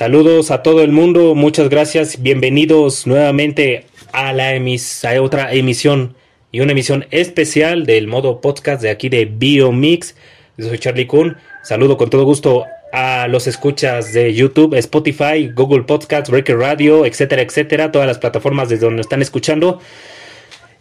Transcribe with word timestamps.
Saludos 0.00 0.50
a 0.50 0.62
todo 0.62 0.82
el 0.82 0.92
mundo, 0.92 1.34
muchas 1.34 1.68
gracias, 1.68 2.22
bienvenidos 2.22 3.06
nuevamente 3.06 3.84
a 4.12 4.32
la 4.32 4.54
emis 4.54 5.04
a 5.04 5.20
otra 5.20 5.52
emisión 5.52 6.16
y 6.50 6.60
una 6.60 6.72
emisión 6.72 7.04
especial 7.10 7.84
del 7.84 8.06
modo 8.06 8.40
podcast 8.40 8.80
de 8.80 8.88
aquí 8.88 9.10
de 9.10 9.26
Biomix. 9.26 10.16
Yo 10.56 10.68
soy 10.68 10.78
Charlie 10.78 11.06
Kuhn. 11.06 11.36
Saludo 11.62 11.98
con 11.98 12.08
todo 12.08 12.24
gusto 12.24 12.64
a 12.94 13.28
los 13.28 13.46
escuchas 13.46 14.14
de 14.14 14.32
YouTube, 14.32 14.74
Spotify, 14.76 15.50
Google 15.54 15.82
Podcasts, 15.82 16.30
Breaker 16.30 16.56
Radio, 16.56 17.04
etcétera, 17.04 17.42
etcétera, 17.42 17.92
todas 17.92 18.08
las 18.08 18.16
plataformas 18.16 18.70
desde 18.70 18.86
donde 18.86 19.02
están 19.02 19.20
escuchando. 19.20 19.80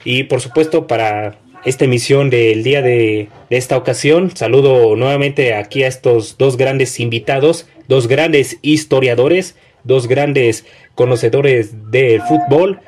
Y 0.06 0.24
por 0.24 0.40
supuesto, 0.40 0.88
para 0.88 1.40
esta 1.66 1.84
emisión 1.84 2.30
del 2.30 2.64
día 2.64 2.82
de, 2.82 3.28
de, 3.50 3.58
esta 3.58 3.76
ocasión, 3.76 4.34
saludo 4.34 4.96
nuevamente 4.96 5.56
aquí 5.56 5.84
a 5.84 5.90
estos 5.90 6.38
dos 6.38 6.56
grandes 6.56 7.02
invitados, 7.02 7.68
dos 7.90 8.08
grandes 8.08 8.60
historiadores, 8.62 9.58
dos 9.84 10.08
grandes 10.08 10.64
conocedores 10.94 11.90
del 11.90 12.22
fútbol, 12.22 12.80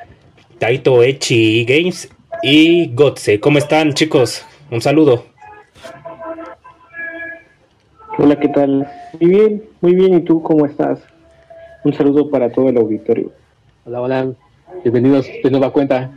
Taito 0.60 1.02
Echi 1.02 1.64
Games 1.64 2.08
y 2.40 2.94
Gotze. 2.94 3.40
¿Cómo 3.40 3.58
están, 3.58 3.94
chicos? 3.94 4.46
Un 4.70 4.80
saludo. 4.80 5.24
Hola, 8.16 8.38
¿qué 8.38 8.46
tal? 8.46 8.88
Muy 9.18 9.30
bien, 9.30 9.64
muy 9.80 9.94
bien. 9.96 10.14
¿Y 10.14 10.20
tú 10.20 10.40
cómo 10.40 10.66
estás? 10.66 11.00
Un 11.82 11.92
saludo 11.94 12.30
para 12.30 12.52
todo 12.52 12.68
el 12.68 12.76
auditorio. 12.76 13.32
Hola, 13.84 14.00
hola. 14.02 14.32
Bienvenidos 14.84 15.26
de 15.42 15.50
nueva 15.50 15.72
cuenta. 15.72 16.12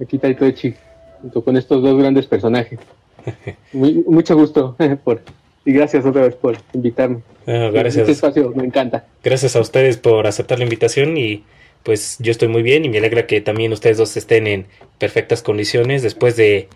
Aquí 0.00 0.16
Taito 0.16 0.46
Echi, 0.46 0.74
junto 1.20 1.44
con 1.44 1.58
estos 1.58 1.82
dos 1.82 1.98
grandes 1.98 2.26
personajes. 2.26 2.80
Muy, 3.74 4.02
mucho 4.08 4.34
gusto 4.34 4.76
por, 5.04 5.20
y 5.64 5.72
gracias 5.72 6.04
otra 6.04 6.22
vez 6.22 6.34
por 6.34 6.56
invitarme. 6.72 7.20
Bueno, 7.46 7.72
gracias. 7.72 8.08
Este 8.08 8.12
espacio 8.12 8.52
me 8.54 8.64
encanta. 8.64 9.06
Gracias 9.22 9.56
a 9.56 9.60
ustedes 9.60 9.96
por 9.96 10.26
aceptar 10.26 10.58
la 10.58 10.64
invitación 10.64 11.16
y 11.16 11.44
pues 11.82 12.16
yo 12.20 12.30
estoy 12.30 12.48
muy 12.48 12.62
bien 12.62 12.84
y 12.84 12.88
me 12.88 12.98
alegra 12.98 13.26
que 13.26 13.40
también 13.40 13.72
ustedes 13.72 13.96
dos 13.96 14.16
estén 14.16 14.46
en 14.46 14.66
perfectas 14.98 15.42
condiciones 15.42 16.02
después 16.02 16.36
de 16.36 16.68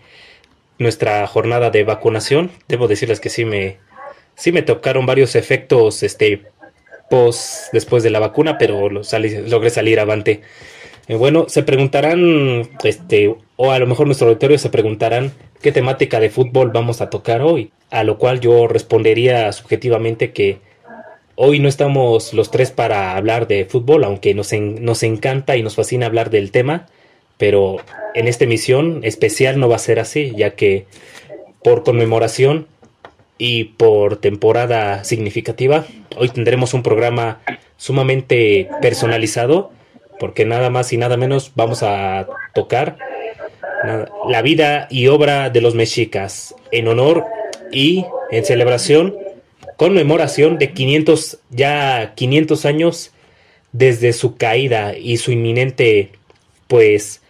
nuestra 0.79 1.25
jornada 1.27 1.69
de 1.69 1.83
vacunación. 1.83 2.51
Debo 2.67 2.87
decirles 2.87 3.19
que 3.19 3.29
sí 3.29 3.45
me 3.45 3.77
sí 4.35 4.51
me 4.51 4.61
tocaron 4.61 5.05
varios 5.05 5.35
efectos 5.35 6.03
este 6.03 6.43
post 7.09 7.71
después 7.73 8.03
de 8.03 8.09
la 8.09 8.19
vacuna, 8.19 8.57
pero 8.57 8.89
lo 8.89 9.03
salí, 9.03 9.47
logré 9.47 9.69
salir 9.69 9.99
avante. 9.99 10.41
Eh, 11.07 11.15
bueno, 11.15 11.45
se 11.47 11.63
preguntarán, 11.63 12.69
este, 12.83 13.33
o 13.55 13.71
a 13.71 13.79
lo 13.79 13.87
mejor 13.87 14.07
nuestro 14.07 14.27
auditorio 14.27 14.57
se 14.57 14.69
preguntarán 14.69 15.31
qué 15.61 15.71
temática 15.71 16.19
de 16.19 16.29
fútbol 16.29 16.71
vamos 16.71 16.99
a 16.99 17.09
tocar 17.09 17.41
hoy, 17.41 17.71
a 17.89 18.03
lo 18.03 18.17
cual 18.17 18.41
yo 18.41 18.67
respondería 18.67 19.51
subjetivamente 19.53 20.31
que 20.31 20.59
hoy 21.35 21.59
no 21.59 21.69
estamos 21.69 22.33
los 22.33 22.51
tres 22.51 22.71
para 22.71 23.15
hablar 23.15 23.47
de 23.47 23.63
fútbol, 23.65 24.03
aunque 24.03 24.33
nos, 24.33 24.51
en, 24.51 24.83
nos 24.83 25.01
encanta 25.03 25.55
y 25.55 25.63
nos 25.63 25.75
fascina 25.75 26.07
hablar 26.07 26.29
del 26.29 26.51
tema, 26.51 26.87
pero 27.37 27.77
en 28.13 28.27
esta 28.27 28.43
emisión 28.43 28.99
especial 29.03 29.59
no 29.59 29.69
va 29.69 29.77
a 29.77 29.79
ser 29.79 29.99
así, 29.99 30.33
ya 30.35 30.55
que 30.55 30.87
por 31.63 31.83
conmemoración 31.83 32.67
y 33.37 33.65
por 33.65 34.17
temporada 34.17 35.03
significativa, 35.05 35.85
hoy 36.17 36.29
tendremos 36.29 36.73
un 36.73 36.83
programa 36.83 37.39
sumamente 37.77 38.67
personalizado, 38.81 39.71
porque 40.19 40.45
nada 40.45 40.69
más 40.69 40.93
y 40.93 40.97
nada 40.97 41.17
menos 41.17 41.51
vamos 41.55 41.83
a 41.83 42.27
tocar 42.53 42.97
la 44.27 44.41
vida 44.41 44.87
y 44.89 45.07
obra 45.07 45.49
de 45.49 45.61
los 45.61 45.75
mexicas 45.75 46.55
en 46.71 46.87
honor 46.87 47.25
y 47.71 48.05
en 48.31 48.45
celebración, 48.45 49.15
conmemoración 49.77 50.57
de 50.57 50.73
500, 50.73 51.39
ya 51.49 52.13
500 52.15 52.65
años 52.65 53.11
desde 53.71 54.13
su 54.13 54.35
caída 54.35 54.97
y 54.97 55.17
su 55.17 55.31
inminente, 55.31 56.11
pues, 56.67 57.21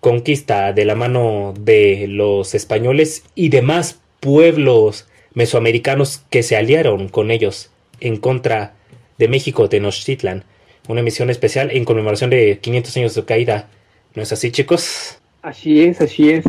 conquista 0.00 0.72
de 0.72 0.84
la 0.84 0.94
mano 0.94 1.54
de 1.58 2.06
los 2.08 2.54
españoles 2.54 3.24
y 3.34 3.48
demás 3.48 4.00
pueblos 4.20 5.08
mesoamericanos 5.34 6.22
que 6.30 6.42
se 6.42 6.56
aliaron 6.56 7.08
con 7.08 7.30
ellos 7.30 7.70
en 8.00 8.16
contra 8.16 8.74
de 9.18 9.28
México, 9.28 9.68
Tenochtitlan. 9.68 10.44
Una 10.88 11.00
emisión 11.00 11.30
especial 11.30 11.70
en 11.70 11.84
conmemoración 11.84 12.30
de 12.30 12.58
500 12.58 12.96
años 12.96 13.14
de 13.14 13.20
su 13.20 13.26
caída. 13.26 13.68
¿No 14.14 14.22
es 14.22 14.32
así, 14.32 14.50
chicos? 14.50 15.18
Así 15.42 15.82
es, 15.84 16.00
así 16.00 16.30
es. 16.30 16.44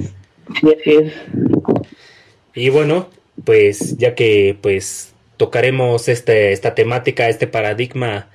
Así 0.49 0.73
es. 0.85 1.13
Y 2.55 2.69
bueno, 2.69 3.09
pues 3.43 3.97
ya 3.97 4.15
que 4.15 4.57
pues 4.59 5.13
tocaremos 5.37 6.07
este, 6.07 6.51
esta 6.51 6.73
temática, 6.73 7.29
este 7.29 7.47
paradigma 7.47 8.29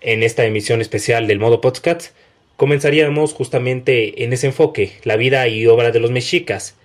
en 0.00 0.22
esta 0.22 0.44
emisión 0.44 0.80
especial 0.80 1.26
del 1.26 1.38
modo 1.38 1.60
podcast, 1.60 2.12
comenzaríamos 2.56 3.32
justamente 3.32 4.24
en 4.24 4.32
ese 4.32 4.48
enfoque, 4.48 4.92
la 5.04 5.16
vida 5.16 5.48
y 5.48 5.66
obra 5.66 5.90
de 5.90 6.00
los 6.00 6.10
mexicas. 6.10 6.76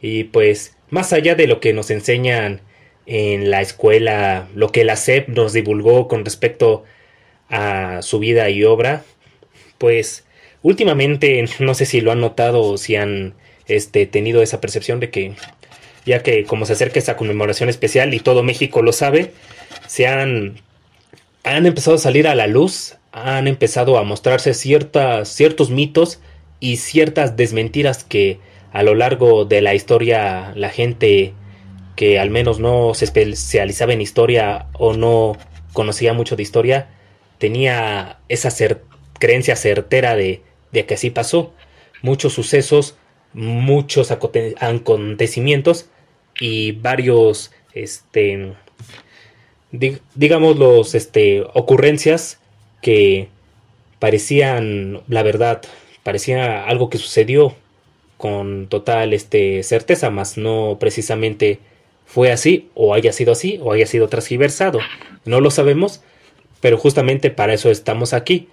Y 0.00 0.24
pues 0.24 0.76
más 0.90 1.12
allá 1.12 1.34
de 1.34 1.46
lo 1.46 1.60
que 1.60 1.72
nos 1.72 1.90
enseñan 1.90 2.60
en 3.06 3.50
la 3.50 3.60
escuela, 3.60 4.48
lo 4.54 4.70
que 4.70 4.84
la 4.84 4.96
SEP 4.96 5.28
nos 5.28 5.52
divulgó 5.52 6.08
con 6.08 6.24
respecto 6.24 6.84
a 6.84 6.97
su 8.02 8.18
vida 8.18 8.50
y 8.50 8.64
obra, 8.64 9.04
pues 9.78 10.24
últimamente 10.62 11.44
no 11.58 11.74
sé 11.74 11.86
si 11.86 12.00
lo 12.00 12.12
han 12.12 12.20
notado 12.20 12.62
o 12.62 12.78
si 12.78 12.96
han 12.96 13.34
este, 13.66 14.06
tenido 14.06 14.42
esa 14.42 14.60
percepción 14.60 15.00
de 15.00 15.10
que 15.10 15.34
ya 16.06 16.22
que 16.22 16.44
como 16.44 16.64
se 16.64 16.72
acerca 16.72 16.98
esa 16.98 17.16
conmemoración 17.16 17.68
especial 17.68 18.14
y 18.14 18.20
todo 18.20 18.42
México 18.42 18.80
lo 18.82 18.92
sabe, 18.92 19.32
se 19.86 20.06
han, 20.06 20.60
han 21.44 21.66
empezado 21.66 21.96
a 21.96 22.00
salir 22.00 22.26
a 22.26 22.34
la 22.34 22.46
luz, 22.46 22.96
han 23.12 23.46
empezado 23.46 23.98
a 23.98 24.04
mostrarse 24.04 24.54
ciertas, 24.54 25.28
ciertos 25.28 25.70
mitos 25.70 26.20
y 26.60 26.78
ciertas 26.78 27.36
desmentiras 27.36 28.04
que 28.04 28.38
a 28.72 28.82
lo 28.82 28.94
largo 28.94 29.44
de 29.44 29.60
la 29.60 29.74
historia 29.74 30.52
la 30.56 30.70
gente 30.70 31.34
que 31.94 32.18
al 32.18 32.30
menos 32.30 32.58
no 32.58 32.94
se 32.94 33.04
especializaba 33.04 33.92
en 33.92 34.00
historia 34.00 34.66
o 34.72 34.94
no 34.94 35.36
conocía 35.74 36.14
mucho 36.14 36.36
de 36.36 36.42
historia 36.42 36.88
tenía 37.38 38.18
esa 38.28 38.50
creencia 39.18 39.56
certera 39.56 40.16
de, 40.16 40.42
que 40.72 40.94
así 40.94 41.10
pasó. 41.10 41.52
Muchos 42.02 42.32
sucesos, 42.32 42.96
muchos 43.32 44.10
acontecimientos 44.10 45.88
y 46.38 46.72
varios, 46.72 47.50
este, 47.74 48.54
dig 49.72 50.00
digamos, 50.14 50.56
los, 50.56 50.94
este, 50.94 51.42
ocurrencias 51.54 52.40
que 52.82 53.28
parecían, 53.98 55.02
la 55.08 55.22
verdad, 55.22 55.62
parecía 56.04 56.64
algo 56.64 56.88
que 56.90 56.98
sucedió 56.98 57.54
con 58.16 58.68
total 58.68 59.12
este, 59.12 59.62
certeza, 59.62 60.10
más 60.10 60.36
no 60.36 60.76
precisamente 60.80 61.60
fue 62.06 62.32
así, 62.32 62.70
o 62.74 62.94
haya 62.94 63.12
sido 63.12 63.32
así, 63.32 63.58
o 63.62 63.72
haya 63.72 63.86
sido 63.86 64.08
transgiversado. 64.08 64.80
No 65.24 65.40
lo 65.40 65.50
sabemos, 65.50 66.02
pero 66.60 66.78
justamente 66.78 67.30
para 67.30 67.54
eso 67.54 67.70
estamos 67.70 68.12
aquí. 68.12 68.48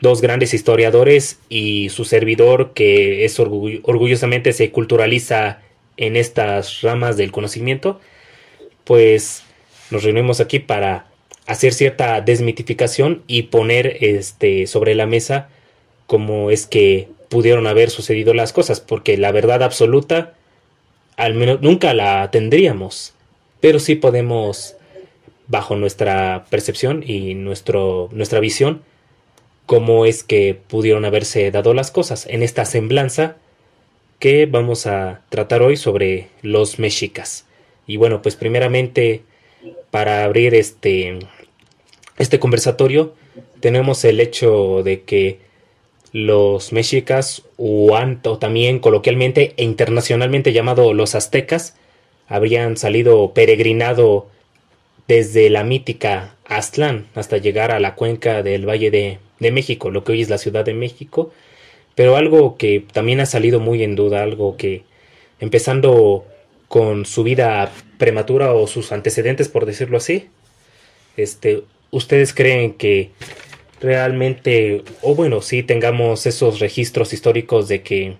Dos 0.00 0.20
grandes 0.20 0.52
historiadores 0.52 1.38
y 1.48 1.90
su 1.90 2.04
servidor 2.04 2.72
que 2.74 3.24
es 3.24 3.38
orgull 3.38 3.80
orgullosamente 3.84 4.52
se 4.52 4.70
culturaliza 4.72 5.60
en 5.96 6.16
estas 6.16 6.80
ramas 6.80 7.16
del 7.16 7.30
conocimiento, 7.30 8.00
pues 8.84 9.44
nos 9.90 10.02
reunimos 10.02 10.40
aquí 10.40 10.58
para 10.58 11.06
hacer 11.46 11.72
cierta 11.72 12.20
desmitificación 12.20 13.22
y 13.26 13.42
poner 13.42 13.98
este 14.00 14.66
sobre 14.66 14.94
la 14.94 15.06
mesa 15.06 15.48
cómo 16.06 16.50
es 16.50 16.66
que 16.66 17.08
pudieron 17.28 17.68
haber 17.68 17.90
sucedido 17.90 18.34
las 18.34 18.52
cosas, 18.52 18.80
porque 18.80 19.16
la 19.16 19.30
verdad 19.30 19.62
absoluta 19.62 20.34
al 21.16 21.34
menos 21.34 21.60
nunca 21.60 21.92
la 21.94 22.30
tendríamos, 22.30 23.12
pero 23.60 23.78
sí 23.78 23.94
podemos, 23.94 24.74
bajo 25.50 25.74
nuestra 25.74 26.46
percepción 26.48 27.02
y 27.04 27.34
nuestro, 27.34 28.08
nuestra 28.12 28.38
visión, 28.38 28.82
cómo 29.66 30.06
es 30.06 30.22
que 30.22 30.54
pudieron 30.54 31.04
haberse 31.04 31.50
dado 31.50 31.74
las 31.74 31.90
cosas 31.90 32.26
en 32.26 32.44
esta 32.44 32.64
semblanza 32.64 33.36
que 34.20 34.46
vamos 34.46 34.86
a 34.86 35.22
tratar 35.28 35.62
hoy 35.62 35.76
sobre 35.76 36.28
los 36.42 36.78
mexicas. 36.78 37.46
Y 37.88 37.96
bueno, 37.96 38.22
pues 38.22 38.36
primeramente 38.36 39.22
para 39.90 40.24
abrir 40.24 40.54
este, 40.54 41.18
este 42.16 42.38
conversatorio 42.38 43.14
tenemos 43.58 44.04
el 44.04 44.20
hecho 44.20 44.82
de 44.84 45.02
que 45.02 45.40
los 46.12 46.72
mexicas 46.72 47.42
o, 47.56 47.92
o 47.92 48.38
también 48.38 48.78
coloquialmente 48.78 49.54
e 49.56 49.64
internacionalmente 49.64 50.52
llamado 50.52 50.94
los 50.94 51.16
aztecas 51.16 51.76
habrían 52.28 52.76
salido 52.76 53.32
peregrinado 53.34 54.28
desde 55.08 55.50
la 55.50 55.64
mítica 55.64 56.36
Aztlán 56.44 57.06
hasta 57.14 57.38
llegar 57.38 57.70
a 57.70 57.80
la 57.80 57.94
cuenca 57.94 58.42
del 58.42 58.68
Valle 58.68 58.90
de, 58.90 59.18
de, 59.38 59.52
México, 59.52 59.90
lo 59.90 60.04
que 60.04 60.12
hoy 60.12 60.22
es 60.22 60.30
la 60.30 60.38
Ciudad 60.38 60.64
de 60.64 60.74
México, 60.74 61.32
pero 61.94 62.16
algo 62.16 62.56
que 62.56 62.84
también 62.92 63.20
ha 63.20 63.26
salido 63.26 63.60
muy 63.60 63.82
en 63.82 63.96
duda, 63.96 64.22
algo 64.22 64.56
que 64.56 64.82
empezando 65.40 66.24
con 66.68 67.04
su 67.04 67.24
vida 67.24 67.72
prematura 67.98 68.54
o 68.54 68.66
sus 68.66 68.92
antecedentes, 68.92 69.48
por 69.48 69.66
decirlo 69.66 69.96
así, 69.96 70.28
este, 71.16 71.64
¿ustedes 71.90 72.32
creen 72.32 72.74
que 72.74 73.10
realmente, 73.80 74.82
o 75.02 75.14
bueno, 75.14 75.42
sí 75.42 75.62
tengamos 75.62 76.26
esos 76.26 76.60
registros 76.60 77.12
históricos 77.12 77.68
de 77.68 77.82
que 77.82 78.16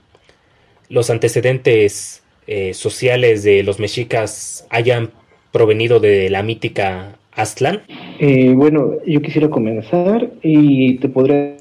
los 0.88 1.11
antecedentes 1.11 2.23
eh, 2.47 2.75
sociales 2.75 3.44
de 3.44 3.62
los 3.62 3.79
mexicas 3.79 4.67
hayan 4.71 5.12
provenido 5.52 6.00
de 6.00 6.31
la 6.31 6.43
mítica 6.43 7.17
Aztlán? 7.32 7.82
Eh, 8.19 8.52
bueno, 8.55 8.93
yo 9.06 9.20
quisiera 9.20 9.49
comenzar 9.49 10.31
y 10.43 10.99
te 10.99 11.08
podré... 11.08 11.56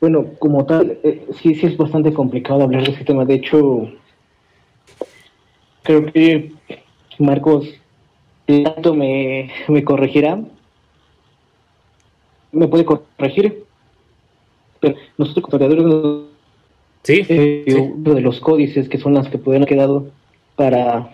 bueno, 0.00 0.26
como 0.38 0.64
tal, 0.66 0.98
eh, 1.02 1.24
sí, 1.40 1.54
sí 1.54 1.66
es 1.66 1.76
bastante 1.76 2.12
complicado 2.12 2.62
hablar 2.62 2.84
de 2.84 2.92
ese 2.92 3.04
tema. 3.04 3.24
De 3.24 3.34
hecho, 3.34 3.88
creo 5.82 6.06
que 6.06 6.52
Marcos 7.18 7.68
me, 8.46 9.50
me 9.68 9.84
corregirá. 9.84 10.40
¿Me 12.52 12.68
puede 12.68 12.84
corregir? 12.84 13.64
Pero 14.80 14.96
nosotros 15.18 15.44
historiadores 15.46 15.84
¿Sí? 17.02 17.26
Eh, 17.28 17.92
de 17.96 18.20
los 18.20 18.40
códices 18.40 18.88
que 18.88 18.98
son 18.98 19.14
las 19.14 19.28
que 19.28 19.38
pueden 19.38 19.62
haber 19.62 19.74
quedado 19.74 20.06
para 20.56 21.10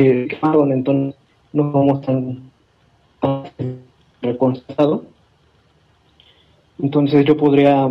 que 0.00 0.38
entonces 0.72 1.14
no 1.52 1.70
vamos 1.72 2.00
tan, 2.02 2.50
reconstruido. 4.22 5.04
Entonces 6.82 7.24
yo 7.26 7.36
podría 7.36 7.90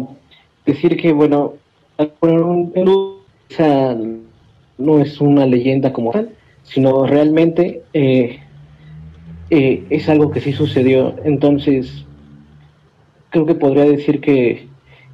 decir 0.65 0.97
que, 0.97 1.13
bueno, 1.13 1.53
no 4.77 4.99
es 4.99 5.21
una 5.21 5.45
leyenda 5.45 5.93
como 5.93 6.11
tal, 6.11 6.31
sino 6.63 7.05
realmente 7.05 7.83
eh, 7.93 8.39
eh, 9.51 9.85
es 9.89 10.09
algo 10.09 10.31
que 10.31 10.41
sí 10.41 10.53
sucedió. 10.53 11.15
Entonces, 11.23 12.05
creo 13.29 13.45
que 13.45 13.55
podría 13.55 13.85
decir 13.85 14.21
que, 14.21 14.67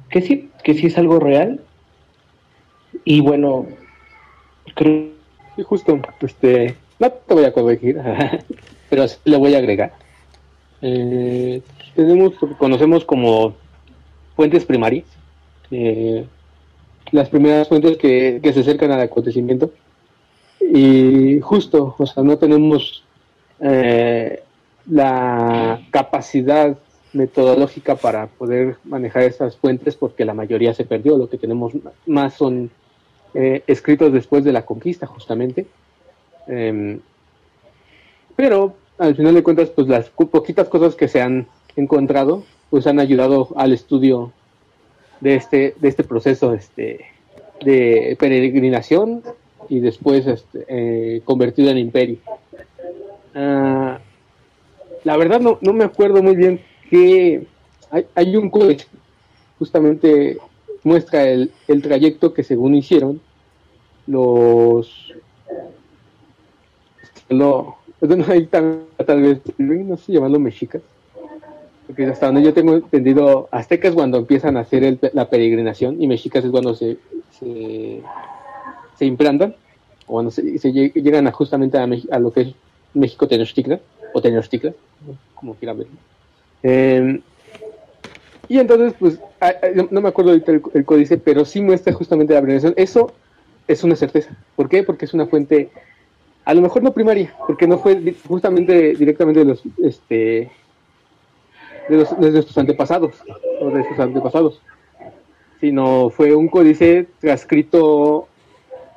que 0.08 0.22
sí, 0.22 0.50
que 0.64 0.74
sí 0.74 0.86
es 0.86 0.96
algo 0.96 1.18
real. 1.18 1.60
Y 3.04 3.20
bueno, 3.20 3.66
creo... 4.74 5.14
Y 5.58 5.62
justo, 5.62 5.98
este, 6.20 6.76
no 6.98 7.10
te 7.10 7.34
voy 7.34 7.44
a 7.44 7.52
corregir, 7.52 8.00
pero 8.90 9.06
le 9.24 9.36
voy 9.36 9.54
a 9.54 9.58
agregar. 9.58 9.92
Eh, 10.82 11.62
tenemos 11.94 12.40
lo 12.40 12.48
que 12.48 12.54
conocemos 12.54 13.04
como 13.04 13.54
fuentes 14.34 14.64
primarias, 14.64 15.06
eh, 15.70 16.26
las 17.12 17.28
primeras 17.28 17.68
fuentes 17.68 17.96
que, 17.96 18.40
se 18.42 18.60
acercan 18.60 18.92
al 18.92 19.00
acontecimiento. 19.00 19.72
Y 20.60 21.40
justo, 21.40 21.94
o 21.98 22.06
sea, 22.06 22.22
no 22.22 22.38
tenemos 22.38 23.04
eh, 23.60 24.42
la 24.90 25.80
capacidad 25.90 26.76
metodológica 27.12 27.94
para 27.94 28.26
poder 28.26 28.76
manejar 28.84 29.22
esas 29.22 29.56
fuentes 29.56 29.96
porque 29.96 30.24
la 30.24 30.34
mayoría 30.34 30.74
se 30.74 30.84
perdió. 30.84 31.16
Lo 31.16 31.28
que 31.28 31.38
tenemos 31.38 31.72
más 32.06 32.34
son 32.34 32.70
escritos 33.34 34.14
después 34.14 34.44
de 34.44 34.52
la 34.52 34.64
conquista, 34.64 35.06
justamente. 35.06 35.66
Em, 36.46 37.00
pero 38.36 38.76
al 38.98 39.16
final 39.16 39.34
de 39.34 39.42
cuentas, 39.42 39.70
pues 39.70 39.88
las 39.88 40.10
poquitas 40.10 40.68
cosas 40.68 40.94
que 40.94 41.08
se 41.08 41.20
han 41.20 41.46
encontrado, 41.76 42.44
pues 42.70 42.86
han 42.86 43.00
ayudado 43.00 43.48
al 43.56 43.72
estudio 43.72 44.32
de 45.20 45.36
este, 45.36 45.74
de 45.80 45.88
este 45.88 46.04
proceso 46.04 46.52
este, 46.54 47.06
de 47.64 48.16
peregrinación 48.18 49.22
y 49.68 49.80
después 49.80 50.26
este, 50.26 50.64
eh, 50.68 51.20
convertido 51.24 51.70
en 51.70 51.78
imperio. 51.78 52.18
Ah, 53.34 53.98
la 55.04 55.16
verdad 55.16 55.40
no, 55.40 55.58
no, 55.60 55.72
me 55.72 55.84
acuerdo 55.84 56.22
muy 56.22 56.36
bien 56.36 56.60
que 56.90 57.46
hay, 57.90 58.06
hay 58.14 58.36
un 58.36 58.50
códice 58.50 58.86
justamente 59.58 60.38
muestra 60.82 61.28
el, 61.28 61.50
el 61.68 61.82
trayecto 61.82 62.32
que 62.32 62.44
según 62.44 62.74
hicieron 62.74 63.20
los 64.06 65.14
no, 67.28 67.76
hay 68.28 68.46
tal, 68.46 68.82
tal 69.04 69.22
vez, 69.22 69.40
no 69.58 69.96
sé 69.96 70.12
llamarlo 70.12 70.38
mexicas, 70.38 70.82
porque 71.86 72.06
hasta 72.06 72.26
donde 72.26 72.42
yo 72.42 72.52
tengo 72.52 72.74
entendido, 72.74 73.48
aztecas 73.50 73.94
cuando 73.94 74.18
empiezan 74.18 74.56
a 74.56 74.60
hacer 74.60 74.98
la 75.12 75.28
peregrinación 75.28 76.02
y 76.02 76.06
mexicas 76.06 76.44
es 76.44 76.50
cuando 76.50 76.74
se, 76.74 76.98
se, 77.38 79.04
implantan, 79.04 79.54
o 80.06 80.14
cuando 80.14 80.30
se, 80.30 80.42
llegan 80.72 81.26
a 81.26 81.32
justamente 81.32 81.78
a, 81.78 82.18
lo 82.18 82.32
que 82.32 82.40
es 82.40 82.54
México 82.94 83.28
Tenochtitlan, 83.28 83.80
o 84.12 84.20
Tenochtitlan, 84.20 84.74
como 85.34 85.54
quieran 85.54 85.78
verlo. 85.78 85.94
Em, 86.62 87.22
y 88.48 88.58
entonces, 88.58 88.94
pues, 88.98 89.18
no, 89.90 90.00
me 90.00 90.08
acuerdo 90.08 90.30
ahorita 90.30 90.52
el, 90.52 90.84
códice, 90.84 91.18
pero 91.18 91.44
sí 91.44 91.60
muestra 91.60 91.92
justamente 91.92 92.34
la 92.34 92.40
peregrinación. 92.40 92.74
Eso 92.76 93.12
es 93.66 93.82
una 93.82 93.96
certeza. 93.96 94.36
¿Por 94.54 94.68
qué? 94.68 94.82
Porque 94.82 95.04
es 95.04 95.14
una 95.14 95.26
fuente 95.26 95.70
a 96.46 96.54
lo 96.54 96.62
mejor 96.62 96.82
no 96.84 96.92
primaria, 96.92 97.34
porque 97.44 97.66
no 97.66 97.76
fue 97.76 98.14
justamente 98.26 98.94
directamente 98.94 99.40
de 99.40 99.46
los, 99.46 99.62
este, 99.82 100.48
de, 101.88 101.96
los, 101.96 102.18
de 102.20 102.30
nuestros 102.30 102.56
antepasados, 102.56 103.16
o 103.60 103.68
de 103.70 103.86
sus 103.88 103.98
antepasados, 103.98 104.62
sino 105.60 106.08
fue 106.08 106.36
un 106.36 106.46
códice 106.46 107.08
transcrito 107.20 108.28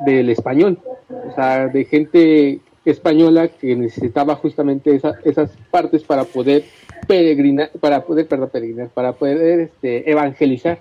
del 0.01 0.29
español, 0.29 0.77
o 1.09 1.33
sea, 1.33 1.67
de 1.67 1.85
gente 1.85 2.59
española 2.85 3.47
que 3.47 3.75
necesitaba 3.75 4.35
justamente 4.35 5.01
esas 5.23 5.57
partes 5.71 6.03
para 6.03 6.25
poder 6.25 6.65
peregrinar, 7.07 7.71
para 7.79 8.05
poder, 8.05 8.27
perdón, 8.27 8.49
peregrinar, 8.53 8.89
para 8.89 9.13
poder 9.13 9.59
este, 9.61 10.09
evangelizar 10.09 10.77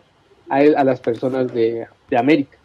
a, 0.50 0.56
a 0.58 0.84
las 0.84 1.00
personas 1.00 1.52
de 1.54 1.86
América. 2.14 2.57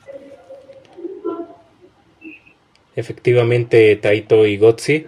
Efectivamente, 2.96 3.96
Taito 3.96 4.46
y 4.46 4.58
Gotzi. 4.58 5.06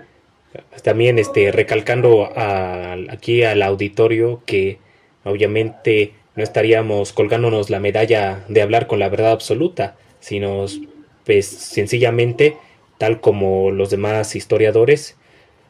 También 0.83 1.19
este, 1.19 1.51
recalcando 1.51 2.31
aquí 3.09 3.43
al 3.43 3.61
auditorio 3.61 4.41
que 4.45 4.79
obviamente 5.23 6.13
no 6.35 6.43
estaríamos 6.43 7.13
colgándonos 7.13 7.69
la 7.69 7.79
medalla 7.79 8.45
de 8.47 8.61
hablar 8.61 8.87
con 8.87 8.99
la 8.99 9.09
verdad 9.09 9.31
absoluta, 9.31 9.97
sino 10.19 10.65
pues 11.25 11.45
sencillamente, 11.47 12.57
tal 12.97 13.19
como 13.19 13.71
los 13.71 13.89
demás 13.89 14.35
historiadores, 14.35 15.17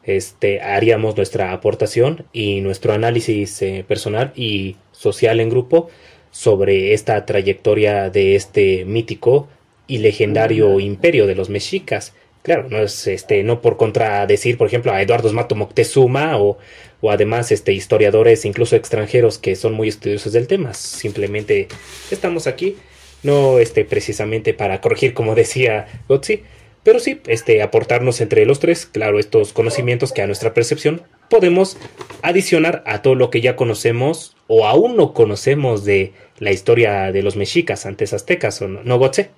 este, 0.04 0.60
haríamos 0.60 1.16
nuestra 1.16 1.52
aportación 1.52 2.26
y 2.32 2.60
nuestro 2.60 2.92
análisis 2.92 3.60
eh, 3.62 3.84
personal 3.86 4.32
y 4.36 4.76
social 4.92 5.40
en 5.40 5.50
grupo 5.50 5.88
sobre 6.30 6.92
esta 6.92 7.26
trayectoria 7.26 8.10
de 8.10 8.36
este 8.36 8.84
mítico 8.84 9.48
y 9.86 9.98
legendario 9.98 10.80
imperio 10.80 11.26
de 11.26 11.34
los 11.34 11.48
mexicas. 11.48 12.14
Claro, 12.42 12.68
no 12.70 12.78
es 12.78 13.06
este, 13.08 13.42
no 13.42 13.60
por 13.60 13.76
contradecir, 13.76 14.56
por 14.56 14.68
ejemplo, 14.68 14.92
a 14.92 15.02
Eduardo 15.02 15.32
Mato 15.32 15.56
Moctezuma 15.56 16.38
o, 16.38 16.58
o 17.00 17.10
además 17.10 17.50
este, 17.50 17.72
historiadores, 17.72 18.44
incluso 18.44 18.76
extranjeros, 18.76 19.38
que 19.38 19.56
son 19.56 19.74
muy 19.74 19.88
estudiosos 19.88 20.32
del 20.32 20.46
tema. 20.46 20.72
Simplemente 20.72 21.66
estamos 22.10 22.46
aquí, 22.46 22.76
no 23.24 23.58
este, 23.58 23.84
precisamente 23.84 24.54
para 24.54 24.80
corregir, 24.80 25.12
como 25.12 25.34
decía 25.34 26.02
Gotzi, 26.08 26.42
pero 26.84 27.00
sí 27.00 27.20
este, 27.26 27.62
aportarnos 27.62 28.20
entre 28.20 28.46
los 28.46 28.60
tres, 28.60 28.86
claro, 28.86 29.18
estos 29.18 29.52
conocimientos 29.52 30.12
que 30.12 30.22
a 30.22 30.28
nuestra 30.28 30.54
percepción 30.54 31.02
podemos 31.28 31.76
adicionar 32.22 32.84
a 32.86 33.02
todo 33.02 33.16
lo 33.16 33.28
que 33.28 33.40
ya 33.40 33.56
conocemos 33.56 34.36
o 34.46 34.66
aún 34.66 34.94
no 34.94 35.12
conocemos 35.12 35.84
de 35.84 36.12
la 36.38 36.52
historia 36.52 37.10
de 37.10 37.24
los 37.24 37.34
mexicas 37.34 37.86
antes 37.86 38.12
aztecas, 38.12 38.62
¿o 38.62 38.68
no, 38.68 38.84
¿no 38.84 39.00
Gotze? 39.00 39.30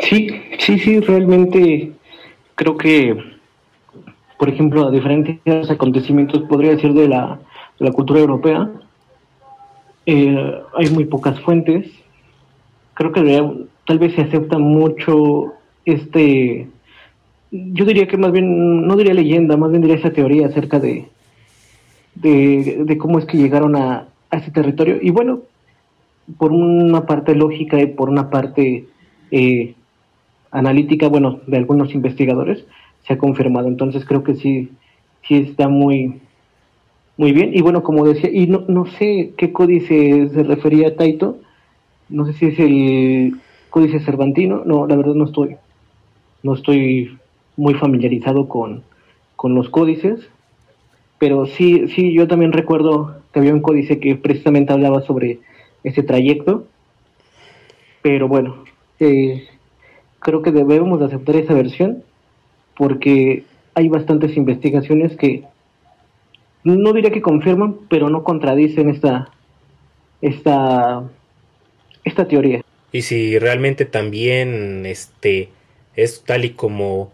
Sí, 0.00 0.28
sí, 0.58 0.78
sí, 0.78 1.00
realmente 1.00 1.92
creo 2.54 2.76
que, 2.76 3.16
por 4.38 4.48
ejemplo, 4.48 4.86
a 4.86 4.90
diferentes 4.90 5.70
acontecimientos, 5.70 6.42
podría 6.42 6.72
decir 6.72 6.92
de 6.92 7.08
la, 7.08 7.38
de 7.78 7.86
la 7.86 7.92
cultura 7.92 8.20
europea, 8.20 8.70
eh, 10.04 10.62
hay 10.74 10.90
muy 10.90 11.04
pocas 11.06 11.40
fuentes. 11.40 11.90
Creo 12.94 13.12
que 13.12 13.66
tal 13.86 13.98
vez 13.98 14.14
se 14.14 14.22
acepta 14.22 14.58
mucho 14.58 15.54
este, 15.86 16.68
yo 17.50 17.84
diría 17.84 18.06
que 18.08 18.16
más 18.16 18.32
bien, 18.32 18.86
no 18.86 18.96
diría 18.96 19.14
leyenda, 19.14 19.56
más 19.56 19.70
bien 19.70 19.82
diría 19.82 19.96
esa 19.96 20.10
teoría 20.10 20.48
acerca 20.48 20.80
de, 20.80 21.08
de, 22.14 22.98
cómo 22.98 23.18
es 23.18 23.24
que 23.24 23.38
llegaron 23.38 23.76
a, 23.76 24.08
a 24.30 24.36
ese 24.36 24.50
territorio. 24.50 24.98
Y 25.00 25.10
bueno, 25.10 25.40
por 26.38 26.52
una 26.52 27.06
parte 27.06 27.34
lógica 27.34 27.80
y 27.80 27.86
por 27.86 28.10
una 28.10 28.30
parte 28.30 28.86
eh, 29.30 29.74
analítica, 30.56 31.08
bueno, 31.08 31.40
de 31.46 31.58
algunos 31.58 31.94
investigadores, 31.94 32.64
se 33.06 33.12
ha 33.12 33.18
confirmado. 33.18 33.68
Entonces 33.68 34.04
creo 34.04 34.22
que 34.24 34.34
sí, 34.34 34.70
sí 35.22 35.36
está 35.36 35.68
muy, 35.68 36.20
muy 37.16 37.32
bien. 37.32 37.50
Y 37.54 37.60
bueno, 37.60 37.82
como 37.82 38.04
decía, 38.06 38.30
y 38.32 38.46
no, 38.46 38.64
no 38.68 38.86
sé 38.86 39.32
qué 39.36 39.52
códice 39.52 40.28
se 40.30 40.42
refería 40.42 40.96
Taito, 40.96 41.38
no 42.08 42.24
sé 42.26 42.32
si 42.34 42.46
es 42.46 42.58
el 42.58 43.36
códice 43.70 44.00
cervantino, 44.00 44.62
no, 44.64 44.86
la 44.86 44.96
verdad 44.96 45.14
no 45.14 45.24
estoy, 45.24 45.56
no 46.42 46.54
estoy 46.54 47.18
muy 47.56 47.74
familiarizado 47.74 48.48
con, 48.48 48.82
con 49.36 49.54
los 49.54 49.68
códices, 49.68 50.28
Pero 51.18 51.46
sí, 51.46 51.88
sí, 51.88 52.12
yo 52.12 52.28
también 52.28 52.52
recuerdo 52.52 53.16
que 53.32 53.40
había 53.40 53.54
un 53.54 53.62
códice 53.62 53.98
que 54.00 54.16
precisamente 54.16 54.72
hablaba 54.72 55.00
sobre 55.02 55.40
ese 55.84 56.02
trayecto. 56.02 56.66
Pero 58.02 58.28
bueno, 58.28 58.64
eh, 59.00 59.46
creo 60.26 60.42
que 60.42 60.50
debemos 60.50 61.00
aceptar 61.00 61.36
esa 61.36 61.54
versión 61.54 62.02
porque 62.76 63.44
hay 63.74 63.88
bastantes 63.88 64.36
investigaciones 64.36 65.16
que 65.16 65.44
no 66.64 66.92
diría 66.92 67.12
que 67.12 67.22
confirman, 67.22 67.76
pero 67.88 68.10
no 68.10 68.24
contradicen 68.24 68.90
esta, 68.90 69.30
esta, 70.20 71.04
esta 72.02 72.26
teoría. 72.26 72.62
Y 72.90 73.02
si 73.02 73.38
realmente 73.38 73.84
también 73.84 74.84
este, 74.84 75.50
es 75.94 76.24
tal 76.24 76.44
y 76.44 76.50
como 76.50 77.12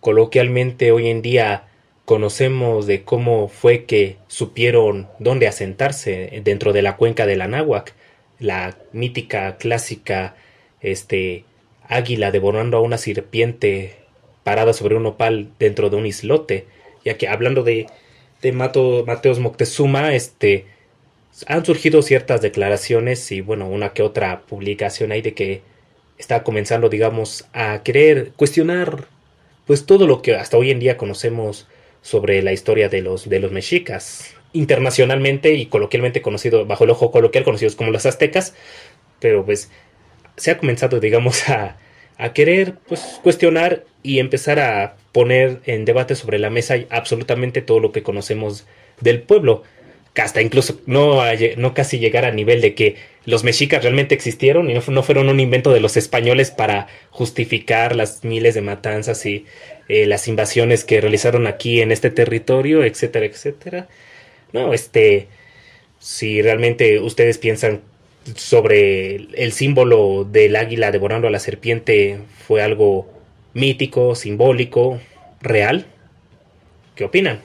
coloquialmente 0.00 0.90
hoy 0.90 1.08
en 1.08 1.20
día 1.20 1.64
conocemos 2.06 2.86
de 2.86 3.02
cómo 3.02 3.48
fue 3.48 3.84
que 3.84 4.16
supieron 4.26 5.08
dónde 5.18 5.48
asentarse 5.48 6.40
dentro 6.42 6.72
de 6.72 6.80
la 6.80 6.96
cuenca 6.96 7.26
del 7.26 7.42
Anáhuac, 7.42 7.92
la 8.38 8.74
mítica 8.94 9.58
clásica 9.58 10.34
este 10.80 11.44
águila 11.88 12.30
devorando 12.30 12.76
a 12.76 12.80
una 12.80 12.98
serpiente 12.98 13.94
parada 14.42 14.72
sobre 14.72 14.96
un 14.96 15.06
opal 15.06 15.50
dentro 15.58 15.90
de 15.90 15.96
un 15.96 16.06
islote, 16.06 16.66
ya 17.04 17.16
que 17.16 17.28
hablando 17.28 17.62
de, 17.62 17.86
de 18.42 18.52
Mateos 18.52 19.38
Moctezuma, 19.38 20.14
este, 20.14 20.66
han 21.46 21.64
surgido 21.64 22.02
ciertas 22.02 22.40
declaraciones 22.40 23.32
y 23.32 23.40
bueno, 23.40 23.68
una 23.68 23.92
que 23.92 24.02
otra 24.02 24.42
publicación 24.42 25.12
ahí 25.12 25.22
de 25.22 25.34
que 25.34 25.62
está 26.18 26.42
comenzando, 26.44 26.88
digamos, 26.88 27.46
a 27.52 27.82
querer 27.82 28.32
cuestionar 28.36 29.08
pues 29.66 29.86
todo 29.86 30.06
lo 30.06 30.22
que 30.22 30.36
hasta 30.36 30.56
hoy 30.56 30.70
en 30.70 30.78
día 30.78 30.96
conocemos 30.96 31.66
sobre 32.02 32.42
la 32.42 32.52
historia 32.52 32.88
de 32.88 33.00
los, 33.00 33.28
de 33.28 33.40
los 33.40 33.50
mexicas, 33.50 34.34
internacionalmente 34.52 35.54
y 35.54 35.66
coloquialmente 35.66 36.22
conocido, 36.22 36.66
bajo 36.66 36.84
el 36.84 36.90
ojo 36.90 37.10
coloquial, 37.10 37.44
conocidos 37.44 37.74
como 37.74 37.90
los 37.90 38.06
aztecas, 38.06 38.54
pero 39.20 39.44
pues 39.44 39.70
se 40.36 40.50
ha 40.50 40.58
comenzado, 40.58 41.00
digamos, 41.00 41.48
a, 41.48 41.76
a 42.18 42.32
querer 42.32 42.74
pues, 42.88 43.20
cuestionar 43.22 43.84
y 44.02 44.18
empezar 44.18 44.60
a 44.60 44.96
poner 45.12 45.60
en 45.64 45.84
debate 45.84 46.16
sobre 46.16 46.38
la 46.38 46.50
mesa 46.50 46.76
absolutamente 46.90 47.62
todo 47.62 47.80
lo 47.80 47.92
que 47.92 48.02
conocemos 48.02 48.66
del 49.00 49.22
pueblo. 49.22 49.62
Hasta 50.16 50.42
incluso 50.42 50.80
no, 50.86 51.22
no 51.56 51.74
casi 51.74 51.98
llegar 51.98 52.24
a 52.24 52.30
nivel 52.30 52.60
de 52.60 52.74
que 52.74 52.96
los 53.24 53.42
mexicas 53.42 53.82
realmente 53.82 54.14
existieron 54.14 54.70
y 54.70 54.74
no, 54.74 55.02
fueron 55.02 55.28
un 55.28 55.40
invento 55.40 55.72
de 55.72 55.80
los 55.80 55.96
españoles 55.96 56.52
para 56.52 56.86
justificar 57.10 57.96
las 57.96 58.22
miles 58.22 58.54
de 58.54 58.60
matanzas 58.60 59.26
y 59.26 59.44
eh, 59.88 60.06
las 60.06 60.28
invasiones 60.28 60.84
que 60.84 61.00
realizaron 61.00 61.48
aquí 61.48 61.80
en 61.80 61.90
este 61.90 62.10
territorio, 62.10 62.84
etcétera, 62.84 63.26
etcétera. 63.26 63.88
No, 64.52 64.72
este, 64.72 65.26
si 65.98 66.42
realmente 66.42 67.00
ustedes 67.00 67.38
piensan 67.38 67.80
sobre 68.34 69.16
el 69.16 69.52
símbolo 69.52 70.24
del 70.24 70.56
águila 70.56 70.90
devorando 70.90 71.28
a 71.28 71.30
la 71.30 71.38
serpiente 71.38 72.20
fue 72.46 72.62
algo 72.62 73.06
mítico, 73.52 74.14
simbólico, 74.14 74.98
real. 75.40 75.86
¿Qué 76.94 77.04
opinan? 77.04 77.40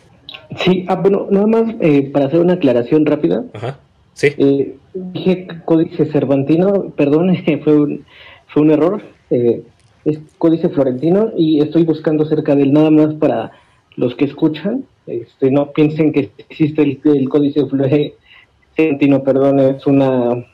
Sí, 0.57 0.85
ah, 0.87 0.95
bueno, 0.95 1.27
nada 1.29 1.47
más 1.47 1.75
eh, 1.79 2.09
para 2.11 2.25
hacer 2.25 2.39
una 2.39 2.53
aclaración 2.53 3.05
rápida. 3.05 3.43
Ajá, 3.53 3.79
sí. 4.13 4.29
Eh, 4.37 4.75
dije 4.93 5.47
códice 5.65 6.05
cervantino, 6.07 6.91
perdón, 6.95 7.35
fue 7.63 7.75
un, 7.75 8.05
fue 8.47 8.63
un 8.63 8.71
error. 8.71 9.01
Eh, 9.29 9.61
es 10.05 10.19
códice 10.37 10.69
florentino 10.69 11.31
y 11.37 11.61
estoy 11.61 11.83
buscando 11.83 12.25
cerca 12.25 12.55
del 12.55 12.73
nada 12.73 12.89
más 12.89 13.13
para 13.15 13.51
los 13.95 14.15
que 14.15 14.25
escuchan. 14.25 14.85
Este, 15.05 15.51
no 15.51 15.71
piensen 15.71 16.13
que 16.13 16.29
existe 16.37 16.81
el, 16.83 16.99
el 17.03 17.29
códice 17.29 17.65
florentino, 17.65 19.23
perdón, 19.23 19.59
es 19.59 19.85
una 19.87 20.45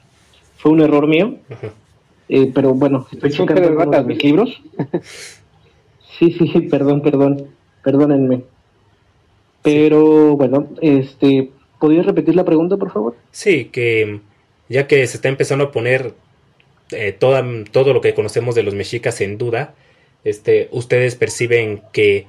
fue 0.66 0.72
un 0.72 0.82
error 0.82 1.06
mío. 1.06 1.36
Eh, 2.28 2.52
pero 2.52 2.74
bueno, 2.74 3.06
estoy 3.12 3.30
checando 3.30 4.04
mis 4.04 4.24
libros. 4.24 4.64
sí, 6.18 6.32
sí, 6.40 6.48
sí, 6.48 6.62
perdón, 6.62 7.04
perdón, 7.04 7.50
perdónenme. 7.84 8.42
Pero 9.62 10.36
bueno, 10.36 10.68
este, 10.82 11.52
¿podrías 11.80 12.08
repetir 12.08 12.36
la 12.36 12.44
pregunta, 12.44 12.78
por 12.78 12.92
favor? 12.92 13.16
Sí, 13.30 13.66
que 13.66 14.22
ya 14.68 14.88
que 14.88 15.06
se 15.06 15.18
está 15.18 15.30
empezando 15.30 15.66
a 15.66 15.72
poner 15.72 16.16
eh, 16.90 17.12
toda, 17.12 17.46
todo 17.72 17.94
lo 17.94 18.02
que 18.02 18.16
conocemos 18.16 18.56
de 18.56 18.64
los 18.64 18.74
mexicas 18.74 19.22
en 19.22 19.38
duda, 19.38 19.76
este, 20.24 20.70
ustedes 20.72 21.14
perciben 21.14 21.84
que 21.94 22.26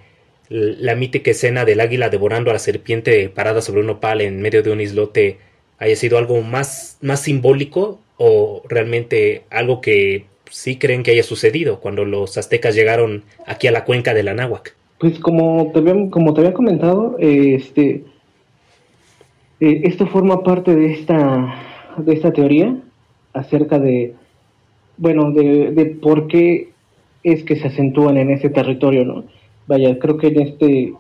la 0.51 0.95
mítica 0.95 1.31
escena 1.31 1.65
del 1.65 1.81
águila 1.81 2.11
devorando 2.11 2.51
a 2.51 2.53
la 2.53 2.59
serpiente 2.59 3.31
parada 3.31 3.63
sobre 3.63 3.81
un 3.81 3.89
opal 3.89 4.21
en 4.21 4.43
medio 4.43 4.63
de 4.63 4.73
un 4.73 4.83
islote 4.83 5.39
haya 5.79 5.97
sido 5.97 6.19
algo 6.19 6.43
más, 6.43 6.99
más 7.01 7.23
simbólico 7.23 8.03
o 8.19 8.63
realmente 8.69 9.45
algo 9.51 9.81
que 9.81 10.27
sí 10.51 10.77
creen 10.77 11.03
que 11.03 11.11
haya 11.11 11.23
sucedido 11.23 11.81
cuando 11.81 12.05
los 12.05 12.39
aztecas 12.39 12.75
llegaron 12.75 13.25
aquí 13.47 13.67
a 13.67 13.73
la 13.73 13.85
cuenca 13.85 14.15
del 14.15 14.29
Anáhuac. 14.29 14.75
Pues 14.99 15.19
como 15.19 15.71
te 15.73 15.81
había, 15.81 16.11
como 16.11 16.33
te 16.33 16.41
había 16.41 16.55
comentado, 16.55 17.17
este, 17.19 18.05
eh, 19.61 19.81
esto 19.85 20.07
forma 20.07 20.43
parte 20.43 20.75
de 20.75 20.93
esta, 20.93 21.55
de 21.99 22.15
esta 22.15 22.33
teoría 22.33 22.77
acerca 23.35 23.79
de, 23.79 24.15
bueno, 24.97 25.31
de, 25.33 25.73
de 25.73 25.87
por 25.87 26.29
qué 26.29 26.71
es 27.23 27.43
que 27.43 27.57
se 27.57 27.67
acentúan 27.67 28.17
en 28.17 28.31
ese 28.31 28.49
territorio, 28.49 29.05
¿no? 29.05 29.25
Vaya, 29.67 29.99
creo 29.99 30.17
que 30.17 30.29
en 30.29 30.41
este, 30.41 30.93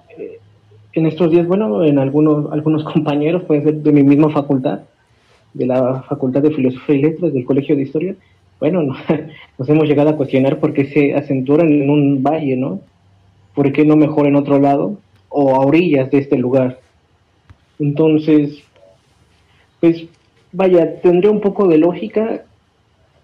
en 0.93 1.07
estos 1.07 1.31
días, 1.31 1.47
bueno, 1.47 1.85
en 1.85 1.99
algunos, 1.99 2.53
algunos 2.53 2.85
compañeros, 2.93 3.45
puede 3.45 3.63
ser 3.63 3.75
de 3.77 3.93
mi 3.93 4.03
misma 4.03 4.31
facultad, 4.31 4.81
de 5.57 5.67
la 5.67 6.03
Facultad 6.03 6.43
de 6.43 6.51
Filosofía 6.51 6.97
y 6.97 7.03
Letras 7.03 7.33
del 7.33 7.45
Colegio 7.45 7.77
de 7.77 7.83
Historia, 7.83 8.15
bueno, 8.61 8.83
nos 9.59 9.69
hemos 9.69 9.89
llegado 9.89 10.11
a 10.11 10.17
cuestionar 10.17 10.61
por 10.61 10.73
qué 10.73 10.87
se 10.87 11.15
acenturan 11.15 11.71
en 11.71 11.91
un 11.91 12.23
valle, 12.23 12.57
¿no? 12.57 12.81
¿Por 13.55 13.73
qué 13.73 13.85
no 13.85 13.97
mejor 13.97 14.27
en 14.27 14.37
otro 14.37 14.59
lado 14.59 14.99
o 15.29 15.55
a 15.55 15.61
orillas 15.61 16.11
de 16.11 16.19
este 16.19 16.37
lugar? 16.37 16.79
Entonces, 17.79 18.63
pues 19.81 20.05
vaya, 20.53 21.01
tendría 21.01 21.31
un 21.31 21.41
poco 21.41 21.67
de 21.69 21.79
lógica 21.79 22.45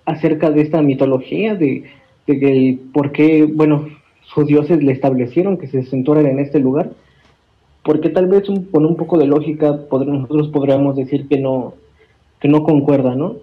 acerca 0.05 0.51
de 0.51 0.63
esta 0.63 0.83
mitología, 0.83 1.55
de, 1.55 1.85
de 2.27 2.39
que 2.41 2.79
por 2.93 3.13
qué, 3.13 3.45
bueno, 3.45 3.89
sus 4.35 4.47
dioses 4.47 4.83
le 4.83 4.93
establecieron 4.93 5.59
que 5.59 5.67
se 5.67 5.81
acentuaran 5.81 6.27
en 6.27 6.39
este 6.39 6.59
lugar, 6.59 6.91
porque 7.85 8.09
tal 8.11 8.29
vez 8.29 8.45
con 8.71 8.87
un 8.87 8.97
poco 8.97 9.19
de 9.19 9.27
lógica 9.27 9.79
nosotros 9.91 10.49
podríamos 10.49 10.97
decir 10.97 11.29
que 11.29 11.39
no, 11.39 11.75
que 12.43 12.49
no 12.49 12.65
concuerda, 12.65 13.15
¿no? 13.15 13.37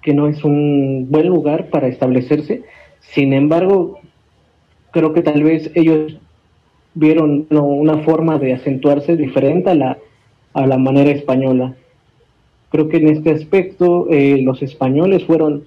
Que 0.00 0.14
no 0.14 0.26
es 0.26 0.42
un 0.44 1.08
buen 1.10 1.28
lugar 1.28 1.68
para 1.68 1.88
establecerse. 1.88 2.62
Sin 3.00 3.34
embargo, 3.34 4.00
creo 4.92 5.12
que 5.12 5.20
tal 5.20 5.42
vez 5.42 5.70
ellos 5.74 6.16
vieron 6.94 7.46
una 7.50 7.98
forma 7.98 8.38
de 8.38 8.54
acentuarse 8.54 9.18
diferente 9.18 9.68
a 9.68 9.74
la, 9.74 9.98
a 10.54 10.66
la 10.66 10.78
manera 10.78 11.10
española. 11.10 11.74
Creo 12.70 12.88
que 12.88 12.96
en 12.96 13.08
este 13.08 13.30
aspecto 13.30 14.06
eh, 14.08 14.40
los 14.42 14.62
españoles 14.62 15.22
fueron, 15.24 15.64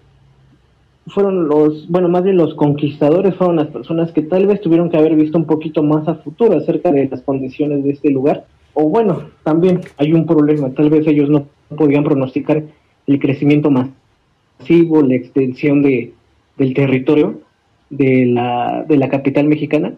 fueron 1.05 1.47
los, 1.47 1.87
bueno, 1.89 2.09
más 2.09 2.23
bien 2.23 2.37
los 2.37 2.55
conquistadores 2.55 3.35
fueron 3.35 3.57
las 3.57 3.67
personas 3.67 4.11
que 4.13 4.23
tal 4.23 4.47
vez 4.47 4.61
tuvieron 4.61 4.89
que 4.89 4.97
haber 4.97 5.15
visto 5.15 5.37
un 5.37 5.45
poquito 5.45 5.83
más 5.83 6.07
a 6.07 6.15
futuro 6.15 6.57
acerca 6.57 6.91
de 6.91 7.07
las 7.07 7.21
condiciones 7.21 7.83
de 7.83 7.91
este 7.91 8.09
lugar. 8.09 8.47
O 8.73 8.89
bueno, 8.89 9.29
también 9.43 9.81
hay 9.97 10.13
un 10.13 10.25
problema, 10.25 10.71
tal 10.71 10.89
vez 10.89 11.05
ellos 11.07 11.29
no 11.29 11.47
podían 11.75 12.03
pronosticar 12.03 12.63
el 13.05 13.19
crecimiento 13.19 13.69
masivo, 13.69 15.01
la 15.01 15.15
extensión 15.15 15.81
de, 15.81 16.13
del 16.57 16.73
territorio 16.73 17.41
de 17.89 18.25
la, 18.25 18.83
de 18.87 18.97
la 18.97 19.09
capital 19.09 19.47
mexicana. 19.47 19.93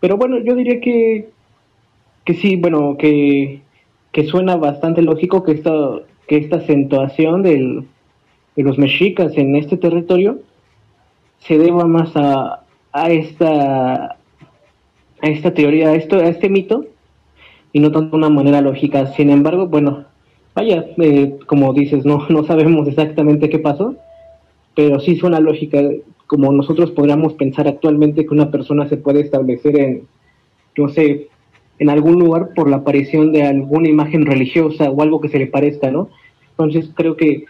Pero 0.00 0.16
bueno, 0.16 0.38
yo 0.38 0.54
diría 0.56 0.80
que, 0.80 1.28
que 2.24 2.34
sí, 2.34 2.56
bueno, 2.56 2.96
que, 2.98 3.60
que 4.12 4.24
suena 4.24 4.56
bastante 4.56 5.02
lógico 5.02 5.42
que 5.44 5.52
esta, 5.52 6.00
que 6.26 6.38
esta 6.38 6.56
acentuación 6.56 7.42
del, 7.42 7.84
de 8.56 8.62
los 8.62 8.78
mexicas 8.78 9.36
en 9.36 9.54
este 9.56 9.76
territorio 9.76 10.40
se 11.38 11.58
deba 11.58 11.84
más 11.84 12.10
a, 12.16 12.64
a 12.92 13.10
esta 13.10 14.16
a 15.22 15.28
esta 15.28 15.54
teoría, 15.54 15.88
a 15.88 15.94
esto, 15.94 16.16
a 16.16 16.28
este 16.28 16.48
mito, 16.48 16.84
y 17.76 17.78
no 17.78 17.92
tanto 17.92 18.16
una 18.16 18.30
manera 18.30 18.62
lógica. 18.62 19.12
Sin 19.16 19.28
embargo, 19.28 19.66
bueno, 19.66 20.06
vaya, 20.54 20.86
eh, 20.96 21.36
como 21.44 21.74
dices, 21.74 22.06
no, 22.06 22.26
no 22.30 22.42
sabemos 22.44 22.88
exactamente 22.88 23.50
qué 23.50 23.58
pasó, 23.58 23.96
pero 24.74 24.98
sí 24.98 25.16
suena 25.16 25.40
lógica, 25.40 25.82
como 26.26 26.50
nosotros 26.52 26.90
podríamos 26.92 27.34
pensar 27.34 27.68
actualmente 27.68 28.24
que 28.24 28.32
una 28.32 28.50
persona 28.50 28.88
se 28.88 28.96
puede 28.96 29.20
establecer 29.20 29.78
en, 29.78 30.06
no 30.74 30.88
sé, 30.88 31.28
en 31.78 31.90
algún 31.90 32.18
lugar 32.18 32.54
por 32.56 32.70
la 32.70 32.76
aparición 32.76 33.30
de 33.30 33.42
alguna 33.42 33.90
imagen 33.90 34.24
religiosa 34.24 34.88
o 34.88 35.02
algo 35.02 35.20
que 35.20 35.28
se 35.28 35.38
le 35.38 35.46
parezca, 35.46 35.90
¿no? 35.90 36.08
Entonces 36.52 36.90
creo 36.94 37.14
que 37.14 37.44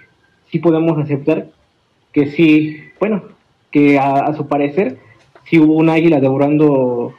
sí 0.50 0.58
podemos 0.58 0.98
aceptar 0.98 1.50
que 2.12 2.32
sí, 2.32 2.78
bueno, 2.98 3.22
que 3.70 3.96
a, 3.96 4.34
su 4.34 4.48
parecer 4.48 4.98
sí 5.44 5.60
hubo 5.60 5.74
un 5.74 5.88
águila 5.88 6.18
devorando 6.18 7.14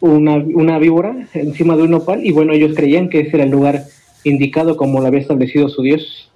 una, 0.00 0.36
una 0.36 0.78
víbora 0.78 1.28
encima 1.34 1.76
de 1.76 1.82
un 1.82 1.90
nopal 1.90 2.24
y 2.24 2.32
bueno, 2.32 2.52
ellos 2.52 2.72
creían 2.74 3.08
que 3.08 3.20
ese 3.20 3.36
era 3.36 3.44
el 3.44 3.50
lugar 3.50 3.84
indicado 4.24 4.76
como 4.76 5.00
lo 5.00 5.06
había 5.06 5.20
establecido 5.20 5.68
su 5.68 5.82
dios. 5.82 6.30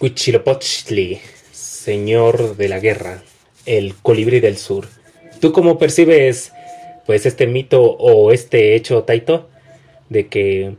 Huitzilopochtli, 0.00 1.18
señor 1.52 2.56
de 2.56 2.68
la 2.68 2.80
guerra, 2.80 3.22
el 3.66 3.94
colibrí 3.94 4.40
del 4.40 4.56
sur. 4.56 4.86
¿Tú 5.40 5.52
cómo 5.52 5.78
percibes 5.78 6.52
pues 7.06 7.26
este 7.26 7.46
mito 7.46 7.82
o 7.82 8.32
este 8.32 8.74
hecho, 8.74 9.02
Taito? 9.02 9.48
De 10.08 10.28
que, 10.28 10.74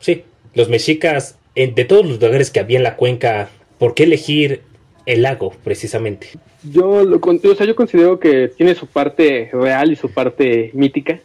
sí, 0.00 0.24
los 0.54 0.68
mexicas, 0.68 1.36
de 1.54 1.84
todos 1.84 2.06
los 2.06 2.20
lugares 2.20 2.50
que 2.50 2.60
había 2.60 2.78
en 2.78 2.82
la 2.82 2.96
cuenca, 2.96 3.50
¿por 3.78 3.94
qué 3.94 4.04
elegir 4.04 4.62
el 5.06 5.22
lago 5.22 5.52
precisamente? 5.62 6.28
Yo, 6.70 7.04
lo, 7.04 7.16
o 7.18 7.54
sea, 7.54 7.66
yo 7.66 7.76
considero 7.76 8.18
que 8.18 8.48
tiene 8.48 8.74
su 8.74 8.86
parte 8.86 9.50
real 9.52 9.92
y 9.92 9.96
su 9.96 10.10
parte 10.10 10.70
mítica. 10.74 11.20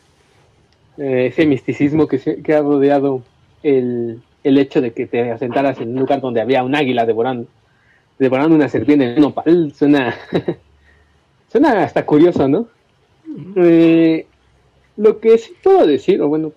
Eh, 0.98 1.28
ese 1.28 1.46
misticismo 1.46 2.08
que, 2.08 2.42
que 2.42 2.54
ha 2.54 2.62
rodeado 2.62 3.24
el, 3.64 4.22
el 4.44 4.58
hecho 4.58 4.82
de 4.82 4.92
que 4.92 5.08
te 5.08 5.32
asentaras 5.32 5.80
en 5.80 5.90
un 5.90 6.00
lugar 6.00 6.22
donde 6.22 6.42
había 6.42 6.64
un 6.64 6.76
águila 6.76 7.06
devorando, 7.06 7.48
devorando 8.18 8.56
una 8.56 8.70
serpiente 8.70 9.06
en 9.06 9.16
un 9.16 9.22
nopal, 9.22 9.74
suena, 9.74 10.16
suena 11.52 11.84
hasta 11.84 12.06
curioso, 12.06 12.48
¿no? 12.48 12.68
Eh, 13.56 14.26
lo 14.98 15.20
que 15.20 15.38
sí 15.38 15.54
puedo 15.62 15.86
decir, 15.86 16.22
o 16.22 16.28
bueno, 16.28 16.52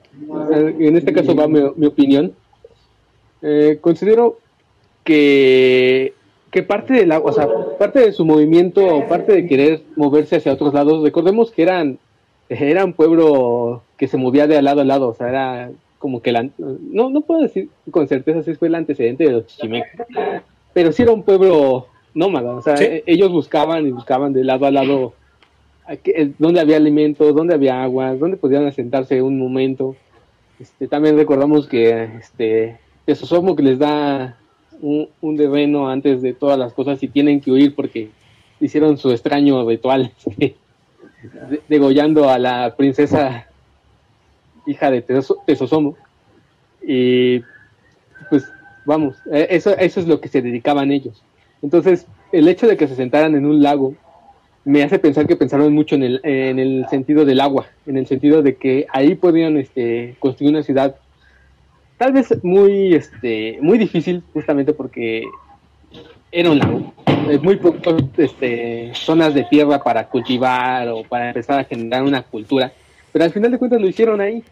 en 0.78 0.96
este 0.96 1.12
caso 1.12 1.34
va 1.34 1.46
mi, 1.48 1.86
opinión, 1.86 2.32
eh, 3.42 3.78
considero 3.80 4.38
que, 5.04 6.14
que 6.52 6.62
parte 6.62 6.92
del 6.92 7.10
o 7.10 7.32
sea, 7.32 7.48
parte 7.78 7.98
de 8.00 8.12
su 8.12 8.26
movimiento 8.26 9.04
parte 9.08 9.32
de 9.32 9.46
querer 9.46 9.82
moverse 9.96 10.36
hacia 10.36 10.52
otros 10.52 10.74
lados, 10.74 11.02
recordemos 11.02 11.50
que 11.50 11.62
eran, 11.62 11.98
era 12.48 12.84
un 12.84 12.92
pueblo 12.92 13.82
que 13.96 14.06
se 14.06 14.18
movía 14.18 14.46
de 14.46 14.60
lado 14.60 14.82
a 14.82 14.84
lado, 14.84 15.08
o 15.08 15.14
sea, 15.14 15.30
era 15.30 15.70
como 15.98 16.20
que 16.20 16.30
la, 16.30 16.46
no, 16.58 17.08
no 17.08 17.22
puedo 17.22 17.40
decir 17.40 17.70
con 17.90 18.06
certeza 18.06 18.42
si 18.42 18.54
fue 18.54 18.68
el 18.68 18.74
antecedente 18.74 19.24
de 19.24 19.32
los 19.32 19.46
chichimecas, 19.46 20.06
pero 20.74 20.92
sí 20.92 21.02
era 21.02 21.12
un 21.12 21.22
pueblo 21.22 21.86
nómada, 22.12 22.54
o 22.54 22.60
sea, 22.60 22.74
e, 22.74 23.02
ellos 23.06 23.32
buscaban 23.32 23.86
y 23.86 23.90
buscaban 23.90 24.34
de 24.34 24.44
lado 24.44 24.66
a 24.66 24.70
lado 24.70 25.14
dónde 26.38 26.60
había 26.60 26.76
alimentos, 26.76 27.34
dónde 27.34 27.54
había 27.54 27.82
agua, 27.82 28.14
dónde 28.14 28.36
podían 28.36 28.66
asentarse 28.66 29.22
un 29.22 29.38
momento. 29.38 29.96
Este, 30.60 30.86
también 30.86 31.16
recordamos 31.16 31.66
que 31.66 32.04
este, 32.20 32.78
Tesosomo 33.04 33.56
que 33.56 33.62
les 33.62 33.78
da 33.78 34.36
un, 34.82 35.08
un 35.20 35.36
deveno 35.36 35.88
antes 35.88 36.20
de 36.20 36.34
todas 36.34 36.58
las 36.58 36.74
cosas 36.74 37.02
y 37.02 37.08
tienen 37.08 37.40
que 37.40 37.50
huir 37.50 37.74
porque 37.74 38.10
hicieron 38.60 38.98
su 38.98 39.10
extraño 39.10 39.66
ritual, 39.66 40.12
degollando 41.68 42.28
a 42.28 42.38
la 42.38 42.74
princesa 42.76 43.46
hija 44.66 44.90
de 44.90 45.02
Tesosomo. 45.46 45.96
Y 46.82 47.40
pues 48.28 48.44
vamos, 48.84 49.16
e, 49.30 49.46
eso, 49.50 49.76
eso 49.78 50.00
es 50.00 50.06
lo 50.06 50.20
que 50.20 50.28
se 50.28 50.42
dedicaban 50.42 50.92
ellos. 50.92 51.22
Entonces, 51.62 52.06
el 52.32 52.48
hecho 52.48 52.66
de 52.66 52.76
que 52.76 52.88
se 52.88 52.96
sentaran 52.96 53.34
en 53.34 53.46
un 53.46 53.62
lago 53.62 53.94
me 54.64 54.82
hace 54.82 54.98
pensar 54.98 55.26
que 55.26 55.36
pensaron 55.36 55.72
mucho 55.72 55.96
en 55.96 56.04
el, 56.04 56.20
en 56.22 56.58
el 56.58 56.86
sentido 56.88 57.24
del 57.24 57.40
agua, 57.40 57.66
en 57.86 57.96
el 57.96 58.06
sentido 58.06 58.42
de 58.42 58.56
que 58.56 58.86
ahí 58.92 59.16
podían 59.16 59.56
este, 59.56 60.16
construir 60.20 60.52
una 60.52 60.62
ciudad 60.62 60.96
tal 61.98 62.12
vez 62.12 62.32
muy, 62.42 62.94
este, 62.94 63.58
muy 63.60 63.78
difícil, 63.78 64.22
justamente 64.32 64.72
porque 64.72 65.24
era 66.30 66.50
un 66.50 66.58
lago. 66.58 66.92
Muy 67.42 67.56
pocas 67.56 67.94
este, 68.16 68.90
zonas 68.94 69.32
de 69.34 69.44
tierra 69.44 69.82
para 69.82 70.08
cultivar 70.08 70.88
o 70.88 71.04
para 71.04 71.28
empezar 71.28 71.60
a 71.60 71.64
generar 71.64 72.02
una 72.02 72.22
cultura 72.22 72.72
pero 73.12 73.26
al 73.26 73.32
final 73.32 73.50
de 73.50 73.58
cuentas 73.58 73.80
lo 73.80 73.88
hicieron 73.88 74.20
ahí. 74.20 74.42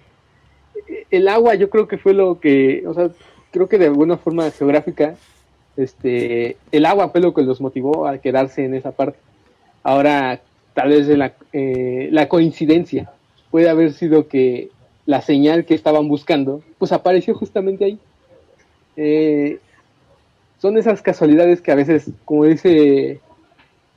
El 1.11 1.29
agua 1.29 1.55
yo 1.55 1.71
creo 1.71 1.88
que 1.88 1.99
fue 1.99 2.12
lo 2.12 2.38
que, 2.38 2.85
o 2.87 2.95
sea, 2.95 3.11
creo 3.51 3.69
que 3.69 3.79
de 3.79 3.87
alguna 3.87 4.19
forma 4.19 4.51
geográfica, 4.51 5.17
este, 5.77 6.57
el 6.71 6.87
agua 6.87 7.09
fue 7.09 7.21
lo 7.21 7.33
que 7.33 7.43
los 7.43 7.61
motivó 7.61 8.07
a 8.07 8.19
quedarse 8.19 8.64
en 8.64 8.75
esa 8.75 8.93
parte. 8.93 9.19
Ahora, 9.83 10.41
tal 10.75 10.91
vez 10.91 11.09
la, 11.09 11.33
eh, 11.53 12.09
la 12.12 12.29
coincidencia 12.29 13.11
puede 13.51 13.71
haber 13.71 13.93
sido 13.93 14.29
que 14.29 14.71
la 15.11 15.20
señal 15.23 15.64
que 15.64 15.75
estaban 15.75 16.07
buscando, 16.07 16.62
pues 16.79 16.92
apareció 16.92 17.35
justamente 17.35 17.85
ahí. 17.85 17.99
Eh, 18.96 19.59
son 20.59 20.79
esas 20.79 21.03
casualidades 21.03 21.61
que 21.61 21.73
a 21.73 21.75
veces, 21.75 22.11
como 22.25 22.44
dice 22.44 23.18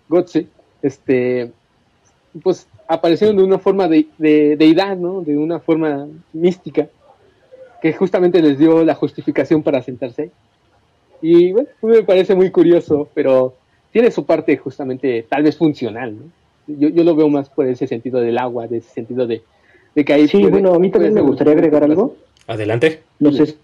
Gotze, 0.09 0.47
este, 0.81 1.51
pues 2.41 2.67
aparecieron 2.87 3.37
de 3.37 3.43
una 3.43 3.59
forma 3.59 3.87
de, 3.87 4.07
de 4.17 4.57
deidad, 4.57 4.97
¿no? 4.97 5.21
De 5.21 5.37
una 5.37 5.59
forma 5.59 6.07
mística, 6.33 6.89
que 7.79 7.93
justamente 7.93 8.41
les 8.41 8.57
dio 8.57 8.83
la 8.83 8.95
justificación 8.95 9.61
para 9.61 9.83
sentarse. 9.83 10.31
Y 11.21 11.51
bueno, 11.51 11.69
me 11.83 12.01
parece 12.01 12.33
muy 12.33 12.49
curioso, 12.49 13.07
pero 13.13 13.53
tiene 13.91 14.09
su 14.09 14.25
parte 14.25 14.57
justamente 14.57 15.27
tal 15.29 15.43
vez 15.43 15.57
funcional, 15.57 16.17
¿no? 16.17 16.23
Yo, 16.65 16.89
yo 16.89 17.03
lo 17.03 17.15
veo 17.15 17.29
más 17.29 17.49
por 17.49 17.67
ese 17.67 17.85
sentido 17.85 18.19
del 18.19 18.39
agua, 18.39 18.67
de 18.67 18.77
ese 18.77 18.89
sentido 18.89 19.27
de, 19.27 19.43
de 19.95 20.05
que 20.05 20.13
ahí... 20.13 20.27
Sí, 20.27 20.43
bueno, 20.45 20.73
a 20.73 20.79
mí 20.79 20.89
también 20.89 21.13
me 21.13 21.21
gustaría 21.21 21.53
agregar 21.53 21.83
algo. 21.83 22.15
Adelante. 22.47 23.03
No 23.19 23.31
sé. 23.31 23.55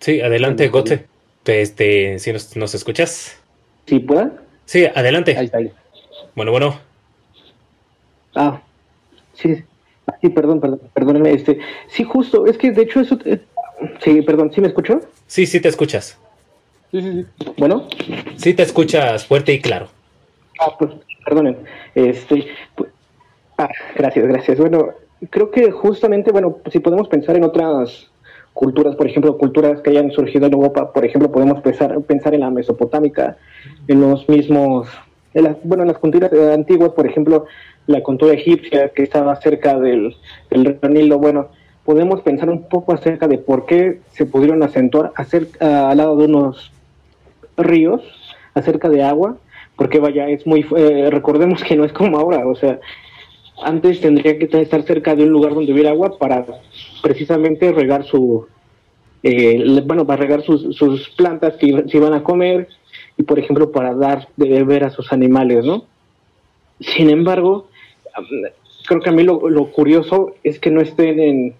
Sí, 0.00 0.20
adelante, 0.20 0.68
Gote. 0.68 1.06
Este, 1.44 2.18
si 2.18 2.32
nos, 2.32 2.56
nos 2.56 2.74
escuchas. 2.74 3.38
¿Sí 3.86 3.98
pueda? 3.98 4.32
Sí, 4.64 4.86
adelante. 4.86 5.36
Ahí 5.36 5.46
está. 5.46 5.58
Bueno, 6.34 6.50
bueno. 6.50 6.78
Ah, 8.34 8.60
sí, 9.34 9.62
sí, 10.20 10.28
perdón, 10.30 10.60
perdón, 10.60 10.80
perdóneme, 10.92 11.32
este, 11.32 11.60
sí, 11.86 12.02
justo, 12.02 12.46
es 12.46 12.58
que 12.58 12.72
de 12.72 12.82
hecho 12.82 13.00
eso, 13.00 13.16
eh, 13.24 13.40
sí, 14.02 14.22
perdón, 14.22 14.52
¿sí 14.52 14.60
me 14.60 14.66
escuchó? 14.66 15.00
Sí, 15.28 15.46
sí 15.46 15.60
te 15.60 15.68
escuchas. 15.68 16.18
Sí, 16.90 17.00
sí, 17.00 17.12
sí. 17.12 17.52
Bueno. 17.56 17.88
Sí 18.36 18.54
te 18.54 18.64
escuchas 18.64 19.26
fuerte 19.26 19.52
y 19.52 19.60
claro. 19.60 19.88
Ah, 20.60 20.76
pues, 20.76 20.90
perdonen, 21.24 21.58
este, 21.94 22.48
pues, 22.74 22.90
ah, 23.58 23.68
gracias, 23.94 24.26
gracias. 24.26 24.58
Bueno, 24.58 24.94
creo 25.30 25.50
que 25.50 25.70
justamente, 25.70 26.32
bueno, 26.32 26.58
si 26.70 26.80
podemos 26.80 27.08
pensar 27.08 27.36
en 27.36 27.44
otras 27.44 28.10
culturas, 28.52 28.94
por 28.96 29.06
ejemplo, 29.06 29.36
culturas 29.36 29.80
que 29.80 29.90
hayan 29.90 30.10
surgido 30.10 30.46
en 30.46 30.54
Europa, 30.54 30.92
por 30.92 31.04
ejemplo, 31.04 31.30
podemos 31.30 31.60
pensar, 31.60 32.00
pensar 32.02 32.34
en 32.34 32.40
la 32.40 32.50
mesopotámica, 32.50 33.36
en 33.88 34.00
los 34.00 34.28
mismos, 34.28 34.88
en 35.34 35.56
bueno, 35.64 35.82
en 35.82 35.88
las 35.88 35.98
culturas 35.98 36.32
antiguas, 36.32 36.92
por 36.92 37.06
ejemplo, 37.06 37.46
la 37.86 38.02
cultura 38.02 38.32
egipcia 38.32 38.90
que 38.90 39.02
estaba 39.02 39.34
cerca 39.36 39.78
del, 39.78 40.14
del 40.50 40.78
Nilo, 40.88 41.18
bueno, 41.18 41.48
podemos 41.84 42.22
pensar 42.22 42.48
un 42.48 42.68
poco 42.68 42.94
acerca 42.94 43.28
de 43.28 43.38
por 43.38 43.66
qué 43.66 44.00
se 44.12 44.24
pudieron 44.24 44.62
acentuar 44.62 45.12
acerca, 45.16 45.90
al 45.90 45.98
lado 45.98 46.16
de 46.16 46.26
unos 46.26 46.72
ríos, 47.56 48.02
acerca 48.54 48.88
de 48.88 49.02
agua, 49.02 49.36
porque 49.76 49.98
vaya, 49.98 50.28
es 50.28 50.46
muy, 50.46 50.64
eh, 50.76 51.08
recordemos 51.10 51.62
que 51.62 51.76
no 51.76 51.84
es 51.84 51.92
como 51.92 52.18
ahora, 52.18 52.46
o 52.46 52.54
sea, 52.54 52.78
antes 53.62 54.00
tendría 54.00 54.38
que 54.38 54.48
estar 54.60 54.82
cerca 54.82 55.14
de 55.14 55.24
un 55.24 55.30
lugar 55.30 55.54
donde 55.54 55.72
hubiera 55.72 55.90
agua 55.90 56.18
para 56.18 56.44
precisamente 57.02 57.72
regar 57.72 58.04
su, 58.04 58.46
eh, 59.22 59.80
bueno, 59.84 60.06
para 60.06 60.20
regar 60.20 60.42
sus, 60.42 60.76
sus 60.76 61.08
plantas 61.10 61.54
que 61.54 61.84
se 61.88 61.96
iban 61.96 62.14
a 62.14 62.22
comer 62.22 62.68
y, 63.16 63.22
por 63.22 63.38
ejemplo, 63.38 63.70
para 63.72 63.94
dar 63.94 64.28
de 64.36 64.48
beber 64.48 64.84
a 64.84 64.90
sus 64.90 65.12
animales, 65.12 65.64
¿no? 65.64 65.84
Sin 66.80 67.10
embargo, 67.10 67.68
creo 68.86 69.00
que 69.00 69.08
a 69.08 69.12
mí 69.12 69.22
lo, 69.22 69.40
curioso 69.72 70.34
es 70.42 70.58
que 70.58 70.70
no 70.70 70.80
estén 70.80 71.20
en, 71.20 71.54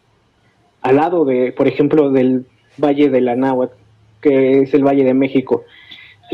al 0.83 0.96
lado 0.96 1.24
de, 1.24 1.52
por 1.52 1.68
ejemplo, 1.68 2.11
del 2.11 2.46
Valle 2.76 3.09
de 3.09 3.20
la 3.20 3.37
Náhuatl, 3.37 3.76
que 4.20 4.62
es 4.62 4.74
el 4.74 4.85
Valle 4.85 5.04
de 5.04 5.14
México. 5.14 5.64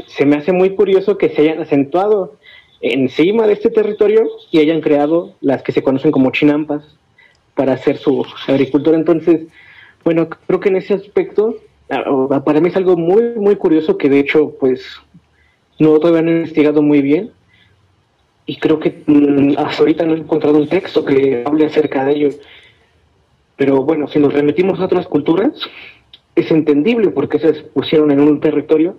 Se 0.06 0.24
me 0.24 0.36
hace 0.36 0.52
muy 0.52 0.74
curioso 0.74 1.18
que 1.18 1.28
se 1.28 1.42
hayan 1.42 1.60
acentuado 1.60 2.36
encima 2.80 3.46
de 3.46 3.52
este 3.52 3.70
territorio 3.70 4.26
y 4.50 4.58
hayan 4.58 4.80
creado 4.80 5.34
las 5.40 5.62
que 5.62 5.72
se 5.72 5.82
conocen 5.82 6.10
como 6.10 6.30
chinampas 6.30 6.82
para 7.54 7.74
hacer 7.74 7.98
su 7.98 8.24
agricultura. 8.48 8.96
Entonces, 8.96 9.48
bueno, 10.04 10.28
creo 10.28 10.60
que 10.60 10.70
en 10.70 10.76
ese 10.76 10.94
aspecto, 10.94 11.56
ah, 11.90 12.42
para 12.44 12.60
mí 12.60 12.68
es 12.68 12.76
algo 12.76 12.96
muy, 12.96 13.34
muy 13.36 13.56
curioso 13.56 13.98
que 13.98 14.08
de 14.08 14.20
hecho, 14.20 14.54
pues, 14.58 14.82
no 15.78 15.98
todavía 15.98 16.20
han 16.20 16.28
investigado 16.28 16.82
muy 16.82 17.02
bien 17.02 17.32
y 18.46 18.56
creo 18.56 18.80
que 18.80 19.02
mm, 19.06 19.58
hasta 19.58 19.82
ahorita 19.82 20.04
no 20.04 20.14
he 20.14 20.18
encontrado 20.18 20.58
un 20.58 20.68
texto 20.68 21.04
que 21.04 21.44
hable 21.46 21.66
acerca 21.66 22.04
de 22.04 22.12
ello. 22.12 22.28
Pero 23.56 23.84
bueno, 23.84 24.08
si 24.08 24.18
nos 24.18 24.32
remitimos 24.32 24.80
a 24.80 24.86
otras 24.86 25.06
culturas, 25.06 25.52
es 26.34 26.50
entendible 26.50 27.10
porque 27.10 27.38
se 27.38 27.52
pusieron 27.52 28.10
en 28.10 28.20
un 28.20 28.40
territorio. 28.40 28.96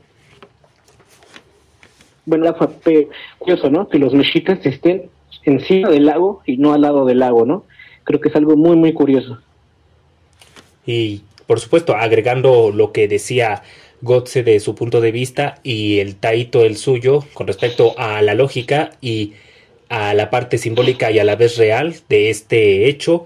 Bueno, 2.26 2.54
fue 2.84 3.08
curioso, 3.40 3.70
¿no? 3.70 3.90
Que 3.90 4.00
los 4.00 4.14
mexicas 4.14 4.60
estén 4.64 5.10
encima 5.44 5.90
del 5.90 6.06
lago 6.06 6.42
y 6.46 6.58
no 6.58 6.74
al 6.74 6.82
lado 6.82 7.06
del 7.06 7.20
lago, 7.20 7.46
¿no? 7.46 7.66
Creo 8.04 8.20
que 8.20 8.30
es 8.30 8.36
algo 8.36 8.56
muy, 8.56 8.76
muy 8.76 8.94
curioso. 8.94 9.40
Y 10.86 11.22
por 11.48 11.60
supuesto, 11.60 11.96
agregando 11.96 12.72
lo 12.72 12.92
que 12.92 13.08
decía 13.08 13.64
Gotze 14.02 14.44
de 14.44 14.60
su 14.60 14.74
punto 14.74 15.02
de 15.02 15.12
vista 15.12 15.60
y 15.64 16.00
el 16.00 16.16
Taito 16.16 16.64
el 16.64 16.78
suyo 16.78 17.26
con 17.34 17.46
respecto 17.48 17.94
a 17.98 18.22
la 18.22 18.36
lógica 18.36 18.92
y 19.02 19.34
a 19.90 20.14
la 20.14 20.30
parte 20.30 20.58
simbólica 20.58 21.12
y 21.12 21.20
a 21.20 21.24
la 21.24 21.36
vez 21.36 21.58
real 21.58 21.96
de 22.08 22.30
este 22.30 22.88
hecho, 22.88 23.26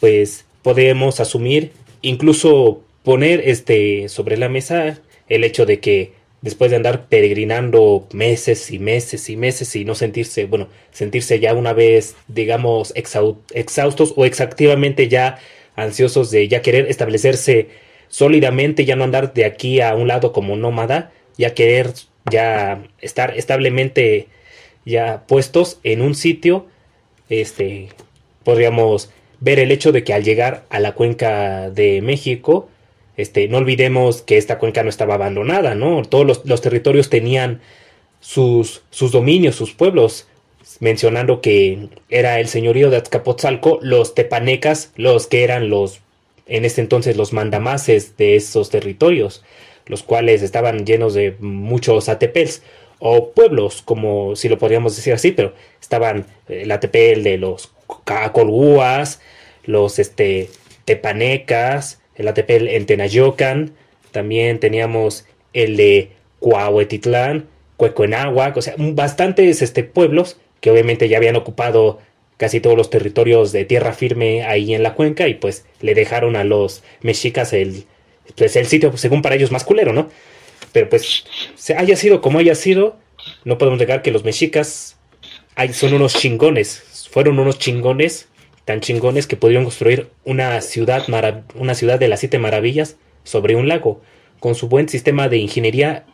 pues 0.00 0.46
podemos 0.62 1.20
asumir, 1.20 1.72
incluso 2.00 2.80
poner 3.02 3.42
este 3.44 4.08
sobre 4.08 4.38
la 4.38 4.48
mesa 4.48 4.98
el 5.28 5.44
hecho 5.44 5.66
de 5.66 5.80
que 5.80 6.12
después 6.40 6.70
de 6.70 6.76
andar 6.76 7.08
peregrinando 7.08 8.06
meses 8.12 8.70
y 8.70 8.78
meses 8.78 9.28
y 9.28 9.36
meses 9.36 9.74
y 9.76 9.84
no 9.84 9.94
sentirse, 9.94 10.44
bueno, 10.46 10.68
sentirse 10.92 11.40
ya 11.40 11.54
una 11.54 11.72
vez, 11.72 12.14
digamos, 12.28 12.92
exhaustos 12.94 14.14
o 14.16 14.24
exactamente 14.24 15.08
ya 15.08 15.38
ansiosos 15.76 16.30
de 16.30 16.48
ya 16.48 16.62
querer 16.62 16.86
establecerse 16.86 17.68
sólidamente, 18.08 18.84
ya 18.84 18.96
no 18.96 19.04
andar 19.04 19.34
de 19.34 19.44
aquí 19.44 19.80
a 19.80 19.94
un 19.94 20.08
lado 20.08 20.32
como 20.32 20.56
nómada, 20.56 21.12
ya 21.36 21.54
querer 21.54 21.92
ya 22.30 22.82
estar 23.00 23.36
establemente 23.36 24.28
ya 24.84 25.24
puestos 25.26 25.78
en 25.82 26.02
un 26.02 26.14
sitio, 26.14 26.66
este, 27.28 27.88
podríamos 28.44 29.10
ver 29.40 29.58
el 29.58 29.70
hecho 29.70 29.92
de 29.92 30.04
que 30.04 30.14
al 30.14 30.24
llegar 30.24 30.64
a 30.70 30.80
la 30.80 30.92
cuenca 30.92 31.70
de 31.70 32.00
México, 32.02 32.68
este, 33.18 33.48
no 33.48 33.58
olvidemos 33.58 34.22
que 34.22 34.38
esta 34.38 34.58
cuenca 34.58 34.84
no 34.84 34.88
estaba 34.88 35.14
abandonada, 35.14 35.74
¿no? 35.74 36.02
Todos 36.02 36.40
los, 36.44 36.60
territorios 36.62 37.10
tenían 37.10 37.60
sus, 38.20 38.82
sus 38.90 39.10
dominios, 39.10 39.56
sus 39.56 39.74
pueblos, 39.74 40.28
mencionando 40.78 41.40
que 41.40 41.88
era 42.08 42.38
el 42.38 42.46
señorío 42.46 42.90
de 42.90 42.96
Azcapotzalco, 42.96 43.80
los 43.82 44.14
tepanecas, 44.14 44.92
los 44.94 45.26
que 45.26 45.42
eran 45.42 45.68
los, 45.68 46.00
en 46.46 46.64
ese 46.64 46.80
entonces, 46.80 47.16
los 47.16 47.32
mandamases 47.32 48.16
de 48.16 48.36
esos 48.36 48.70
territorios, 48.70 49.44
los 49.86 50.04
cuales 50.04 50.42
estaban 50.42 50.86
llenos 50.86 51.12
de 51.12 51.34
muchos 51.40 52.08
atepels, 52.08 52.62
o 53.00 53.32
pueblos, 53.32 53.82
como 53.82 54.36
si 54.36 54.48
lo 54.48 54.58
podríamos 54.58 54.94
decir 54.94 55.12
así, 55.12 55.32
pero 55.32 55.54
estaban 55.80 56.26
el 56.48 56.70
atepel 56.70 57.24
de 57.24 57.36
los 57.38 57.72
cacolgúas, 58.04 59.20
los 59.64 59.98
este, 59.98 60.50
tepanecas, 60.84 61.97
el 62.18 62.28
ATP 62.28 62.50
en 62.50 62.86
Tenayocan, 62.86 63.72
también 64.10 64.58
teníamos 64.58 65.26
el 65.52 65.76
de 65.76 66.10
Cuahuetitlán, 66.40 67.46
Cuecuenáhuac, 67.76 68.56
o 68.56 68.62
sea, 68.62 68.74
bastantes 68.76 69.62
este, 69.62 69.84
pueblos 69.84 70.36
que 70.60 70.70
obviamente 70.70 71.08
ya 71.08 71.16
habían 71.16 71.36
ocupado 71.36 72.00
casi 72.36 72.60
todos 72.60 72.76
los 72.76 72.90
territorios 72.90 73.52
de 73.52 73.64
tierra 73.64 73.92
firme 73.92 74.44
ahí 74.44 74.74
en 74.74 74.82
la 74.82 74.94
cuenca 74.94 75.28
y 75.28 75.34
pues 75.34 75.64
le 75.80 75.94
dejaron 75.94 76.36
a 76.36 76.44
los 76.44 76.82
mexicas 77.00 77.52
el, 77.52 77.84
pues, 78.36 78.56
el 78.56 78.66
sitio, 78.66 78.90
pues, 78.90 79.00
según 79.00 79.22
para 79.22 79.34
ellos, 79.34 79.52
más 79.52 79.64
culero, 79.64 79.92
¿no? 79.92 80.08
Pero 80.72 80.88
pues, 80.88 81.24
haya 81.76 81.96
sido 81.96 82.20
como 82.20 82.38
haya 82.38 82.54
sido, 82.54 82.96
no 83.44 83.58
podemos 83.58 83.78
negar 83.78 84.02
que 84.02 84.10
los 84.10 84.24
mexicas 84.24 84.96
son 85.72 85.94
unos 85.94 86.14
chingones, 86.14 87.08
fueron 87.10 87.38
unos 87.38 87.58
chingones 87.58 88.27
tan 88.68 88.82
chingones 88.82 89.26
que 89.26 89.36
pudieron 89.36 89.64
construir 89.64 90.10
una 90.26 90.60
ciudad, 90.60 91.04
una 91.54 91.74
ciudad 91.74 91.98
de 91.98 92.06
las 92.06 92.20
siete 92.20 92.38
maravillas 92.38 92.98
sobre 93.24 93.56
un 93.56 93.66
lago, 93.66 94.02
con 94.40 94.54
su 94.54 94.68
buen 94.68 94.90
sistema 94.90 95.30
de 95.30 95.38
ingeniería 95.38 96.04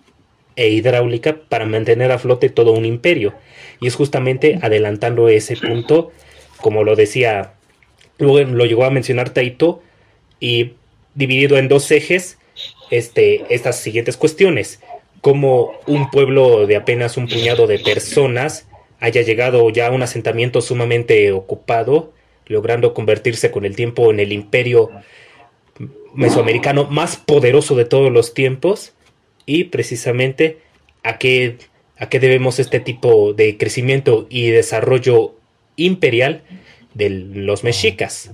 e 0.55 0.69
hidráulica 0.69 1.35
para 1.49 1.67
mantener 1.67 2.13
a 2.13 2.19
flote 2.21 2.51
todo 2.51 2.71
un 2.71 2.85
imperio. 2.85 3.35
Y 3.81 3.89
es 3.89 3.97
justamente 3.97 4.61
adelantando 4.63 5.29
ese 5.29 5.57
punto, 5.57 6.13
como 6.61 6.85
lo 6.85 6.95
decía, 6.95 7.55
luego 8.19 8.49
lo 8.49 8.67
llegó 8.67 8.85
a 8.85 8.91
mencionar 8.91 9.31
Taito, 9.31 9.83
y 10.39 10.75
dividido 11.17 11.59
en 11.59 11.67
dos 11.67 11.91
ejes, 11.91 12.39
este, 12.93 13.53
estas 13.53 13.81
siguientes 13.81 14.17
cuestiones. 14.17 14.79
Como 15.23 15.73
un 15.89 16.09
pueblo 16.09 16.69
de 16.69 16.77
apenas 16.77 17.17
un 17.17 17.27
puñado 17.27 17.67
de 17.67 17.81
personas 17.81 18.69
haya 19.01 19.23
llegado 19.23 19.69
ya 19.71 19.89
a 19.89 19.91
un 19.91 20.05
asentamiento 20.05 20.61
sumamente 20.61 21.33
ocupado 21.33 22.15
logrando 22.47 22.95
convertirse 22.95 23.51
con 23.51 23.65
el 23.65 23.77
tiempo 23.77 24.11
en 24.11 24.21
el 24.21 24.33
imperio 24.33 24.91
mesoamericano 26.15 26.85
más 26.85 27.17
poderoso 27.17 27.75
de 27.75 27.85
todos 27.85 28.13
los 28.13 28.35
tiempos. 28.35 28.93
Y 29.47 29.65
precisamente 29.65 30.59
a 31.03 31.19
qué, 31.19 31.59
a 31.99 32.09
qué 32.09 32.21
debemos 32.21 32.59
este 32.59 32.81
tipo 32.81 33.35
de 33.35 33.59
crecimiento 33.59 34.27
y 34.31 34.49
desarrollo 34.51 35.35
imperial 35.77 36.43
de 36.95 37.11
los 37.11 37.65
mexicas, 37.65 38.33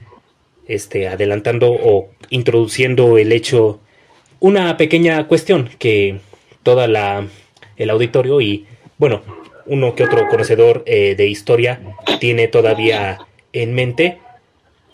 este, 0.68 1.08
adelantando 1.08 1.72
o 1.72 2.10
introduciendo 2.28 3.18
el 3.18 3.32
hecho, 3.32 3.80
una 4.38 4.76
pequeña 4.76 5.26
cuestión 5.26 5.70
que 5.78 6.20
toda 6.62 6.86
la 6.86 7.26
el 7.80 7.88
auditorio 7.88 8.40
y 8.42 8.66
bueno, 8.98 9.22
uno 9.64 9.94
que 9.94 10.04
otro 10.04 10.28
conocedor 10.28 10.82
eh, 10.86 11.14
de 11.16 11.26
historia 11.26 11.80
tiene 12.20 12.46
todavía 12.46 13.18
en 13.52 13.74
mente 13.74 14.18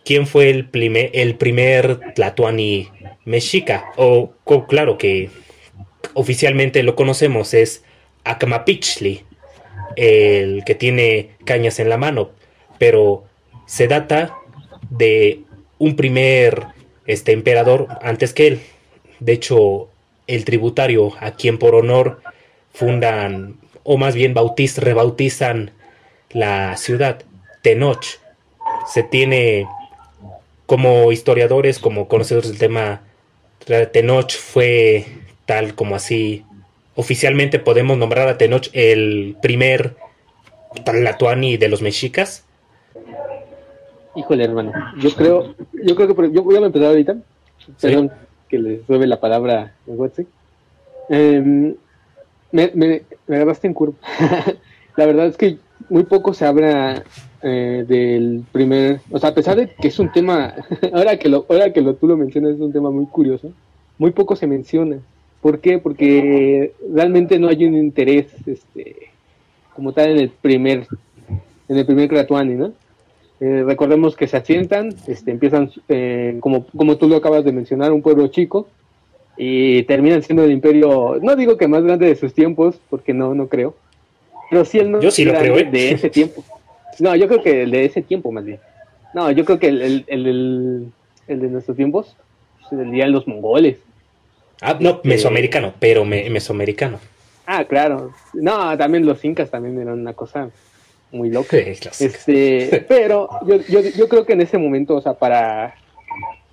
quién 0.05 0.27
fue 0.27 0.51
el 0.51 0.69
primer, 0.69 1.11
el 1.13 1.37
Tlatuani 2.15 2.89
mexica. 3.25 3.87
O, 3.97 4.33
claro 4.69 4.97
que 4.97 5.31
oficialmente 6.15 6.83
lo 6.83 6.95
conocemos, 6.95 7.55
es 7.55 7.85
Acamapichli, 8.25 9.25
el 9.97 10.65
que 10.65 10.75
tiene 10.75 11.31
cañas 11.45 11.81
en 11.81 11.89
la 11.89 11.97
mano, 11.97 12.31
pero 12.79 13.25
se 13.67 13.89
data 13.89 14.37
de 14.91 15.41
un 15.79 15.97
primer 15.97 16.67
este 17.07 17.33
emperador 17.33 17.89
antes 18.01 18.33
que 18.33 18.47
él. 18.47 18.61
De 19.21 19.33
hecho, 19.33 19.89
el 20.27 20.45
tributario 20.45 21.13
a 21.21 21.33
quien 21.33 21.59
por 21.59 21.75
honor 21.75 22.23
fundan 22.73 23.57
o 23.83 23.97
más 23.97 24.15
bien 24.15 24.35
bautiz, 24.35 24.79
rebautizan 24.79 25.71
la 26.31 26.77
ciudad, 26.77 27.23
Tenoch, 27.63 28.05
se 28.87 29.03
tiene 29.03 29.67
como 30.67 31.13
historiadores, 31.13 31.79
como 31.79 32.09
conocedores 32.09 32.51
del 32.51 32.59
tema, 32.59 33.03
Tenoch 33.93 34.33
fue 34.33 35.07
tal 35.45 35.75
como 35.75 35.95
así, 35.95 36.45
oficialmente 36.95 37.59
podemos 37.59 37.97
nombrar 37.97 38.29
a 38.29 38.39
Tenoch 38.39 38.69
el 38.73 39.37
primer 39.41 39.97
Tlatuani 40.85 41.57
de 41.57 41.69
los 41.69 41.83
mexicas. 41.83 42.45
Híjole, 44.15 44.45
hermano, 44.45 44.73
yo 44.99 45.11
creo, 45.11 45.55
yo 45.73 45.95
creo 45.95 46.15
que 46.15 46.33
yo 46.33 46.43
voy 46.43 46.57
a 46.57 46.61
empezar 46.61 46.89
ahorita, 46.89 47.17
perdón 47.81 48.11
que 48.49 48.59
le 48.59 48.85
suebe 48.87 49.07
la 49.07 49.21
palabra 49.21 49.75
a 49.87 50.23
eh, 51.09 51.75
me, 52.53 52.71
me, 52.75 53.03
me 53.27 53.37
agarraste 53.37 53.67
en 53.67 53.75
curva. 53.75 53.97
la 54.97 55.07
verdad 55.07 55.27
es 55.27 55.37
que 55.37 55.59
muy 55.89 56.05
poco 56.05 56.33
se 56.33 56.47
habla 56.47 57.05
eh, 57.43 57.85
del 57.87 58.45
primer, 58.53 59.01
o 59.11 59.19
sea, 59.19 59.31
a 59.31 59.35
pesar 59.35 59.57
de 59.57 59.69
que 59.69 59.89
es 59.89 59.99
un 59.99 60.11
tema, 60.13 60.55
ahora 60.93 61.19
que 61.19 61.29
lo, 61.29 61.47
ahora 61.49 61.73
que 61.73 61.81
lo, 61.81 61.95
tú 61.95 62.07
lo 62.07 62.17
mencionas 62.17 62.55
es 62.55 62.61
un 62.61 62.73
tema 62.73 62.91
muy 62.91 63.07
curioso, 63.07 63.53
muy 63.99 64.11
poco 64.11 64.37
se 64.37 64.47
menciona. 64.47 64.99
¿Por 65.41 65.61
qué? 65.61 65.79
Porque 65.79 66.73
realmente 66.93 67.39
no 67.39 67.49
hay 67.49 67.67
un 67.67 67.77
interés, 67.77 68.27
este, 68.47 68.97
como 69.75 69.93
tal 69.93 70.11
en 70.11 70.19
el 70.19 70.31
primer, 70.31 70.87
en 71.69 71.77
el 71.77 71.87
primer 71.87 72.09
Kratuani, 72.09 72.55
¿no? 72.55 72.73
Eh, 73.39 73.63
recordemos 73.65 74.17
que 74.17 74.27
se 74.27 74.39
asientan, 74.39 74.95
este, 75.07 75.31
empiezan, 75.31 75.71
eh, 75.89 76.39
como, 76.41 76.67
como 76.69 76.97
tú 76.97 77.07
lo 77.07 77.17
acabas 77.17 77.45
de 77.45 77.53
mencionar, 77.53 77.93
un 77.93 78.03
pueblo 78.03 78.27
chico, 78.29 78.67
y 79.37 79.83
terminan 79.83 80.23
siendo 80.23 80.43
el 80.43 80.53
imperio, 80.53 81.19
no 81.21 81.37
digo 81.37 81.59
que 81.59 81.69
más 81.69 81.85
grande 81.85 82.07
de 82.07 82.17
sus 82.17 82.33
tiempos, 82.33 82.81
porque 82.89 83.13
no, 83.13 83.35
no 83.35 83.49
creo, 83.49 83.75
pero 84.51 84.65
sí 84.65 84.79
el 84.79 84.99
Yo 85.01 85.11
sí 85.11 85.25
lo 85.25 85.35
creo, 85.35 85.55
de 85.71 85.93
ese 85.93 86.09
tiempo. 86.09 86.43
No, 87.01 87.15
yo 87.17 87.29
creo 87.29 87.43
que 87.43 87.63
el 87.63 87.71
de 87.71 87.85
ese 87.85 88.03
tiempo 88.03 88.33
más 88.33 88.45
bien. 88.45 88.61
No, 89.15 89.31
yo 89.31 89.45
creo 89.45 89.59
que 89.59 89.69
el, 89.69 89.83
el, 89.83 90.05
el, 90.09 90.93
el 91.29 91.41
de 91.41 91.49
nuestros 91.49 91.77
tiempos 91.77 92.17
pues, 92.61 92.81
el 92.81 92.91
día 92.91 93.05
de 93.05 93.11
los 93.11 93.27
mongoles. 93.27 93.79
Ah, 94.61 94.77
no, 94.81 94.91
este, 94.91 95.09
mesoamericano, 95.09 95.75
pero 95.79 96.05
mesoamericano. 96.05 96.99
Ah, 97.47 97.65
claro. 97.65 98.13
No, 98.35 98.77
también 98.77 99.07
los 99.07 99.25
incas 99.25 99.51
también 99.51 99.81
eran 99.81 100.01
una 100.01 100.15
cosa 100.15 100.51
muy 101.13 101.31
loca. 101.31 101.57
este, 102.01 102.85
pero 102.89 103.29
yo, 103.47 103.57
yo, 103.69 103.81
yo 103.81 104.09
creo 104.09 104.25
que 104.27 104.33
en 104.33 104.41
ese 104.41 104.59
momento, 104.59 104.97
o 104.97 105.01
sea, 105.01 105.15
para 105.15 105.75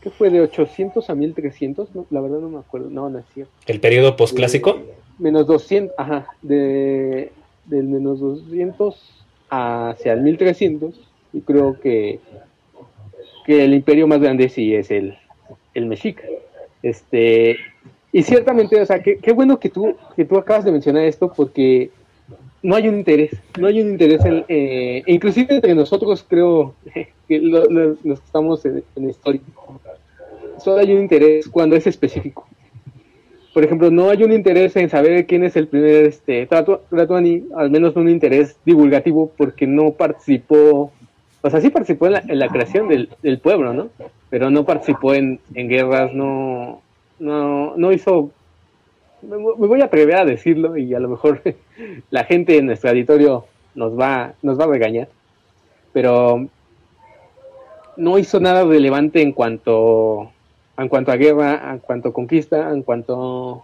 ¿qué 0.01 0.09
fue 0.09 0.29
de 0.29 0.41
800 0.41 1.09
a 1.09 1.15
1300? 1.15 1.95
No, 1.95 2.05
la 2.09 2.21
verdad 2.21 2.39
no 2.39 2.49
me 2.49 2.59
acuerdo. 2.59 2.89
No, 2.89 3.09
no 3.09 3.19
es 3.19 3.25
cierto. 3.33 3.51
¿El 3.65 3.79
periodo 3.79 4.15
posclásico? 4.15 4.79
menos 5.19 5.47
200, 5.47 5.97
ajá, 5.97 6.27
de 6.41 7.31
del 7.65 7.85
menos 7.85 8.19
200 8.19 9.22
hacia 9.53 10.13
el 10.13 10.21
1300 10.21 10.99
y 11.33 11.41
creo 11.41 11.79
que, 11.79 12.19
que 13.45 13.65
el 13.65 13.73
imperio 13.73 14.07
más 14.07 14.21
grande 14.21 14.49
sí 14.49 14.73
es 14.73 14.91
el, 14.91 15.17
el 15.73 15.85
Mexica. 15.85 16.23
Este, 16.81 17.57
y 18.11 18.23
ciertamente, 18.23 18.79
o 18.79 18.85
sea, 18.85 19.01
qué, 19.01 19.31
bueno 19.33 19.59
que 19.59 19.69
tú, 19.69 19.95
que 20.15 20.25
tú 20.25 20.37
acabas 20.37 20.65
de 20.65 20.71
mencionar 20.71 21.03
esto 21.03 21.31
porque 21.35 21.89
no 22.61 22.75
hay 22.75 22.87
un 22.87 22.95
interés, 22.95 23.31
no 23.59 23.67
hay 23.67 23.81
un 23.81 23.89
interés, 23.89 24.23
en, 24.25 24.45
eh, 24.47 25.03
inclusive 25.07 25.55
entre 25.55 25.75
nosotros 25.75 26.25
creo 26.27 26.75
que 27.27 27.39
los 27.39 27.97
que 27.99 28.11
estamos 28.13 28.65
en, 28.65 28.83
en 28.95 29.09
historia, 29.09 29.41
solo 30.59 30.77
hay 30.77 30.93
un 30.93 31.01
interés 31.01 31.47
cuando 31.47 31.75
es 31.75 31.87
específico. 31.87 32.47
Por 33.53 33.63
ejemplo, 33.63 33.91
no 33.91 34.09
hay 34.09 34.23
un 34.23 34.33
interés 34.33 34.75
en 34.75 34.89
saber 34.89 35.27
quién 35.27 35.43
es 35.43 35.55
el 35.55 35.67
primer 35.67 36.05
este, 36.05 36.47
Tlatuani, 36.47 37.43
al 37.55 37.69
menos 37.69 37.95
un 37.95 38.09
interés 38.09 38.57
divulgativo, 38.65 39.31
porque 39.37 39.67
no 39.67 39.91
participó, 39.91 40.91
o 41.41 41.49
sea, 41.49 41.61
sí 41.61 41.69
participó 41.69 42.07
en 42.07 42.39
la, 42.39 42.47
creación 42.47 42.87
del, 42.87 43.39
pueblo, 43.39 43.73
¿no? 43.73 43.89
Pero 44.31 44.49
no 44.49 44.65
participó 44.65 45.13
en, 45.13 45.39
guerras, 45.53 46.13
no, 46.13 46.81
no, 47.19 47.77
no 47.77 47.91
hizo, 47.91 48.31
me, 49.21 49.37
voy 49.37 49.81
a 49.81 49.85
atrever 49.85 50.15
a 50.15 50.25
decirlo 50.25 50.75
y 50.75 50.95
a 50.95 50.99
lo 50.99 51.09
mejor 51.09 51.41
la 52.09 52.23
gente 52.23 52.57
en 52.57 52.65
nuestro 52.65 52.89
auditorio 52.89 53.45
nos 53.75 53.97
va, 53.97 54.33
nos 54.41 54.59
va 54.59 54.63
a 54.63 54.69
regañar, 54.69 55.09
pero 55.91 56.47
no 57.97 58.17
hizo 58.17 58.39
nada 58.39 58.63
relevante 58.63 59.21
en 59.21 59.31
cuanto 59.31 60.32
en 60.77 60.87
cuanto 60.87 61.11
a 61.11 61.17
guerra, 61.17 61.71
en 61.71 61.79
cuanto 61.79 62.09
a 62.09 62.13
conquista, 62.13 62.71
en 62.71 62.83
cuanto 62.83 63.63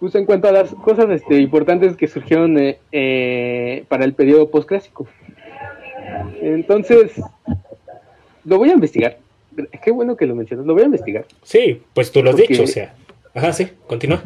pues 0.00 0.14
en 0.14 0.24
cuanto 0.24 0.48
a 0.48 0.52
las 0.52 0.74
cosas 0.74 1.10
este, 1.10 1.38
importantes 1.40 1.94
que 1.94 2.08
surgieron 2.08 2.58
eh, 2.58 2.78
eh, 2.90 3.84
para 3.88 4.06
el 4.06 4.14
periodo 4.14 4.50
postclásico. 4.50 5.06
Entonces, 6.40 7.20
lo 8.46 8.56
voy 8.56 8.70
a 8.70 8.72
investigar. 8.72 9.18
Qué 9.84 9.90
bueno 9.90 10.16
que 10.16 10.24
lo 10.24 10.34
mencionas, 10.34 10.64
lo 10.64 10.72
voy 10.72 10.84
a 10.84 10.86
investigar. 10.86 11.26
Sí, 11.42 11.82
pues 11.92 12.10
tú 12.10 12.22
lo 12.22 12.30
has 12.30 12.36
dicho, 12.36 12.62
o 12.62 12.66
sea. 12.66 12.94
Ajá, 13.34 13.52
sí, 13.52 13.68
continúa. 13.86 14.22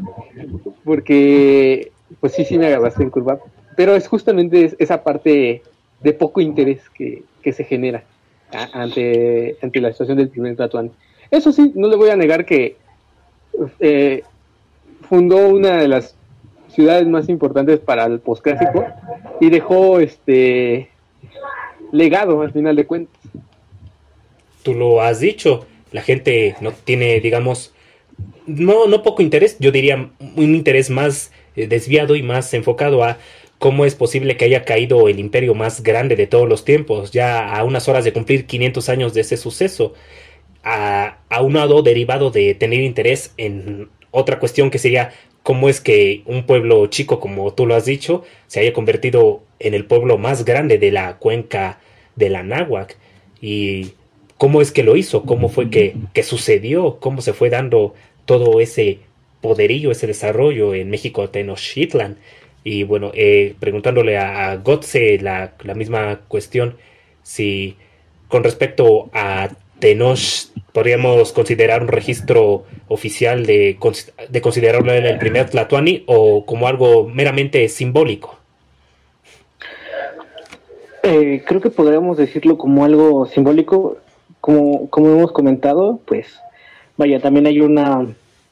Porque, 0.84 1.90
pues 2.20 2.34
sí, 2.34 2.44
sí 2.44 2.56
me 2.56 2.66
agarraste 2.66 3.02
en 3.02 3.10
curva. 3.10 3.40
Pero 3.76 3.96
es 3.96 4.06
justamente 4.06 4.76
esa 4.78 5.02
parte 5.02 5.62
de 6.00 6.12
poco 6.12 6.40
interés 6.40 6.88
que, 6.90 7.24
se 7.52 7.64
genera 7.64 8.04
ante, 8.72 9.56
ante 9.60 9.80
la 9.80 9.90
situación 9.90 10.18
del 10.18 10.28
primer 10.28 10.54
Tatuán. 10.54 10.92
Eso 11.30 11.52
sí, 11.52 11.72
no 11.74 11.88
le 11.88 11.96
voy 11.96 12.10
a 12.10 12.16
negar 12.16 12.44
que 12.44 12.76
eh, 13.80 14.22
fundó 15.08 15.48
una 15.48 15.78
de 15.78 15.88
las 15.88 16.16
ciudades 16.68 17.06
más 17.06 17.28
importantes 17.28 17.78
para 17.78 18.04
el 18.06 18.20
posclásico 18.20 18.84
y 19.40 19.50
dejó 19.50 20.00
este 20.00 20.90
legado 21.92 22.42
al 22.42 22.52
final 22.52 22.74
de 22.76 22.87
cuentas. 22.87 23.20
Tú 24.62 24.74
lo 24.74 25.00
has 25.02 25.20
dicho, 25.20 25.66
la 25.92 26.02
gente 26.02 26.56
no 26.60 26.72
tiene, 26.72 27.20
digamos, 27.20 27.72
no, 28.46 28.87
no 28.87 29.02
poco 29.02 29.22
interés, 29.22 29.56
yo 29.60 29.70
diría 29.70 30.10
un 30.37 30.54
interés 30.54 30.90
más 30.90 31.32
eh, 31.56 31.66
desviado 31.66 32.16
y 32.16 32.22
más 32.22 32.52
enfocado 32.54 33.04
a 33.04 33.18
cómo 33.58 33.84
es 33.84 33.94
posible 33.94 34.37
que 34.37 34.46
haya 34.46 34.64
caído 34.64 35.08
el 35.08 35.18
imperio 35.18 35.54
más 35.54 35.82
grande 35.82 36.16
de 36.16 36.26
todos 36.26 36.48
los 36.48 36.64
tiempos, 36.64 37.12
ya 37.12 37.54
a 37.54 37.64
unas 37.64 37.88
horas 37.88 38.04
de 38.04 38.12
cumplir 38.12 38.46
500 38.46 38.88
años 38.88 39.14
de 39.14 39.20
ese 39.20 39.37
suceso 39.37 39.94
a, 40.64 41.18
un 41.42 41.55
lado 41.55 41.83
derivado 41.83 42.31
de 42.31 42.55
tener 42.55 42.81
interés 42.81 43.33
en 43.37 43.88
otra 44.11 44.38
cuestión 44.38 44.70
que 44.70 44.79
sería 44.79 45.12
cómo 45.42 45.68
es 45.68 45.81
que 45.81 46.22
un 46.27 46.44
pueblo 46.44 46.87
chico, 46.87 47.20
como 47.20 47.53
tú 47.53 47.66
lo 47.66 47.74
has 47.74 47.85
dicho, 47.85 48.24
se 48.46 48.61
haya 48.61 48.72
convertido 48.72 49.42
en 49.59 49.74
el 49.74 49.85
pueblo 49.85 50.16
más 50.16 50.44
grande 50.44 50.79
de 50.79 50.90
la 50.90 51.18
cuenca 51.18 51.81
de 52.16 52.31
la 52.31 52.42
Náhuac 52.42 52.96
y 53.40 53.92
cómo 54.38 54.62
es 54.62 54.72
que 54.72 54.83
lo 54.83 54.96
hizo, 54.96 55.24
cómo 55.24 55.48
fue 55.48 55.68
que, 55.68 55.96
que 56.14 56.22
sucedió, 56.22 56.98
cómo 56.98 57.20
se 57.20 57.35
fue 57.35 57.50
dando 57.50 57.94
todo 58.24 58.61
ese 58.61 59.00
poderío, 59.42 59.90
ese 59.90 60.07
desarrollo 60.07 60.74
en 60.74 60.88
México 60.88 61.29
Tenochtitlan. 61.29 62.16
Y 62.62 62.85
bueno, 62.85 63.11
eh, 63.14 63.55
preguntándole 63.61 64.16
a, 64.16 64.57
Gotze 64.57 65.18
la, 65.18 65.53
la 65.62 65.74
misma 65.74 66.20
cuestión, 66.29 66.79
si 67.22 67.77
con 68.29 68.42
respecto 68.42 69.11
a 69.12 69.50
Tenoch 69.79 70.48
podríamos 70.74 71.32
considerar 71.32 71.82
un 71.82 71.88
registro 71.88 72.64
oficial 72.88 73.46
de, 73.46 73.78
de 74.28 74.40
considerarlo 74.40 74.92
el 74.92 75.18
primer 75.18 75.48
Tlatuani 75.48 76.02
o 76.06 76.44
como 76.44 76.66
algo 76.66 77.08
meramente 77.08 77.68
simbólico? 77.68 78.37
Eh, 81.04 81.44
creo 81.46 81.60
que 81.60 81.70
podríamos 81.70 82.16
decirlo 82.16 82.58
como 82.58 82.84
algo 82.84 83.26
simbólico, 83.26 83.98
como, 84.40 84.90
como 84.90 85.12
hemos 85.12 85.30
comentado, 85.30 86.00
pues 86.06 86.40
vaya, 86.96 87.20
también 87.20 87.46
hay 87.46 87.60
una, 87.60 88.08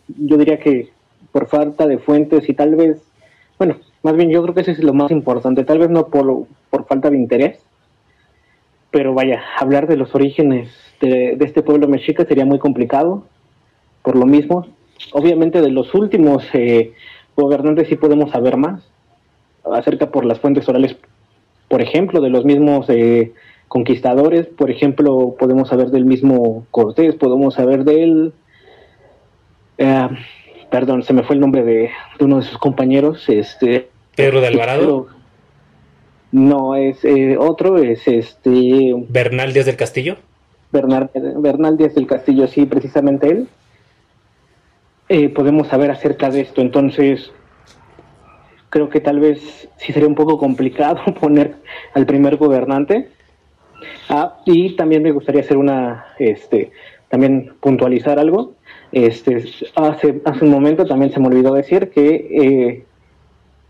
yo 0.07 0.37
diría 0.37 0.61
que 0.61 0.91
por 1.33 1.49
falta 1.49 1.89
de 1.89 1.99
fuentes 1.99 2.49
y 2.49 2.55
tal 2.55 2.77
vez, 2.77 2.99
bueno, 3.59 3.79
más 4.05 4.15
bien 4.15 4.31
yo 4.31 4.43
creo 4.43 4.55
que 4.55 4.61
eso 4.61 4.71
es 4.71 4.79
lo 4.79 4.95
más 4.95 5.11
importante, 5.11 5.65
tal 5.65 5.81
vez 5.81 5.91
no 5.91 6.07
por, 6.07 6.47
por 6.71 6.87
falta 6.87 7.11
de 7.11 7.17
interés, 7.17 7.59
pero 8.93 9.15
vaya, 9.15 9.43
hablar 9.59 9.89
de 9.89 9.97
los 9.97 10.15
orígenes 10.15 10.69
de, 11.01 11.37
este 11.41 11.63
pueblo 11.63 11.89
mexica 11.89 12.25
sería 12.25 12.45
muy 12.45 12.61
complicado, 12.61 13.25
por 14.03 14.17
lo 14.17 14.27
mismo. 14.27 14.69
Obviamente 15.13 15.61
de 15.61 15.71
los 15.71 15.93
últimos 15.95 16.45
eh, 16.53 16.93
gobernantes 17.35 17.89
sí 17.89 17.97
podemos 17.97 18.31
saber 18.31 18.57
más, 18.57 18.83
acerca 19.65 20.11
por 20.11 20.25
las 20.25 20.39
fuentes 20.39 20.69
orales, 20.69 20.97
por 21.69 21.81
ejemplo, 21.81 22.21
de 22.21 22.29
los 22.29 22.45
mismos 22.45 22.87
eh, 22.91 23.33
conquistadores, 23.67 24.47
por 24.47 24.71
ejemplo, 24.71 25.35
podemos 25.39 25.71
saber 25.71 25.89
del 25.89 26.05
mismo 26.05 26.67
Cortés, 26.71 27.15
podemos 27.15 27.55
saber 27.55 27.85
del... 27.85 28.35
Eh, 29.79 30.09
perdón, 30.71 31.03
se 31.03 31.15
me 31.15 31.23
fue 31.23 31.37
el 31.37 31.41
nombre 31.41 31.65
de, 31.65 31.91
uno 32.21 32.37
de 32.37 32.43
sus 32.43 32.59
compañeros, 32.59 33.27
este... 33.31 33.89
Pedro 34.15 34.43
de 34.43 34.49
Alvarado. 34.49 35.22
No, 36.33 36.75
es 36.75 36.99
otro, 37.39 37.79
es 37.79 38.07
este... 38.09 38.95
Bernal 39.09 39.53
Díaz 39.53 39.67
del 39.67 39.77
Castillo. 39.77 40.17
Bernal, 40.73 41.11
Bernal 41.37 41.77
Díaz 41.77 41.95
del 41.95 42.07
Castillo, 42.07 42.49
sí, 42.49 42.65
precisamente 42.65 43.29
él, 43.29 43.49
eh, 45.09 45.29
podemos 45.29 45.69
saber 45.69 45.91
acerca 45.91 46.31
de 46.31 46.41
esto. 46.41 46.63
Entonces, 46.63 47.31
creo 48.71 48.89
que 48.89 49.01
tal 49.01 49.21
vez 49.21 49.69
sí 49.77 49.93
sería 49.93 50.09
un 50.09 50.15
poco 50.15 50.39
complicado 50.39 51.03
poner 51.21 51.57
al 51.93 52.07
primer 52.07 52.39
gobernante. 52.39 53.11
Ah, 54.09 54.41
y 54.47 54.75
también 54.75 55.03
me 55.03 55.13
gustaría 55.13 55.43
hacer 55.43 55.59
una, 55.59 56.07
este, 56.19 56.73
también 57.11 57.53
puntualizar 57.61 58.19
algo. 58.19 58.55
Este, 58.91 59.45
hace, 59.75 60.23
hace 60.25 60.45
un 60.45 60.51
momento 60.51 60.87
también 60.87 61.13
se 61.13 61.21
me 61.21 61.27
olvidó 61.27 61.53
decir 61.55 61.91
que 61.91 62.15
eh, 62.15 62.85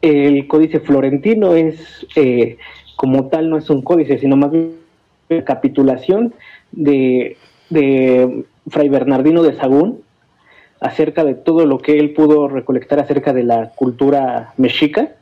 el 0.02 0.48
códice 0.48 0.80
florentino 0.80 1.54
es, 1.54 2.06
eh, 2.16 2.58
como 2.96 3.28
tal, 3.28 3.48
no 3.48 3.56
es 3.56 3.70
un 3.70 3.82
códice, 3.82 4.18
sino 4.18 4.36
más 4.36 4.50
bien 4.50 4.72
una 5.30 5.44
capitulación 5.44 6.34
de, 6.72 7.36
Fray 8.68 8.88
Bernardino 8.88 9.42
de 9.42 9.56
Sagún 9.56 10.02
acerca 10.80 11.24
de 11.24 11.34
todo 11.34 11.64
lo 11.64 11.78
que 11.78 11.98
él 11.98 12.12
pudo 12.12 12.48
recolectar 12.48 13.00
acerca 13.00 13.32
de 13.32 13.44
la 13.44 13.70
cultura 13.70 14.52
mexica. 14.56 15.12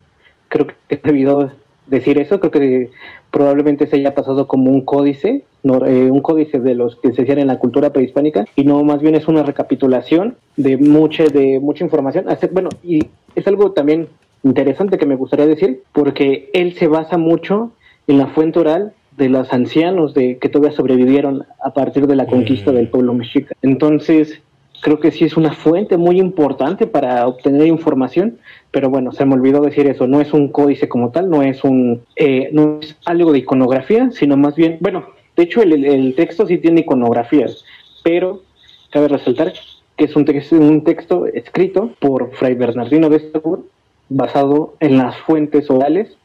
Creo 0.48 0.66
que 0.66 0.74
he 0.88 0.96
debido 0.96 1.52
decir 1.86 2.18
eso, 2.18 2.40
creo 2.40 2.50
que 2.50 2.90
probablemente 3.30 3.86
se 3.86 3.96
haya 3.96 4.14
pasado 4.14 4.46
como 4.46 4.70
un 4.70 4.80
códice, 4.82 5.44
eh, 5.64 6.08
un 6.10 6.20
códice 6.22 6.58
de 6.58 6.74
los 6.74 6.96
que 6.96 7.12
se 7.12 7.22
hacían 7.22 7.38
en 7.38 7.46
la 7.46 7.58
cultura 7.58 7.92
prehispánica, 7.92 8.46
y 8.56 8.64
no 8.64 8.82
más 8.82 9.00
bien 9.00 9.14
es 9.14 9.28
una 9.28 9.42
recapitulación 9.42 10.36
de 10.56 10.76
mucha, 10.76 11.24
de 11.24 11.60
mucha 11.60 11.84
información. 11.84 12.26
Bueno, 12.52 12.70
y 12.82 13.06
es 13.34 13.46
algo 13.46 13.72
también 13.72 14.08
interesante 14.42 14.98
que 14.98 15.06
me 15.06 15.16
gustaría 15.16 15.46
decir, 15.46 15.82
porque 15.92 16.50
él 16.52 16.74
se 16.74 16.88
basa 16.88 17.18
mucho 17.18 17.72
en 18.06 18.18
la 18.18 18.28
fuente 18.28 18.58
oral 18.58 18.92
de 19.16 19.28
los 19.28 19.52
ancianos 19.52 20.14
de 20.14 20.38
que 20.38 20.48
todavía 20.48 20.76
sobrevivieron 20.76 21.44
a 21.62 21.74
partir 21.74 22.06
de 22.06 22.16
la 22.16 22.26
conquista 22.26 22.72
del 22.72 22.88
pueblo 22.88 23.12
mexica. 23.12 23.54
Entonces, 23.60 24.40
creo 24.80 24.98
que 24.98 25.10
sí 25.10 25.24
es 25.24 25.36
una 25.36 25.52
fuente 25.52 25.96
muy 25.96 26.18
importante 26.18 26.86
para 26.86 27.26
obtener 27.26 27.66
información, 27.66 28.38
pero 28.70 28.88
bueno, 28.88 29.12
se 29.12 29.24
me 29.24 29.34
olvidó 29.34 29.60
decir 29.60 29.86
eso, 29.86 30.06
no 30.06 30.20
es 30.20 30.32
un 30.32 30.48
códice 30.48 30.88
como 30.88 31.10
tal, 31.10 31.28
no 31.28 31.42
es 31.42 31.62
un 31.64 32.02
eh, 32.16 32.48
no 32.52 32.78
es 32.80 32.96
algo 33.04 33.32
de 33.32 33.38
iconografía, 33.38 34.10
sino 34.10 34.36
más 34.36 34.56
bien, 34.56 34.78
bueno, 34.80 35.06
de 35.36 35.42
hecho 35.42 35.62
el, 35.62 36.14
texto 36.16 36.46
sí 36.46 36.58
tiene 36.58 36.80
iconografías, 36.80 37.64
pero 38.02 38.42
cabe 38.90 39.08
resaltar 39.08 39.52
que 39.96 40.04
es 40.06 40.16
un, 40.16 40.24
texto, 40.24 40.56
un 40.56 40.82
texto 40.82 41.26
escrito 41.26 41.90
por 42.00 42.32
Fray 42.32 42.54
Bernardino 42.54 43.10
de 43.10 43.30
Sabur, 43.30 43.66
basado 44.10 44.74
en 44.80 44.98
las 44.98 45.16
fuentes 45.18 45.70
orales 45.70 46.16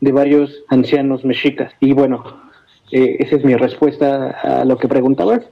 de 0.00 0.12
varios 0.12 0.62
ancianos 0.68 1.24
mexicas. 1.24 1.72
Y 1.80 1.92
bueno, 1.92 2.22
eh, 2.92 3.16
esa 3.20 3.36
es 3.36 3.44
mi 3.44 3.54
respuesta 3.54 4.30
a 4.30 4.64
lo 4.64 4.76
que 4.76 4.88
preguntabas. 4.88 5.42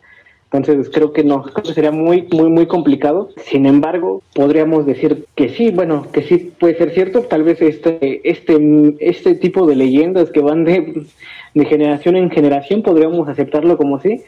Entonces 0.53 0.91
creo 0.93 1.13
que 1.13 1.25
no, 1.25 1.43
creo 1.43 1.65
que 1.65 1.75
sería 1.75 1.91
muy, 1.91 2.29
muy, 2.33 2.49
muy 2.49 2.67
complicado. 2.67 3.31
Sin 3.37 3.67
embargo, 3.67 4.23
podríamos 4.35 4.87
decir 4.87 5.27
que 5.35 5.49
sí, 5.49 5.71
bueno, 5.71 6.07
que 6.13 6.23
sí 6.23 6.53
puede 6.59 6.77
ser 6.77 6.91
cierto. 6.91 7.23
Tal 7.23 7.43
vez 7.43 7.61
este, 7.61 8.29
este, 8.29 8.97
este 9.01 9.35
tipo 9.35 9.67
de 9.67 9.77
leyendas 9.77 10.31
que 10.31 10.41
van 10.41 10.65
de, 10.65 11.05
de 11.55 11.65
generación 11.65 12.17
en 12.17 12.31
generación 12.31 12.83
podríamos 12.83 13.29
aceptarlo 13.29 13.77
como 13.77 14.01
sí. 14.01 14.23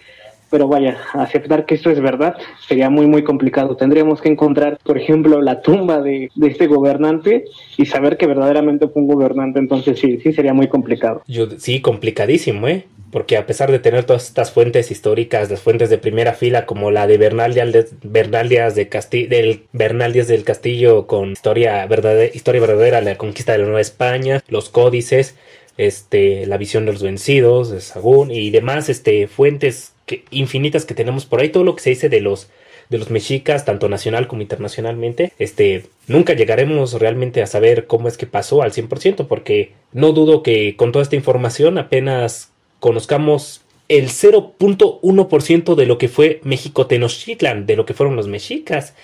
Pero 0.51 0.69
vaya, 0.69 0.99
aceptar 1.13 1.67
que 1.67 1.75
esto 1.75 1.91
es 1.91 2.01
verdad 2.01 2.37
sería 2.67 2.91
muy, 2.91 3.07
muy 3.07 3.23
complicado. 3.25 3.77
Tendríamos 3.77 4.21
que 4.21 4.29
encontrar, 4.29 4.79
por 4.83 4.99
ejemplo, 4.99 5.41
la 5.43 5.61
tumba 5.63 6.01
de, 6.01 6.31
este 6.43 6.67
gobernante 6.67 7.45
y 7.77 7.87
saber 7.87 8.17
que 8.17 8.27
verdaderamente 8.27 8.89
fue 8.89 9.03
un 9.03 9.09
gobernante, 9.09 9.59
entonces 9.59 9.99
sí, 9.99 10.19
sí 10.23 10.33
sería 10.33 10.55
muy 10.55 10.69
complicado. 10.69 11.23
Sí, 11.59 11.81
complicadísimo, 11.81 12.69
¿eh? 12.69 12.87
Porque 13.11 13.39
a 13.39 13.47
pesar 13.47 13.71
de 13.71 13.79
tener 13.79 14.05
todas 14.05 14.27
estas 14.27 14.51
fuentes 14.51 14.91
históricas, 14.91 15.51
las 15.51 15.61
fuentes 15.61 15.89
de 15.89 15.97
primera 15.97 16.35
fila, 16.35 16.67
como 16.67 16.91
la 16.91 17.07
de 17.07 17.17
Bernal 17.17 18.49
Díaz 18.49 18.75
de 18.75 18.89
Castillo, 18.89 19.29
del 19.31 19.63
Bernal 19.73 20.13
Díaz 20.13 20.29
del 20.29 20.45
Castillo 20.45 21.07
con 21.07 21.33
historia 21.33 21.87
verdadera, 21.87 22.31
historia 22.35 22.61
verdadera, 22.61 23.01
la 23.01 23.17
conquista 23.17 23.53
de 23.53 23.59
la 23.59 23.65
Nueva 23.65 23.81
España, 23.81 24.43
los 24.49 24.69
códices, 24.69 25.37
este, 25.79 26.45
la 26.45 26.59
visión 26.59 26.85
de 26.85 26.93
los 26.93 27.03
vencidos, 27.03 27.71
de 27.71 27.81
Sagún 27.81 28.31
y 28.31 28.51
demás, 28.51 28.91
este, 28.91 29.27
fuentes 29.27 29.95
infinitas 30.31 30.85
que 30.85 30.95
tenemos 30.95 31.27
por 31.27 31.41
ahí, 31.41 31.49
todo 31.51 31.65
lo 31.65 31.75
que 31.75 31.83
se 31.83 31.91
dice 31.91 32.09
de 32.09 32.21
los 32.21 32.49
de 32.89 32.99
los 32.99 33.11
mexicas, 33.11 33.65
tanto 33.65 33.89
nacional 33.89 34.27
como 34.29 34.43
internacionalmente, 34.43 35.33
este, 35.39 35.85
nunca 36.07 36.33
llegaremos 36.33 36.95
realmente 36.95 37.43
a 37.43 37.47
saber 37.47 37.87
cómo 37.87 38.09
es 38.09 38.17
que 38.17 38.27
pasó 38.27 38.63
al 38.63 38.73
100%, 38.73 39.27
porque 39.27 39.73
no 39.93 40.13
dudo 40.13 40.43
que 40.43 40.75
con 40.77 40.91
toda 40.93 41.03
esta 41.03 41.17
información 41.17 41.77
apenas 41.77 42.51
conozcamos 42.81 43.63
el 43.89 44.09
0.1% 44.09 45.75
de 45.75 45.87
lo 45.87 45.99
que 45.99 46.09
fue 46.09 46.41
México 46.45 46.87
Tenochtitlan, 46.87 47.67
de 47.67 47.77
lo 47.77 47.87
que 47.87 47.95
fueron 47.95 48.17
los 48.17 48.29
mexicas. 48.29 48.95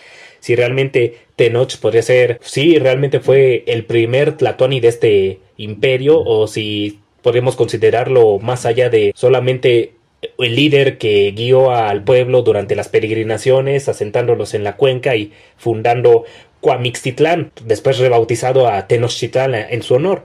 Si 0.40 0.54
realmente 0.54 1.18
Tenoch 1.36 1.78
podría 1.78 2.02
ser, 2.02 2.38
si 2.42 2.78
realmente 2.78 3.20
fue 3.20 3.64
el 3.66 3.84
primer 3.86 4.36
Tlatoani 4.36 4.80
de 4.80 4.88
este 4.88 5.38
imperio, 5.56 6.20
o 6.20 6.46
si 6.46 7.00
podemos 7.22 7.56
considerarlo 7.56 8.38
más 8.38 8.66
allá 8.66 8.90
de 8.90 9.12
solamente 9.16 9.94
el 10.38 10.56
líder 10.56 10.98
que 10.98 11.32
guió 11.32 11.70
al 11.70 12.04
pueblo 12.04 12.42
durante 12.42 12.76
las 12.76 12.88
peregrinaciones, 12.88 13.88
asentándolos 13.88 14.54
en 14.54 14.64
la 14.64 14.76
cuenca 14.76 15.16
y 15.16 15.32
fundando 15.56 16.24
Cuamixtitlán, 16.60 17.52
después 17.64 17.98
rebautizado 17.98 18.68
a 18.68 18.86
Tenochtitlán 18.86 19.54
en 19.54 19.82
su 19.82 19.94
honor. 19.94 20.24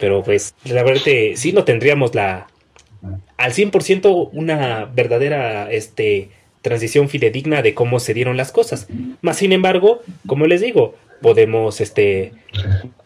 Pero 0.00 0.22
pues, 0.22 0.54
la 0.64 0.82
verdad, 0.82 1.02
sí 1.34 1.52
no 1.52 1.64
tendríamos 1.64 2.14
la 2.14 2.48
al 3.36 3.52
100% 3.52 4.30
una 4.32 4.84
verdadera 4.86 5.70
este, 5.70 6.30
transición 6.62 7.08
fidedigna 7.08 7.62
de 7.62 7.74
cómo 7.74 8.00
se 8.00 8.14
dieron 8.14 8.36
las 8.36 8.52
cosas. 8.52 8.88
Más 9.22 9.36
sin 9.36 9.52
embargo, 9.52 10.02
como 10.26 10.46
les 10.46 10.60
digo, 10.60 10.96
podemos 11.20 11.80
este 11.80 12.32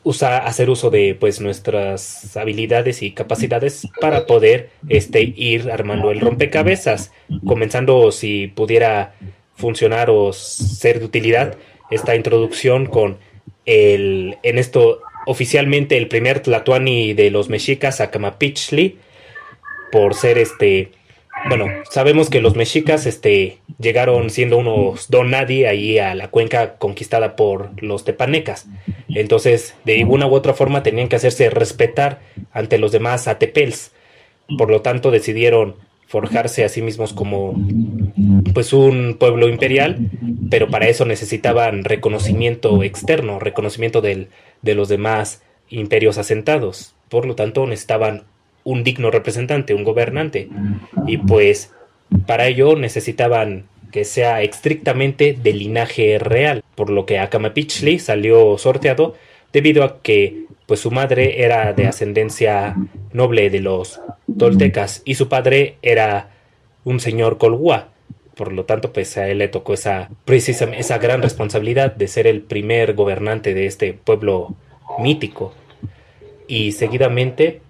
usar 0.05 0.47
hacer 0.47 0.69
uso 0.69 0.91
de 0.91 1.15
pues 1.19 1.41
nuestras 1.41 2.37
habilidades 2.37 3.03
y 3.03 3.13
capacidades 3.13 3.87
para 4.01 4.27
poder 4.27 4.71
este 4.89 5.23
ir 5.23 5.71
armando 5.71 6.11
el 6.11 6.21
rompecabezas. 6.21 7.13
Comenzando 7.47 8.13
si 8.13 8.49
pudiera 8.49 9.15
funcionar 9.55 10.11
o 10.11 10.33
ser 10.33 10.99
de 10.99 11.07
utilidad 11.07 11.57
esta 11.91 12.17
introducción 12.17 12.87
con 12.87 13.19
el 13.65 14.39
en 14.43 14.59
esto 14.59 15.01
oficialmente 15.27 15.97
el 15.97 16.09
primer 16.09 16.41
tlatoani 16.41 17.15
de 17.15 17.31
los 17.31 17.49
mexicas 17.49 18.01
Acamapichli 18.01 18.99
por 19.93 20.15
ser 20.15 20.39
este 20.39 20.91
bueno, 21.49 21.67
sabemos 21.91 22.31
que 22.31 22.41
los 22.41 22.57
mexicas 22.57 23.07
este, 23.07 23.59
llegaron 23.79 24.31
siendo 24.31 24.59
unos 24.59 25.09
don 25.11 25.31
nadie 25.31 25.69
ahí 25.69 25.99
a 25.99 26.15
la 26.15 26.29
cuenca 26.29 26.77
conquistada 26.77 27.37
por 27.37 27.83
los 27.83 28.05
tepanecas. 28.05 28.67
Entonces, 29.09 29.75
de 29.85 30.05
una 30.05 30.27
u 30.27 30.35
otra 30.35 30.55
forma 30.55 30.83
tenían 30.83 31.09
que 31.09 31.17
hacerse 31.17 31.51
respetar 31.51 32.21
ante 32.53 32.79
los 32.79 32.93
demás 32.93 33.29
atepels. 33.29 33.93
Por 34.57 34.71
lo 34.71 34.83
tanto, 34.83 35.11
decidieron 35.11 35.77
forjarse 36.07 36.63
a 36.65 36.69
sí 36.69 36.83
mismos 36.83 37.15
como 37.15 37.55
pues 38.53 38.75
un 38.75 39.17
pueblo 39.19 39.49
imperial, 39.49 40.11
pero 40.51 40.69
para 40.69 40.89
eso 40.89 41.07
necesitaban 41.07 41.85
reconocimiento 41.85 42.83
externo, 42.83 43.39
reconocimiento 43.39 44.03
del, 44.03 44.29
de 44.61 44.75
los 44.75 44.89
demás 44.89 45.43
imperios 45.71 46.19
asentados. 46.19 46.95
Por 47.09 47.25
lo 47.25 47.35
tanto, 47.35 47.67
necesitaban 47.67 48.25
un 48.65 48.85
digno 48.85 49.11
representante, 49.11 49.75
un 49.75 49.85
gobernante. 49.85 50.49
Y 51.07 51.19
pues 51.19 51.73
para 52.27 52.47
ello 52.47 52.77
necesitaban 52.77 53.65
que 53.91 54.05
sea 54.05 54.43
estrictamente 54.43 55.37
de 55.41 55.53
linaje 55.53 56.19
real, 56.19 56.65
por 56.75 56.91
lo 56.91 57.07
que 57.07 57.19
Akamapichli 57.19 57.99
salió 57.99 58.57
sorteado 58.59 59.15
debido 59.53 59.85
a 59.85 60.01
que 60.01 60.47
pues 60.67 60.81
su 60.81 60.91
madre 60.91 61.45
era 61.45 61.73
de 61.75 61.87
ascendencia 61.87 62.75
noble 63.13 63.51
de 63.51 63.61
los 63.61 64.01
toltecas 64.39 65.03
y 65.05 65.15
su 65.15 65.29
padre 65.29 65.77
era 65.83 66.31
un 66.85 67.01
señor 67.01 67.39
colhua. 67.39 67.89
Por 68.35 68.53
lo 68.53 68.65
tanto, 68.65 68.93
pues 68.95 69.19
a 69.19 69.29
él 69.29 69.39
le 69.39 69.49
tocó 69.49 69.75
esa, 69.75 70.09
precisamente 70.25 70.81
esa 70.81 70.97
gran 70.97 71.21
responsabilidad 71.21 71.95
de 71.95 72.09
ser 72.09 72.27
el 72.27 72.41
primer 72.41 72.95
gobernante 72.95 73.53
de 73.53 73.67
este 73.67 73.93
pueblo 73.93 74.55
mítico. 74.99 75.53
Y 76.49 76.73
seguidamente 76.73 77.61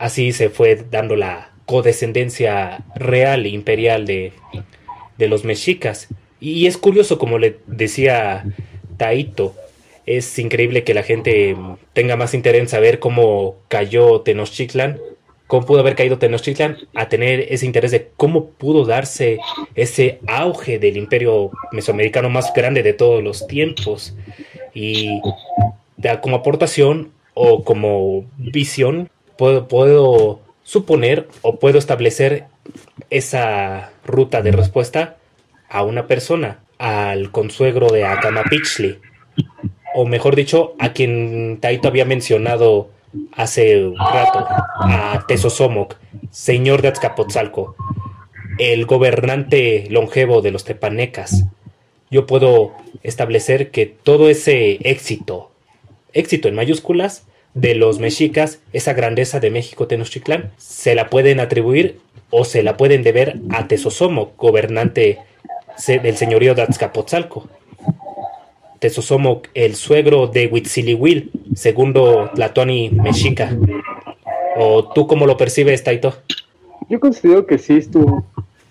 Así 0.00 0.32
se 0.32 0.48
fue 0.48 0.82
dando 0.90 1.14
la 1.14 1.50
codescendencia 1.66 2.84
real 2.96 3.44
e 3.44 3.50
imperial 3.50 4.06
de, 4.06 4.32
de 5.18 5.28
los 5.28 5.44
mexicas. 5.44 6.08
Y 6.40 6.66
es 6.66 6.78
curioso, 6.78 7.18
como 7.18 7.38
le 7.38 7.58
decía 7.66 8.44
Taito, 8.96 9.54
es 10.06 10.38
increíble 10.38 10.84
que 10.84 10.94
la 10.94 11.02
gente 11.02 11.54
tenga 11.92 12.16
más 12.16 12.32
interés 12.32 12.62
en 12.62 12.68
saber 12.68 12.98
cómo 12.98 13.56
cayó 13.68 14.22
Tenochtitlan, 14.22 14.98
cómo 15.46 15.66
pudo 15.66 15.80
haber 15.80 15.96
caído 15.96 16.16
Tenochtitlan, 16.16 16.78
a 16.94 17.10
tener 17.10 17.46
ese 17.52 17.66
interés 17.66 17.90
de 17.90 18.08
cómo 18.16 18.46
pudo 18.46 18.86
darse 18.86 19.38
ese 19.74 20.18
auge 20.26 20.78
del 20.78 20.96
imperio 20.96 21.50
mesoamericano 21.72 22.30
más 22.30 22.54
grande 22.54 22.82
de 22.82 22.94
todos 22.94 23.22
los 23.22 23.46
tiempos. 23.46 24.16
Y 24.72 25.20
como 26.22 26.36
aportación 26.36 27.12
o 27.34 27.64
como 27.64 28.24
visión, 28.38 29.10
puedo, 29.40 30.40
suponer 30.62 31.28
o 31.42 31.56
puedo 31.56 31.78
establecer 31.78 32.44
esa 33.08 33.90
ruta 34.04 34.42
de 34.42 34.52
respuesta 34.52 35.16
a 35.68 35.82
una 35.82 36.06
persona, 36.06 36.60
al 36.78 37.30
consuegro 37.30 37.88
de 37.88 38.04
Akamapichli, 38.04 38.98
o 39.94 40.06
mejor 40.06 40.36
dicho, 40.36 40.74
a 40.78 40.92
quien 40.92 41.58
Taito 41.60 41.88
había 41.88 42.04
mencionado 42.04 42.90
hace 43.32 43.84
un 43.84 43.98
rato, 43.98 44.46
a 44.48 45.24
Tesosomoc, 45.26 45.96
señor 46.30 46.82
de 46.82 46.88
Azcapotzalco, 46.88 47.74
el 48.58 48.86
gobernante 48.86 49.86
longevo 49.90 50.42
de 50.42 50.52
los 50.52 50.64
tepanecas. 50.64 51.44
Yo 52.10 52.26
puedo 52.26 52.72
establecer 53.02 53.70
que 53.70 53.86
todo 53.86 54.28
ese 54.28 54.78
éxito, 54.88 55.50
éxito 56.12 56.46
en 56.46 56.54
mayúsculas, 56.54 57.24
de 57.54 57.74
los 57.74 57.98
mexicas, 57.98 58.60
esa 58.72 58.92
grandeza 58.92 59.40
de 59.40 59.50
México 59.50 59.86
Tenochtitlán, 59.86 60.50
se 60.56 60.94
la 60.94 61.10
pueden 61.10 61.40
atribuir 61.40 61.98
o 62.30 62.44
se 62.44 62.62
la 62.62 62.76
pueden 62.76 63.02
deber 63.02 63.40
a 63.50 63.66
Tesosomo, 63.66 64.32
gobernante 64.36 65.18
del 65.86 66.16
señorío 66.16 66.54
de 66.54 66.62
Azcapotzalco. 66.62 67.48
Tesosomo, 68.78 69.42
el 69.54 69.74
suegro 69.74 70.26
de 70.26 70.46
Huitzilihuil, 70.46 71.30
segundo 71.54 72.30
Tlatoani 72.34 72.90
mexica. 72.90 73.54
¿O 74.56 74.92
tú 74.92 75.06
cómo 75.06 75.26
lo 75.26 75.36
percibes, 75.36 75.82
Taito? 75.84 76.14
Yo 76.88 76.98
considero 76.98 77.46
que 77.46 77.58
sí 77.58 77.74
estuvo, 77.74 78.24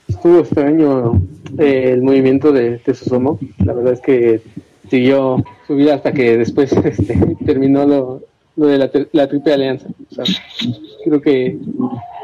estuvo 0.08 0.40
extraño 0.40 1.22
eh, 1.58 1.92
el 1.94 2.02
movimiento 2.02 2.52
de 2.52 2.80
Tesosomo. 2.80 3.40
La 3.64 3.74
verdad 3.74 3.94
es 3.94 4.02
que 4.02 4.42
siguió 4.90 5.44
su 5.68 5.76
vida 5.76 5.96
hasta 5.96 6.12
que 6.12 6.38
después 6.38 6.72
este, 6.84 7.36
terminó 7.46 7.86
lo, 7.86 8.24
lo 8.60 8.68
de 8.68 8.78
la, 8.78 9.28
triple 9.28 9.54
alianza. 9.54 9.88
creo 11.06 11.22
que 11.22 11.58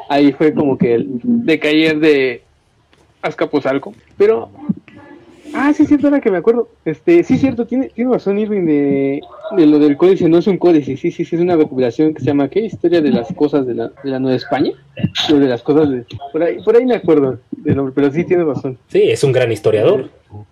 ahí 0.10 0.34
fue 0.34 0.54
como 0.54 0.78
que 0.78 0.96
el 0.96 1.08
decaer 1.24 2.00
de 2.00 2.42
Azcapotzalco. 3.22 3.94
Pero, 4.18 4.50
ah, 5.54 5.72
sí, 5.74 5.84
es 5.84 5.88
cierto, 5.88 6.08
ahora 6.08 6.20
que 6.20 6.30
me 6.30 6.38
acuerdo. 6.38 6.68
Este, 6.84 7.24
sí, 7.24 7.36
es 7.36 7.40
cierto, 7.40 7.66
tiene, 7.66 7.88
tiene 7.88 8.12
razón 8.12 8.38
Irving 8.38 8.66
de, 8.66 9.22
de, 9.56 9.66
lo 9.66 9.80
del 9.80 9.96
códice, 9.96 10.28
no 10.28 10.40
es 10.40 10.48
un 10.48 10.58
códice, 10.58 10.98
sí, 10.98 11.10
sí, 11.10 11.24
sí, 11.24 11.36
es 11.38 11.42
una 11.42 11.56
recopilación 11.56 12.14
que 12.14 12.20
se 12.20 12.26
llama, 12.26 12.50
¿qué? 12.50 12.60
Historia 12.60 13.00
de 13.00 13.12
las 13.12 13.32
cosas 13.32 13.66
de 13.66 13.76
la, 13.76 13.92
de 14.04 14.10
la 14.10 14.20
Nueva 14.20 14.36
España. 14.36 14.74
Lo 15.30 15.40
de 15.40 15.48
las 15.48 15.62
cosas 15.62 15.90
de, 15.90 16.06
por 16.34 16.44
ahí, 16.44 16.62
por 16.64 16.76
ahí 16.76 16.86
me 16.86 16.96
acuerdo 16.96 17.40
del 17.52 17.78
nombre, 17.78 17.94
pero 17.96 18.12
sí 18.12 18.26
tiene 18.26 18.44
razón. 18.44 18.78
Sí, 18.90 19.04
es 19.04 19.24
un 19.24 19.32
gran 19.32 19.52
historiador, 19.54 20.10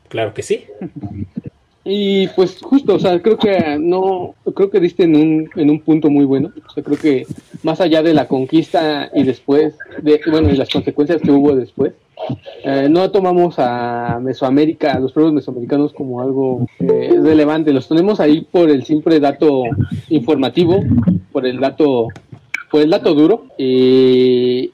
claro 0.08 0.34
que 0.34 0.44
sí. 0.44 0.64
Y 1.86 2.28
pues 2.30 2.60
justo, 2.62 2.96
o 2.96 3.00
sea, 3.00 3.22
creo 3.22 3.38
que 3.38 3.78
no, 3.80 4.36
creo 4.56 4.70
que 4.70 4.80
diste 4.80 5.04
en 5.04 5.16
un, 5.16 5.50
en 5.56 5.70
un 5.70 5.82
punto 5.82 6.10
muy 6.10 6.24
bueno. 6.26 6.52
O 6.66 6.72
sea, 6.72 6.84
creo 6.84 6.98
que 6.98 7.28
más 7.62 7.82
allá 7.82 8.02
de 8.02 8.14
la 8.14 8.28
conquista 8.28 9.10
y 9.14 9.24
después, 9.24 9.76
de, 10.02 10.22
bueno, 10.32 10.50
y 10.50 10.56
las 10.56 10.70
consecuencias 10.70 11.22
que 11.22 11.32
hubo 11.32 11.56
después, 11.56 11.94
eh, 12.64 12.88
no 12.90 13.12
tomamos 13.12 13.56
a 13.58 14.20
Mesoamérica, 14.22 14.94
a 14.94 15.00
los 15.00 15.12
pueblos 15.12 15.34
mesoamericanos 15.34 15.94
como 15.94 16.22
algo 16.22 16.68
eh, 16.80 17.14
relevante. 17.22 17.74
Los 17.74 17.90
tenemos 17.90 18.20
ahí 18.20 18.48
por 18.50 18.70
el 18.70 18.86
simple 18.86 19.20
dato 19.20 19.64
informativo, 20.10 20.80
por 21.34 21.46
el 21.46 21.60
dato, 21.60 22.08
por 22.72 22.82
el 22.82 22.90
dato 22.90 23.14
duro. 23.14 23.48
y 23.58 24.72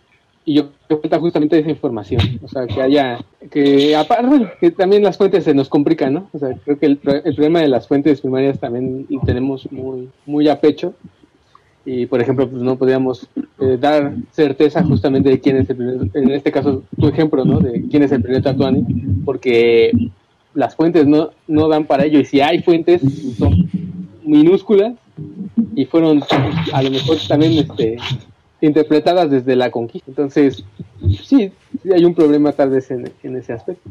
y 0.49 0.55
yo 0.55 0.71
falta 0.87 1.19
justamente 1.19 1.59
esa 1.59 1.69
información, 1.69 2.39
o 2.41 2.47
sea, 2.47 2.65
que 2.65 2.81
haya, 2.81 3.19
que 3.51 3.95
aparte, 3.95 4.49
que 4.59 4.71
también 4.71 5.03
las 5.03 5.15
fuentes 5.15 5.43
se 5.43 5.53
nos 5.53 5.69
complican, 5.69 6.15
¿no? 6.15 6.27
O 6.33 6.39
sea, 6.39 6.57
creo 6.65 6.79
que 6.79 6.87
el, 6.87 6.99
el 7.23 7.35
problema 7.35 7.59
de 7.59 7.67
las 7.67 7.87
fuentes 7.87 8.21
primarias 8.21 8.59
también 8.59 9.05
lo 9.11 9.19
tenemos 9.21 9.71
muy, 9.71 10.09
muy 10.25 10.49
a 10.49 10.59
pecho, 10.59 10.95
y 11.85 12.07
por 12.07 12.19
ejemplo, 12.19 12.49
pues 12.49 12.63
no 12.63 12.77
podríamos 12.77 13.27
eh, 13.59 13.77
dar 13.79 14.15
certeza 14.31 14.83
justamente 14.83 15.29
de 15.29 15.39
quién 15.39 15.57
es 15.57 15.69
el 15.69 15.75
primer, 15.75 16.09
en 16.15 16.31
este 16.31 16.51
caso, 16.51 16.81
tu 16.99 17.07
ejemplo, 17.07 17.45
¿no? 17.45 17.59
De 17.59 17.83
quién 17.87 18.01
es 18.01 18.11
el 18.11 18.23
primer 18.23 18.41
Tatuani, 18.41 18.83
porque 19.25 19.91
las 20.55 20.75
fuentes 20.75 21.05
no, 21.05 21.29
no 21.47 21.67
dan 21.67 21.85
para 21.85 22.05
ello, 22.05 22.19
y 22.19 22.25
si 22.25 22.41
hay 22.41 22.63
fuentes, 22.63 23.03
son 23.37 23.69
minúsculas, 24.23 24.95
y 25.75 25.85
fueron 25.85 26.23
a 26.73 26.81
lo 26.81 26.89
mejor 26.89 27.17
también 27.27 27.51
este, 27.53 27.97
interpretadas 28.61 29.29
desde 29.29 29.55
la 29.55 29.71
conquista. 29.71 30.09
Entonces, 30.09 30.63
sí, 30.99 31.51
sí 31.83 31.91
hay 31.93 32.05
un 32.05 32.15
problema 32.15 32.51
tal 32.51 32.71
vez 32.71 32.91
en, 32.91 33.35
ese 33.35 33.53
aspecto. 33.53 33.89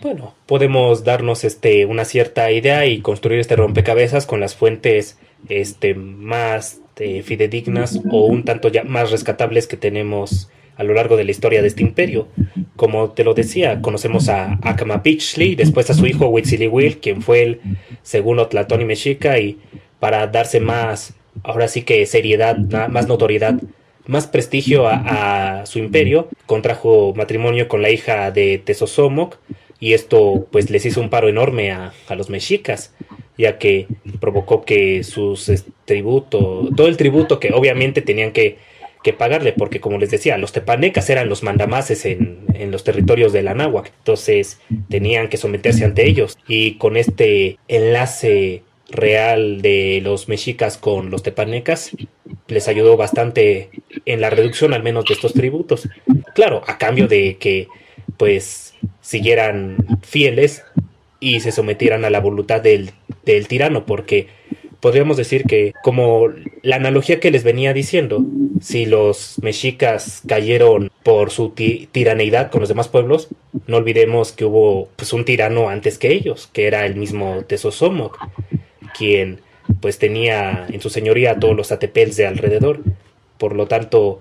Bueno, 0.00 0.34
podemos 0.46 1.04
darnos 1.04 1.44
este 1.44 1.86
una 1.86 2.04
cierta 2.04 2.50
idea 2.50 2.86
y 2.86 3.00
construir 3.00 3.40
este 3.40 3.56
rompecabezas 3.56 4.26
con 4.26 4.40
las 4.40 4.54
fuentes 4.54 5.18
este 5.48 5.94
más 5.94 6.80
eh, 6.96 7.22
fidedignas 7.22 8.00
o 8.10 8.26
un 8.26 8.44
tanto 8.44 8.68
ya 8.68 8.84
más 8.84 9.10
rescatables 9.10 9.66
que 9.66 9.76
tenemos 9.76 10.50
a 10.76 10.82
lo 10.82 10.94
largo 10.94 11.16
de 11.16 11.24
la 11.24 11.30
historia 11.30 11.62
de 11.62 11.68
este 11.68 11.82
imperio. 11.82 12.28
Como 12.76 13.10
te 13.10 13.24
lo 13.24 13.34
decía, 13.34 13.80
conocemos 13.80 14.28
a 14.28 14.58
Akama 14.62 15.02
Pichli, 15.02 15.54
después 15.54 15.88
a 15.90 15.94
su 15.94 16.06
hijo 16.06 16.28
Huitzilihuil, 16.28 16.98
quien 16.98 17.22
fue 17.22 17.42
el 17.42 17.60
segundo 18.02 18.48
Tlatón 18.48 18.86
Mexica, 18.86 19.38
y 19.38 19.58
para 20.00 20.26
darse 20.26 20.60
más, 20.60 21.14
ahora 21.42 21.68
sí 21.68 21.82
que 21.82 22.06
seriedad, 22.06 22.56
más 22.88 23.08
notoriedad, 23.08 23.60
más 24.06 24.26
prestigio 24.26 24.86
a, 24.86 25.64
su 25.66 25.78
imperio, 25.78 26.28
contrajo 26.46 27.14
matrimonio 27.16 27.68
con 27.68 27.82
la 27.82 27.90
hija 27.90 28.30
de 28.30 28.58
Tezosomoc, 28.58 29.38
y 29.80 29.92
esto 29.92 30.46
pues 30.50 30.70
les 30.70 30.86
hizo 30.86 31.00
un 31.00 31.10
paro 31.10 31.28
enorme 31.28 31.72
a, 31.72 31.92
a 32.08 32.14
los 32.14 32.30
mexicas 32.30 32.92
ya 33.36 33.58
que 33.58 33.86
provocó 34.20 34.64
que 34.64 35.02
sus 35.02 35.50
tributo, 35.84 36.68
todo 36.76 36.86
el 36.86 36.96
tributo 36.96 37.40
que 37.40 37.52
obviamente 37.52 38.00
tenían 38.00 38.32
que, 38.32 38.58
que, 39.02 39.12
pagarle, 39.12 39.52
porque 39.52 39.80
como 39.80 39.98
les 39.98 40.10
decía, 40.10 40.38
los 40.38 40.52
tepanecas 40.52 41.10
eran 41.10 41.28
los 41.28 41.42
mandamases 41.42 42.04
en, 42.06 42.38
en 42.54 42.70
los 42.70 42.84
territorios 42.84 43.32
de 43.32 43.42
la 43.42 43.54
náhuatl, 43.54 43.90
entonces 43.98 44.60
tenían 44.88 45.28
que 45.28 45.36
someterse 45.36 45.84
ante 45.84 46.06
ellos, 46.08 46.38
y 46.46 46.76
con 46.76 46.96
este 46.96 47.58
enlace 47.68 48.62
real 48.94 49.60
de 49.60 50.00
los 50.02 50.28
mexicas 50.28 50.78
con 50.78 51.10
los 51.10 51.22
tepanecas 51.22 51.90
les 52.48 52.68
ayudó 52.68 52.96
bastante 52.96 53.70
en 54.04 54.20
la 54.20 54.30
reducción 54.30 54.72
al 54.74 54.82
menos 54.82 55.04
de 55.04 55.14
estos 55.14 55.32
tributos. 55.32 55.88
Claro, 56.34 56.62
a 56.66 56.78
cambio 56.78 57.08
de 57.08 57.36
que 57.36 57.68
pues 58.16 58.74
siguieran 59.00 59.76
fieles 60.02 60.62
y 61.20 61.40
se 61.40 61.52
sometieran 61.52 62.04
a 62.04 62.10
la 62.10 62.20
voluntad 62.20 62.60
del, 62.60 62.90
del 63.24 63.48
tirano, 63.48 63.86
porque 63.86 64.28
podríamos 64.80 65.16
decir 65.16 65.44
que, 65.44 65.72
como 65.82 66.28
la 66.60 66.76
analogía 66.76 67.18
que 67.18 67.30
les 67.30 67.42
venía 67.42 67.72
diciendo, 67.72 68.22
si 68.60 68.84
los 68.84 69.36
mexicas 69.40 70.20
cayeron 70.28 70.90
por 71.02 71.30
su 71.30 71.54
tiraneidad 71.90 72.50
con 72.50 72.60
los 72.60 72.68
demás 72.68 72.88
pueblos, 72.88 73.28
no 73.66 73.78
olvidemos 73.78 74.32
que 74.32 74.44
hubo 74.44 74.90
pues 74.96 75.14
un 75.14 75.24
tirano 75.24 75.70
antes 75.70 75.96
que 75.96 76.12
ellos, 76.12 76.50
que 76.52 76.66
era 76.66 76.84
el 76.84 76.96
mismo 76.96 77.44
Tezosomoc, 77.46 78.18
quien 78.96 79.40
pues 79.80 79.98
tenía 79.98 80.66
en 80.70 80.80
su 80.80 80.90
señoría 80.90 81.32
a 81.32 81.38
todos 81.40 81.56
los 81.56 81.72
atepels 81.72 82.16
de 82.16 82.26
alrededor. 82.26 82.80
Por 83.38 83.54
lo 83.54 83.66
tanto, 83.66 84.18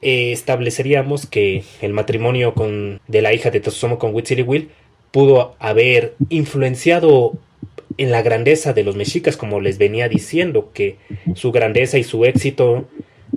eh, 0.00 0.32
estableceríamos 0.32 1.26
que 1.26 1.64
el 1.80 1.92
matrimonio 1.92 2.54
con, 2.54 3.00
de 3.06 3.22
la 3.22 3.32
hija 3.32 3.50
de 3.50 3.60
Tezosomoc 3.60 4.00
con 4.00 4.14
Huitzilihuil 4.14 4.70
pudo 5.10 5.54
haber 5.58 6.14
influenciado 6.28 7.34
en 7.98 8.10
la 8.10 8.22
grandeza 8.22 8.72
de 8.72 8.84
los 8.84 8.96
mexicas, 8.96 9.36
como 9.36 9.60
les 9.60 9.78
venía 9.78 10.08
diciendo, 10.08 10.70
que 10.72 10.96
su 11.34 11.52
grandeza 11.52 11.98
y 11.98 12.04
su 12.04 12.24
éxito 12.24 12.88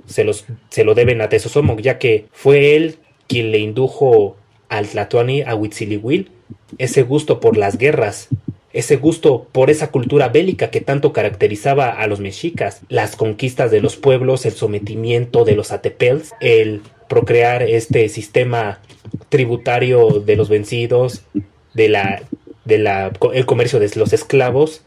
se, 0.06 0.24
los, 0.24 0.46
se 0.70 0.84
lo 0.84 0.94
deben 0.94 1.20
a 1.20 1.28
Tezosomoc, 1.28 1.80
ya 1.80 1.98
que 1.98 2.24
fue 2.32 2.74
él 2.74 2.96
quien 3.28 3.52
le 3.52 3.58
indujo 3.58 4.36
al 4.68 4.88
Tlatoani 4.88 5.42
a 5.42 5.54
Huitzilihuil 5.54 6.30
ese 6.78 7.02
gusto 7.02 7.40
por 7.40 7.56
las 7.56 7.78
guerras, 7.78 8.28
ese 8.76 8.96
gusto 8.96 9.46
por 9.52 9.70
esa 9.70 9.90
cultura 9.90 10.28
bélica 10.28 10.70
que 10.70 10.82
tanto 10.82 11.14
caracterizaba 11.14 11.90
a 11.90 12.06
los 12.06 12.20
mexicas, 12.20 12.82
las 12.90 13.16
conquistas 13.16 13.70
de 13.70 13.80
los 13.80 13.96
pueblos, 13.96 14.44
el 14.44 14.52
sometimiento 14.52 15.46
de 15.46 15.56
los 15.56 15.72
atepels, 15.72 16.34
el 16.40 16.82
procrear 17.08 17.62
este 17.62 18.08
sistema 18.10 18.80
tributario 19.30 20.20
de 20.20 20.36
los 20.36 20.50
vencidos, 20.50 21.22
de 21.72 21.88
la, 21.88 22.22
de 22.66 22.76
la, 22.76 23.12
el 23.32 23.46
comercio 23.46 23.80
de 23.80 23.90
los 23.96 24.12
esclavos, 24.12 24.82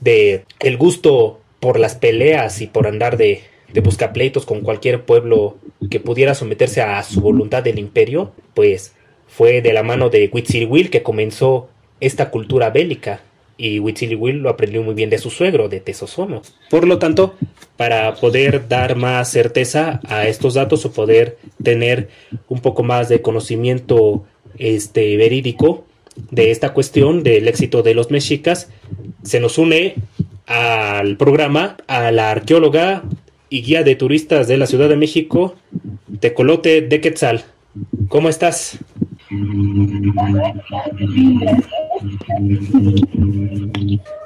de 0.00 0.44
el 0.60 0.78
gusto 0.78 1.40
por 1.60 1.78
las 1.78 1.94
peleas 1.94 2.62
y 2.62 2.66
por 2.66 2.86
andar 2.86 3.18
de, 3.18 3.42
de 3.70 3.80
buscapleitos 3.80 4.46
con 4.46 4.62
cualquier 4.62 5.02
pueblo 5.02 5.58
que 5.90 6.00
pudiera 6.00 6.34
someterse 6.34 6.80
a 6.80 7.02
su 7.02 7.20
voluntad 7.20 7.62
del 7.62 7.78
imperio, 7.78 8.32
pues 8.54 8.94
fue 9.28 9.60
de 9.60 9.74
la 9.74 9.82
mano 9.82 10.08
de 10.08 10.30
Huitzilhuil 10.32 10.88
que 10.88 11.02
comenzó 11.02 11.68
esta 12.00 12.30
cultura 12.30 12.70
bélica 12.70 13.20
y 13.58 13.78
Huitzilhuil 13.78 14.38
lo 14.38 14.50
aprendió 14.50 14.82
muy 14.82 14.94
bien 14.94 15.10
de 15.10 15.18
su 15.18 15.30
suegro, 15.30 15.68
de 15.68 15.80
Tezosomo. 15.80 16.42
Por 16.70 16.86
lo 16.86 16.98
tanto, 16.98 17.34
para 17.76 18.14
poder 18.16 18.68
dar 18.68 18.96
más 18.96 19.30
certeza 19.30 20.00
a 20.08 20.26
estos 20.26 20.54
datos 20.54 20.84
o 20.84 20.92
poder 20.92 21.38
tener 21.62 22.08
un 22.48 22.60
poco 22.60 22.82
más 22.82 23.08
de 23.08 23.22
conocimiento 23.22 24.24
este 24.58 25.16
verídico, 25.16 25.84
de 26.30 26.50
esta 26.50 26.72
cuestión 26.72 27.22
del 27.22 27.46
éxito 27.48 27.82
de 27.82 27.94
los 27.94 28.10
mexicas, 28.10 28.70
se 29.22 29.40
nos 29.40 29.58
une 29.58 29.94
al 30.46 31.16
programa 31.16 31.76
a 31.86 32.10
la 32.10 32.30
arqueóloga 32.30 33.04
y 33.50 33.62
guía 33.62 33.82
de 33.82 33.96
turistas 33.96 34.48
de 34.48 34.56
la 34.56 34.66
Ciudad 34.66 34.88
de 34.88 34.96
México, 34.96 35.54
Tecolote 36.20 36.80
de 36.82 37.00
Quetzal. 37.00 37.44
¿Cómo 38.08 38.28
estás? 38.28 38.78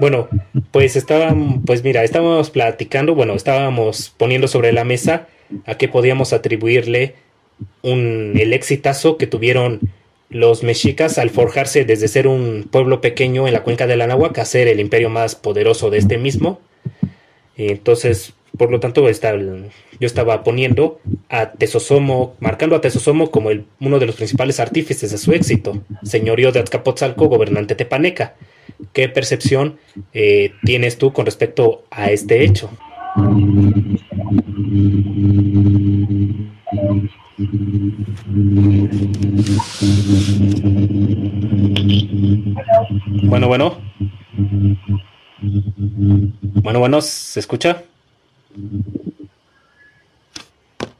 Bueno, 0.01 0.29
pues 0.71 0.97
estaban, 0.97 1.62
pues 1.62 1.85
mira, 1.85 2.05
estábamos 2.05 2.51
platicando, 2.51 3.14
bueno, 3.14 3.35
estábamos 3.35 4.12
poniendo 4.16 4.49
sobre 4.49 4.73
la 4.73 4.85
mesa 4.85 5.29
a 5.66 5.77
qué 5.77 5.89
podíamos 5.89 6.33
atribuirle 6.33 7.14
un, 7.83 8.35
el 8.37 8.53
exitazo 8.53 9.16
que 9.16 9.27
tuvieron 9.27 9.81
los 10.29 10.62
mexicas 10.62 11.18
al 11.18 11.31
forjarse 11.31 11.85
desde 11.85 12.09
ser 12.09 12.29
un 12.29 12.68
pueblo 12.71 13.01
pequeño 13.01 13.49
en 13.49 13.53
la 13.53 13.62
cuenca 13.62 13.87
del 13.87 14.01
Anáhuac 14.01 14.39
a 14.39 14.45
ser 14.45 14.68
el 14.68 14.81
imperio 14.81 15.11
más 15.11 15.35
poderoso 15.35 15.91
de 15.91 15.99
este 15.99 16.18
mismo. 16.18 16.61
Entonces, 17.57 18.33
por 18.61 18.70
lo 18.70 18.78
tanto, 18.78 19.08
yo 19.08 20.06
estaba 20.06 20.44
poniendo 20.44 21.00
a 21.30 21.52
Tesosomo, 21.52 22.36
marcando 22.40 22.76
a 22.76 22.82
Tesosomo 22.82 23.30
como 23.30 23.48
uno 23.80 23.98
de 23.98 24.04
los 24.04 24.16
principales 24.16 24.61
artífices 24.61 25.11
de 25.11 25.16
su 25.16 25.32
éxito, 25.32 25.82
señorío 26.02 26.52
de 26.52 26.61
Azcapotzalco, 26.61 27.28
gobernante 27.28 27.74
tepaneca. 27.74 28.34
¿Qué 28.92 29.08
percepción 29.08 29.78
eh, 30.12 30.52
tienes 30.62 30.98
tú 30.98 31.11
con 31.14 31.24
respecto 31.24 31.84
a 31.90 32.11
este 32.11 32.44
hecho? 32.44 32.68
Bueno, 43.24 43.48
bueno. 43.48 43.78
Bueno, 46.62 46.78
bueno, 46.78 47.00
¿se 47.00 47.40
escucha? 47.40 47.84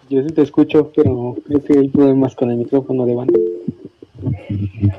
Yo 0.09 0.23
sí 0.23 0.35
te 0.35 0.43
escucho, 0.43 0.93
pero 0.95 1.37
creo 1.47 1.63
que 1.63 1.79
hay 1.79 1.89
problemas 1.89 2.35
con 2.35 2.51
el 2.51 2.57
micrófono 2.57 3.07
de 3.07 3.15
banda. 3.15 3.39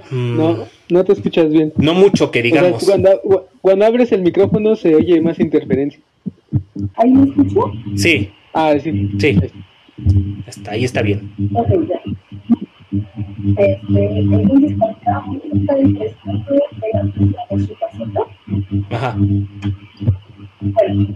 Mm. 0.09 0.37
No, 0.37 0.57
no 0.89 1.03
te 1.03 1.13
escuchas 1.13 1.49
bien. 1.49 1.73
No 1.77 1.93
mucho 1.93 2.31
que 2.31 2.41
digamos. 2.41 2.83
cuando, 2.83 3.47
cuando, 3.61 3.85
abres 3.85 4.11
el 4.11 4.21
micrófono 4.21 4.75
se 4.75 4.95
oye 4.95 5.21
más 5.21 5.39
interferencia. 5.39 5.99
¿Ahí 6.95 7.11
me 7.11 7.29
escucho? 7.29 7.71
Sí. 7.95 8.29
Ah, 8.53 8.73
sí. 8.81 9.11
Sí. 9.19 9.37
Está, 10.47 10.71
ahí 10.71 10.85
está 10.85 11.01
bien. 11.01 11.31
Ok, 11.53 11.69
ya. 11.87 12.01
Este, 13.57 14.19
entonces. 14.19 14.75
Ajá. 18.89 19.17
Bueno, 20.59 21.15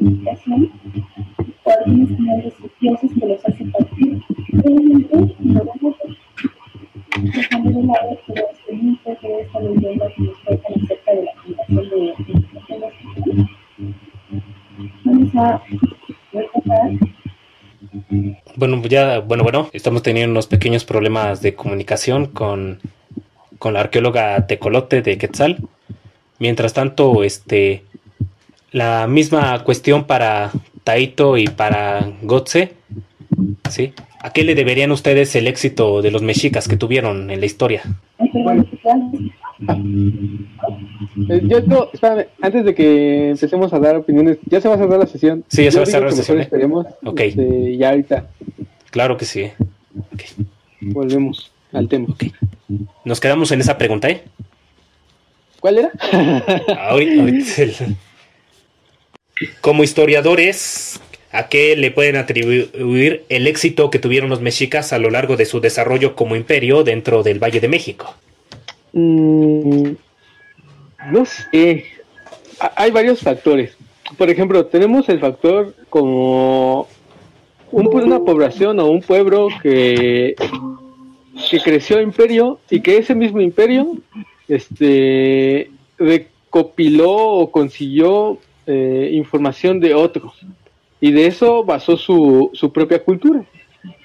comunicación 0.00 0.72
o 1.64 1.70
algunos 1.70 2.08
tienen 2.08 2.52
dioses 2.80 3.10
que 3.18 3.26
los 3.26 3.44
hacen 3.44 3.72
partir 3.72 4.22
realmente 4.52 5.36
no 5.40 5.64
lo 5.64 5.72
notan. 5.80 6.16
Dejando 7.22 7.70
de 7.70 7.86
lado 7.86 8.18
todo 8.26 8.44
este 8.52 8.72
mito, 8.72 9.16
toda 9.20 9.40
esta 9.40 9.60
leyenda 9.60 10.06
que 10.16 10.22
nos 10.22 10.38
cuentan 10.38 10.72
acerca 10.84 11.12
de 11.12 11.24
la 11.24 11.32
fundación 11.42 11.88
de 11.90 12.78
la 12.78 12.92
Vamos 15.04 15.34
a 15.36 15.62
recordar 16.32 16.90
bueno, 18.56 18.82
ya, 18.82 19.18
bueno, 19.20 19.42
bueno, 19.42 19.68
estamos 19.72 20.02
teniendo 20.02 20.32
unos 20.32 20.46
pequeños 20.46 20.84
problemas 20.84 21.42
de 21.42 21.54
comunicación 21.54 22.26
con, 22.26 22.80
con 23.58 23.74
la 23.74 23.80
arqueóloga 23.80 24.46
Tecolote 24.46 25.02
de 25.02 25.18
Quetzal. 25.18 25.58
Mientras 26.38 26.72
tanto, 26.72 27.24
este, 27.24 27.84
la 28.72 29.06
misma 29.06 29.62
cuestión 29.64 30.04
para 30.04 30.50
Taito 30.84 31.36
y 31.36 31.46
para 31.46 32.12
Gotze, 32.22 32.74
¿sí? 33.68 33.92
¿A 34.22 34.32
qué 34.32 34.44
le 34.44 34.54
deberían 34.54 34.92
ustedes 34.92 35.34
el 35.34 35.46
éxito 35.46 36.02
de 36.02 36.10
los 36.10 36.22
mexicas 36.22 36.68
que 36.68 36.76
tuvieron 36.76 37.30
en 37.30 37.40
la 37.40 37.46
historia? 37.46 37.82
Eh, 41.28 41.40
yo 41.44 41.60
no, 41.62 41.88
espérame, 41.92 42.26
antes 42.40 42.64
de 42.64 42.74
que 42.74 43.30
empecemos 43.30 43.72
a 43.72 43.78
dar 43.78 43.96
opiniones, 43.96 44.38
ya 44.46 44.60
se 44.60 44.68
va 44.68 44.74
a 44.74 44.78
cerrar 44.78 44.98
la 44.98 45.06
sesión. 45.06 45.44
Sí, 45.48 45.64
ya 45.64 45.70
se 45.70 45.78
va 45.78 45.84
a 45.84 45.86
cerrar 45.86 46.10
la 46.10 46.16
sesión. 46.16 46.38
¿eh? 46.38 46.42
Esperemos, 46.42 46.86
ok. 47.04 47.20
Este, 47.20 47.76
ya 47.76 47.90
ahorita. 47.90 48.26
Claro 48.90 49.16
que 49.16 49.24
sí. 49.24 49.50
Volvemos 50.80 51.52
al 51.72 51.88
tema. 51.88 52.08
Nos 53.04 53.20
quedamos 53.20 53.50
en 53.52 53.60
esa 53.60 53.78
pregunta, 53.78 54.08
¿eh? 54.08 54.22
¿Cuál 55.60 55.78
era? 55.78 55.90
ahorita, 56.88 57.86
Como 59.60 59.84
historiadores, 59.84 61.00
¿a 61.32 61.48
qué 61.48 61.76
le 61.76 61.90
pueden 61.90 62.16
atribuir 62.16 63.24
el 63.28 63.46
éxito 63.46 63.90
que 63.90 63.98
tuvieron 63.98 64.30
los 64.30 64.40
mexicas 64.40 64.92
a 64.92 64.98
lo 64.98 65.10
largo 65.10 65.36
de 65.36 65.46
su 65.46 65.60
desarrollo 65.60 66.14
como 66.14 66.36
imperio 66.36 66.84
dentro 66.84 67.22
del 67.22 67.38
Valle 67.38 67.60
de 67.60 67.68
México? 67.68 68.14
Mm, 68.92 69.92
no 71.12 71.24
sé. 71.24 71.84
Hay 72.76 72.90
varios 72.90 73.20
factores. 73.20 73.76
Por 74.18 74.28
ejemplo, 74.28 74.66
tenemos 74.66 75.08
el 75.08 75.20
factor 75.20 75.74
como 75.88 76.88
una 77.70 78.18
población 78.18 78.80
o 78.80 78.86
un 78.86 79.00
pueblo 79.00 79.48
que, 79.62 80.34
que 81.50 81.60
creció 81.60 82.00
imperio 82.00 82.58
y 82.68 82.80
que 82.80 82.98
ese 82.98 83.14
mismo 83.14 83.40
imperio 83.40 83.96
este, 84.48 85.70
recopiló 85.96 87.12
o 87.12 87.50
consiguió 87.50 88.38
eh, 88.66 89.10
información 89.12 89.80
de 89.80 89.94
otros 89.94 90.34
y 91.00 91.12
de 91.12 91.26
eso 91.26 91.64
basó 91.64 91.96
su, 91.96 92.50
su 92.52 92.72
propia 92.72 93.02
cultura. 93.02 93.42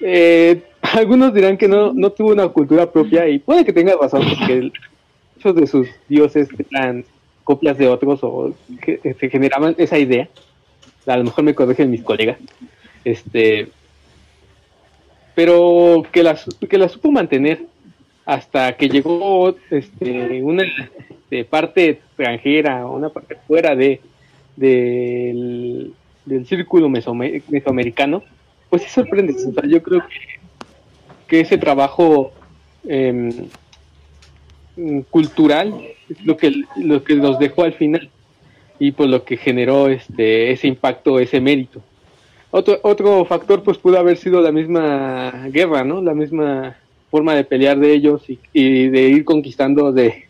Eh, 0.00 0.62
algunos 0.80 1.34
dirán 1.34 1.56
que 1.56 1.68
no, 1.68 1.92
no 1.92 2.10
tuvo 2.10 2.32
una 2.32 2.48
cultura 2.48 2.90
propia 2.90 3.28
y 3.28 3.38
puede 3.38 3.64
que 3.64 3.72
tenga 3.72 3.94
razón 4.00 4.22
porque 4.28 4.70
muchos 5.34 5.54
de 5.54 5.66
sus 5.66 5.88
dioses 6.08 6.48
eran 6.70 7.04
copias 7.44 7.78
de 7.78 7.88
otros 7.88 8.20
o 8.22 8.54
que, 8.80 9.14
se 9.18 9.30
generaban 9.30 9.74
esa 9.78 9.98
idea. 9.98 10.28
A 11.06 11.16
lo 11.16 11.24
mejor 11.24 11.44
me 11.44 11.54
corrigen 11.54 11.90
mis 11.90 12.02
colegas. 12.02 12.38
Este, 13.04 13.68
pero 15.34 16.02
que 16.10 16.22
la, 16.22 16.36
que 16.68 16.78
la 16.78 16.88
supo 16.88 17.12
mantener 17.12 17.66
hasta 18.24 18.76
que 18.76 18.88
llegó 18.88 19.54
este, 19.70 20.42
una 20.42 20.64
parte 21.48 21.90
extranjera, 21.90 22.84
una 22.86 23.10
parte 23.10 23.36
fuera 23.46 23.76
de, 23.76 24.00
del, 24.56 25.92
del 26.24 26.46
círculo 26.46 26.88
mesoamericano, 26.88 28.22
pues 28.68 28.82
sí 28.82 28.88
sorprende. 28.90 29.34
yo 29.68 29.82
creo 29.82 30.02
que, 31.28 31.40
ese 31.40 31.58
trabajo 31.58 32.32
em, 32.86 33.48
cultural 35.10 35.74
es 36.08 36.24
lo 36.24 36.36
que, 36.36 36.62
lo 36.76 37.02
que 37.02 37.14
nos 37.16 37.38
dejó 37.38 37.64
al 37.64 37.72
final 37.72 38.10
y 38.78 38.92
por 38.92 39.08
lo 39.08 39.24
que 39.24 39.36
generó 39.36 39.88
este, 39.88 40.52
ese 40.52 40.68
impacto, 40.68 41.18
ese 41.18 41.40
mérito. 41.40 41.80
Otro, 42.50 42.78
otro 42.82 43.24
factor 43.24 43.62
pues 43.62 43.78
pudo 43.78 43.98
haber 43.98 44.16
sido 44.16 44.40
la 44.40 44.52
misma 44.52 45.48
guerra, 45.48 45.84
¿no? 45.84 46.00
La 46.00 46.14
misma 46.14 46.76
forma 47.10 47.34
de 47.34 47.44
pelear 47.44 47.78
de 47.78 47.92
ellos 47.92 48.22
y, 48.52 48.88
de 48.88 49.02
ir 49.08 49.24
conquistando 49.24 49.92
de, 49.92 50.25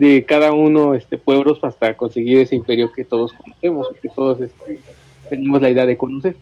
de, 0.00 0.24
cada 0.24 0.52
uno 0.52 0.94
este 0.94 1.18
pueblos 1.18 1.58
hasta 1.62 1.96
conseguir 1.96 2.38
ese 2.38 2.56
imperio 2.56 2.92
que 2.92 3.04
todos 3.04 3.32
conocemos, 3.32 3.88
que 4.00 4.08
todos 4.08 4.40
este, 4.40 4.80
tenemos 5.28 5.60
la 5.60 5.70
idea 5.70 5.86
de 5.86 5.96
conocer. 5.96 6.36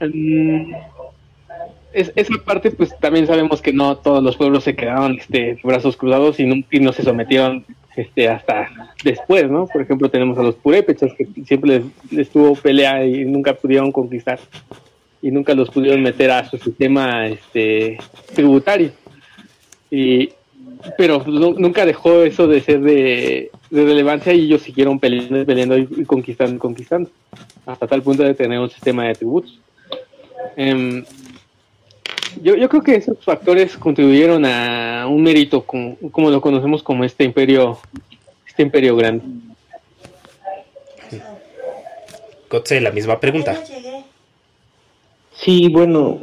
Mm, 0.00 0.72
es, 1.92 2.12
esa 2.14 2.34
parte, 2.44 2.70
pues 2.70 2.96
también 2.98 3.26
sabemos 3.26 3.62
que 3.62 3.72
no 3.72 3.96
todos 3.96 4.22
los 4.22 4.36
pueblos 4.36 4.64
se 4.64 4.74
quedaron 4.74 5.18
este, 5.18 5.58
brazos 5.62 5.96
cruzados 5.96 6.38
y 6.40 6.44
no, 6.44 6.56
y 6.70 6.80
no 6.80 6.92
se 6.92 7.02
sometieron 7.02 7.64
este, 7.96 8.28
hasta 8.28 8.68
después, 9.02 9.50
¿no? 9.50 9.66
Por 9.66 9.82
ejemplo, 9.82 10.10
tenemos 10.10 10.36
a 10.38 10.42
los 10.42 10.54
purépechas 10.56 11.12
que 11.14 11.26
siempre 11.44 11.82
les, 12.10 12.28
tuvo 12.28 12.54
pelea 12.54 13.06
y 13.06 13.24
nunca 13.24 13.54
pudieron 13.54 13.90
conquistar 13.92 14.38
y 15.22 15.30
nunca 15.30 15.54
los 15.54 15.70
pudieron 15.70 16.02
meter 16.02 16.30
a 16.30 16.48
su 16.48 16.58
sistema 16.58 17.26
este, 17.26 17.98
tributario. 18.34 18.90
Y, 19.90 20.30
pero 20.96 21.24
nunca 21.26 21.84
dejó 21.84 22.22
eso 22.22 22.46
de 22.46 22.60
ser 22.60 22.80
de, 22.80 23.50
relevancia 23.70 24.32
y 24.32 24.44
ellos 24.44 24.62
siguieron 24.62 24.98
peleando, 24.98 25.44
peleando 25.44 25.78
y, 25.78 26.04
conquistando, 26.04 26.58
conquistando, 26.58 27.10
hasta 27.64 27.86
tal 27.86 28.02
punto 28.02 28.22
de 28.22 28.34
tener 28.34 28.58
un 28.58 28.70
sistema 28.70 29.04
de 29.06 29.14
tributos. 29.14 29.58
Em, 30.56 31.04
yo, 32.42 32.54
yo 32.54 32.68
creo 32.68 32.82
que 32.82 32.96
esos 32.96 33.22
factores 33.24 33.76
contribuyeron 33.76 34.44
a 34.44 35.06
un 35.08 35.22
mérito 35.22 35.62
como, 35.62 35.96
como 36.10 36.30
lo 36.30 36.40
conocemos 36.40 36.82
como 36.82 37.04
este 37.04 37.24
imperio, 37.24 37.78
este 38.46 38.62
imperio 38.62 38.96
grande. 38.96 39.24
Kotze, 42.48 42.80
la 42.80 42.92
misma 42.92 43.18
pregunta. 43.18 43.60
Sí, 45.32 45.68
bueno, 45.68 46.20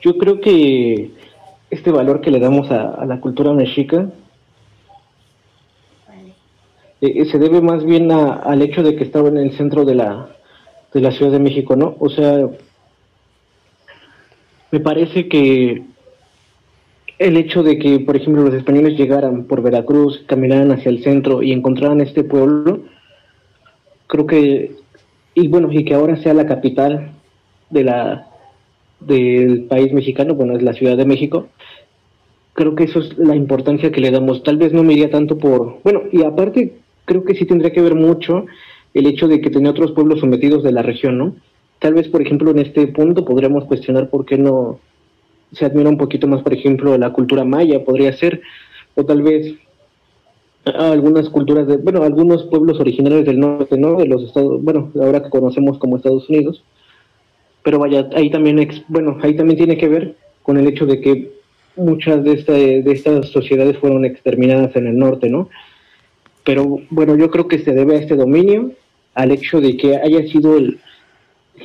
yo 0.00 0.16
creo 0.16 0.40
que 0.40 1.10
este 1.70 1.90
valor 1.90 2.20
que 2.20 2.30
le 2.30 2.40
damos 2.40 2.70
a, 2.70 3.04
la 3.04 3.20
cultura 3.20 3.52
mexica 3.52 4.08
eh, 7.00 7.24
se 7.26 7.38
debe 7.38 7.60
más 7.60 7.84
bien 7.84 8.10
al 8.10 8.62
hecho 8.62 8.82
de 8.82 8.96
que 8.96 9.04
estaba 9.04 9.28
en 9.28 9.36
el 9.36 9.56
centro 9.56 9.84
de 9.84 9.94
la, 9.94 10.30
de 10.92 11.00
la 11.00 11.12
Ciudad 11.12 11.30
de 11.30 11.38
México, 11.38 11.76
¿no? 11.76 11.94
O 12.00 12.08
sea, 12.08 12.48
me 14.70 14.80
parece 14.80 15.28
que 15.28 15.84
el 17.18 17.36
hecho 17.36 17.62
de 17.62 17.78
que, 17.78 18.00
por 18.00 18.16
ejemplo, 18.16 18.42
los 18.42 18.54
españoles 18.54 18.98
llegaran 18.98 19.44
por 19.44 19.62
Veracruz, 19.62 20.24
caminaran 20.26 20.72
hacia 20.72 20.90
el 20.90 21.02
centro 21.02 21.42
y 21.42 21.52
encontraran 21.52 22.00
este 22.00 22.24
pueblo, 22.24 22.80
creo 24.06 24.26
que, 24.26 24.76
y 25.34 25.48
bueno, 25.48 25.68
y 25.70 25.84
que 25.84 25.94
ahora 25.94 26.16
sea 26.16 26.34
la 26.34 26.46
capital 26.46 27.12
de 27.70 27.84
la 27.84 28.27
del 29.00 29.64
país 29.64 29.92
mexicano, 29.92 30.34
bueno, 30.34 30.56
es 30.56 30.62
la 30.62 30.72
Ciudad 30.72 30.96
de 30.96 31.06
México, 31.06 31.48
creo 32.58 32.74
que 32.74 32.84
eso 32.84 32.98
es 32.98 33.16
la 33.16 33.36
importancia 33.36 33.92
que 33.92 34.00
le 34.00 34.10
damos. 34.10 34.42
Tal 34.42 34.56
vez 34.56 34.72
no 34.72 34.82
me 34.82 34.94
iría 34.94 35.10
tanto 35.10 35.38
por, 35.38 35.78
bueno, 35.84 36.02
y 36.10 36.24
aparte 36.24 36.74
creo 37.04 37.24
que 37.24 37.34
sí 37.34 37.44
tendría 37.44 37.72
que 37.72 37.80
ver 37.80 37.94
mucho 37.94 38.46
el 38.94 39.06
hecho 39.06 39.28
de 39.28 39.40
que 39.40 39.50
tenía 39.50 39.70
otros 39.70 39.92
pueblos 39.92 40.20
sometidos 40.20 40.62
de 40.62 40.72
la 40.72 40.82
región, 40.82 41.18
¿no? 41.18 41.36
Tal 41.78 41.94
vez, 41.94 42.08
por 42.08 42.20
ejemplo, 42.20 42.50
en 42.50 42.58
este 42.58 42.88
punto 42.88 43.24
podríamos 43.24 43.64
cuestionar 43.66 44.10
por 44.10 44.26
qué 44.26 44.36
no 44.36 44.80
se 45.52 45.64
admira 45.64 45.88
un 45.88 45.98
poquito 45.98 46.26
más, 46.26 46.42
por 46.42 46.52
ejemplo, 46.52 46.98
la 46.98 47.12
cultura 47.12 47.44
maya, 47.44 47.84
podría 47.84 48.12
ser, 48.12 48.42
o 48.96 49.04
tal 49.04 49.22
vez 49.22 49.54
algunas 50.64 51.28
culturas 51.30 51.66
de, 51.66 51.76
bueno, 51.76 52.02
algunos 52.02 52.42
pueblos 52.44 52.80
originarios 52.80 53.24
del 53.24 53.38
norte, 53.38 53.78
¿no? 53.78 53.96
De 53.96 54.06
los 54.06 54.24
estados, 54.24 54.62
bueno, 54.62 54.90
ahora 55.00 55.22
que 55.22 55.30
conocemos 55.30 55.78
como 55.78 55.96
Estados 55.96 56.28
Unidos. 56.28 56.64
Pero 57.62 57.78
vaya, 57.78 58.08
ahí 58.14 58.30
también, 58.30 58.68
bueno, 58.88 59.18
ahí 59.22 59.34
también 59.34 59.58
tiene 59.58 59.76
que 59.76 59.88
ver 59.88 60.16
con 60.42 60.56
el 60.56 60.66
hecho 60.66 60.86
de 60.86 61.00
que 61.00 61.30
muchas 61.76 62.24
de, 62.24 62.32
esta, 62.32 62.52
de 62.52 62.90
estas 62.90 63.28
sociedades 63.28 63.78
fueron 63.78 64.04
exterminadas 64.04 64.74
en 64.76 64.86
el 64.86 64.98
norte, 64.98 65.28
¿no? 65.28 65.48
Pero 66.44 66.80
bueno, 66.90 67.16
yo 67.16 67.30
creo 67.30 67.46
que 67.46 67.58
se 67.58 67.72
debe 67.72 67.96
a 67.96 68.00
este 68.00 68.16
dominio, 68.16 68.72
al 69.14 69.30
hecho 69.32 69.60
de 69.60 69.76
que 69.76 69.96
haya 69.96 70.26
sido 70.28 70.56
el, 70.56 70.80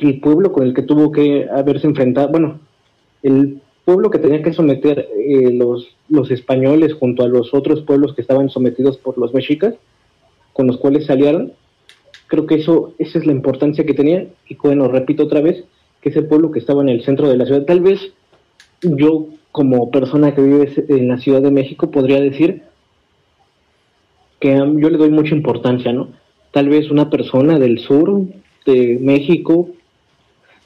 el 0.00 0.20
pueblo 0.20 0.52
con 0.52 0.64
el 0.64 0.74
que 0.74 0.82
tuvo 0.82 1.10
que 1.12 1.48
haberse 1.50 1.86
enfrentado, 1.86 2.28
bueno, 2.28 2.60
el 3.22 3.60
pueblo 3.84 4.10
que 4.10 4.18
tenía 4.18 4.42
que 4.42 4.52
someter 4.52 5.08
eh, 5.16 5.52
los, 5.52 5.88
los 6.08 6.30
españoles 6.30 6.94
junto 6.94 7.22
a 7.22 7.28
los 7.28 7.52
otros 7.54 7.82
pueblos 7.82 8.14
que 8.14 8.22
estaban 8.22 8.50
sometidos 8.50 8.96
por 8.98 9.18
los 9.18 9.34
mexicas, 9.34 9.74
con 10.52 10.66
los 10.66 10.78
cuales 10.78 11.06
se 11.06 11.12
aliaron, 11.12 11.52
creo 12.26 12.46
que 12.46 12.56
eso, 12.56 12.94
esa 12.98 13.18
es 13.18 13.26
la 13.26 13.32
importancia 13.32 13.84
que 13.84 13.94
tenía, 13.94 14.26
y 14.48 14.56
bueno, 14.56 14.88
repito 14.88 15.24
otra 15.24 15.40
vez, 15.40 15.64
que 16.04 16.10
ese 16.10 16.20
pueblo 16.20 16.50
que 16.50 16.58
estaba 16.58 16.82
en 16.82 16.90
el 16.90 17.02
centro 17.02 17.30
de 17.30 17.38
la 17.38 17.46
ciudad, 17.46 17.64
tal 17.64 17.80
vez 17.80 18.12
yo 18.82 19.28
como 19.52 19.90
persona 19.90 20.34
que 20.34 20.42
vive 20.42 20.70
en 20.90 21.08
la 21.08 21.16
Ciudad 21.16 21.40
de 21.40 21.50
México 21.50 21.90
podría 21.90 22.20
decir 22.20 22.60
que 24.38 24.54
yo 24.54 24.90
le 24.90 24.98
doy 24.98 25.08
mucha 25.08 25.34
importancia, 25.34 25.94
¿no? 25.94 26.08
Tal 26.50 26.68
vez 26.68 26.90
una 26.90 27.08
persona 27.08 27.58
del 27.58 27.78
sur 27.78 28.20
de 28.66 28.98
México, 29.00 29.70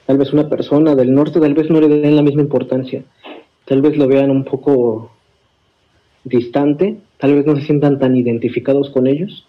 tal 0.06 0.18
vez 0.18 0.32
una 0.32 0.48
persona 0.48 0.96
del 0.96 1.14
norte, 1.14 1.38
tal 1.38 1.54
vez 1.54 1.70
no 1.70 1.80
le 1.80 1.86
den 1.86 2.16
la 2.16 2.22
misma 2.22 2.42
importancia, 2.42 3.04
tal 3.64 3.80
vez 3.80 3.96
lo 3.96 4.08
vean 4.08 4.32
un 4.32 4.42
poco 4.42 5.12
distante, 6.24 6.96
tal 7.18 7.36
vez 7.36 7.46
no 7.46 7.54
se 7.54 7.62
sientan 7.62 8.00
tan 8.00 8.16
identificados 8.16 8.90
con 8.90 9.06
ellos. 9.06 9.46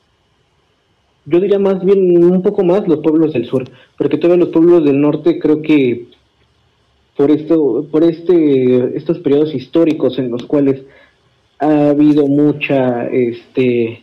Yo 1.30 1.40
diría 1.40 1.60
más 1.60 1.84
bien 1.86 2.24
un 2.24 2.42
poco 2.42 2.64
más 2.64 2.88
los 2.88 3.00
pueblos 3.00 3.34
del 3.34 3.46
sur, 3.46 3.64
porque 3.98 4.18
todos 4.18 4.38
los 4.38 4.50
pueblos 4.50 4.84
del 4.84 5.00
norte 5.00 5.38
creo 5.40 5.62
que 5.62 6.08
por 7.16 7.30
esto, 7.30 7.86
por 7.92 8.04
este, 8.04 8.98
estos 8.98 9.20
periodos 9.20 9.54
históricos 9.54 10.18
en 10.18 10.32
los 10.32 10.46
cuales 10.46 10.82
ha 11.60 11.90
habido 11.90 12.26
mucha 12.28 13.08
este 13.08 14.02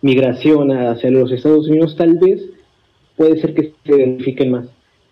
migración 0.00 0.72
hacia 0.72 1.10
los 1.10 1.30
Estados 1.30 1.68
Unidos, 1.68 1.94
tal 1.96 2.18
vez 2.18 2.42
puede 3.16 3.40
ser 3.40 3.54
que 3.54 3.72
se 3.84 3.96
identifiquen 3.96 4.50
más. 4.50 4.66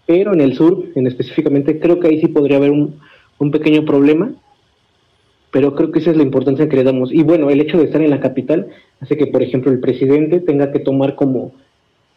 Pero 0.06 0.32
en 0.34 0.40
el 0.40 0.56
sur, 0.56 0.86
en 0.96 1.06
específicamente, 1.06 1.78
creo 1.78 2.00
que 2.00 2.08
ahí 2.08 2.20
sí 2.20 2.28
podría 2.28 2.56
haber 2.56 2.72
un 2.72 3.50
pequeño 3.52 3.84
problema, 3.84 4.32
pero 5.52 5.74
creo 5.74 5.92
que 5.92 6.00
esa 6.00 6.10
es 6.10 6.16
la 6.16 6.22
importancia 6.22 6.68
que 6.68 6.76
le 6.76 6.82
damos. 6.82 7.12
Y 7.12 7.22
bueno, 7.22 7.50
el 7.50 7.60
hecho 7.60 7.78
de 7.78 7.84
estar 7.84 8.00
en 8.02 8.10
la 8.10 8.20
capital 8.20 8.68
hace 9.02 9.16
que, 9.16 9.26
por 9.26 9.42
ejemplo, 9.42 9.70
el 9.70 9.80
presidente 9.80 10.40
tenga 10.40 10.72
que 10.72 10.78
tomar 10.78 11.14
como, 11.14 11.52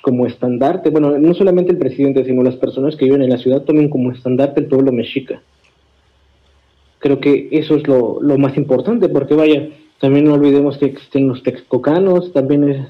como 0.02 0.26
estandarte, 0.26 0.90
bueno, 0.92 1.18
no 1.18 1.34
solamente 1.34 1.72
el 1.72 1.78
presidente, 1.78 2.24
sino 2.24 2.44
las 2.44 2.56
personas 2.56 2.96
que 2.96 3.06
viven 3.06 3.24
en 3.24 3.32
la 3.32 3.38
ciudad 3.38 3.64
tomen 3.64 3.90
como 3.90 4.12
estandarte 4.12 4.62
el 4.62 4.68
pueblo 4.68 4.92
mexica. 4.92 5.42
Creo 7.00 7.20
que 7.20 7.50
eso 7.52 7.76
es 7.76 7.88
lo, 7.88 8.22
lo 8.22 8.38
más 8.38 8.56
importante, 8.56 9.10
porque 9.10 9.36
vaya, 9.36 9.70
también 10.00 10.26
no 10.26 10.36
olvidemos 10.36 10.78
que 10.78 10.86
existen 10.86 11.28
los 11.28 11.44
texcocanos, 11.44 12.32
también 12.32 12.70
es, 12.70 12.88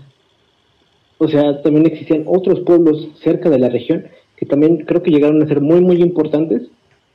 o 1.18 1.28
sea, 1.28 1.62
también 1.62 1.86
existían 1.86 2.26
otros 2.28 2.60
pueblos 2.62 3.10
cerca 3.24 3.50
de 3.50 3.60
la 3.60 3.70
región 3.70 4.06
que 4.36 4.46
también 4.46 4.78
creo 4.86 5.02
que 5.02 5.12
llegaron 5.12 5.42
a 5.42 5.48
ser 5.48 5.62
muy, 5.62 5.82
muy 5.82 6.02
importantes. 6.02 6.64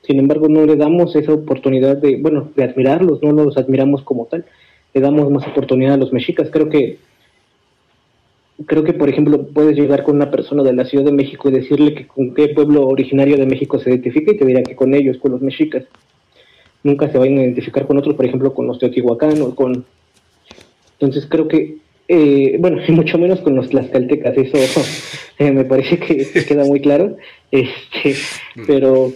Sin 0.02 0.18
embargo, 0.18 0.48
no 0.48 0.64
le 0.64 0.76
damos 0.76 1.14
esa 1.14 1.32
oportunidad 1.32 1.96
de, 1.96 2.16
bueno, 2.16 2.50
de 2.56 2.64
admirarlos, 2.64 3.22
no 3.22 3.32
los 3.32 3.56
admiramos 3.56 4.02
como 4.02 4.26
tal, 4.26 4.46
le 4.95 5.01
damos 5.01 5.30
más 5.30 5.47
oportunidad 5.47 5.95
a 5.95 5.99
los 5.99 6.12
mexicas. 6.12 6.49
Creo 6.51 6.68
que, 6.68 6.99
creo 8.66 8.84
que, 8.84 8.93
por 8.93 9.09
ejemplo, 9.09 9.47
puedes 9.49 9.76
llegar 9.76 10.03
con 10.03 10.16
una 10.16 10.30
persona 10.30 10.62
de 10.62 10.72
la 10.72 10.84
Ciudad 10.84 11.05
de 11.05 11.12
México 11.12 11.49
y 11.49 11.53
decirle 11.53 11.95
que 11.95 12.07
con 12.07 12.34
qué 12.34 12.49
pueblo 12.49 12.86
originario 12.86 13.36
de 13.36 13.47
México 13.47 13.78
se 13.78 13.91
identifica 13.91 14.32
y 14.32 14.36
te 14.36 14.45
dirá 14.45 14.62
que 14.62 14.76
con 14.76 14.95
ellos, 14.95 15.18
con 15.18 15.32
los 15.32 15.43
mexicas. 15.43 15.84
Nunca 16.82 17.11
se 17.11 17.18
van 17.18 17.36
a 17.38 17.43
identificar 17.43 17.86
con 17.86 17.99
otros, 17.99 18.14
por 18.14 18.24
ejemplo, 18.24 18.55
con 18.55 18.66
los 18.66 18.78
teotihuacanos, 18.78 19.55
con... 19.55 19.84
Entonces 20.99 21.26
creo 21.28 21.49
que, 21.49 21.78
eh, 22.09 22.57
bueno, 22.59 22.78
y 22.86 22.93
mucho 22.93 23.18
menos 23.18 23.41
con 23.41 23.55
los 23.55 23.68
tlaxcaltecas, 23.68 24.36
eso 24.36 24.80
eh, 25.38 25.51
me 25.53 25.64
parece 25.64 25.99
que 25.99 26.26
queda 26.49 26.64
muy 26.64 26.80
claro, 26.80 27.16
este, 27.51 28.14
pero 28.66 29.12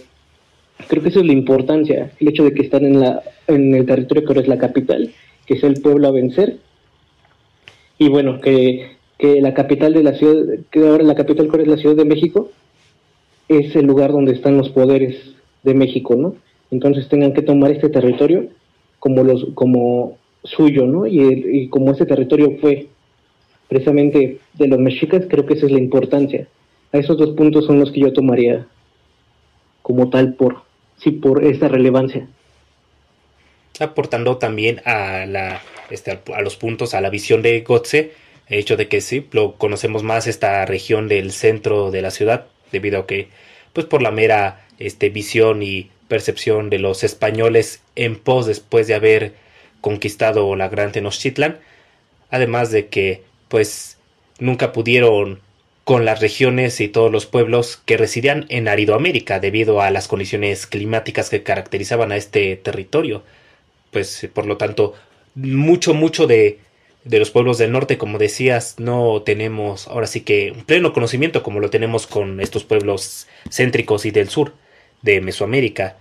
Creo 0.87 1.01
que 1.01 1.09
eso 1.09 1.21
es 1.21 1.25
la 1.25 1.33
importancia, 1.33 2.11
el 2.19 2.27
hecho 2.27 2.43
de 2.43 2.53
que 2.53 2.61
están 2.61 2.85
en, 2.85 2.99
la, 2.99 3.23
en 3.47 3.73
el 3.73 3.85
territorio 3.85 4.23
que 4.23 4.27
ahora 4.27 4.41
es 4.41 4.47
la 4.47 4.57
capital, 4.57 5.11
que 5.45 5.55
es 5.55 5.63
el 5.63 5.81
pueblo 5.81 6.07
a 6.07 6.11
vencer. 6.11 6.57
Y 7.97 8.09
bueno, 8.09 8.41
que, 8.41 8.97
que 9.17 9.41
la 9.41 9.53
capital 9.53 9.93
de 9.93 10.03
la 10.03 10.13
ciudad, 10.13 10.59
que 10.71 10.87
ahora 10.87 11.03
la 11.03 11.15
capital 11.15 11.49
que 11.49 11.61
es 11.61 11.67
la 11.67 11.77
Ciudad 11.77 11.95
de 11.95 12.05
México, 12.05 12.49
es 13.47 13.75
el 13.75 13.85
lugar 13.85 14.11
donde 14.11 14.33
están 14.33 14.57
los 14.57 14.69
poderes 14.69 15.35
de 15.63 15.73
México, 15.73 16.15
¿no? 16.15 16.35
Entonces 16.71 17.07
tengan 17.07 17.33
que 17.33 17.41
tomar 17.41 17.71
este 17.71 17.89
territorio 17.89 18.47
como 18.99 19.23
los 19.23 19.47
como 19.53 20.17
suyo, 20.43 20.85
¿no? 20.85 21.05
Y, 21.05 21.19
y 21.21 21.69
como 21.69 21.91
ese 21.91 22.05
territorio 22.05 22.57
fue 22.59 22.87
precisamente 23.67 24.39
de 24.53 24.67
los 24.67 24.79
mexicas, 24.79 25.25
creo 25.29 25.45
que 25.45 25.53
esa 25.53 25.67
es 25.67 25.71
la 25.71 25.79
importancia. 25.79 26.47
A 26.91 26.97
esos 26.97 27.17
dos 27.17 27.31
puntos 27.31 27.65
son 27.65 27.79
los 27.79 27.91
que 27.91 28.01
yo 28.01 28.13
tomaría 28.13 28.67
como 29.81 30.09
tal 30.09 30.33
por 30.33 30.63
sí 30.97 31.11
por 31.11 31.43
esta 31.43 31.67
relevancia. 31.67 32.27
Aportando 33.79 34.37
también 34.37 34.81
a, 34.85 35.25
la, 35.25 35.61
este, 35.89 36.19
a 36.33 36.41
los 36.41 36.55
puntos, 36.55 36.93
a 36.93 37.01
la 37.01 37.09
visión 37.09 37.41
de 37.41 37.61
Gotze, 37.61 38.13
el 38.47 38.59
hecho 38.59 38.77
de 38.77 38.87
que 38.87 39.01
sí, 39.01 39.27
lo 39.31 39.55
conocemos 39.55 40.03
más 40.03 40.27
esta 40.27 40.65
región 40.65 41.07
del 41.07 41.31
centro 41.31 41.91
de 41.91 42.01
la 42.01 42.11
ciudad, 42.11 42.47
debido 42.71 42.99
a 42.99 43.07
que, 43.07 43.27
pues 43.73 43.85
por 43.85 44.01
la 44.01 44.11
mera 44.11 44.65
este, 44.79 45.09
visión 45.09 45.63
y 45.63 45.89
percepción 46.07 46.69
de 46.69 46.79
los 46.79 47.03
españoles 47.03 47.81
en 47.95 48.15
pos 48.15 48.45
después 48.45 48.87
de 48.87 48.93
haber 48.93 49.33
conquistado 49.81 50.55
la 50.55 50.69
gran 50.69 50.91
Tenochtitlan, 50.91 51.59
además 52.29 52.71
de 52.71 52.87
que, 52.87 53.23
pues, 53.49 53.97
nunca 54.39 54.71
pudieron 54.71 55.41
con 55.83 56.03
las 56.03 56.19
regiones 56.19 56.81
y 56.81 56.87
todos 56.87 57.11
los 57.11 57.27
pueblos 57.27 57.79
que 57.85 57.95
residían 57.95 58.45
en 58.49 58.67
Aridoamérica 58.67 59.39
debido 59.39 59.81
a 59.81 59.91
las 59.91 60.07
condiciones 60.07 60.65
climáticas 60.65 61.29
que 61.29 61.43
caracterizaban 61.43 62.11
a 62.11 62.17
este 62.17 62.55
territorio. 62.55 63.23
Pues 63.95 64.27
por 64.33 64.45
lo 64.45 64.57
tanto, 64.57 64.93
mucho, 65.35 65.93
mucho 65.93 66.27
de, 66.27 66.59
de 67.05 67.17
los 67.17 67.31
pueblos 67.31 67.57
del 67.57 67.71
norte, 67.71 67.97
como 67.97 68.17
decías, 68.17 68.75
no 68.77 69.21
tenemos 69.21 69.87
ahora 69.87 70.05
sí 70.05 70.19
que 70.19 70.51
un 70.51 70.65
pleno 70.65 70.91
conocimiento 70.91 71.43
como 71.43 71.61
lo 71.61 71.69
tenemos 71.69 72.05
con 72.05 72.41
estos 72.41 72.65
pueblos 72.65 73.25
céntricos 73.49 74.05
y 74.05 74.11
del 74.11 74.27
sur 74.27 74.51
de 75.01 75.21
Mesoamérica. 75.21 75.95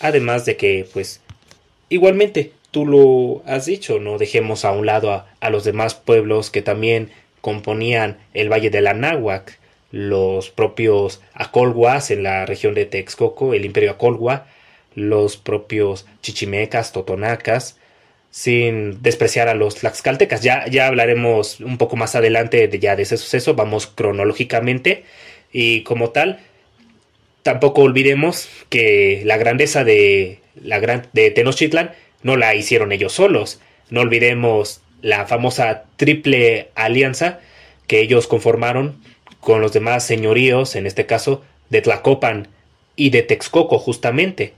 Además 0.00 0.44
de 0.44 0.56
que, 0.56 0.88
pues, 0.92 1.20
igualmente, 1.88 2.50
tú 2.72 2.84
lo 2.84 3.44
has 3.46 3.66
dicho, 3.66 4.00
no 4.00 4.18
dejemos 4.18 4.64
a 4.64 4.72
un 4.72 4.84
lado 4.84 5.12
a, 5.12 5.28
a 5.38 5.50
los 5.50 5.62
demás 5.62 5.94
pueblos 5.94 6.50
que 6.50 6.62
también 6.62 7.12
componían 7.40 8.18
el 8.34 8.50
Valle 8.50 8.70
de 8.70 8.80
la 8.80 8.92
Náhuac, 8.92 9.56
los 9.92 10.50
propios 10.50 11.20
Acolhuas 11.32 12.10
en 12.10 12.24
la 12.24 12.44
región 12.44 12.74
de 12.74 12.86
Texcoco, 12.86 13.54
el 13.54 13.64
Imperio 13.64 13.92
Acolhua, 13.92 14.48
los 14.98 15.36
propios 15.36 16.06
chichimecas, 16.22 16.92
totonacas, 16.92 17.78
sin 18.30 19.02
despreciar 19.02 19.48
a 19.48 19.54
los 19.54 19.76
tlaxcaltecas. 19.76 20.42
Ya, 20.42 20.66
ya 20.68 20.86
hablaremos 20.86 21.60
un 21.60 21.78
poco 21.78 21.96
más 21.96 22.14
adelante 22.14 22.68
de, 22.68 22.78
ya 22.78 22.96
de 22.96 23.02
ese 23.02 23.16
suceso, 23.16 23.54
vamos 23.54 23.86
cronológicamente 23.86 25.04
y 25.52 25.82
como 25.82 26.10
tal, 26.10 26.40
tampoco 27.42 27.82
olvidemos 27.82 28.48
que 28.68 29.22
la 29.24 29.38
grandeza 29.38 29.84
de, 29.84 30.40
la 30.62 30.78
gran, 30.78 31.06
de 31.12 31.30
Tenochtitlan 31.30 31.92
no 32.22 32.36
la 32.36 32.54
hicieron 32.54 32.92
ellos 32.92 33.12
solos. 33.12 33.60
No 33.90 34.00
olvidemos 34.02 34.82
la 35.00 35.26
famosa 35.26 35.84
triple 35.96 36.68
alianza 36.74 37.40
que 37.86 38.00
ellos 38.00 38.26
conformaron 38.26 39.00
con 39.40 39.60
los 39.60 39.72
demás 39.72 40.04
señoríos, 40.04 40.76
en 40.76 40.86
este 40.86 41.06
caso 41.06 41.42
de 41.70 41.80
Tlacopan 41.80 42.48
y 42.96 43.10
de 43.10 43.22
Texcoco 43.22 43.78
justamente. 43.78 44.52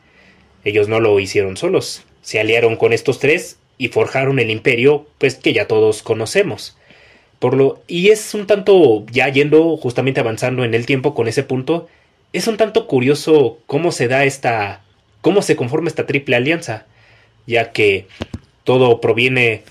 Ellos 0.64 0.88
no 0.88 1.00
lo 1.00 1.18
hicieron 1.20 1.56
solos, 1.56 2.04
se 2.22 2.40
aliaron 2.40 2.76
con 2.76 2.92
estos 2.92 3.18
tres 3.18 3.58
y 3.78 3.88
forjaron 3.88 4.38
el 4.38 4.50
imperio 4.50 5.06
pues 5.18 5.36
que 5.36 5.52
ya 5.52 5.66
todos 5.66 6.02
conocemos. 6.02 6.76
Por 7.38 7.54
lo 7.54 7.82
y 7.86 8.10
es 8.10 8.34
un 8.34 8.46
tanto 8.46 9.06
ya 9.10 9.28
yendo 9.28 9.76
justamente 9.76 10.20
avanzando 10.20 10.64
en 10.64 10.74
el 10.74 10.86
tiempo 10.86 11.14
con 11.14 11.28
ese 11.28 11.42
punto, 11.42 11.88
es 12.32 12.46
un 12.46 12.56
tanto 12.56 12.86
curioso 12.86 13.58
cómo 13.66 13.92
se 13.92 14.08
da 14.08 14.24
esta 14.24 14.82
cómo 15.20 15.42
se 15.42 15.56
conforma 15.56 15.88
esta 15.88 16.06
triple 16.06 16.36
alianza, 16.36 16.86
ya 17.46 17.72
que 17.72 18.06
todo 18.64 19.00
proviene 19.00 19.62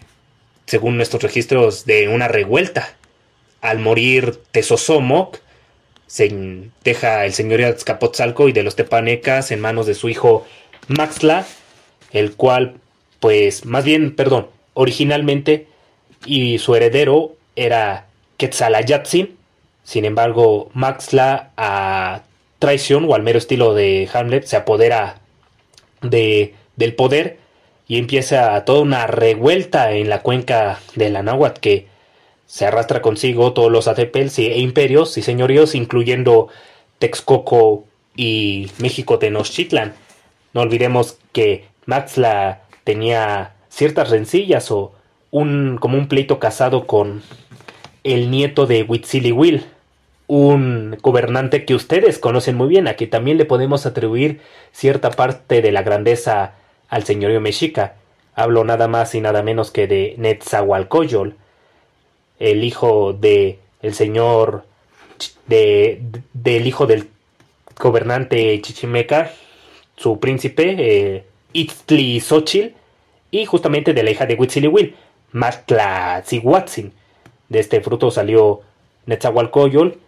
según 0.69 0.97
nuestros 0.97 1.23
registros, 1.23 1.85
de 1.85 2.07
una 2.07 2.27
revuelta. 2.27 2.95
Al 3.59 3.79
morir 3.79 4.39
Tezosomoc, 4.51 5.39
se 6.05 6.31
deja 6.83 7.25
el 7.25 7.33
señorío 7.33 7.65
de 7.65 7.73
Azcapotzalco 7.73 8.47
y 8.47 8.51
de 8.51 8.61
los 8.61 8.75
tepanecas 8.75 9.51
en 9.51 9.61
manos 9.61 9.87
de 9.87 9.95
su 9.95 10.09
hijo 10.09 10.45
Maxla, 10.89 11.45
el 12.11 12.35
cual, 12.35 12.75
pues, 13.19 13.65
más 13.65 13.85
bien, 13.85 14.15
perdón, 14.15 14.47
originalmente, 14.73 15.67
y 16.25 16.57
su 16.57 16.75
heredero 16.75 17.35
era 17.55 18.07
Quetzalayatzin. 18.37 19.37
Sin 19.83 20.05
embargo, 20.05 20.69
Maxla, 20.73 21.51
a 21.55 22.23
traición 22.59 23.05
o 23.05 23.15
al 23.15 23.23
mero 23.23 23.37
estilo 23.37 23.73
de 23.73 24.09
Hamlet, 24.11 24.45
se 24.45 24.57
apodera 24.57 25.21
de, 26.01 26.55
del 26.75 26.95
poder 26.95 27.37
y 27.87 27.97
empieza 27.97 28.63
toda 28.65 28.81
una 28.81 29.07
revuelta 29.07 29.93
en 29.93 30.09
la 30.09 30.21
cuenca 30.21 30.79
de 30.95 31.09
la 31.09 31.23
que 31.59 31.87
se 32.45 32.65
arrastra 32.65 33.01
consigo 33.01 33.53
todos 33.53 33.71
los 33.71 33.87
atepels 33.87 34.37
e 34.39 34.57
imperios 34.57 35.17
y 35.17 35.21
señoríos, 35.21 35.75
incluyendo 35.75 36.49
Texcoco 36.99 37.85
y 38.15 38.71
México 38.79 39.19
Tenochtitlan. 39.19 39.93
No 40.54 40.62
olvidemos 40.62 41.18
que 41.32 41.66
Maxla 41.86 42.62
tenía 42.84 43.54
ciertas 43.70 44.10
rencillas 44.10 44.72
o 44.72 44.93
un, 45.32 45.78
como 45.80 45.97
un 45.97 46.08
pleito 46.08 46.39
casado 46.39 46.88
con 46.88 47.22
el 48.04 48.32
nieto 48.32 48.66
de 48.66 48.84
Huitzilihuil, 48.84 49.66
un 50.28 50.97
gobernante 51.02 51.66
que 51.66 51.76
ustedes 51.76 52.20
conocen 52.20 52.56
muy 52.56 52.68
bien, 52.68 52.88
a 52.88 52.95
que 52.95 53.08
también 53.08 53.38
le 53.38 53.45
podemos 53.45 53.86
atribuir 53.86 54.41
cierta 54.72 55.12
parte 55.12 55.62
de 55.62 55.72
la 55.72 55.82
grandeza 55.82 56.54
al 56.88 57.04
señorío 57.04 57.41
mexica. 57.41 57.95
Hablo 58.36 58.64
nada 58.64 58.88
más 58.88 59.16
y 59.16 59.22
nada 59.22 59.43
menos 59.43 59.72
que 59.72 59.88
de 59.88 60.16
Netzahualcoyol, 60.18 61.36
el 62.39 62.64
hijo 62.64 63.14
de 63.14 63.60
el 63.82 63.93
señor 63.93 64.66
de, 65.47 66.02
del 66.34 66.68
hijo 66.68 66.86
del 66.86 67.10
gobernante 67.78 68.62
Chichimeca, 68.62 69.32
su 70.00 70.20
príncipe, 70.20 70.76
eh, 70.80 71.26
Itztli 71.52 72.24
y 73.32 73.45
justamente 73.45 73.93
de 73.93 74.04
la 74.04 74.12
hija 74.12 74.26
de 74.26 74.36
Huitzilihuil, 74.36 74.95
Matlatzihuatzin. 75.34 76.93
De 77.50 77.60
este 77.60 77.82
fruto 77.82 78.10
salió 78.10 78.62
Netzahualcoyol, 79.08 80.00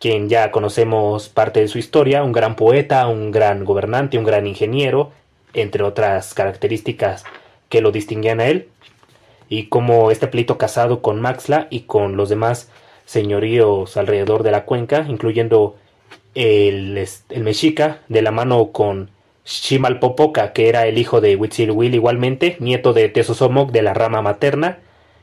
quien 0.00 0.30
ya 0.30 0.50
conocemos 0.50 1.28
parte 1.28 1.60
de 1.60 1.68
su 1.68 1.78
historia, 1.78 2.24
un 2.24 2.32
gran 2.32 2.56
poeta, 2.56 3.06
un 3.06 3.30
gran 3.30 3.64
gobernante, 3.64 4.16
un 4.16 4.24
gran 4.24 4.46
ingeniero, 4.46 5.12
entre 5.52 5.82
otras 5.82 6.32
características 6.32 7.24
que 7.68 7.82
lo 7.82 7.92
distinguían 7.92 8.40
a 8.40 8.46
él, 8.46 8.68
y 9.48 9.66
como 9.66 10.10
este 10.10 10.26
pleito 10.26 10.56
casado 10.56 11.02
con 11.02 11.20
Maxla 11.20 11.66
y 11.68 11.80
con 11.80 12.16
los 12.16 12.30
demás 12.30 12.70
señoríos 13.04 13.98
alrededor 13.98 14.42
de 14.42 14.52
la 14.52 14.64
cuenca, 14.64 15.04
incluyendo 15.06 15.76
el, 16.34 17.06
el 17.28 17.42
mexica, 17.42 18.00
de 18.08 18.22
la 18.22 18.30
mano 18.30 18.72
con 18.72 19.10
Ximalpopoca, 19.44 20.52
que 20.52 20.68
era 20.68 20.86
el 20.86 20.98
hijo 20.98 21.20
de 21.20 21.36
Huitzilhuil 21.36 21.94
igualmente, 21.94 22.56
nieto 22.60 22.92
de 22.92 23.08
Tezosomoc 23.08 23.70
de 23.70 23.82
la 23.82 23.94
rama 23.94 24.22
materna, 24.22 24.78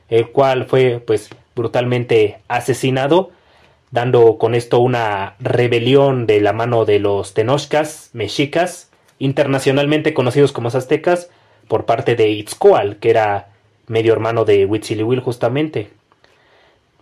el 0.09 0.29
cual 0.29 0.65
fue 0.65 1.01
pues 1.05 1.29
brutalmente 1.55 2.39
asesinado, 2.47 3.31
dando 3.89 4.37
con 4.37 4.55
esto 4.55 4.79
una 4.79 5.35
rebelión 5.39 6.27
de 6.27 6.39
la 6.39 6.53
mano 6.53 6.85
de 6.85 6.99
los 6.99 7.33
tenochcas, 7.33 8.09
mexicas, 8.13 8.89
internacionalmente 9.19 10.13
conocidos 10.13 10.51
como 10.51 10.69
aztecas, 10.69 11.29
por 11.67 11.85
parte 11.85 12.15
de 12.15 12.29
Itzcoal, 12.29 12.97
que 12.97 13.09
era 13.09 13.49
medio 13.87 14.13
hermano 14.13 14.45
de 14.45 14.65
Huitzilihuil 14.65 15.19
justamente. 15.19 15.89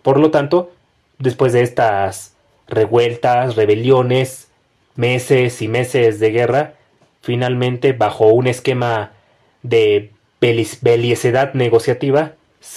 Por 0.02 0.18
lo 0.18 0.30
tanto, 0.30 0.70
después 1.18 1.52
de 1.52 1.62
estas 1.62 2.34
revueltas, 2.66 3.56
rebeliones, 3.56 4.48
meses 4.96 5.60
y 5.62 5.68
meses 5.68 6.20
de 6.20 6.30
guerra, 6.30 6.74
finalmente, 7.20 7.92
bajo 7.92 8.28
un 8.28 8.46
esquema 8.46 9.12
de 9.62 10.10
belicidad 10.40 11.54
negociativa, 11.54 12.32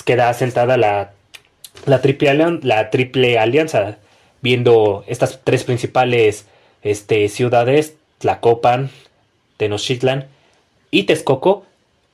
queda 0.06 0.30
asentada 0.30 0.78
la, 0.78 2.02
triple 2.02 3.39
alianza, 3.39 3.98
viendo 4.41 5.04
estas 5.08 5.41
tres 5.44 5.64
principales 5.64 6.46
este, 6.82 7.30
ciudades, 7.30 7.96
Tlacopan, 8.20 8.89
Tenochtitlan 9.58 10.28
y 10.91 11.04
Texcoco, 11.04 11.66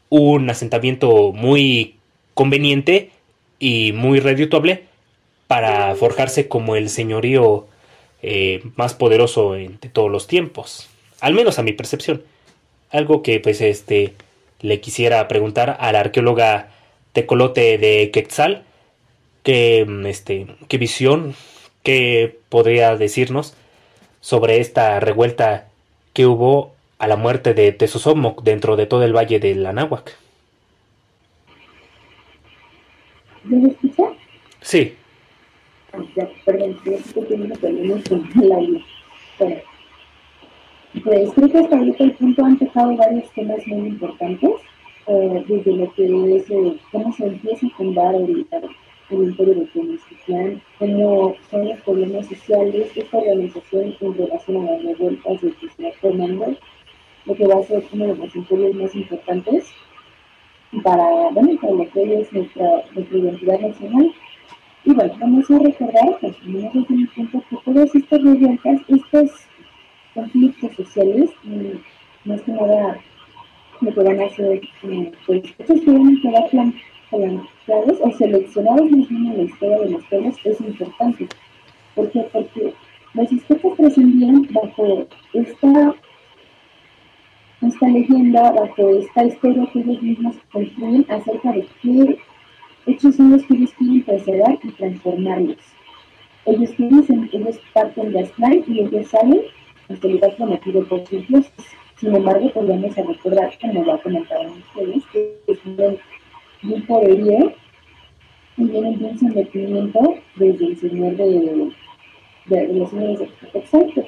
un 0.10 0.50
asentamiento 0.50 1.32
muy 1.32 1.96
conveniente 2.34 3.12
y 3.60 3.92
muy 3.94 4.20
redituable 4.20 4.86
para 5.48 5.96
forjarse 5.96 6.48
como 6.48 6.76
el 6.76 6.90
señorío 6.90 7.68
eh, 8.22 8.62
más 8.76 8.94
poderoso 8.94 9.54
de 9.54 9.90
todos 9.92 10.12
los 10.12 10.28
tiempos. 10.28 10.90
Al 11.22 11.34
menos 11.34 11.60
a 11.60 11.64
mi 11.64 11.74
percepción. 11.74 12.24
Algo 12.92 13.22
que 13.22 13.40
pues 13.40 13.62
este 13.62 14.14
le 14.62 14.82
quisiera 14.82 15.28
preguntar 15.28 15.78
a 15.80 15.92
la 15.92 16.02
arqueóloga 16.02 16.70
Tecolote 17.14 17.78
de 17.78 18.12
Quetzal, 18.12 18.64
que, 19.44 19.88
este, 20.06 20.48
qué 20.68 20.78
visión, 20.78 21.36
qué 21.84 22.38
podría 22.50 22.96
decirnos 22.96 23.56
sobre 24.22 24.60
esta 24.60 25.00
revuelta 25.00 25.70
que 26.14 26.26
hubo 26.26 26.74
a 26.98 27.08
la 27.08 27.16
muerte 27.16 27.54
de 27.54 27.72
Tezosomoc 27.72 28.44
dentro 28.44 28.76
de 28.76 28.86
todo 28.86 29.04
el 29.04 29.16
valle 29.16 29.40
del 29.40 29.66
Anáhuac. 29.66 30.18
¿Me 33.44 33.70
escucha? 33.70 34.04
Sí. 34.62 34.96
Ah, 35.94 36.00
ya, 36.16 36.30
perdón, 36.46 36.78
estoy 36.86 37.24
teniendo 37.26 37.56
problemas 37.56 38.04
con 38.10 38.30
el 38.44 38.52
audio. 38.52 38.82
Bueno, 39.40 39.62
pues 41.04 41.32
creo 41.34 41.50
que 41.50 41.58
hasta 41.60 41.78
ahorita 41.78 42.04
el 42.04 42.14
punto 42.14 42.46
han 42.46 42.58
tocado 42.58 42.96
varios 42.98 43.30
temas 43.32 43.66
muy 43.68 43.90
importantes, 43.90 44.52
eh, 45.08 45.46
desde 45.48 45.72
lo 45.74 45.94
que 45.94 46.36
es 46.36 46.50
eh, 46.50 46.78
cómo 46.92 47.14
se 47.14 47.28
empieza 47.28 47.68
a 47.68 47.78
fundar 47.78 48.16
el, 48.16 48.48
el 49.10 49.24
imperio 49.24 49.56
de 49.56 49.66
Tenochtitlán, 49.66 50.62
cómo 50.80 51.36
son 51.50 51.68
los 51.68 51.82
problemas 51.82 52.28
sociales, 52.28 52.92
esta 52.96 53.18
organización 53.18 53.96
en 54.02 54.14
relación 54.18 54.68
a 54.68 54.72
las 54.72 54.84
revueltas 54.84 55.42
de 55.42 55.50
está 55.50 55.92
formando, 56.02 56.56
lo 57.26 57.36
que 57.36 57.48
va 57.48 57.60
a 57.60 57.64
ser 57.64 57.84
uno 57.94 58.08
de 58.08 58.16
los 58.16 58.36
imperios 58.36 58.76
más 58.76 58.96
importantes 58.96 59.72
para, 60.84 61.30
bueno, 61.32 61.60
para 61.62 61.74
lo 61.74 61.90
que 61.92 62.22
es 62.22 62.34
nuestra, 62.34 62.84
nuestra 62.94 63.18
identidad 63.18 63.60
nacional. 63.60 64.14
Y 64.86 64.94
bueno, 64.94 65.14
vamos 65.20 65.52
a 65.52 65.60
recordar, 65.60 66.18
pues, 66.22 66.36
desde 66.46 66.86
mi 66.90 67.06
punto, 67.06 67.44
que 67.50 67.58
todas 67.66 67.96
estas 67.96 68.24
revueltas, 68.24 68.82
estos 68.88 69.32
conflictos 70.20 70.76
sociales, 70.76 71.30
y 71.44 72.28
más 72.28 72.42
que 72.42 72.52
nada, 72.52 73.00
lo 73.82 73.94
que 73.94 74.24
hacer, 74.24 74.62
eh, 74.84 75.12
pues, 75.26 75.44
estos 75.58 75.82
quedar 75.82 76.50
planteados 76.50 78.00
o 78.02 78.12
seleccionados 78.18 78.92
más 78.92 79.10
bien 79.10 79.28
en 79.28 79.38
la 79.38 79.44
historia 79.44 79.80
de 79.80 79.90
los 79.92 80.04
pueblos 80.06 80.36
es 80.44 80.62
importante. 80.62 81.28
¿Por 81.96 82.12
qué? 82.12 82.22
Porque 82.32 82.74
los 83.14 83.32
aztecas 83.34 83.78
trascendían 83.78 84.48
bajo 84.52 85.08
esta 85.34 85.96
esta 87.62 87.88
leyenda, 87.88 88.52
bajo 88.52 88.90
esta 88.90 89.26
historia 89.26 89.70
que 89.74 89.80
ellos 89.80 90.02
mismos 90.02 90.36
construyen 90.52 91.06
acerca 91.10 91.52
de 91.52 91.68
qué 91.82 92.18
hechos 92.86 93.16
son 93.16 93.32
los 93.32 93.44
que 93.44 93.54
ellos 93.56 93.74
quieren 93.78 94.04
preservar 94.04 94.58
y 94.64 94.70
transformarlos. 94.70 95.58
Ellos 96.46 96.72
dicen, 96.78 97.30
ellos 97.34 97.60
parten 97.74 98.14
de 98.14 98.22
Aztlán 98.22 98.64
y 98.66 98.80
ellos 98.80 99.08
salen 99.08 99.42
el 99.90 100.12
lugar 100.12 100.36
prometido 100.36 100.84
por 100.86 101.06
sus 101.08 101.28
dioses. 101.28 101.54
Sin 101.98 102.16
embargo, 102.16 102.50
podemos 102.52 102.96
recordar, 102.96 103.52
como 103.60 103.84
lo 103.84 104.02
comentaban 104.02 104.52
ustedes, 104.52 105.04
que 105.12 105.40
es 105.48 105.60
un 106.64 106.82
poderío 106.84 107.54
y 108.58 108.64
viene 108.64 108.98
de 108.98 109.06
un 109.06 109.20
sometimiento 109.20 110.16
desde 110.36 110.66
el 110.66 110.78
señor 110.78 111.16
de, 111.16 111.72
de, 112.46 112.68
de 112.68 112.74
los 112.74 112.90
señores 112.90 113.20
de 113.20 113.60
Exacto. 113.60 114.06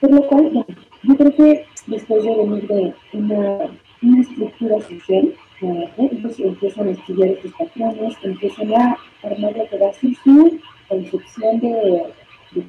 Por 0.00 0.12
lo 0.12 0.26
cual, 0.28 0.64
yo 1.02 1.16
creo 1.16 1.34
que 1.34 1.66
después 1.86 2.24
de 2.24 2.36
venir 2.36 2.66
de 2.68 2.94
una, 3.12 3.70
una 4.02 4.20
estructura 4.20 4.80
social, 4.80 5.34
ellos 5.60 6.38
empiezan 6.38 6.88
a 6.88 6.90
estudiar 6.92 7.30
estos 7.30 7.52
patrones, 7.52 8.16
empiezan 8.22 8.74
a 8.74 8.96
armar 9.22 9.56
lo 9.56 9.68
que 9.68 9.78
va 9.78 9.92
su 9.92 10.60
concepción 10.88 11.60
de, 11.60 12.02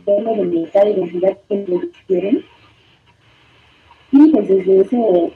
forma 0.06 0.32
de 0.32 0.44
militar 0.44 0.88
y 0.88 0.96
que 0.96 1.56
ellos 1.56 1.86
quieren. 2.08 2.46
Y 4.12 4.32
pues 4.32 4.48
desde 4.48 4.82
ese 4.82 5.32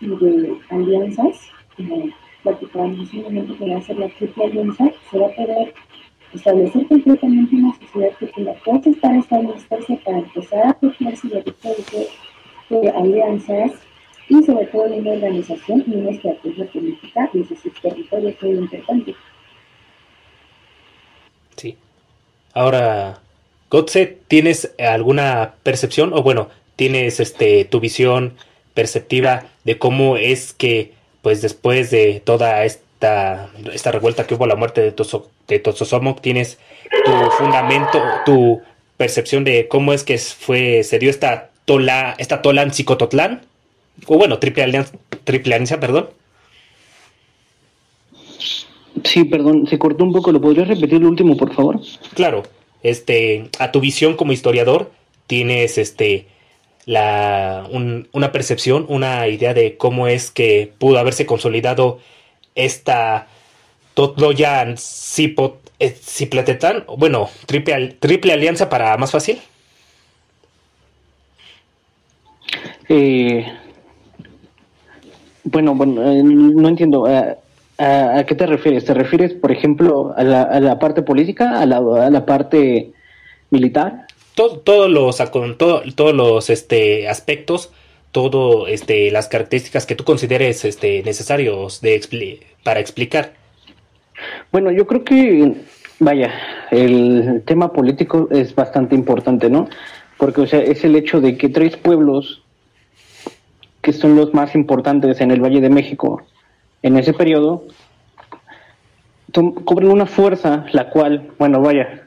de 0.00 0.58
alianzas, 0.70 1.48
como 1.76 2.10
platicábamos 2.42 3.12
un 3.12 3.22
momento 3.22 3.56
que 3.56 3.70
va 3.70 3.78
a 3.78 3.82
ser 3.82 3.98
la 3.98 4.08
triple 4.08 4.44
alianza, 4.44 4.84
se 5.10 5.18
va 5.18 5.26
a 5.26 5.30
poder 5.30 5.74
establecer 6.32 6.86
completamente 6.86 7.56
una 7.56 7.74
sociedad 7.78 8.16
que 8.18 8.26
tenga 8.26 8.54
todas 8.64 8.86
estas 8.86 9.16
establecerse 9.16 10.00
para 10.04 10.18
empezar 10.18 10.66
a 10.66 10.70
apropiarse 10.70 11.28
de, 11.28 12.76
de 12.80 12.90
alianzas 12.90 13.72
y 14.28 14.42
sobre 14.42 14.66
todo 14.66 14.88
de 14.88 15.00
una 15.00 15.12
organización 15.12 15.84
y 15.86 15.94
una 15.94 16.10
estrategia 16.10 16.66
política 16.66 17.30
desde 17.32 17.56
sus 17.56 17.72
territorios 17.80 18.34
muy 18.42 18.50
importante. 18.52 19.14
Sí. 21.56 21.76
Ahora, 22.52 23.18
Gotze, 23.76 24.16
¿tienes 24.26 24.72
alguna 24.78 25.56
percepción 25.62 26.14
o 26.14 26.22
bueno, 26.22 26.48
tienes 26.76 27.20
este 27.20 27.66
tu 27.66 27.78
visión 27.78 28.32
perceptiva 28.72 29.48
de 29.64 29.76
cómo 29.76 30.16
es 30.16 30.54
que 30.54 30.94
pues 31.20 31.42
después 31.42 31.90
de 31.90 32.22
toda 32.24 32.64
esta 32.64 33.50
esta, 33.74 33.92
revuelta 33.92 34.26
que 34.26 34.32
hubo, 34.32 34.46
la 34.46 34.56
muerte 34.56 34.80
de, 34.80 34.92
Toso, 34.92 35.28
de 35.46 35.58
tienes 36.22 36.58
tu 37.04 37.12
fundamento, 37.36 38.00
tu 38.24 38.62
percepción 38.96 39.44
de 39.44 39.68
cómo 39.68 39.92
es 39.92 40.04
que 40.04 40.16
fue, 40.16 40.82
se 40.82 40.98
dio 40.98 41.10
esta 41.10 41.50
tola, 41.66 42.14
esta 42.16 42.40
tolan 42.40 42.72
psicototlán, 42.72 43.42
o 44.06 44.16
bueno, 44.16 44.38
triple 44.38 44.62
alianza, 44.62 44.94
triple 45.24 45.54
alianza, 45.54 45.78
perdón. 45.78 46.08
Sí, 49.04 49.24
perdón, 49.24 49.66
se 49.66 49.78
cortó 49.78 50.02
un 50.02 50.14
poco, 50.14 50.32
¿lo 50.32 50.40
podrías 50.40 50.68
repetir 50.68 51.02
lo 51.02 51.08
último, 51.08 51.36
por 51.36 51.52
favor? 51.52 51.78
Claro, 52.14 52.44
este, 52.82 53.50
a 53.58 53.72
tu 53.72 53.80
visión 53.80 54.16
como 54.16 54.32
historiador, 54.32 54.90
tienes 55.26 55.78
este 55.78 56.26
la, 56.86 57.66
un, 57.70 58.08
una 58.12 58.32
percepción, 58.32 58.86
una 58.88 59.26
idea 59.28 59.54
de 59.54 59.76
cómo 59.76 60.06
es 60.06 60.30
que 60.30 60.72
pudo 60.78 60.98
haberse 60.98 61.26
consolidado 61.26 61.98
esta 62.54 63.26
Totloyan 63.94 64.76
eh, 65.78 65.90
Cipletetán, 65.90 66.84
bueno, 66.96 67.28
triple, 67.46 67.96
triple 67.98 68.32
alianza 68.32 68.68
para 68.68 68.96
más 68.96 69.10
fácil. 69.10 69.40
Eh, 72.88 73.46
bueno, 75.44 75.74
bueno, 75.74 76.02
eh, 76.02 76.22
no 76.22 76.68
entiendo. 76.68 77.06
¿A, 77.78 78.24
qué 78.26 78.34
te 78.34 78.46
refieres? 78.46 78.84
¿Te 78.84 78.94
refieres, 78.94 79.34
por 79.34 79.52
ejemplo, 79.52 80.14
a 80.16 80.22
la, 80.22 80.42
a 80.42 80.60
la 80.60 80.78
parte 80.78 81.02
política, 81.02 81.60
a 81.60 81.66
la, 81.66 81.76
a 81.76 82.10
la 82.10 82.24
parte 82.24 82.92
militar? 83.50 84.06
Todo, 84.34 84.58
todos 84.58 84.90
los, 84.90 85.16
todo, 85.58 85.82
todos 85.94 86.14
los 86.14 86.50
este, 86.50 87.08
aspectos, 87.08 87.72
todas 88.12 88.70
este, 88.70 89.10
las 89.10 89.28
características 89.28 89.84
que 89.84 89.94
tú 89.94 90.04
consideres 90.04 90.64
este, 90.64 91.02
necesarios 91.02 91.80
de 91.80 92.40
para 92.62 92.80
explicar. 92.80 93.32
Bueno, 94.50 94.70
yo 94.72 94.86
creo 94.86 95.04
que, 95.04 95.54
vaya, 95.98 96.32
el 96.70 97.42
tema 97.44 97.72
político 97.72 98.28
es 98.30 98.54
bastante 98.54 98.94
importante, 98.94 99.50
¿no? 99.50 99.68
Porque, 100.16 100.40
o 100.40 100.46
sea, 100.46 100.60
es 100.60 100.82
el 100.84 100.96
hecho 100.96 101.20
de 101.20 101.36
que 101.36 101.50
tres 101.50 101.76
pueblos 101.76 102.42
que 103.82 103.92
son 103.92 104.16
los 104.16 104.32
más 104.34 104.54
importantes 104.54 105.20
en 105.20 105.30
el 105.30 105.40
Valle 105.40 105.60
de 105.60 105.70
México, 105.70 106.22
en 106.86 106.96
ese 106.96 107.12
periodo 107.12 107.64
cobran 109.64 109.90
una 109.90 110.06
fuerza, 110.06 110.66
la 110.72 110.88
cual, 110.88 111.32
bueno, 111.38 111.60
vaya, 111.60 112.06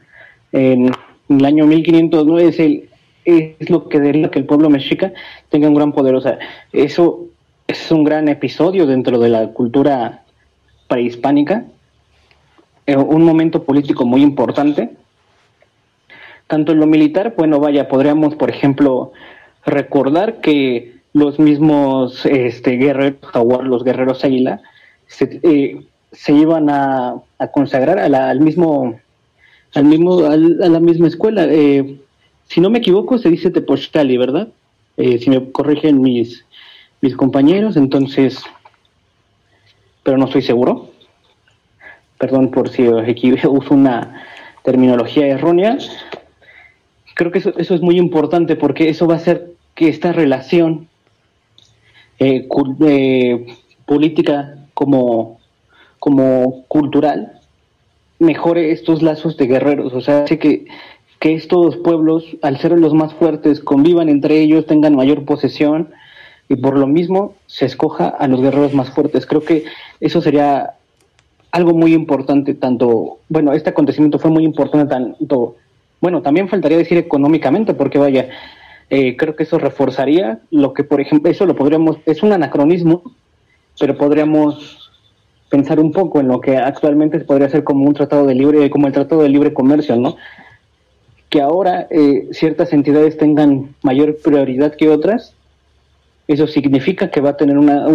en, 0.53 0.91
el 1.27 1.45
año 1.45 1.67
1509 1.67 2.47
es, 2.47 2.59
el, 2.59 2.89
es 3.25 3.69
lo 3.69 3.89
que 3.89 3.99
deriva 3.99 4.32
que 4.32 4.39
el 4.39 4.45
pueblo 4.45 4.69
mexica 4.69 5.11
tenga 5.49 5.67
un 5.67 5.75
gran 5.75 5.91
poder. 5.91 6.15
O 6.15 6.21
sea, 6.21 6.39
eso 6.71 7.25
es 7.67 7.91
un 7.91 8.03
gran 8.05 8.30
episodio 8.30 8.88
dentro 8.88 9.19
de 9.19 9.30
la 9.30 9.49
cultura 9.49 10.23
prehispánica, 10.88 11.65
eh, 12.88 12.95
un 12.95 13.23
momento 13.23 13.65
político 13.65 14.05
muy 14.05 14.23
importante. 14.23 14.91
Tanto 16.47 16.71
en 16.71 16.80
lo 16.80 16.88
militar, 16.88 17.36
bueno, 17.38 17.59
vaya, 17.59 17.89
podríamos, 17.89 18.34
por 18.36 18.49
ejemplo, 18.49 19.11
recordar 19.65 20.39
que 20.39 20.99
los 21.14 21.39
mismos 21.39 22.26
este, 22.26 22.72
guerreros 22.72 23.20
jaguar, 23.32 23.64
los 23.64 23.84
guerreros 23.84 24.24
águila, 24.24 24.62
se, 25.07 25.39
eh, 25.43 25.82
se 26.12 26.34
iban 26.34 26.70
a, 26.70 27.22
consagrar 27.51 27.99
al 27.99 28.39
mismo, 28.41 28.99
al 29.74 29.86
mismo, 29.86 30.26
a 30.26 30.36
la 30.36 30.80
misma 30.80 31.07
escuela. 31.07 31.45
Eh, 31.49 31.99
si 32.47 32.62
no 32.62 32.70
me 32.70 32.80
equivoco, 32.80 33.18
se 33.18 33.30
dice 33.30 33.51
Tepochtali, 33.51 34.18
¿verdad? 34.18 34.49
Eh, 34.97 35.20
si 35.20 35.30
me 35.30 35.51
corrigen 35.51 36.01
mis, 36.01 36.45
mis 37.01 37.16
compañeros, 37.16 37.78
entonces, 37.78 38.43
pero 40.03 40.18
no 40.18 40.26
estoy 40.26 40.41
seguro. 40.41 40.89
Perdón 42.18 42.51
por 42.51 42.70
si 42.70 42.86
uso 42.88 43.74
una 43.74 44.26
terminología 44.64 45.28
errónea. 45.28 45.78
Creo 47.16 47.32
que 47.32 47.39
eso, 47.39 47.53
eso 47.57 47.76
es 47.76 47.82
muy 47.82 47.97
importante 47.97 48.57
porque 48.57 48.89
eso 48.89 49.07
va 49.07 49.14
a 49.14 49.18
hacer 49.18 49.53
que 49.76 49.88
esta 49.88 50.12
relación 50.12 50.89
eh, 52.20 53.47
política 53.86 54.55
como, 54.74 55.39
como 55.99 56.63
cultural 56.67 57.39
mejore 58.20 58.72
estos 58.72 59.01
lazos 59.01 59.38
de 59.38 59.47
guerreros, 59.47 59.93
o 59.93 60.01
sea, 60.01 60.24
hace 60.24 60.38
que, 60.38 60.65
que 61.20 61.34
estos 61.34 61.78
pueblos, 61.78 62.26
al 62.41 62.59
ser 62.59 62.78
los 62.78 62.93
más 62.93 63.13
fuertes, 63.13 63.61
convivan 63.61 64.09
entre 64.09 64.39
ellos, 64.39 64.65
tengan 64.65 64.95
mayor 64.95 65.26
posesión 65.26 65.89
y 66.49 66.55
por 66.55 66.78
lo 66.78 66.88
mismo 66.88 67.36
se 67.47 67.65
escoja 67.65 68.09
a 68.09 68.28
los 68.28 68.41
guerreros 68.41 68.74
más 68.74 68.89
fuertes. 68.89 69.26
Creo 69.26 69.43
que 69.43 69.63
eso 70.01 70.22
sería 70.22 70.74
algo 71.51 71.74
muy 71.74 71.93
importante, 71.93 72.53
tanto, 72.53 73.20
bueno, 73.30 73.53
este 73.53 73.70
acontecimiento 73.70 74.20
fue 74.20 74.32
muy 74.32 74.43
importante, 74.43 74.88
tanto, 74.88 75.55
bueno, 76.01 76.22
también 76.22 76.49
faltaría 76.49 76.78
decir 76.78 76.97
económicamente, 76.97 77.74
porque 77.74 77.97
vaya, 77.97 78.30
eh, 78.90 79.16
creo 79.18 79.36
que 79.36 79.44
eso 79.44 79.60
reforzaría 79.60 80.40
lo 80.52 80.74
que, 80.74 80.84
por 80.84 81.00
ejemplo, 81.00 81.30
eso 81.30 81.46
lo 81.46 81.56
podríamos, 81.56 81.98
es 82.06 82.24
un 82.24 82.34
anacronismo, 82.34 83.04
pero 83.80 83.98
podríamos 83.98 84.92
pensar 85.50 85.80
un 85.80 85.92
poco 85.92 86.20
en 86.20 86.28
lo 86.28 86.42
que 86.42 86.58
actualmente 86.58 87.20
podría 87.20 87.50
ser 87.50 87.64
como 87.64 87.86
un 87.86 87.94
tratado 87.94 88.26
de 88.26 88.36
libre, 88.36 88.70
como 88.70 88.88
el 88.88 88.94
tratado 88.94 89.22
de 89.24 89.30
libre 89.30 89.54
comercio, 89.54 89.96
¿no? 89.96 90.16
Que 91.30 91.42
ahora 91.42 91.88
eh, 91.90 92.30
ciertas 92.32 92.74
entidades 92.74 93.18
tengan 93.18 93.76
mayor 93.84 94.18
prioridad 94.24 94.76
que 94.76 94.90
otras, 94.90 95.36
eso 96.28 96.48
significa 96.48 97.10
que 97.10 97.22
va 97.22 97.32
a 97.32 97.38
tener 97.38 97.58
una, 97.58 97.88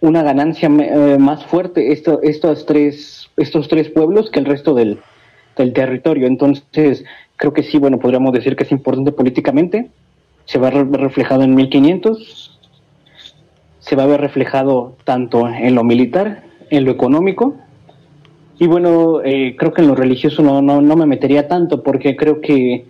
una 0.00 0.22
ganancia 0.22 0.68
eh, 0.68 1.18
más 1.18 1.44
fuerte 1.46 1.92
esto, 1.92 2.20
estos, 2.22 2.66
tres, 2.66 3.30
estos 3.36 3.68
tres 3.68 3.88
pueblos 3.88 4.30
que 4.30 4.40
el 4.40 4.46
resto 4.46 4.74
del, 4.74 4.98
del 5.56 5.72
territorio. 5.72 6.26
Entonces, 6.26 7.04
creo 7.40 7.54
que 7.54 7.62
sí, 7.62 7.78
bueno, 7.78 7.98
podríamos 7.98 8.34
decir 8.34 8.54
que 8.54 8.64
es 8.64 8.70
importante 8.70 9.12
políticamente, 9.12 9.88
se 10.44 10.58
va 10.58 10.68
a 10.68 10.70
ver 10.72 10.86
reflejado 10.90 11.42
en 11.42 11.54
1500, 11.54 12.58
se 13.78 13.96
va 13.96 14.02
a 14.02 14.06
ver 14.06 14.20
reflejado 14.20 14.94
tanto 15.04 15.48
en 15.48 15.74
lo 15.74 15.82
militar, 15.82 16.44
en 16.68 16.84
lo 16.84 16.90
económico, 16.90 17.56
y 18.58 18.66
bueno, 18.66 19.22
eh, 19.24 19.56
creo 19.58 19.72
que 19.72 19.80
en 19.80 19.88
lo 19.88 19.94
religioso 19.94 20.42
no, 20.42 20.60
no, 20.60 20.82
no, 20.82 20.96
me 20.96 21.06
metería 21.06 21.48
tanto 21.48 21.82
porque 21.82 22.14
creo 22.14 22.42
que 22.42 22.84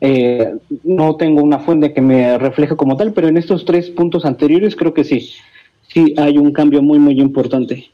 eh, 0.00 0.52
no 0.82 1.14
tengo 1.14 1.40
una 1.40 1.60
fuente 1.60 1.94
que 1.94 2.00
me 2.00 2.36
refleje 2.38 2.74
como 2.74 2.96
tal, 2.96 3.12
pero 3.12 3.28
en 3.28 3.36
estos 3.36 3.64
tres 3.64 3.88
puntos 3.90 4.24
anteriores 4.24 4.74
creo 4.74 4.92
que 4.92 5.04
sí, 5.04 5.30
sí 5.86 6.12
hay 6.18 6.38
un 6.38 6.52
cambio 6.52 6.82
muy, 6.82 6.98
muy 6.98 7.20
importante. 7.20 7.88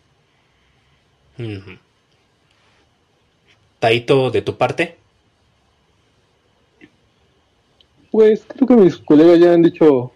Taito, 3.79 4.31
de 4.31 4.41
tu 4.41 4.57
parte. 4.57 4.98
Pues 8.19 8.45
creo 8.49 8.67
que 8.67 8.75
mis 8.75 8.97
colegas 8.97 9.39
ya 9.39 9.53
han 9.53 9.63
dicho 9.63 10.11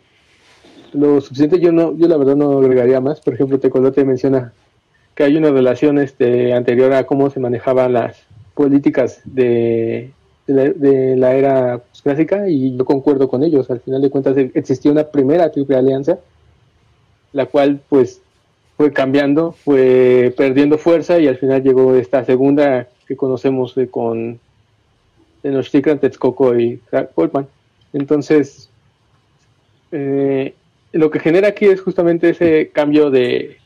lo 0.93 1.21
suficiente. 1.21 1.61
Yo 1.61 1.71
no, 1.71 1.97
yo 1.97 2.09
la 2.09 2.17
verdad 2.17 2.35
no 2.35 2.59
agregaría 2.59 3.01
más. 3.01 3.21
Por 3.21 3.35
ejemplo, 3.35 3.61
Tecolote 3.61 4.05
menciona 4.05 4.53
que 5.15 5.23
hay 5.23 5.37
una 5.37 5.53
relación 5.53 6.01
este, 6.01 6.53
anterior 6.53 6.93
a 6.95 7.07
cómo 7.07 7.31
se 7.31 7.39
manejaban 7.39 7.93
las 7.93 8.21
políticas 8.55 9.21
de, 9.25 10.11
de, 10.49 11.15
la, 11.17 11.37
era 11.37 11.81
clásica 12.03 12.49
y 12.49 12.77
yo 12.77 12.85
concuerdo 12.85 13.29
con 13.29 13.45
ellos. 13.45 13.71
Al 13.71 13.79
final 13.79 14.03
de 14.03 14.11
cuentas 14.11 14.37
existía 14.37 14.91
una 14.91 15.05
primera 15.05 15.53
triple 15.53 15.77
alianza, 15.77 16.19
la 17.33 17.47
cual 17.47 17.83
pues 17.89 18.21
fue 18.77 18.93
cambiando, 18.93 19.53
fue 19.53 20.35
perdiendo 20.37 20.77
fuerza 20.77 21.21
y 21.21 21.29
al 21.29 21.39
final 21.39 21.63
llegó 21.63 21.95
esta 21.95 22.25
segunda 22.25 22.89
que 23.07 23.15
conocemos 23.15 23.77
con 23.93 24.41
Tenochtitlan, 25.43 26.01
Texcoco 26.01 26.59
y 26.59 26.81
Colpan. 27.15 27.47
Entonces, 27.93 28.71
eh, 29.91 30.55
lo 30.93 31.11
que 31.11 31.21
genera 31.21 31.49
aquí 31.49 31.67
es 31.67 31.81
justamente 31.81 32.31
ese 32.31 32.71
cambio 32.73 33.11
de, 33.11 33.59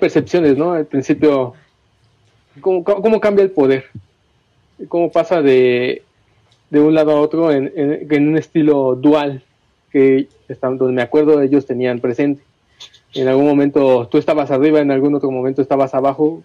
percepciones, 0.00 0.56
¿no? 0.58 0.72
Al 0.72 0.86
principio, 0.86 1.54
¿cómo, 2.60 2.84
cómo 2.84 3.20
cambia 3.20 3.42
el 3.42 3.50
poder? 3.50 3.86
¿Cómo 4.88 5.10
pasa 5.10 5.40
de, 5.40 6.02
de 6.70 6.80
un 6.80 6.94
lado 6.94 7.12
a 7.12 7.20
otro 7.20 7.50
en, 7.50 7.72
en, 7.74 8.28
un 8.28 8.36
estilo 8.36 8.94
dual 8.94 9.42
que 9.90 10.28
donde 10.60 10.92
me 10.92 11.02
acuerdo 11.02 11.40
ellos 11.40 11.64
tenían 11.64 12.00
presente? 12.00 12.42
En 13.14 13.28
algún 13.28 13.46
momento 13.46 14.06
tú 14.08 14.18
estabas 14.18 14.50
arriba, 14.50 14.80
en 14.80 14.90
algún 14.90 15.14
otro 15.14 15.30
momento 15.30 15.62
estabas 15.62 15.94
abajo, 15.94 16.42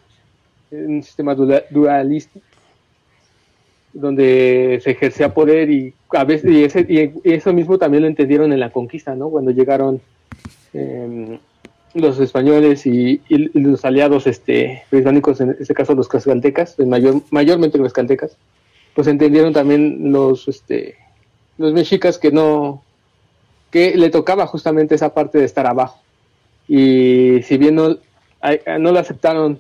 en 0.72 0.96
un 0.96 1.04
sistema 1.04 1.36
dualista 1.36 2.40
donde 3.94 4.80
se 4.84 4.92
ejercía 4.92 5.34
poder 5.34 5.70
y 5.70 5.94
a 6.10 6.24
veces 6.24 6.52
y, 6.52 6.64
ese, 6.64 6.86
y 6.90 7.32
eso 7.32 7.54
mismo 7.54 7.78
también 7.78 8.04
lo 8.04 8.10
entendieron 8.10 8.52
en 8.52 8.60
la 8.60 8.72
conquista, 8.72 9.16
¿no? 9.16 9.30
Cuando 9.30 9.52
llegaron 9.52 10.02
em, 10.74 11.38
los 11.94 12.20
españoles 12.20 12.86
y, 12.88 13.22
los 13.30 13.86
aliados 13.86 14.26
este, 14.26 14.84
británicos, 14.92 15.40
en 15.42 15.56
este 15.60 15.74
caso 15.74 15.94
los 15.94 16.08
cascaltecas, 16.08 16.78
mayor, 16.80 17.22
mayormente 17.30 17.78
los 17.78 17.94
cascaltecas, 17.94 18.36
pues 18.96 19.08
entendieron 19.08 19.54
también 19.54 20.12
los, 20.12 20.48
este, 20.48 20.96
los 21.58 21.74
mexicas 21.74 22.18
que 22.18 22.32
no, 22.32 22.84
que 23.70 23.96
le 23.96 24.10
tocaba 24.10 24.48
justamente 24.48 24.96
esa 24.96 25.14
parte 25.14 25.38
de 25.38 25.46
estar 25.46 25.68
abajo. 25.68 26.00
Y 26.68 27.42
si 27.44 27.58
bien 27.58 27.76
no, 27.76 27.98
no 28.80 28.92
lo 28.92 29.00
aceptaron 29.00 29.60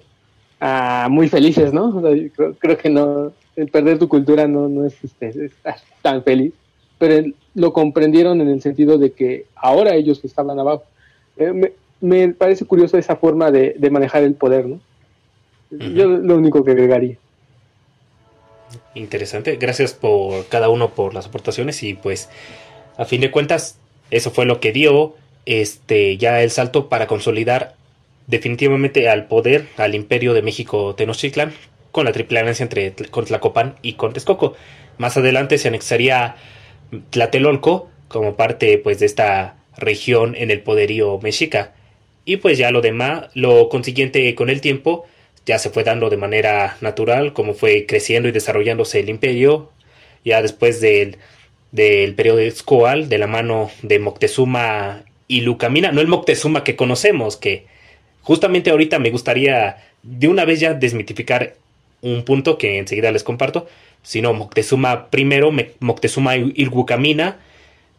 ah, 0.59 1.07
muy 1.09 1.29
felices, 1.29 1.71
¿no? 1.71 2.01
creo 2.59 2.77
que 2.77 2.89
no, 2.89 3.31
el 3.55 3.67
perder 3.69 3.99
tu 3.99 4.07
cultura 4.07 4.47
no, 4.47 4.67
no 4.69 4.85
es 4.85 4.95
este, 5.03 5.51
tan 6.01 6.23
feliz, 6.23 6.53
pero 6.97 7.25
lo 7.53 7.73
comprendieron 7.73 8.41
en 8.41 8.49
el 8.49 8.61
sentido 8.61 8.97
de 8.97 9.11
que 9.11 9.45
ahora 9.55 9.95
ellos 9.95 10.23
estaban 10.23 10.59
abajo. 10.59 10.83
Eh, 11.37 11.73
me, 12.01 12.29
parece 12.29 12.65
curioso 12.65 12.97
esa 12.97 13.15
forma 13.15 13.51
de, 13.51 13.75
manejar 13.89 14.23
el 14.23 14.35
poder, 14.35 14.67
¿no? 14.67 14.79
Yo 15.71 16.05
lo 16.07 16.35
único 16.35 16.63
que 16.63 16.71
agregaría. 16.71 17.17
Interesante, 18.93 19.55
gracias 19.55 19.93
por 19.93 20.45
cada 20.47 20.69
uno 20.69 20.89
por 20.89 21.13
las 21.13 21.27
aportaciones 21.27 21.81
y 21.83 21.95
pues 21.95 22.29
a 22.97 23.05
fin 23.05 23.21
de 23.21 23.31
cuentas 23.31 23.77
eso 24.11 24.29
fue 24.29 24.45
lo 24.45 24.59
que 24.59 24.71
dio 24.71 25.15
este 25.45 26.17
ya 26.17 26.41
el 26.41 26.51
salto 26.51 26.89
para 26.89 27.07
consolidar 27.07 27.75
definitivamente 28.27 29.09
al 29.09 29.25
poder 29.25 29.67
al 29.77 29.95
imperio 29.95 30.33
de 30.33 30.43
México 30.43 30.93
Tenochtitlan 30.95 31.53
con 31.93 32.05
la 32.05 32.11
triple 32.11 32.39
alianza 32.39 32.63
entre 32.63 32.91
con 33.11 33.23
Tlacopan 33.23 33.75
y 33.83 33.93
con 33.93 34.11
Texcoco. 34.11 34.55
Más 34.97 35.15
adelante 35.15 35.59
se 35.59 35.67
anexaría 35.69 36.35
Tlatelolco 37.11 37.89
como 38.07 38.35
parte 38.35 38.79
pues 38.79 38.99
de 38.99 39.05
esta 39.05 39.57
región 39.77 40.35
en 40.35 40.51
el 40.51 40.61
poderío 40.61 41.19
mexica. 41.21 41.73
Y 42.25 42.37
pues 42.37 42.57
ya 42.57 42.71
lo 42.71 42.81
demás, 42.81 43.29
lo 43.35 43.69
consiguiente 43.69 44.33
con 44.33 44.49
el 44.49 44.59
tiempo, 44.59 45.05
ya 45.45 45.59
se 45.59 45.69
fue 45.69 45.83
dando 45.83 46.09
de 46.09 46.17
manera 46.17 46.77
natural, 46.81 47.33
como 47.33 47.53
fue 47.53 47.85
creciendo 47.85 48.27
y 48.27 48.31
desarrollándose 48.31 48.99
el 48.99 49.09
imperio, 49.09 49.71
ya 50.25 50.41
después 50.41 50.81
del, 50.81 51.17
del 51.71 52.15
periodo 52.15 52.39
escoal, 52.39 53.07
de 53.07 53.19
la 53.19 53.27
mano 53.27 53.69
de 53.83 53.99
Moctezuma 53.99 55.03
y 55.27 55.41
Lucamina, 55.41 55.91
no 55.91 56.01
el 56.01 56.07
Moctezuma 56.07 56.63
que 56.63 56.75
conocemos, 56.75 57.37
que 57.37 57.67
justamente 58.21 58.71
ahorita 58.71 58.97
me 58.97 59.11
gustaría 59.11 59.77
de 60.01 60.27
una 60.27 60.45
vez 60.45 60.59
ya 60.59 60.73
desmitificar 60.73 61.55
un 62.03 62.23
punto 62.23 62.59
que 62.59 62.77
enseguida 62.77 63.11
les 63.11 63.23
comparto, 63.23 63.67
sino 64.03 64.33
Moctezuma 64.33 65.09
primero, 65.09 65.51
Moctezuma 65.79 66.37
y 66.37 66.65
Lucamina, 66.65 67.39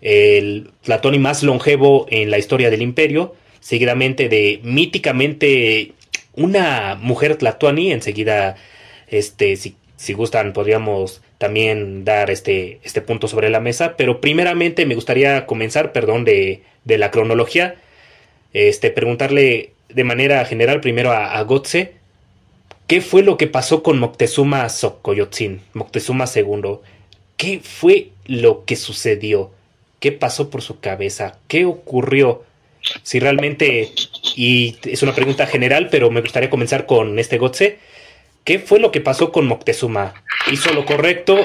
el 0.00 0.70
Platón 0.84 1.20
más 1.20 1.42
longevo 1.42 2.06
en 2.10 2.30
la 2.30 2.38
historia 2.38 2.70
del 2.70 2.82
imperio, 2.82 3.34
seguidamente 3.60 4.28
de 4.28 4.60
míticamente 4.62 5.92
una 6.34 6.96
mujer 7.00 7.36
Tlatuani, 7.36 7.90
enseguida, 7.90 8.56
este, 9.08 9.56
si, 9.56 9.76
si 9.96 10.12
gustan, 10.12 10.52
podríamos 10.52 11.22
también 11.38 12.04
dar 12.04 12.30
este, 12.30 12.80
este 12.84 13.00
punto 13.00 13.28
sobre 13.28 13.48
la 13.48 13.60
mesa, 13.60 13.96
pero 13.96 14.20
primeramente 14.20 14.84
me 14.84 14.94
gustaría 14.94 15.46
comenzar, 15.46 15.92
perdón, 15.92 16.24
de, 16.24 16.62
de 16.84 16.98
la 16.98 17.10
cronología, 17.10 17.76
este, 18.52 18.90
preguntarle 18.90 19.72
de 19.88 20.04
manera 20.04 20.44
general 20.44 20.80
primero 20.80 21.12
a, 21.12 21.38
a 21.38 21.42
Gotze, 21.42 21.94
¿qué 22.86 23.00
fue 23.00 23.22
lo 23.22 23.36
que 23.36 23.46
pasó 23.46 23.82
con 23.82 23.98
Moctezuma 23.98 24.68
Xocoyotzin, 24.68 25.62
Moctezuma 25.72 26.26
II? 26.34 26.78
¿Qué 27.36 27.60
fue 27.60 28.10
lo 28.26 28.64
que 28.64 28.76
sucedió? 28.76 29.50
¿Qué 30.00 30.12
pasó 30.12 30.50
por 30.50 30.62
su 30.62 30.80
cabeza? 30.80 31.38
¿Qué 31.48 31.64
ocurrió? 31.64 32.44
Si 33.02 33.18
realmente, 33.18 33.92
y 34.36 34.76
es 34.84 35.02
una 35.02 35.14
pregunta 35.14 35.46
general, 35.46 35.88
pero 35.90 36.10
me 36.10 36.20
gustaría 36.20 36.50
comenzar 36.50 36.86
con 36.86 37.18
este 37.18 37.38
Gotze, 37.38 37.78
¿qué 38.44 38.58
fue 38.58 38.78
lo 38.78 38.92
que 38.92 39.00
pasó 39.00 39.32
con 39.32 39.46
Moctezuma? 39.46 40.14
¿Hizo 40.52 40.72
lo 40.74 40.84
correcto? 40.84 41.38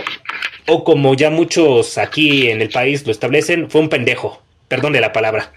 O 0.68 0.84
como 0.84 1.14
ya 1.14 1.30
muchos 1.30 1.98
aquí 1.98 2.50
en 2.50 2.62
el 2.62 2.70
país 2.70 3.06
lo 3.06 3.12
establecen, 3.12 3.70
fue 3.70 3.82
un 3.82 3.90
pendejo. 3.90 4.42
Perdón 4.68 4.94
de 4.94 5.02
la 5.02 5.14
palabra. 5.14 5.54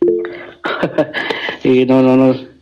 eh, 1.64 1.86
no, 1.86 2.02
no, 2.02 2.16
no. 2.16 2.52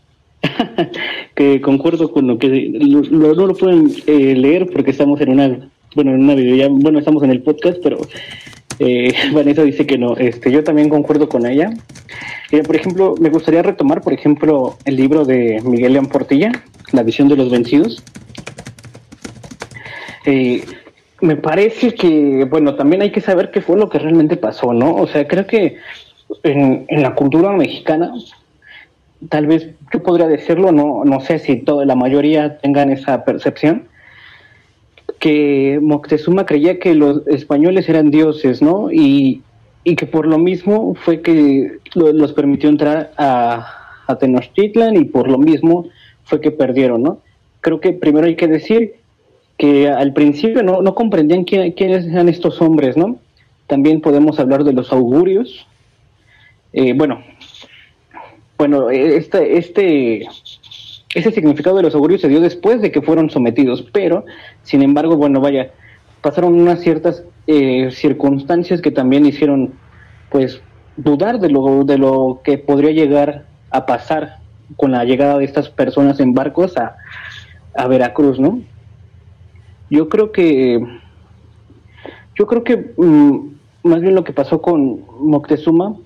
Que 1.35 1.61
concuerdo 1.61 2.13
con 2.13 2.27
lo 2.27 2.39
que 2.39 2.71
lo, 2.73 3.03
no 3.35 3.47
lo 3.47 3.55
pueden 3.55 3.93
eh, 4.07 4.35
leer 4.37 4.69
porque 4.73 4.91
estamos 4.91 5.21
en 5.21 5.31
una 5.31 5.71
bueno 5.95 6.13
en 6.13 6.23
una 6.23 6.35
video 6.35 6.71
bueno 6.71 6.99
estamos 6.99 7.23
en 7.23 7.31
el 7.31 7.43
podcast 7.43 7.79
pero 7.83 7.99
eh, 8.81 9.13
Vanessa 9.33 9.63
dice 9.63 9.87
que 9.87 9.99
no. 9.99 10.17
Este 10.17 10.51
yo 10.51 10.65
también 10.65 10.89
concuerdo 10.89 11.29
con 11.29 11.47
ella. 11.47 11.71
Por 12.67 12.75
ejemplo 12.75 13.15
me 13.21 13.31
gustaría 13.31 13.63
retomar 13.63 14.01
por 14.01 14.13
ejemplo 14.13 14.77
el 14.85 14.97
libro 14.97 15.25
de 15.25 15.61
Miguel 15.65 15.93
León 15.93 16.07
Portilla 16.07 16.51
la 16.93 17.05
visión 17.05 17.29
de 17.29 17.37
los 17.37 17.51
vencidos. 17.51 18.03
Eh, 20.27 20.65
me 21.21 21.37
parece 21.37 21.95
que 21.95 22.47
bueno 22.51 22.75
también 22.75 23.03
hay 23.03 23.13
que 23.13 23.21
saber 23.21 23.51
qué 23.51 23.61
fue 23.61 23.77
lo 23.77 23.89
que 23.89 23.99
realmente 23.99 24.37
pasó 24.37 24.73
no 24.73 24.95
o 24.95 25.07
sea 25.07 25.27
creo 25.27 25.47
que 25.47 25.77
en, 26.43 26.85
en 26.89 27.03
la 27.03 27.15
cultura 27.15 27.53
mexicana 27.53 28.13
tal 29.29 29.47
vez 29.47 29.69
yo 29.93 30.03
podría 30.03 30.27
decirlo, 30.27 30.73
no, 30.73 31.05
no 31.05 31.21
sé 31.21 31.39
si 31.39 31.57
toda 31.57 31.85
la 31.85 31.95
mayoría 31.95 32.59
tengan 32.59 32.91
esa 32.91 33.25
percepción, 33.25 33.89
que 35.19 35.79
Moctezuma 35.83 36.47
creía 36.47 36.79
que 36.79 36.95
los 36.95 37.27
españoles 37.27 37.89
eran 37.89 38.11
dioses, 38.11 38.63
¿no? 38.63 38.91
Y, 38.91 39.43
y 39.85 39.97
que 39.97 40.07
por 40.07 40.27
lo 40.27 40.39
mismo 40.39 40.95
fue 40.95 41.21
que 41.21 41.79
lo, 41.95 42.13
los 42.13 42.33
permitió 42.33 42.71
entrar 42.71 43.13
a, 43.19 43.67
a 44.07 44.19
Tenochtitlan 44.19 44.97
y 44.97 45.05
por 45.05 45.29
lo 45.29 45.39
mismo 45.39 45.89
fue 46.25 46.41
que 46.41 46.51
perdieron, 46.51 47.03
¿no? 47.03 47.19
Creo 47.61 47.81
que 47.81 47.93
primero 47.93 48.27
hay 48.27 48.37
que 48.37 48.49
decir 48.49 48.95
que 49.59 49.89
al 49.89 50.15
principio 50.15 50.63
no, 50.63 50.81
no 50.81 50.95
comprendían 50.95 51.45
quién, 51.45 51.73
quiénes 51.73 52.07
eran 52.07 52.31
estos 52.31 52.63
hombres, 52.63 52.97
¿no? 52.97 53.19
También 53.67 54.01
podemos 54.01 54.41
hablar 54.41 54.65
de 54.65 54.73
los 54.73 54.91
augurios. 54.91 55.67
Eh, 56.73 56.95
bueno, 56.95 57.23
bueno, 58.61 58.91
este, 58.91 59.57
este, 59.57 60.29
ese 61.15 61.31
significado 61.33 61.79
de 61.79 61.83
los 61.83 61.95
augurios 61.95 62.21
se 62.21 62.29
dio 62.29 62.43
después 62.43 62.83
de 62.83 62.93
que 62.93 63.01
fueron 63.01 63.31
sometidos, 63.31 63.89
pero, 63.91 64.27
sin 64.65 64.83
embargo, 64.83 65.17
bueno, 65.17 65.41
vaya, 65.41 65.71
pasaron 66.21 66.61
unas 66.61 66.81
ciertas 66.81 67.25
eh, 67.47 67.91
circunstancias 67.91 68.83
que 68.83 68.91
también 68.91 69.25
hicieron, 69.25 69.73
pues, 70.29 70.61
dudar 70.99 71.41
de 71.41 71.49
lo, 71.49 71.85
de 71.85 71.97
lo 71.97 72.43
que 72.45 72.59
podría 72.59 72.91
llegar 72.91 73.47
a 73.71 73.87
pasar 73.87 74.41
con 74.77 74.93
la 74.93 75.07
llegada 75.07 75.39
de 75.39 75.47
estas 75.47 75.71
personas 75.71 76.21
en 76.21 76.35
barcos 76.35 76.77
a, 76.77 76.97
a 77.75 77.87
Veracruz, 77.89 78.39
¿no? 78.39 78.61
Yo 79.89 80.11
creo 80.11 80.33
que, 80.33 80.87
yo 82.35 82.47
creo 82.47 82.63
que 82.63 82.93
mm, 82.99 83.39
más 83.85 84.03
bien 84.03 84.15
lo 84.15 84.23
que 84.23 84.35
pasó 84.35 84.61
con 84.61 85.01
Moctezuma, 85.19 85.97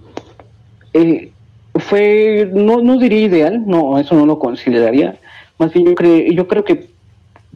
eh, 0.92 1.32
fue, 1.75 2.49
no, 2.53 2.81
no 2.83 2.99
diría 2.99 3.22
ideal, 3.22 3.64
no, 3.66 3.99
eso 3.99 4.14
no 4.14 4.27
lo 4.27 4.39
consideraría. 4.39 5.16
Más 5.59 5.72
bien 5.72 5.87
yo, 5.87 5.95
creo 5.95 6.33
yo 6.33 6.49
creo 6.49 6.64
que 6.64 6.89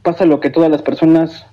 pasa 0.03 0.25
lo 0.25 0.41
que 0.41 0.51
todas 0.51 0.71
las 0.71 0.83
personas 0.83 1.47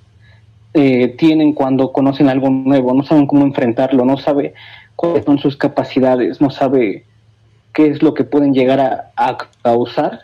eh, 0.74 1.10
tienen 1.18 1.54
cuando 1.54 1.92
conocen 1.92 2.30
algo 2.30 2.50
nuevo, 2.50 2.94
no 2.94 3.04
saben 3.04 3.28
cómo 3.28 3.46
enfrentarlo, 3.46 4.06
no 4.06 4.18
sabe 4.18 4.54
cuáles 4.96 5.26
son 5.26 5.40
sus 5.40 5.58
capacidades, 5.58 6.42
no 6.42 6.50
sabe 6.50 7.06
qué 7.74 7.88
es 7.88 8.02
lo 8.02 8.14
que 8.14 8.24
pueden 8.24 8.54
llegar 8.54 8.80
a, 8.80 9.12
a 9.16 9.38
causar. 9.62 10.22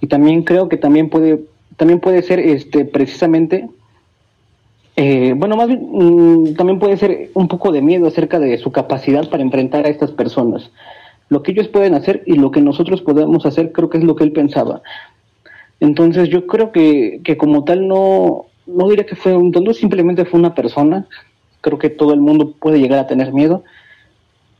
Y 0.00 0.06
también 0.06 0.42
creo 0.42 0.68
que 0.68 0.78
también 0.78 1.10
puede, 1.10 1.40
también 1.76 2.00
puede 2.00 2.22
ser 2.22 2.38
este 2.38 2.84
precisamente 2.84 3.68
eh, 4.96 5.32
bueno, 5.34 5.56
más 5.56 5.68
bien, 5.68 5.80
mmm, 5.90 6.54
también 6.56 6.78
puede 6.78 6.96
ser 6.96 7.30
un 7.34 7.48
poco 7.48 7.72
de 7.72 7.80
miedo 7.80 8.06
acerca 8.06 8.38
de 8.38 8.58
su 8.58 8.70
capacidad 8.70 9.28
para 9.30 9.42
enfrentar 9.42 9.86
a 9.86 9.88
estas 9.88 10.10
personas 10.10 10.70
lo 11.30 11.42
que 11.42 11.52
ellos 11.52 11.68
pueden 11.68 11.94
hacer 11.94 12.22
y 12.26 12.34
lo 12.34 12.50
que 12.50 12.60
nosotros 12.60 13.00
podemos 13.00 13.46
hacer, 13.46 13.72
creo 13.72 13.88
que 13.88 13.98
es 13.98 14.04
lo 14.04 14.16
que 14.16 14.24
él 14.24 14.32
pensaba. 14.32 14.82
Entonces 15.78 16.28
yo 16.28 16.46
creo 16.46 16.72
que, 16.72 17.20
que 17.24 17.36
como 17.36 17.64
tal 17.64 17.86
no, 17.86 18.46
no 18.66 18.88
diría 18.88 19.06
que 19.06 19.14
fue 19.14 19.34
un 19.36 19.52
tonto, 19.52 19.72
simplemente 19.72 20.24
fue 20.24 20.40
una 20.40 20.54
persona. 20.54 21.06
Creo 21.60 21.78
que 21.78 21.88
todo 21.88 22.12
el 22.12 22.20
mundo 22.20 22.54
puede 22.58 22.80
llegar 22.80 22.98
a 22.98 23.06
tener 23.06 23.32
miedo. 23.32 23.62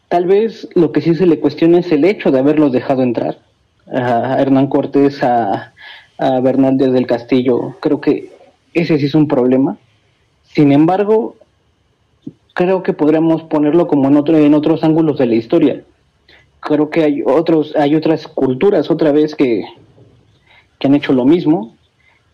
Tal 0.08 0.26
vez 0.26 0.68
lo 0.74 0.92
que 0.92 1.00
sí 1.00 1.14
se 1.14 1.26
le 1.26 1.40
cuestiona 1.40 1.80
es 1.80 1.90
el 1.90 2.04
hecho 2.04 2.30
de 2.30 2.38
haberlos 2.38 2.72
dejado 2.72 3.02
entrar. 3.02 3.38
A 3.92 4.40
Hernán 4.40 4.68
Cortés, 4.68 5.22
a, 5.24 5.72
a 6.18 6.40
Bernaldez 6.40 6.92
del 6.92 7.08
Castillo, 7.08 7.76
creo 7.80 8.00
que 8.00 8.30
ese 8.74 8.96
sí 8.98 9.06
es 9.06 9.14
un 9.16 9.26
problema. 9.26 9.76
Sin 10.44 10.70
embargo, 10.70 11.34
creo 12.54 12.84
que 12.84 12.92
podríamos 12.92 13.42
ponerlo 13.42 13.88
como 13.88 14.06
en, 14.06 14.16
otro, 14.16 14.38
en 14.38 14.54
otros 14.54 14.84
ángulos 14.84 15.18
de 15.18 15.26
la 15.26 15.34
historia 15.34 15.82
creo 16.60 16.90
que 16.90 17.04
hay 17.04 17.22
otros, 17.24 17.74
hay 17.76 17.94
otras 17.94 18.28
culturas 18.28 18.90
otra 18.90 19.12
vez 19.12 19.34
que, 19.34 19.64
que 20.78 20.86
han 20.86 20.94
hecho 20.94 21.12
lo 21.12 21.24
mismo, 21.24 21.74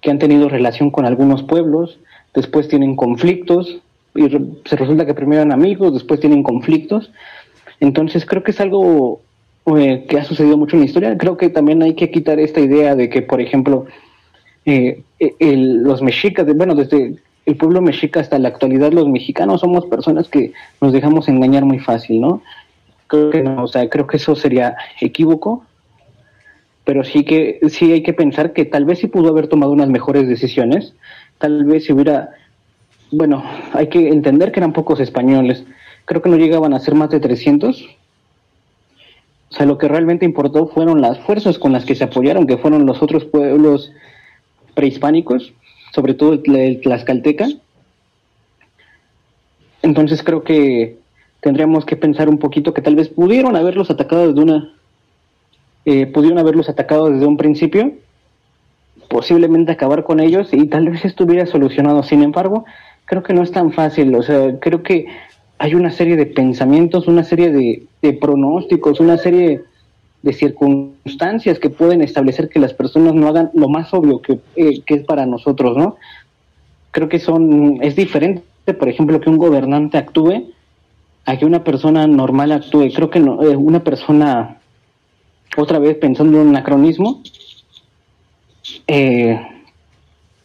que 0.01 0.11
han 0.11 0.19
tenido 0.19 0.49
relación 0.49 0.91
con 0.91 1.07
algunos 1.07 1.43
pueblos, 1.43 1.99
después 2.35 2.69
tienen 2.69 2.97
conflictos, 2.97 3.79
y 4.15 4.29
re, 4.29 4.41
se 4.65 4.77
resulta 4.77 5.07
que 5.07 5.15
primero 5.15 5.43
eran 5.43 5.53
amigos, 5.53 5.93
después 5.93 6.21
tienen 6.21 6.43
conflictos. 6.43 7.11
Entonces 7.81 8.25
creo 8.25 8.43
que 8.43 8.53
es 8.53 8.61
algo 8.61 9.21
eh, 9.77 10.07
que 10.09 10.19
ha 10.19 10.25
sucedido 10.25 10.57
mucho 10.57 10.77
en 10.77 10.81
la 10.81 10.87
historia. 10.87 11.19
Creo 11.19 11.37
que 11.37 11.51
también 11.51 11.83
hay 11.83 11.95
que 11.95 12.11
quitar 12.11 12.39
esta 12.41 12.61
idea 12.61 12.95
de 12.95 13.09
que, 13.09 13.23
por 13.23 13.41
ejemplo, 13.41 13.87
eh, 14.65 15.03
el, 15.19 15.83
los 15.83 16.03
mexicas, 16.03 16.47
bueno, 16.57 16.75
desde 16.75 17.17
el 17.47 17.57
pueblo 17.57 17.81
mexica 17.81 18.21
hasta 18.21 18.39
la 18.39 18.49
actualidad, 18.49 18.93
los 18.93 19.09
mexicanos 19.09 19.61
somos 19.61 19.87
personas 19.87 20.29
que 20.29 20.53
nos 20.81 20.93
dejamos 20.93 21.29
engañar 21.29 21.65
muy 21.65 21.79
fácil, 21.79 22.21
¿no? 22.21 22.43
Creo 23.07 23.31
que 23.31 23.43
no, 23.43 23.65
o 23.65 23.69
sea, 23.69 23.89
creo 23.89 24.07
que 24.07 24.17
eso 24.17 24.35
sería 24.35 24.77
equívoco, 25.01 25.65
pero 26.85 27.05
sí 27.05 27.25
que 27.25 27.61
sí 27.69 27.93
hay 27.93 28.03
que 28.03 28.13
pensar 28.13 28.53
que 28.53 28.65
tal 28.65 28.85
vez 28.85 28.99
sí 28.99 29.07
pudo 29.07 29.29
haber 29.29 29.49
tomado 29.49 29.73
unas 29.73 29.89
mejores 29.89 30.29
decisiones, 30.29 30.95
tal 31.39 31.65
vez 31.65 31.85
si 31.85 31.93
hubiera, 31.93 32.31
bueno, 33.11 33.45
hay 33.73 33.89
que 33.89 34.09
entender 34.09 34.53
que 34.53 34.61
eran 34.61 34.73
pocos 34.73 35.01
españoles, 35.01 35.65
creo 36.07 36.23
que 36.23 36.31
no 36.31 36.37
llegaban 36.37 36.73
a 36.73 36.81
ser 36.81 36.95
más 36.95 37.11
de 37.11 37.21
300. 37.21 37.87
O 39.49 39.55
sea, 39.55 39.67
lo 39.67 39.79
que 39.79 39.89
realmente 39.89 40.25
importó 40.25 40.67
fueron 40.69 41.01
las 41.01 41.19
fuerzas 41.21 41.59
con 41.59 41.73
las 41.73 41.85
que 41.85 41.95
se 41.95 42.05
apoyaron, 42.05 42.47
que 42.47 42.59
fueron 42.59 42.87
los 42.87 43.03
otros 43.03 43.25
pueblos 43.25 43.93
prehispánicos, 44.75 45.53
sobre 45.95 46.15
todo 46.15 46.35
el, 46.35 46.81
Tlaxcalteca. 46.81 47.49
Entonces 49.83 50.23
creo 50.23 50.43
que 50.43 50.99
tendríamos 51.47 51.85
que 51.85 51.95
pensar 51.95 52.29
un 52.29 52.39
poquito 52.39 52.75
que 52.75 52.83
tal 52.83 52.97
vez 52.97 53.09
pudieron 53.09 53.55
haberlos 53.55 53.89
atacado 53.89 54.27
desde 54.27 54.43
una, 54.43 54.75
eh, 55.85 56.07
pudieron 56.07 56.41
haberlos 56.41 56.69
atacado 56.69 57.09
desde 57.09 57.25
un 57.25 57.37
principio, 57.37 57.93
posiblemente 59.09 59.71
acabar 59.71 60.03
con 60.03 60.19
ellos 60.19 60.49
y 60.53 60.67
tal 60.67 60.89
vez 60.89 61.05
estuviera 61.05 61.47
solucionado. 61.47 62.03
Sin 62.03 62.25
embargo, 62.25 62.65
creo 63.05 63.23
que 63.23 63.33
no 63.33 63.45
es 63.45 63.53
tan 63.53 63.71
fácil, 63.71 64.13
o 64.17 64.25
sea, 64.25 64.59
creo 64.59 64.83
que 64.83 65.07
hay 65.59 65.77
una 65.77 65.93
serie 65.93 66.17
de 66.17 66.27
pensamientos, 66.27 67.07
una 67.07 67.23
serie 67.23 67.53
de, 67.53 67.85
de 68.03 68.13
pronósticos, 68.15 68.99
una 68.99 69.17
serie 69.17 69.63
de 70.23 70.33
circunstancias 70.33 71.61
que 71.61 71.71
pueden 71.71 72.03
establecer 72.03 72.49
que 72.49 72.59
las 72.59 72.75
personas 72.75 73.15
no 73.15 73.29
hagan 73.29 73.51
lo 73.55 73.69
más 73.69 73.95
obvio 73.95 74.21
que, 74.21 74.41
eh, 74.57 74.81
que 74.85 74.95
es 74.95 75.05
para 75.05 75.27
nosotros, 75.27 75.77
¿no? 75.77 75.95
Creo 76.91 77.09
que 77.09 77.21
son, 77.21 77.79
es 77.83 77.95
diferente, 77.95 78.43
por 78.77 78.89
ejemplo, 78.89 79.21
que 79.21 79.31
un 79.31 79.39
gobernante 79.39 79.97
actúe 79.97 80.56
a 81.27 81.37
que 81.37 81.45
una 81.45 81.65
persona 81.65 82.07
normal 82.07 82.53
actúe. 82.53 82.91
Creo 82.95 83.11
que 83.11 83.21
no, 83.21 83.43
eh, 83.43 83.57
una 83.57 83.83
persona, 83.83 84.59
otra 85.57 85.79
vez 85.79 85.97
pensando 85.97 86.41
en 86.41 86.49
un 86.49 86.57
anacronismo, 86.57 87.23
eh, 88.87 89.39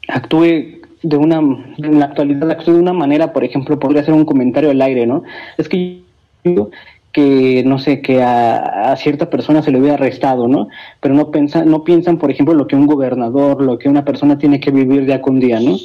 actúe 0.08 0.82
de 1.04 1.18
una, 1.18 1.38
en 1.38 2.00
la 2.00 2.06
actualidad 2.06 2.52
actúe 2.52 2.74
de 2.74 2.80
una 2.80 2.94
manera, 2.94 3.32
por 3.32 3.44
ejemplo, 3.44 3.80
podría 3.80 4.04
ser 4.04 4.14
un 4.14 4.26
comentario 4.26 4.72
al 4.72 4.82
aire, 4.82 5.06
¿no? 5.06 5.24
Es 5.58 5.70
que 5.70 6.02
yo 6.44 6.70
que 7.12 7.64
no 7.66 7.78
sé 7.78 8.02
que 8.02 8.24
a, 8.24 8.96
cierta 8.98 9.30
persona 9.30 9.62
se 9.62 9.72
le 9.72 9.80
hubiera 9.80 9.96
arrestado, 9.96 10.48
¿no? 10.48 10.70
Pero 11.02 11.14
no 11.14 11.30
piensan, 11.30 11.70
no 11.70 11.84
piensan, 11.84 12.18
por 12.18 12.32
ejemplo, 12.32 12.54
lo 12.54 12.68
que 12.68 12.76
un 12.76 12.88
gobernador, 12.88 13.62
lo 13.62 13.78
que 13.78 13.90
una 13.90 14.06
persona 14.06 14.38
tiene 14.38 14.60
que 14.60 14.72
vivir 14.72 15.06
día 15.06 15.22
con 15.22 15.40
día, 15.40 15.60
¿no? 15.60 15.78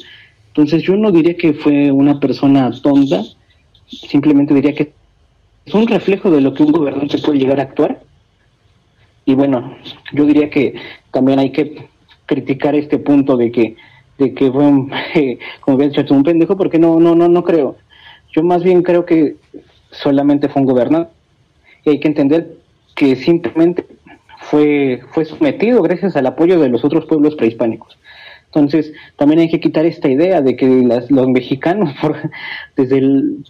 Entonces 0.47 0.83
yo 0.83 0.95
no 0.95 1.11
diría 1.11 1.35
que 1.35 1.53
fue 1.53 1.91
una 1.91 2.19
persona 2.19 2.71
tonta, 2.81 3.23
simplemente 3.87 4.53
diría 4.53 4.73
que 4.73 4.93
es 5.65 5.73
un 5.73 5.87
reflejo 5.87 6.31
de 6.31 6.41
lo 6.41 6.53
que 6.53 6.63
un 6.63 6.71
gobernante 6.71 7.17
puede 7.17 7.39
llegar 7.39 7.59
a 7.59 7.63
actuar. 7.63 8.01
Y 9.25 9.35
bueno, 9.35 9.75
yo 10.13 10.25
diría 10.25 10.49
que 10.49 10.75
también 11.11 11.39
hay 11.39 11.51
que 11.51 11.87
criticar 12.25 12.75
este 12.75 12.97
punto 12.97 13.37
de 13.37 13.51
que 13.51 13.75
de 14.17 14.33
que 14.33 14.51
fue 14.51 14.63
un, 14.63 14.91
como 15.61 15.77
dicho, 15.77 16.03
un 16.09 16.23
pendejo, 16.23 16.57
porque 16.57 16.79
no 16.79 16.99
no 16.99 17.15
no 17.15 17.27
no 17.27 17.43
creo. 17.43 17.75
Yo 18.31 18.43
más 18.43 18.63
bien 18.63 18.83
creo 18.83 19.05
que 19.05 19.35
solamente 19.91 20.49
fue 20.49 20.61
un 20.61 20.67
gobernante 20.67 21.11
y 21.85 21.91
hay 21.91 21.99
que 21.99 22.07
entender 22.07 22.57
que 22.95 23.15
simplemente 23.15 23.85
fue, 24.39 25.01
fue 25.11 25.25
sometido 25.25 25.81
gracias 25.81 26.15
al 26.15 26.25
apoyo 26.25 26.59
de 26.59 26.69
los 26.69 26.83
otros 26.83 27.05
pueblos 27.05 27.35
prehispánicos. 27.35 27.97
Entonces, 28.47 28.93
también 29.17 29.39
hay 29.39 29.49
que 29.49 29.59
quitar 29.59 29.85
esta 29.85 30.09
idea 30.09 30.41
de 30.41 30.55
que 30.55 30.65
los 31.09 31.27
mexicanos, 31.27 31.93
desde 32.75 32.97
el 32.97 33.45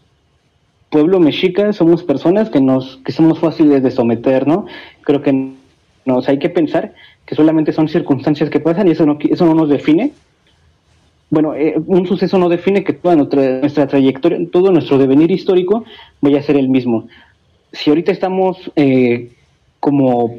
pueblo 0.90 1.20
mexica, 1.20 1.74
somos 1.74 2.04
personas 2.04 2.50
que, 2.50 2.62
nos, 2.62 2.98
que 3.06 3.12
somos 3.12 3.40
fáciles 3.40 3.84
de 3.84 3.92
someter, 3.92 4.48
¿no? 4.48 4.66
Creo 5.02 5.22
que 5.22 5.52
nos 6.06 6.30
hay 6.30 6.40
que 6.40 6.50
pensar 6.50 6.94
que 7.26 7.36
solamente 7.36 7.74
son 7.74 7.90
circunstancias 7.90 8.50
que 8.50 8.60
pasan 8.60 8.88
y 8.88 8.92
eso 8.92 9.06
no, 9.06 9.18
eso 9.22 9.46
no 9.46 9.54
nos 9.54 9.70
define. 9.70 10.14
Bueno, 11.30 11.56
eh, 11.56 11.76
un 11.86 12.08
suceso 12.08 12.38
no 12.38 12.48
define 12.48 12.86
que 12.86 12.94
toda 12.94 13.18
nuestra, 13.18 13.60
nuestra 13.60 13.86
trayectoria, 13.88 14.40
todo 14.50 14.72
nuestro 14.72 14.98
devenir 14.98 15.30
histórico 15.32 15.84
vaya 16.22 16.40
a 16.40 16.44
ser 16.44 16.56
el 16.56 16.70
mismo 16.70 17.08
si 17.72 17.90
ahorita 17.90 18.12
estamos 18.12 18.72
eh, 18.76 19.32
como, 19.80 20.38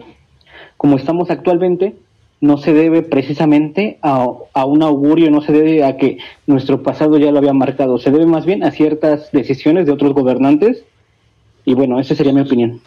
como 0.76 0.96
estamos 0.96 1.30
actualmente, 1.30 1.94
no 2.40 2.58
se 2.58 2.72
debe 2.72 3.02
precisamente 3.02 3.98
a, 4.02 4.26
a, 4.52 4.64
un 4.64 4.82
augurio, 4.82 5.30
no 5.30 5.40
se 5.40 5.52
debe 5.52 5.84
a 5.84 5.96
que 5.96 6.18
nuestro 6.46 6.82
pasado 6.82 7.18
ya 7.18 7.32
lo 7.32 7.38
había 7.38 7.52
marcado, 7.52 7.98
se 7.98 8.10
debe 8.10 8.26
más 8.26 8.46
bien 8.46 8.62
a 8.62 8.70
ciertas 8.70 9.32
decisiones 9.32 9.86
de 9.86 9.92
otros 9.92 10.12
gobernantes. 10.12 10.84
Y 11.64 11.74
bueno, 11.74 12.00
esa 12.00 12.14
sería 12.14 12.32
mi 12.32 12.40
opinión. 12.40 12.80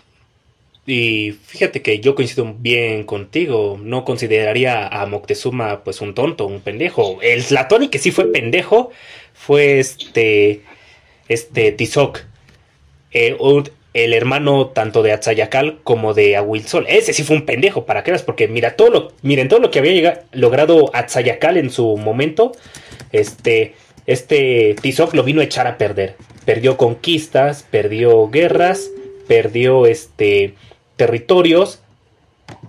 Y 0.85 1.31
fíjate 1.31 1.81
que 1.81 1.99
yo 1.99 2.15
coincido 2.15 2.55
bien 2.57 3.03
contigo, 3.03 3.79
no 3.81 4.03
consideraría 4.03 4.87
a 4.87 5.05
Moctezuma 5.05 5.83
pues 5.83 6.01
un 6.01 6.15
tonto, 6.15 6.47
un 6.47 6.61
pendejo. 6.61 7.19
El 7.21 7.45
Tlatoni 7.45 7.89
que 7.89 7.99
sí 7.99 8.11
fue 8.11 8.31
pendejo 8.31 8.89
fue 9.33 9.79
este 9.79 10.63
este 11.27 11.71
Tizoc. 11.71 12.25
Eh, 13.11 13.35
el 13.93 14.13
hermano 14.13 14.67
tanto 14.67 15.03
de 15.03 15.11
Atzayakal 15.11 15.79
como 15.83 16.13
de 16.13 16.37
Ahuilzol. 16.37 16.85
Ese 16.87 17.13
sí 17.13 17.23
fue 17.23 17.35
un 17.35 17.45
pendejo, 17.45 17.85
para 17.85 18.03
que 18.03 18.11
veas, 18.11 18.23
porque 18.23 18.47
mira 18.47 18.75
todo 18.75 18.89
lo, 18.89 19.13
miren 19.21 19.49
todo 19.49 19.59
lo 19.59 19.69
que 19.69 19.79
había 19.79 20.23
logrado 20.31 20.89
Atzayakal 20.93 21.57
en 21.57 21.69
su 21.69 21.97
momento. 21.97 22.53
Este, 23.11 23.75
este 24.05 24.75
Tizoc 24.81 25.13
lo 25.13 25.23
vino 25.23 25.41
a 25.41 25.43
echar 25.43 25.67
a 25.67 25.77
perder. 25.77 26.15
Perdió 26.45 26.77
conquistas, 26.77 27.65
perdió 27.69 28.29
guerras, 28.29 28.89
perdió 29.27 29.85
este 29.85 30.55
territorios. 30.95 31.81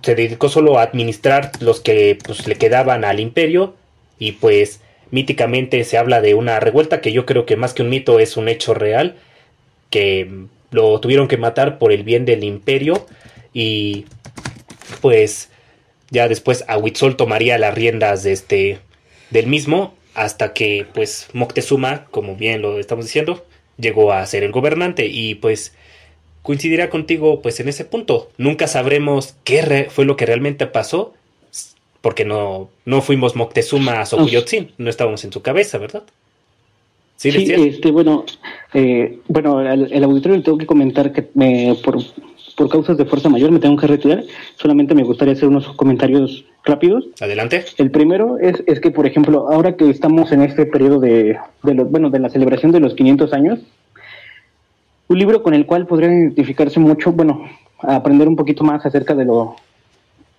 Se 0.01 0.15
dedicó 0.15 0.49
solo 0.49 0.77
a 0.77 0.83
administrar 0.83 1.51
los 1.59 1.79
que 1.79 2.17
pues, 2.25 2.47
le 2.47 2.55
quedaban 2.55 3.05
al 3.05 3.19
imperio. 3.19 3.75
Y 4.19 4.33
pues 4.33 4.81
míticamente 5.09 5.83
se 5.85 5.97
habla 5.97 6.21
de 6.21 6.33
una 6.33 6.59
revuelta 6.59 7.01
que 7.01 7.11
yo 7.11 7.25
creo 7.25 7.45
que 7.45 7.55
más 7.55 7.73
que 7.73 7.81
un 7.81 7.89
mito 7.89 8.19
es 8.19 8.35
un 8.35 8.49
hecho 8.49 8.73
real. 8.73 9.15
Que 9.89 10.47
lo 10.73 10.99
tuvieron 10.99 11.27
que 11.27 11.37
matar 11.37 11.77
por 11.77 11.93
el 11.93 12.03
bien 12.03 12.25
del 12.25 12.43
imperio 12.43 13.05
y 13.53 14.05
pues 15.01 15.49
ya 16.09 16.27
después 16.27 16.65
Ahuitzol 16.67 17.15
tomaría 17.15 17.57
las 17.57 17.73
riendas 17.73 18.23
de 18.23 18.33
este 18.33 18.79
del 19.29 19.47
mismo 19.47 19.95
hasta 20.13 20.53
que 20.53 20.85
pues 20.93 21.27
Moctezuma, 21.33 22.05
como 22.11 22.35
bien 22.35 22.61
lo 22.61 22.79
estamos 22.79 23.05
diciendo, 23.05 23.45
llegó 23.77 24.11
a 24.13 24.25
ser 24.25 24.43
el 24.43 24.51
gobernante 24.51 25.07
y 25.07 25.35
pues 25.35 25.73
coincidirá 26.41 26.89
contigo 26.89 27.41
pues 27.41 27.59
en 27.59 27.69
ese 27.69 27.85
punto. 27.85 28.29
Nunca 28.37 28.67
sabremos 28.67 29.35
qué 29.43 29.87
fue 29.89 30.05
lo 30.05 30.15
que 30.15 30.25
realmente 30.25 30.67
pasó 30.67 31.13
porque 32.01 32.25
no, 32.25 32.69
no 32.83 33.01
fuimos 33.01 33.35
Moctezuma 33.35 34.01
a 34.01 34.05
Xochiyotzin, 34.05 34.73
no 34.77 34.89
estábamos 34.89 35.23
en 35.23 35.31
su 35.31 35.41
cabeza, 35.41 35.77
¿verdad? 35.77 36.03
Sí, 37.15 37.29
este, 37.29 37.91
bueno, 37.91 38.25
eh, 38.73 39.19
bueno, 39.27 39.61
el, 39.61 40.03
auditorio 40.03 40.37
le 40.37 40.43
tengo 40.43 40.57
que 40.57 40.65
comentar 40.65 41.13
que 41.13 41.29
me, 41.35 41.75
por, 41.83 41.97
por 42.57 42.69
causas 42.69 42.97
de 42.97 43.05
fuerza 43.05 43.29
mayor 43.29 43.51
me 43.51 43.59
tengo 43.59 43.77
que 43.77 43.87
retirar. 43.87 44.23
Solamente 44.55 44.95
me 44.95 45.03
gustaría 45.03 45.33
hacer 45.33 45.47
unos 45.47 45.67
comentarios 45.73 46.45
rápidos. 46.65 47.05
Adelante. 47.21 47.65
El 47.77 47.91
primero 47.91 48.37
es, 48.39 48.63
es 48.67 48.79
que, 48.79 48.91
por 48.91 49.05
ejemplo, 49.05 49.47
ahora 49.51 49.75
que 49.77 49.89
estamos 49.89 50.31
en 50.31 50.41
este 50.41 50.65
periodo 50.65 50.99
de, 50.99 51.37
de 51.63 51.73
bueno, 51.83 52.09
de 52.09 52.19
la 52.19 52.29
celebración 52.29 52.71
de 52.71 52.79
los 52.79 52.93
500 52.95 53.31
años, 53.33 53.59
un 55.07 55.19
libro 55.19 55.43
con 55.43 55.53
el 55.53 55.65
cual 55.65 55.85
podrían 55.85 56.13
identificarse 56.13 56.79
mucho, 56.79 57.11
bueno, 57.11 57.45
aprender 57.79 58.27
un 58.27 58.35
poquito 58.35 58.63
más 58.63 58.85
acerca 58.85 59.13
de 59.13 59.25
lo 59.25 59.55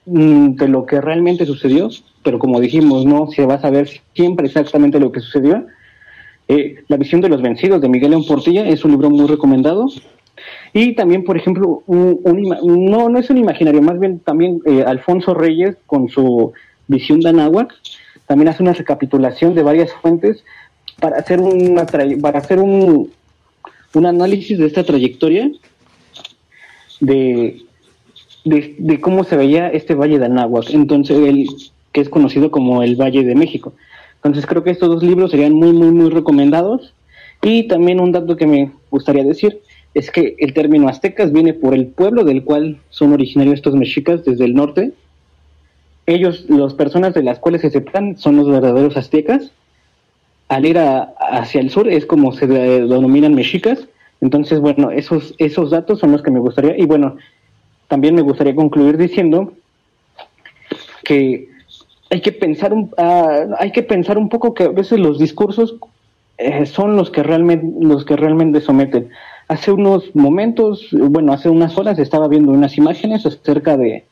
mm, 0.06 0.54
de 0.56 0.68
lo 0.68 0.86
que 0.86 1.00
realmente 1.00 1.46
sucedió, 1.46 1.88
pero 2.22 2.38
como 2.38 2.60
dijimos, 2.60 3.04
no 3.04 3.28
se 3.30 3.46
va 3.46 3.54
a 3.54 3.60
saber 3.60 3.88
siempre 4.14 4.46
exactamente 4.46 4.98
lo 4.98 5.12
que 5.12 5.20
sucedió, 5.20 5.66
eh, 6.48 6.76
la 6.88 6.96
visión 6.96 7.20
de 7.20 7.28
los 7.28 7.42
vencidos 7.42 7.80
de 7.80 7.88
Miguel 7.88 8.10
León 8.10 8.26
Portilla 8.26 8.66
es 8.66 8.84
un 8.84 8.92
libro 8.92 9.10
muy 9.10 9.26
recomendado. 9.26 9.86
Y 10.72 10.94
también, 10.94 11.24
por 11.24 11.36
ejemplo, 11.36 11.82
un, 11.86 12.20
no, 12.90 13.08
no 13.08 13.18
es 13.18 13.30
un 13.30 13.38
imaginario, 13.38 13.80
más 13.80 13.98
bien 13.98 14.18
también 14.18 14.60
eh, 14.66 14.84
Alfonso 14.86 15.32
Reyes 15.32 15.76
con 15.86 16.08
su 16.08 16.52
visión 16.88 17.20
de 17.20 17.30
Anáhuac 17.30 17.72
también 18.26 18.48
hace 18.48 18.62
una 18.62 18.72
recapitulación 18.72 19.54
de 19.54 19.62
varias 19.62 19.92
fuentes 19.92 20.44
para 21.00 21.18
hacer, 21.18 21.40
una 21.40 21.86
para 21.86 22.38
hacer 22.38 22.58
un, 22.58 23.10
un 23.94 24.06
análisis 24.06 24.58
de 24.58 24.66
esta 24.66 24.84
trayectoria 24.84 25.50
de, 27.00 27.62
de, 28.44 28.74
de, 28.78 29.00
cómo 29.00 29.24
se 29.24 29.36
veía 29.36 29.68
este 29.68 29.94
Valle 29.94 30.18
de 30.18 30.26
Anáhuac, 30.26 30.70
entonces 30.70 31.18
el, 31.18 31.48
que 31.92 32.00
es 32.00 32.08
conocido 32.08 32.50
como 32.50 32.82
el 32.82 32.96
Valle 32.96 33.24
de 33.24 33.34
México. 33.34 33.74
Entonces 34.24 34.46
creo 34.46 34.64
que 34.64 34.70
estos 34.70 34.88
dos 34.88 35.02
libros 35.02 35.30
serían 35.30 35.52
muy, 35.52 35.72
muy, 35.72 35.90
muy 35.90 36.08
recomendados. 36.08 36.94
Y 37.42 37.68
también 37.68 38.00
un 38.00 38.10
dato 38.10 38.36
que 38.36 38.46
me 38.46 38.72
gustaría 38.90 39.22
decir 39.22 39.60
es 39.92 40.10
que 40.10 40.34
el 40.38 40.54
término 40.54 40.88
aztecas 40.88 41.30
viene 41.30 41.52
por 41.52 41.74
el 41.74 41.88
pueblo 41.88 42.24
del 42.24 42.42
cual 42.42 42.80
son 42.88 43.12
originarios 43.12 43.56
estos 43.56 43.76
mexicas 43.76 44.24
desde 44.24 44.46
el 44.46 44.54
norte. 44.54 44.92
Ellos, 46.06 46.46
las 46.48 46.72
personas 46.72 47.12
de 47.12 47.22
las 47.22 47.38
cuales 47.38 47.60
se 47.60 47.70
separan, 47.70 48.16
son 48.16 48.36
los 48.36 48.48
verdaderos 48.48 48.96
aztecas. 48.96 49.52
Al 50.48 50.64
ir 50.64 50.78
hacia 50.78 51.60
el 51.60 51.68
sur 51.68 51.88
es 51.88 52.06
como 52.06 52.32
se 52.32 52.46
denominan 52.46 53.34
mexicas. 53.34 53.86
Entonces, 54.22 54.58
bueno, 54.58 54.90
esos, 54.90 55.34
esos 55.36 55.70
datos 55.70 55.98
son 55.98 56.12
los 56.12 56.22
que 56.22 56.30
me 56.30 56.40
gustaría. 56.40 56.78
Y 56.78 56.86
bueno, 56.86 57.18
también 57.88 58.14
me 58.14 58.22
gustaría 58.22 58.54
concluir 58.54 58.96
diciendo 58.96 59.52
que 61.04 61.53
hay 62.14 62.20
que 62.20 62.30
pensar 62.30 62.72
un, 62.72 62.92
uh, 62.96 63.54
hay 63.58 63.72
que 63.72 63.82
pensar 63.82 64.18
un 64.18 64.28
poco 64.28 64.54
que 64.54 64.62
a 64.62 64.68
veces 64.68 65.00
los 65.00 65.18
discursos 65.18 65.74
eh, 66.38 66.64
son 66.64 66.94
los 66.94 67.10
que 67.10 67.24
realmente 67.24 67.66
los 67.80 68.04
que 68.04 68.14
realmente 68.14 68.60
someten. 68.60 69.08
Hace 69.48 69.72
unos 69.72 70.14
momentos, 70.14 70.86
bueno, 70.92 71.32
hace 71.32 71.48
unas 71.48 71.76
horas 71.76 71.98
estaba 71.98 72.28
viendo 72.28 72.52
unas 72.52 72.78
imágenes 72.78 73.26
acerca 73.26 73.76
de, 73.76 74.04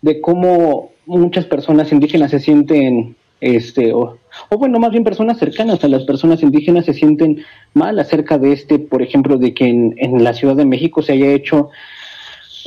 de 0.00 0.20
cómo 0.20 0.90
muchas 1.06 1.44
personas 1.44 1.92
indígenas 1.92 2.32
se 2.32 2.40
sienten 2.40 3.14
este 3.40 3.92
o, 3.92 4.18
o, 4.50 4.58
bueno 4.58 4.78
más 4.78 4.90
bien 4.90 5.02
personas 5.02 5.38
cercanas 5.38 5.82
a 5.82 5.88
las 5.88 6.04
personas 6.04 6.42
indígenas 6.42 6.84
se 6.84 6.94
sienten 6.94 7.44
mal 7.74 7.98
acerca 7.98 8.38
de 8.38 8.52
este 8.52 8.78
por 8.78 9.02
ejemplo 9.02 9.36
de 9.36 9.52
que 9.52 9.66
en, 9.66 9.94
en 9.96 10.22
la 10.22 10.32
Ciudad 10.32 10.54
de 10.54 10.64
México 10.64 11.02
se 11.02 11.14
haya 11.14 11.32
hecho 11.32 11.70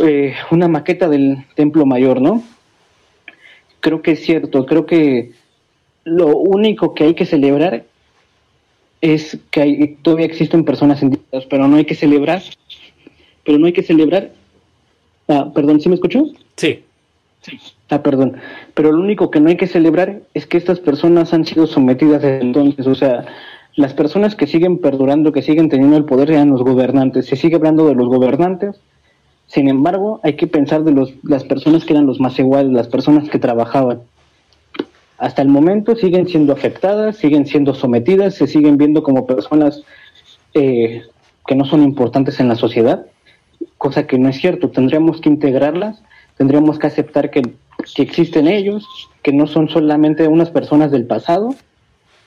eh, 0.04 0.34
una 0.52 0.68
maqueta 0.68 1.08
del 1.08 1.46
templo 1.56 1.86
mayor 1.86 2.22
no 2.22 2.44
creo 3.86 4.02
que 4.02 4.14
es 4.14 4.22
cierto, 4.26 4.66
creo 4.66 4.88
que 4.88 5.32
lo 6.06 6.36
único 6.38 6.96
que 6.96 7.04
hay 7.04 7.14
que 7.14 7.28
celebrar 7.28 7.84
es 9.02 9.38
que 9.52 9.62
hay, 9.62 9.98
todavía 10.02 10.26
existen 10.26 10.66
personas 10.66 11.04
indígenas, 11.04 11.46
pero 11.52 11.68
no 11.68 11.76
hay 11.76 11.86
que 11.86 11.94
celebrar, 11.94 12.42
pero 13.44 13.60
no 13.60 13.68
hay 13.68 13.74
que 13.74 13.84
celebrar 13.84 14.32
Ah, 15.28 15.52
perdón, 15.54 15.80
¿sí 15.82 15.90
me 15.90 15.96
escuchó? 15.96 16.26
Sí. 16.56 16.84
Ah, 17.90 18.02
perdón. 18.02 18.38
Pero 18.74 18.92
lo 18.92 19.02
único 19.02 19.32
que 19.32 19.40
no 19.40 19.50
hay 19.50 19.58
que 19.58 19.68
celebrar 19.68 20.22
es 20.34 20.46
que 20.48 20.58
estas 20.58 20.80
personas 20.80 21.34
han 21.34 21.46
sido 21.46 21.68
sometidas 21.68 22.22
desde 22.22 22.42
entonces. 22.42 22.88
O 22.88 22.96
sea, 22.96 23.26
las 23.76 23.94
personas 23.94 24.36
que 24.36 24.48
siguen 24.48 24.80
perdurando, 24.80 25.32
que 25.32 25.42
siguen 25.42 25.70
teniendo 25.70 25.98
el 25.98 26.06
poder, 26.06 26.32
eran 26.32 26.52
los 26.52 26.64
gobernantes. 26.64 27.26
Se 27.26 27.36
sigue 27.36 27.56
hablando 27.56 27.88
de 27.88 27.96
los 27.96 28.08
gobernantes. 28.08 28.80
Sin 29.48 29.70
embargo, 29.70 30.20
hay 30.24 30.36
que 30.36 30.48
pensar 30.48 30.84
de 30.84 30.92
los, 30.92 31.14
las 31.24 31.44
personas 31.44 31.86
que 31.86 31.94
eran 31.94 32.06
los 32.06 32.20
más 32.20 32.38
iguales, 32.40 32.72
las 32.72 32.88
personas 32.88 33.30
que 33.30 33.40
trabajaban. 33.40 34.02
Hasta 35.18 35.42
el 35.42 35.48
momento 35.48 35.96
siguen 35.96 36.28
siendo 36.28 36.52
afectadas, 36.54 37.18
siguen 37.18 37.46
siendo 37.46 37.74
sometidas, 37.74 38.36
se 38.36 38.48
siguen 38.48 38.78
viendo 38.78 39.04
como 39.04 39.26
personas 39.26 39.84
eh, 40.54 41.04
que 41.48 41.56
no 41.56 41.66
son 41.66 41.84
importantes 41.84 42.40
en 42.40 42.48
la 42.48 42.56
sociedad, 42.56 43.06
cosa 43.78 44.08
que 44.08 44.18
no 44.18 44.30
es 44.30 44.38
cierto. 44.38 44.72
Tendríamos 44.72 45.22
que 45.22 45.30
integrarlas 45.30 46.02
tendríamos 46.38 46.80
que 46.80 46.88
aceptar 46.88 47.30
que, 47.30 47.42
existen 47.98 48.48
ellos, 48.48 48.86
que 49.22 49.32
no 49.32 49.48
son 49.48 49.70
solamente 49.70 50.28
unas 50.28 50.50
personas 50.50 50.92
del 50.92 51.06
pasado, 51.06 51.56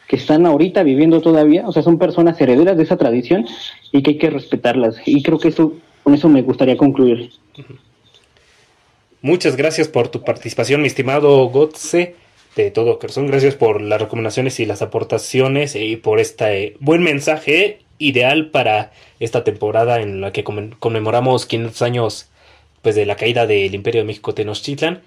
que 0.06 0.16
están 0.16 0.46
ahorita 0.46 0.82
viviendo 0.82 1.20
todavía, 1.20 1.66
o 1.66 1.72
sea, 1.72 1.82
son 1.82 1.98
personas 1.98 2.40
herederas 2.40 2.76
de 2.76 2.82
esa 2.82 2.96
tradición 2.96 3.46
y 3.92 4.02
que 4.02 4.12
hay 4.12 4.18
que 4.18 4.30
respetarlas. 4.30 4.96
Y 5.04 5.22
creo 5.22 5.38
que 5.38 5.48
eso, 5.48 5.74
con 6.08 6.14
eso 6.14 6.30
me 6.30 6.40
gustaría 6.40 6.78
concluir. 6.78 7.32
Muchas 9.20 9.56
gracias 9.56 9.88
por 9.88 10.08
tu 10.08 10.24
participación, 10.24 10.80
mi 10.80 10.86
estimado 10.86 11.46
Gotze, 11.50 12.14
de 12.56 12.70
todo 12.70 12.98
corazón. 12.98 13.26
Gracias 13.26 13.56
por 13.56 13.82
las 13.82 14.00
recomendaciones 14.00 14.58
y 14.58 14.64
las 14.64 14.80
aportaciones 14.80 15.76
y 15.76 15.96
por 15.96 16.18
este 16.18 16.76
buen 16.80 17.02
mensaje 17.02 17.80
ideal 17.98 18.48
para 18.48 18.90
esta 19.20 19.44
temporada 19.44 20.00
en 20.00 20.22
la 20.22 20.32
que 20.32 20.44
conmemoramos 20.44 21.44
500 21.44 21.82
años 21.82 22.30
pues 22.80 22.94
de 22.94 23.04
la 23.04 23.16
caída 23.16 23.46
del 23.46 23.74
Imperio 23.74 24.00
de 24.00 24.06
México 24.06 24.32
Tenochtitlan. 24.32 25.02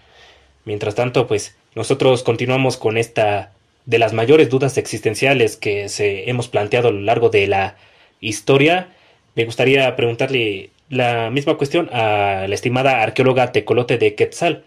Mientras 0.65 0.93
tanto, 0.93 1.25
pues 1.25 1.55
nosotros 1.73 2.21
continuamos 2.21 2.77
con 2.77 2.95
esta 2.95 3.53
de 3.87 3.97
las 3.97 4.13
mayores 4.13 4.51
dudas 4.51 4.77
existenciales 4.77 5.57
que 5.57 5.89
se 5.89 6.29
hemos 6.29 6.47
planteado 6.47 6.89
a 6.89 6.91
lo 6.91 7.01
largo 7.01 7.29
de 7.29 7.47
la 7.47 7.75
historia. 8.19 8.89
Me 9.33 9.45
gustaría 9.45 9.95
preguntarle 9.95 10.71
la 10.91 11.31
misma 11.31 11.55
cuestión 11.55 11.89
a 11.93 12.45
la 12.47 12.53
estimada 12.53 13.01
arqueóloga 13.01 13.53
Tecolote 13.53 13.97
de 13.97 14.13
Quetzal. 14.13 14.65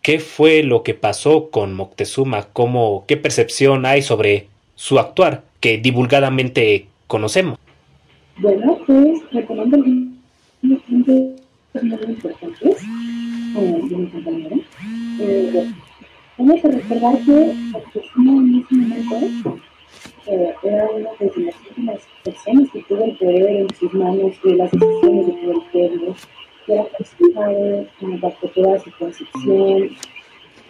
¿Qué 0.00 0.18
fue 0.18 0.62
lo 0.62 0.82
que 0.82 0.94
pasó 0.94 1.50
con 1.50 1.74
Moctezuma? 1.74 2.48
¿Cómo, 2.54 3.04
¿Qué 3.06 3.18
percepción 3.18 3.84
hay 3.84 4.00
sobre 4.00 4.48
su 4.74 4.98
actuar 4.98 5.42
que 5.60 5.76
divulgadamente 5.76 6.86
conocemos? 7.06 7.58
Bueno, 8.38 8.78
pues 8.86 9.20
recomiendo 9.30 9.76
muy 9.76 10.10
importantes 10.62 11.36
eh, 11.84 13.80
de 13.90 13.96
mi 13.96 14.06
compañero. 14.06 14.56
Eh, 15.20 15.70
tenemos 16.36 16.62
que 16.62 16.68
recordar 16.68 17.18
que 17.26 17.54
Moctezuma 17.72 18.32
en 18.40 18.64
ese 18.64 18.74
momento 19.04 19.58
eh, 20.26 20.54
era 20.62 20.88
una 20.90 21.10
de 21.18 21.44
las 21.44 21.54
últimas 21.68 22.07
personas 22.30 22.70
que 22.72 22.82
tuvo 22.82 23.04
el 23.04 23.16
poder 23.16 23.48
en 23.48 23.74
sus 23.74 23.92
manos 23.94 24.32
de 24.44 24.56
las 24.56 24.70
decisiones 24.70 25.26
de 25.26 25.32
todo 25.32 25.52
el 25.52 25.62
pueblo, 25.72 26.16
era 26.68 26.86
en 28.00 28.20
bajo 28.20 28.48
toda 28.48 28.78
su 28.78 28.90
concepción, 28.98 29.90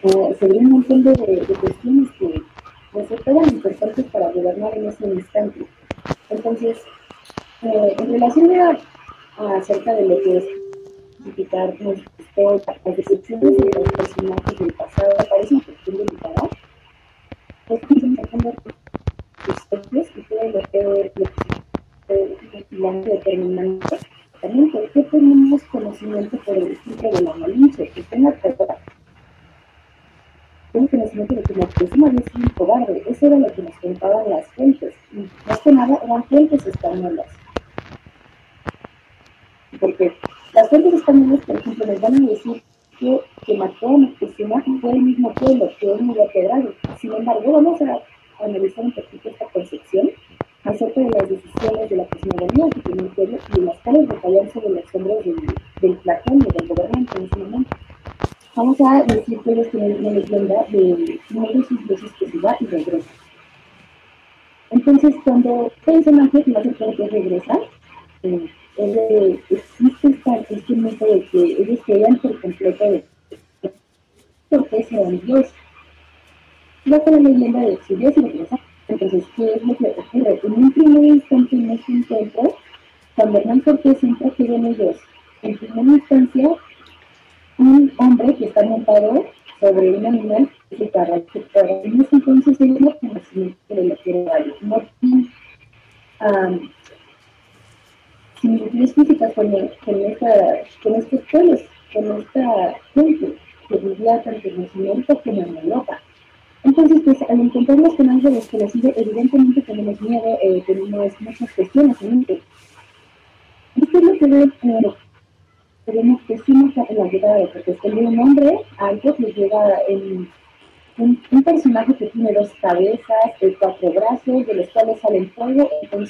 eh, 0.02 0.36
sobre 0.38 0.58
un 0.58 0.70
montón 0.70 1.02
de, 1.02 1.12
cuestiones 1.60 2.08
que 2.18 2.42
eran 3.26 3.48
importantes 3.48 4.04
para 4.06 4.30
gobernar 4.30 4.76
en 4.78 4.88
ese 4.88 5.06
instante. 5.06 5.66
Entonces, 6.30 6.78
eh, 7.62 7.96
en 7.98 8.12
relación 8.12 8.60
a, 8.60 8.78
acerca 9.56 9.94
de 9.94 10.06
lo 10.06 10.20
que 10.22 10.36
es 10.38 10.44
identificar 11.20 11.74
las 11.80 12.96
decepciones 12.96 13.56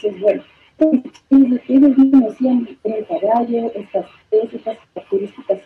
entonces, 0.05 0.21
bueno, 0.21 0.43
ellos 1.69 1.99
mismos 1.99 2.31
decían 2.31 2.69
el 2.85 3.07
caballo, 3.07 3.73
estas, 3.75 4.07
estas 4.31 4.79
características 4.95 5.61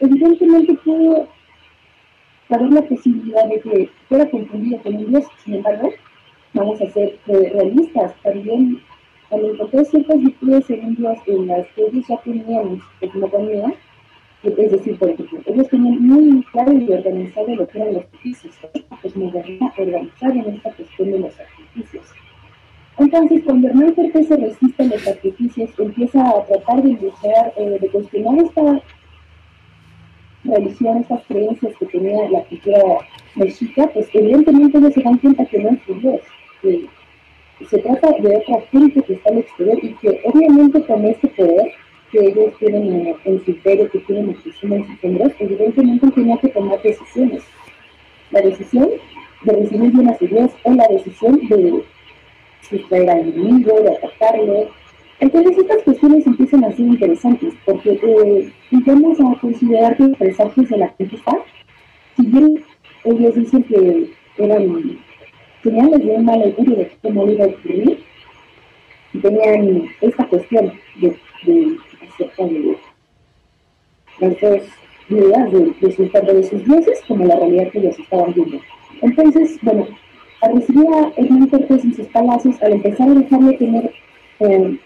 evidentemente 0.00 0.74
puede 0.84 1.26
haber 2.50 2.72
la 2.72 2.82
posibilidad 2.82 3.48
de 3.48 3.60
que 3.60 3.90
fuera 4.08 4.30
confundido 4.30 4.80
con 4.82 4.96
un 4.96 5.10
dios, 5.10 5.24
sin 5.44 5.54
embargo, 5.54 5.90
vamos 6.52 6.80
a 6.80 6.90
ser 6.90 7.18
eh, 7.26 7.50
realistas, 7.52 8.14
también 8.22 8.80
al 9.30 9.44
encontrar 9.44 9.84
ciertas 9.86 10.20
virtudes 10.20 10.70
un 10.70 10.94
dios 10.94 11.18
en 11.26 11.46
las 11.48 11.66
que 11.72 11.82
ellos 11.82 12.06
ya 12.08 12.16
tenían 12.18 12.80
cosmogonía, 13.00 13.74
es 14.44 14.70
decir, 14.70 14.98
por 14.98 15.08
ejemplo, 15.10 15.40
ellos 15.46 15.68
tenían 15.68 16.06
muy 16.06 16.42
claro 16.52 16.72
y 16.72 16.92
organizado 16.92 17.56
lo 17.56 17.66
que 17.66 17.78
eran 17.78 17.94
los 17.94 18.04
sacrificios, 18.04 18.54
la 18.90 18.96
cosmogonía 18.98 19.72
organizada 19.76 20.34
en 20.34 20.54
esta 20.54 20.70
cuestión 20.72 21.10
de 21.10 21.18
los. 21.18 21.33
Entonces, 23.04 23.42
cuando 23.44 23.68
Hernán 23.68 23.92
Cortés 23.92 24.28
se 24.28 24.36
resiste 24.36 24.82
a 24.82 24.86
los 24.86 25.02
sacrificios, 25.02 25.68
empieza 25.78 26.26
a 26.26 26.42
tratar 26.46 26.82
de 26.82 26.92
luchar, 26.92 27.52
eh, 27.58 27.78
de 27.78 27.88
cuestionar 27.90 28.38
esta 28.42 28.82
religión, 30.44 30.96
estas 30.98 31.22
creencias 31.26 31.74
que 31.78 31.86
tenía 31.86 32.30
la 32.30 32.40
cultura 32.44 32.78
mexica, 33.34 33.90
pues 33.92 34.08
evidentemente 34.14 34.78
ellos 34.78 34.94
se 34.94 35.02
dan 35.02 35.18
cuenta 35.18 35.44
que 35.44 35.58
no 35.58 35.68
es 35.68 35.82
su 35.86 35.94
Dios, 36.00 36.20
que 36.62 36.86
se 37.66 37.78
trata 37.80 38.10
de 38.12 38.36
otra 38.38 38.60
gente 38.72 39.02
que 39.02 39.12
está 39.12 39.28
al 39.28 39.38
exterior 39.38 39.78
y 39.82 39.92
que 39.96 40.20
obviamente 40.24 40.82
con 40.86 41.04
este 41.04 41.28
poder 41.28 41.72
que 42.10 42.20
ellos 42.20 42.54
tienen 42.58 43.16
en, 43.22 43.44
su 43.44 43.50
imperio, 43.50 43.90
que 43.90 43.98
tienen 43.98 44.30
en 44.30 44.42
sus 44.42 44.64
hombros, 44.64 45.32
evidentemente 45.40 46.10
tenía 46.10 46.38
que 46.38 46.48
tomar 46.48 46.80
decisiones. 46.80 47.42
La 48.30 48.40
decisión 48.40 48.88
de 49.42 49.52
recibir 49.52 49.92
bien 49.92 50.08
a 50.08 50.16
su 50.16 50.26
Dios 50.26 50.50
o 50.62 50.72
la 50.72 50.88
decisión 50.88 51.38
de 51.48 51.84
si 52.68 52.78
fuera 52.80 53.18
enemigo, 53.18 53.80
de 53.80 53.96
atacarlo. 53.96 54.70
Entonces 55.20 55.58
estas 55.58 55.82
cuestiones 55.82 56.26
empiezan 56.26 56.64
a 56.64 56.72
ser 56.72 56.86
interesantes 56.86 57.54
porque 57.64 57.90
eh, 57.90 58.52
a 58.72 59.40
considerar 59.40 59.96
que 59.96 60.08
los 60.08 60.18
presagios 60.18 60.68
de 60.68 60.76
la 60.76 60.92
conquista, 60.92 61.32
si 62.16 62.26
bien 62.26 62.64
ellos 63.04 63.34
dicen 63.34 63.62
que 63.64 64.10
eran 64.38 64.98
señales 65.62 66.04
de 66.04 66.10
un 66.10 66.24
mal 66.24 66.42
augurio 66.42 66.76
de 66.76 67.10
no 67.10 67.30
iba 67.30 67.44
a 67.44 67.48
ocurrir, 67.48 67.98
tenían 69.22 69.88
esta 70.00 70.26
cuestión 70.26 70.72
de, 70.96 71.16
de 71.44 71.76
acerca 72.02 72.44
de 72.44 72.76
dos 74.20 74.62
ideas 75.08 75.52
de, 75.52 75.58
de 75.80 76.32
de 76.34 76.42
sus 76.44 76.64
dioses 76.64 77.00
como 77.06 77.26
la 77.26 77.36
realidad 77.36 77.70
que 77.70 77.78
ellos 77.78 77.98
estaban 77.98 78.32
viendo. 78.32 78.58
Entonces, 79.02 79.58
bueno, 79.62 79.86
al 80.44 80.54
recibir 80.54 80.86
a 80.88 81.12
Hernán 81.16 81.48
en 81.52 81.94
sus 81.94 82.06
palacios, 82.08 82.62
al 82.62 82.72
empezar 82.72 83.08
a 83.08 83.14
dejarle 83.14 83.52
tener 83.54 83.92
eh, 84.40 84.78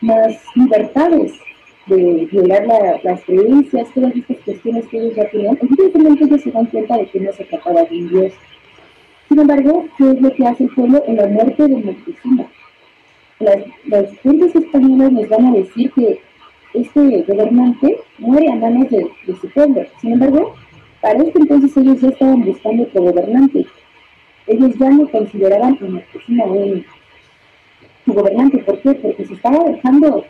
más 0.00 0.36
libertades 0.54 1.32
de 1.86 2.28
violar 2.32 2.66
las 3.02 3.22
creencias, 3.24 3.88
todas 3.94 4.14
estas 4.14 4.38
cuestiones 4.38 4.86
que 4.88 4.98
ellos 4.98 5.14
ya 5.14 5.30
tenían, 5.30 5.58
evidentemente 5.62 6.24
ellos 6.24 6.42
se 6.42 6.50
dan 6.50 6.66
cuenta 6.66 6.96
de 6.96 7.06
que 7.06 7.20
no 7.20 7.32
se 7.32 7.44
trataba 7.44 7.84
de 7.84 7.96
un 7.96 8.08
dios. 8.08 8.32
Sin 9.28 9.38
embargo, 9.40 9.86
¿qué 9.98 10.10
es 10.10 10.20
lo 10.20 10.32
que 10.32 10.46
hace 10.46 10.64
el 10.64 10.70
pueblo 10.70 11.02
en 11.06 11.16
la 11.16 11.26
muerte 11.26 11.68
de 11.68 11.76
Moctezuma? 11.76 12.46
Las, 13.38 13.58
las 13.86 14.18
fuentes 14.20 14.54
españolas 14.54 15.12
nos 15.12 15.28
van 15.28 15.46
a 15.46 15.52
decir 15.52 15.92
que 15.92 16.20
este 16.74 17.22
gobernante 17.22 18.00
muere 18.18 18.50
a 18.50 18.56
manos 18.56 18.90
de, 18.90 19.06
su 19.40 19.48
pueblo. 19.50 19.82
Sin 20.00 20.12
embargo, 20.12 20.54
para 21.00 21.22
este 21.22 21.38
entonces 21.38 21.76
ellos 21.76 22.00
ya 22.00 22.08
estaban 22.08 22.44
buscando 22.44 22.84
otro 22.84 23.02
gobernante. 23.02 23.66
Ellos 24.46 24.74
ya 24.78 24.90
no 24.90 25.08
consideraban 25.10 25.78
a 25.80 25.84
Moctezuma 25.84 26.44
un 26.44 26.84
su 28.04 28.12
gobernante. 28.12 28.58
¿Por 28.58 28.80
qué? 28.80 28.94
Porque 28.94 29.24
se 29.26 29.34
estaba 29.34 29.64
dejando 29.64 30.24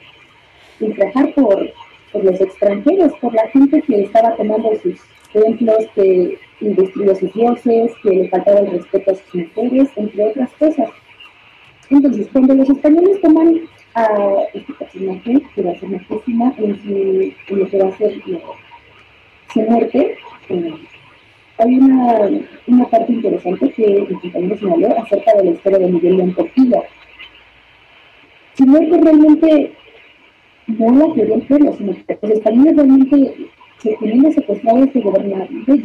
infrajar 0.81 1.35
por, 1.35 1.71
por 2.13 2.25
los 2.25 2.41
extranjeros, 2.41 3.13
por 3.21 3.35
la 3.35 3.49
gente 3.49 3.83
que 3.83 4.03
estaba 4.03 4.35
tomando 4.37 4.75
sus 4.83 4.99
templos, 5.33 5.87
que 5.95 6.39
a 7.11 7.15
sus 7.15 7.33
dioses, 7.35 7.93
que 8.03 8.11
le 8.11 8.29
faltaba 8.31 8.61
el 8.61 8.71
respeto 8.71 9.11
a 9.11 9.15
sus 9.15 9.35
mujeres, 9.35 9.91
entre 9.97 10.25
otras 10.25 10.51
cosas. 10.55 10.89
Entonces, 11.91 12.29
cuando 12.33 12.55
los 12.55 12.71
españoles 12.71 13.21
toman 13.21 13.61
a 13.95 14.09
este 14.55 14.73
personaje, 14.73 15.43
que 15.55 15.63
va 15.63 15.71
a 15.73 15.79
ser 15.79 16.07
su, 16.07 17.33
en 17.49 17.59
lo 17.59 17.69
que 17.69 17.79
va 17.79 17.89
a 17.89 17.97
ser 17.99 18.23
su 19.53 19.61
muerte, 19.61 20.19
eh, 20.49 20.75
hay 21.59 21.79
una, 21.79 22.31
una 22.67 22.85
parte 22.91 23.13
interesante 23.13 23.71
que 23.73 24.07
mi 24.09 24.21
compañero 24.21 24.59
señaló 24.59 24.99
acerca 24.99 25.33
de 25.37 25.45
la 25.45 25.51
historia 25.51 25.79
de 25.79 25.89
Miguel 25.89 26.17
León 26.19 26.35
Portilla. 26.35 26.83
Sino 28.55 28.79
que 28.81 29.01
realmente 29.01 29.73
no 30.67 31.09
la 31.09 31.15
querían 31.15 31.41
pueblo, 31.43 31.73
sino 31.77 31.93
que 31.93 32.19
los 32.23 32.31
españoles 32.31 32.77
realmente 32.77 33.35
se 33.79 33.97
tenían 33.97 34.33
secuestrado 34.33 34.79
a 34.79 34.85
este 34.85 35.01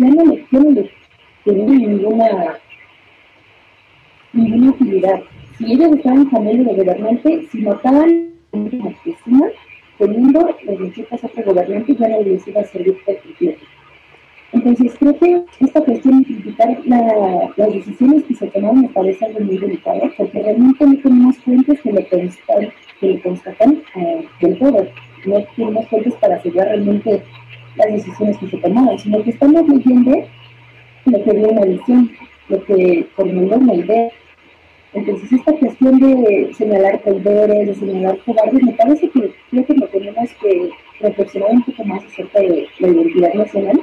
no 0.10 0.26
le, 0.26 0.46
ya 0.52 0.60
no 0.60 0.72
le 0.72 0.92
tenían 1.46 1.98
ninguna, 1.98 2.58
ninguna 4.34 4.72
utilidad. 4.72 5.22
Si 5.58 5.72
ellos 5.72 5.96
estaban 5.98 6.26
cambiando 6.30 6.74
de 6.74 6.84
gobernante, 6.84 7.48
si 7.52 7.62
mataban 7.62 8.32
a 8.54 8.58
Moctezuma, 8.58 9.48
teniendo 9.98 10.40
los 10.66 11.12
a 11.12 11.28
otro 11.28 11.44
gobernante, 11.46 11.96
ya 11.96 12.08
no 12.10 12.22
les 12.22 12.48
iba 12.48 12.62
a 12.62 12.66
servir 12.66 12.98
por 13.06 13.18
completo. 13.22 13.66
Entonces, 14.54 14.94
creo 15.00 15.18
que 15.18 15.44
esta 15.62 15.82
cuestión 15.82 16.20
de 16.20 16.26
criticar 16.26 16.78
la, 16.86 17.50
las 17.56 17.74
decisiones 17.74 18.24
que 18.26 18.36
se 18.36 18.48
tomaron 18.48 18.82
me 18.82 18.90
parece 18.90 19.26
algo 19.26 19.40
muy 19.40 19.58
delicado, 19.58 20.02
porque 20.18 20.44
realmente 20.44 20.86
no 20.86 20.98
tenemos 20.98 21.38
fuentes 21.38 21.82
que 21.82 21.92
lo 21.92 22.10
constatan, 22.10 22.70
que 23.00 23.08
lo 23.08 23.22
constatan 23.22 23.82
eh, 23.96 24.26
del 24.42 24.60
todo. 24.60 24.88
No 25.26 25.44
tenemos 25.56 25.88
fuentes 25.88 26.14
para 26.16 26.36
asegurar 26.36 26.68
realmente 26.68 27.22
las 27.78 27.94
decisiones 27.94 28.38
que 28.40 28.50
se 28.50 28.58
tomaron, 28.58 29.00
sino 29.00 29.24
que 29.24 29.30
estamos 29.30 29.70
leyendo 29.70 30.22
lo 31.06 31.24
que 31.24 31.34
dio 31.34 31.48
una 31.48 31.66
visión, 31.66 32.12
lo 32.50 32.64
que 32.66 33.08
formuló 33.16 33.56
una 33.56 33.76
idea. 33.76 34.12
Entonces, 34.94 35.32
esta 35.32 35.54
cuestión 35.54 35.98
de 35.98 36.54
señalar 36.54 37.00
traidores, 37.00 37.68
de 37.68 37.76
señalar 37.76 38.18
cobardes, 38.26 38.62
me 38.62 38.74
parece 38.74 39.10
que 39.10 39.32
creo 39.50 39.66
que 39.66 39.74
lo 39.76 39.88
tenemos 39.88 40.30
que 40.42 40.70
reflexionar 41.00 41.52
un 41.52 41.64
poco 41.64 41.86
más 41.86 42.04
acerca 42.04 42.42
de 42.42 42.68
la 42.80 42.88
identidad 42.90 43.34
nacional 43.34 43.82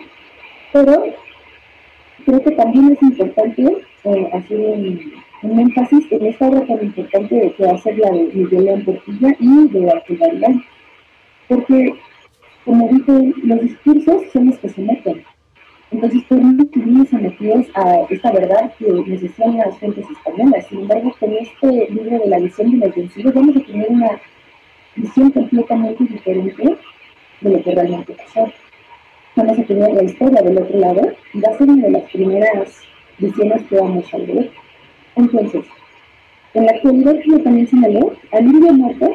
pero 0.73 1.05
creo 2.25 2.43
que 2.43 2.51
también 2.53 2.93
es 2.93 3.03
importante 3.03 3.63
eh, 4.05 4.31
hacer 4.33 4.61
un, 4.61 5.61
énfasis 5.61 6.11
en 6.11 6.27
esta 6.27 6.49
obra 6.49 6.67
tan 6.67 6.85
importante 6.85 7.35
de 7.35 7.53
que 7.53 7.79
ser 7.79 7.99
la 7.99 8.11
de 8.11 8.31
Miguel 8.35 8.65
León 8.65 8.85
Portilla 8.85 9.37
y 9.39 9.69
de 9.69 9.81
la 9.81 10.03
Galán. 10.09 10.65
Porque, 11.47 11.95
como 12.65 12.89
dije, 12.89 13.33
los 13.45 13.61
discursos 13.61 14.23
son 14.33 14.47
los 14.47 14.59
que 14.59 14.69
se 14.69 14.83
meten. 14.83 15.25
Entonces, 15.91 16.23
tenemos 16.29 16.67
que 16.71 16.81
ir 16.81 17.07
sometidos 17.09 17.67
a 17.75 18.01
esta 18.11 18.33
verdad 18.33 18.75
que 18.79 18.93
necesitan 18.93 19.57
las 19.57 19.79
fuentes 19.79 20.05
españolas. 20.11 20.67
Sin 20.67 20.81
embargo, 20.81 21.15
con 21.19 21.33
este 21.33 21.89
libro 21.91 22.19
de 22.19 22.29
la 22.29 22.39
visión 22.41 22.73
de 22.73 22.87
los 22.87 22.95
vencidos 22.95 23.33
vamos 23.33 23.57
a 23.57 23.61
tener 23.61 23.87
una 23.89 24.21
visión 24.97 25.31
completamente 25.31 26.05
diferente 26.05 26.77
de 27.41 27.51
lo 27.51 27.63
que 27.63 27.75
realmente 27.75 28.13
pasó 28.13 28.53
vamos 29.37 29.59
a 29.59 29.63
tener 29.65 29.93
la 29.93 30.03
historia 30.03 30.43
del 30.43 30.59
otro 30.59 30.79
lado, 30.79 31.03
va 31.03 31.55
a 31.55 31.59
ser 31.59 31.69
una 31.69 31.87
de 31.87 31.91
las 31.91 32.11
primeras 32.11 32.83
visiones 33.19 33.63
que 33.69 33.77
vamos 33.77 34.15
a 34.15 34.19
ver. 34.19 34.51
Entonces, 35.17 35.65
en 36.55 36.67
la 36.67 36.73
actualidad, 36.73 37.17
como 37.25 37.39
también 37.41 37.67
señaló, 37.69 38.13
al 38.33 38.45
indio 38.45 38.73
muerto 38.73 39.15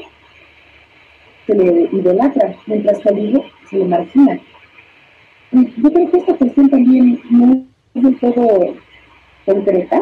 se 1.45 1.56
le 1.56 1.90
idolatra, 1.91 2.56
mientras 2.68 2.99
que 2.99 3.10
al 3.10 3.19
indio 3.19 3.44
se 3.69 3.77
le 3.77 3.85
margina. 3.85 4.40
Yo 5.52 5.91
creo 5.91 6.11
que 6.11 6.18
esta 6.18 6.34
cuestión 6.35 6.69
también 6.69 7.22
no 7.30 7.64
es 7.94 8.03
del 8.03 8.19
todo 8.19 8.76
concreta, 9.45 10.02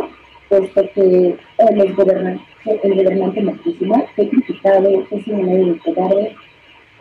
puesto 0.49 0.89
que 0.93 1.35
los 1.75 1.95
gobernantes, 1.95 2.45
el 2.83 2.95
gobernante 2.95 3.41
Moctezuma 3.41 4.03
fue 4.15 4.29
criticado, 4.29 5.05
fue 5.05 5.21
señalado 5.23 5.65
de 5.65 6.35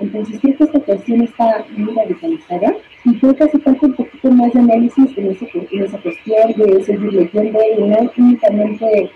entonces 0.00 0.40
creo 0.40 0.56
que 0.56 0.64
esta 0.64 0.80
cuestión 0.80 1.22
está 1.22 1.64
muy 1.76 1.94
radicalizada 1.94 2.74
y 3.04 3.18
creo 3.18 3.36
que 3.36 3.44
hace 3.44 3.58
falta 3.58 3.86
un 3.86 3.94
poquito 3.94 4.30
más 4.30 4.52
de 4.52 4.60
análisis 4.60 5.16
en, 5.16 5.30
ese, 5.30 5.48
en 5.52 5.84
esa 5.84 5.98
cuestión, 5.98 6.52
de 6.56 6.82
seguir 6.84 7.12
leyendo 7.12 7.58
y 7.78 7.82
no 7.82 8.10
únicamente 8.16 9.10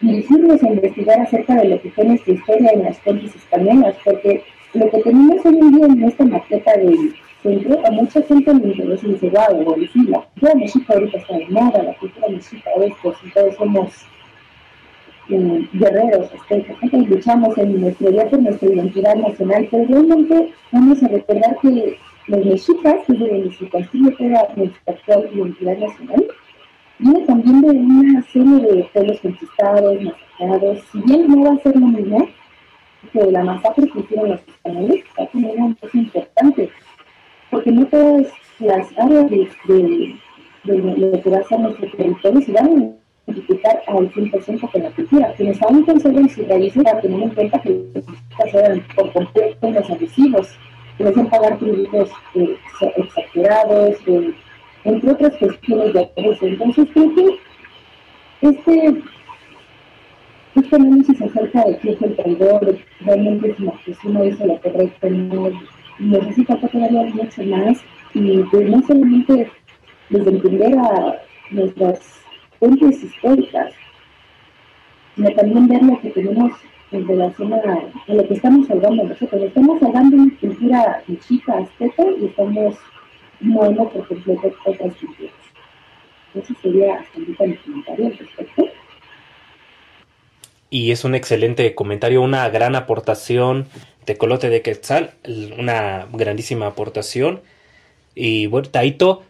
dirigirnos 0.00 0.62
a 0.62 0.68
investigar 0.68 1.20
acerca 1.20 1.54
de 1.56 1.68
lo 1.68 1.80
que 1.82 1.90
fue 1.90 2.04
nuestra 2.04 2.34
historia 2.34 2.70
en 2.72 2.82
las 2.84 2.98
fuentes 3.00 3.34
españolas, 3.34 3.96
porque 4.04 4.42
lo 4.74 4.90
que 4.90 4.98
tenemos 4.98 5.44
hoy 5.46 5.58
en 5.58 5.72
día 5.72 5.86
en 5.86 6.04
esta 6.04 6.24
maqueta 6.24 6.76
del 6.76 7.14
centro, 7.42 7.86
a 7.86 7.90
mucha 7.90 8.22
gente 8.22 8.54
le 8.54 8.68
interesa 8.68 9.06
dice, 9.06 9.30
wow, 9.30 9.76
sí, 9.92 10.02
la 10.08 10.20
cultura 10.20 10.54
mexica 10.54 10.94
ahorita 10.94 11.18
está 11.18 11.36
de 11.38 11.46
moda, 11.46 11.82
la 11.82 11.94
cultura 11.94 12.28
mexica 12.28 12.70
esto, 12.80 13.14
y 13.24 13.30
todos 13.30 13.54
somos 13.56 14.06
guerreros 15.28 16.32
aztecas, 16.32 16.76
luchamos 16.92 17.56
en 17.58 17.80
nuestro 17.80 18.10
por 18.10 18.40
nuestra 18.40 18.68
identidad 18.68 19.14
nacional, 19.16 19.68
pero 19.70 19.84
realmente 19.86 20.52
vamos 20.72 21.02
a 21.02 21.08
recordar 21.08 21.56
que 21.60 21.98
los 22.28 22.44
mexicas, 22.44 22.94
que 23.06 23.12
es 23.12 23.18
de 23.18 23.28
donde 23.28 23.54
se 23.54 23.68
construye 23.68 24.10
toda 24.12 24.48
nuestra 24.56 24.92
actual 24.92 25.30
identidad 25.32 25.78
nacional, 25.78 26.26
viene 26.98 27.20
también 27.26 27.60
de 27.60 27.70
una 27.70 28.22
serie 28.22 28.60
de 28.60 28.84
pueblos 28.92 29.20
conquistados, 29.20 29.98
masacrados, 30.02 30.84
si 30.92 31.00
bien 31.02 31.28
no 31.28 31.42
va 31.42 31.54
a 31.54 31.62
ser 31.62 31.76
lo 31.76 31.86
mismo 31.86 32.28
que 33.12 33.30
la 33.30 33.44
masacre 33.44 33.88
que 33.88 34.00
hicieron 34.00 34.30
los 34.30 34.40
españoles, 34.40 35.04
va 35.18 35.24
a 35.24 35.26
tener 35.28 35.56
un 35.56 35.74
peso 35.74 35.98
importante, 35.98 36.70
porque 37.50 37.70
no 37.70 37.86
todas 37.86 38.26
las 38.58 38.98
áreas 38.98 39.30
de, 39.30 39.48
de, 40.64 40.78
lo 40.78 41.22
que 41.22 41.30
va 41.30 41.38
a 41.38 41.44
ser 41.44 41.60
nuestro 41.60 41.90
territorio 41.92 42.40
se 42.40 42.52
van 42.52 42.97
identificar 43.28 43.82
al 43.86 44.10
100% 44.12 44.70
con 44.70 44.82
la 44.82 44.90
cultura. 44.90 45.34
Quienes 45.36 45.62
aún 45.62 45.84
conservan 45.84 46.28
sus 46.28 46.48
raíces, 46.48 46.82
para 46.82 47.00
en 47.02 47.30
cuenta 47.30 47.60
que 47.60 47.68
los 47.68 48.54
eran 48.54 48.80
por 48.94 49.12
completo 49.12 49.70
los 49.70 50.58
que 50.96 51.08
hacen 51.08 51.26
pagar 51.28 51.58
tributos 51.58 52.10
eh, 52.34 52.56
exagerados, 52.96 53.96
eh, 54.06 54.34
entre 54.84 55.10
otras 55.12 55.36
cuestiones 55.36 55.92
de 55.92 56.10
abuso. 56.16 56.46
Entonces 56.46 56.88
creo 56.92 57.14
que 57.14 58.48
este, 58.48 59.02
este 60.56 60.76
análisis 60.76 61.22
acerca 61.22 61.64
de 61.64 61.78
qué 61.78 61.90
es 61.92 62.02
el 62.02 62.16
traidor, 62.16 62.78
realmente 63.00 63.54
si 63.56 64.08
uno 64.08 64.24
hizo 64.24 64.46
lo 64.46 64.60
correcto, 64.60 65.10
no 65.10 65.50
necesita 65.98 66.56
todavía 66.56 67.02
mucho 67.14 67.42
más 67.44 67.78
y 68.14 68.38
pues 68.44 68.70
no 68.70 68.80
solamente 68.82 69.50
desde 70.10 70.30
entender 70.30 70.78
a 70.78 71.20
nuestras 71.50 72.27
fuentes 72.58 73.02
históricas, 73.02 73.72
sino 75.14 75.30
también 75.32 75.68
ver 75.68 75.82
lo 75.82 76.00
que 76.00 76.10
tenemos 76.10 76.52
en 76.90 77.06
relación 77.06 77.52
a, 77.52 77.80
lo 78.06 78.26
que 78.26 78.34
estamos 78.34 78.70
hablando 78.70 79.04
nosotros. 79.04 79.42
Estamos 79.42 79.82
hablando 79.82 80.16
de 80.16 80.22
una 80.22 80.38
cultura 80.38 81.02
chica, 81.26 81.58
azteca, 81.58 82.04
y 82.20 82.26
estamos 82.26 82.74
moviendo 83.40 83.88
por 83.90 84.08
completo 84.08 84.52
otras 84.64 84.94
culturas. 84.96 85.34
Eso 86.34 86.54
sería 86.62 86.96
hasta 86.96 87.18
mi 87.18 87.34
comentario 87.34 88.06
al 88.06 88.18
respecto. 88.18 88.64
y 90.70 90.90
es 90.92 91.04
un 91.04 91.14
excelente 91.14 91.74
comentario, 91.74 92.22
una 92.22 92.48
gran 92.50 92.76
aportación 92.76 93.66
Tecolote 94.04 94.48
de 94.48 94.62
Quetzal, 94.62 95.12
una 95.58 96.08
grandísima 96.12 96.66
aportación. 96.66 97.42
Y 98.14 98.46
bueno, 98.46 98.68
Taito, 98.70 99.22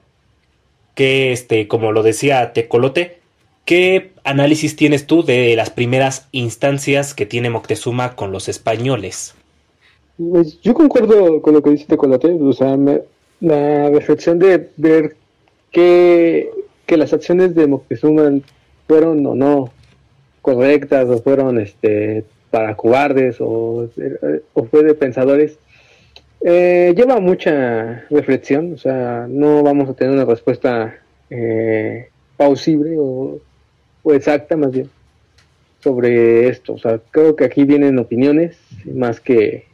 que 0.99 1.31
este, 1.31 1.69
como 1.69 1.93
lo 1.93 2.03
decía 2.03 2.53
Tecolote, 2.53 3.19
¿qué 3.65 4.11
análisis 4.25 4.75
tienes 4.75 5.07
tú 5.07 5.23
de 5.23 5.55
las 5.55 5.71
primeras 5.71 6.27
instancias 6.33 7.15
que 7.15 7.25
tiene 7.25 7.51
Moctezuma 7.51 8.17
con 8.17 8.33
los 8.33 8.49
españoles? 8.49 9.37
Pues 10.19 10.61
yo 10.61 10.75
concuerdo 10.75 11.41
con 11.41 11.55
lo 11.55 11.63
que 11.63 11.71
dice 11.71 11.85
Tecolote, 11.87 12.33
o 12.33 12.53
sea, 12.53 12.77
la 13.41 13.91
reflexión 13.91 14.41
de 14.41 14.71
ver 14.77 15.15
que, 15.71 16.51
que 16.85 16.97
las 16.97 17.13
acciones 17.13 17.55
de 17.55 17.69
Moctezuma 17.69 18.33
fueron 18.89 19.25
o 19.25 19.37
no 19.37 19.71
correctas 20.43 21.09
o 21.09 21.23
fueron 21.23 21.61
este 21.61 22.25
para 22.51 22.75
cobardes 22.75 23.37
o, 23.39 23.89
fue 24.69 24.83
de 24.83 24.95
pensadores, 24.95 25.61
eh, 26.41 26.95
lleva 26.97 27.21
mucha 27.21 28.05
reflexión, 28.11 28.75
o 28.75 28.79
sea, 28.79 29.27
no 29.29 29.63
vamos 29.63 29.89
a 29.89 29.95
tener 29.95 30.13
una 30.13 30.25
respuesta 30.25 30.97
eh, 31.31 32.09
pausible 32.37 32.97
o, 32.99 33.41
exacta 34.13 34.57
más 34.57 34.73
bien 34.73 34.89
sobre 35.81 36.49
esto, 36.49 36.75
o 36.75 36.79
sea, 36.79 37.01
creo 37.11 37.37
que 37.37 37.45
aquí 37.45 37.65
vienen 37.65 37.99
opiniones 37.99 38.59
más 38.85 39.21
que 39.21 39.67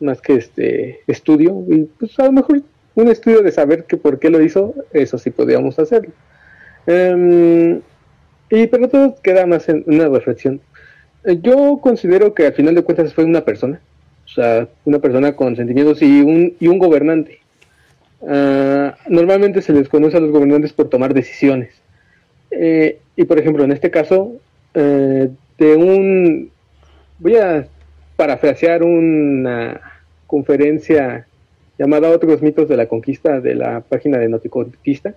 más 0.00 0.20
que 0.20 0.34
este 0.34 1.00
estudio 1.06 1.64
y 1.68 1.84
pues 1.98 2.18
a 2.18 2.26
lo 2.26 2.32
mejor 2.32 2.62
un 2.94 3.08
estudio 3.08 3.42
de 3.42 3.50
saber 3.50 3.84
que 3.84 3.96
por 3.96 4.18
qué 4.18 4.30
lo 4.30 4.42
hizo, 4.42 4.74
eso 4.92 5.18
sí 5.18 5.30
podríamos 5.30 5.78
hacerlo. 5.78 6.12
Em, 6.86 7.80
y 8.50 8.66
pero 8.66 8.88
todo 8.88 9.16
queda 9.22 9.46
más 9.46 9.68
en 9.68 9.82
una 9.86 10.08
reflexión. 10.08 10.60
Eh, 11.24 11.38
yo 11.42 11.78
considero 11.82 12.34
que 12.34 12.46
al 12.46 12.52
final 12.52 12.74
de 12.74 12.82
cuentas 12.82 13.14
fue 13.14 13.24
una 13.24 13.44
persona, 13.44 13.80
una 14.84 14.98
persona 14.98 15.34
con 15.34 15.56
sentimientos 15.56 16.02
y 16.02 16.20
un, 16.20 16.54
y 16.58 16.68
un 16.68 16.78
gobernante. 16.78 17.40
Ah, 18.26 18.96
normalmente 19.08 19.62
se 19.62 19.72
les 19.72 19.88
conoce 19.88 20.16
a 20.16 20.20
los 20.20 20.30
gobernantes 20.30 20.72
por 20.72 20.88
tomar 20.88 21.14
decisiones. 21.14 21.70
Eh, 22.50 22.98
y 23.16 23.24
por 23.24 23.38
ejemplo, 23.38 23.64
en 23.64 23.72
este 23.72 23.90
caso, 23.90 24.32
eh, 24.74 25.28
de 25.58 25.76
un, 25.76 26.50
voy 27.18 27.36
a 27.36 27.66
parafrasear 28.16 28.82
una 28.82 29.80
conferencia 30.26 31.26
llamada 31.78 32.10
Otros 32.10 32.42
mitos 32.42 32.68
de 32.68 32.76
la 32.76 32.86
conquista 32.86 33.40
de 33.40 33.54
la 33.54 33.80
página 33.80 34.18
de 34.18 34.28
Noticonquista, 34.28 35.14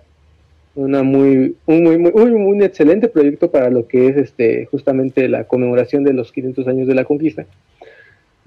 una 0.74 1.02
muy, 1.02 1.56
un 1.66 1.82
muy, 1.82 1.98
muy, 1.98 2.30
muy, 2.32 2.64
excelente 2.64 3.08
proyecto 3.08 3.50
para 3.50 3.70
lo 3.70 3.86
que 3.88 4.08
es 4.08 4.16
este 4.16 4.66
justamente 4.66 5.28
la 5.28 5.44
conmemoración 5.44 6.04
de 6.04 6.12
los 6.12 6.30
500 6.30 6.68
años 6.68 6.86
de 6.86 6.94
la 6.94 7.04
conquista, 7.04 7.46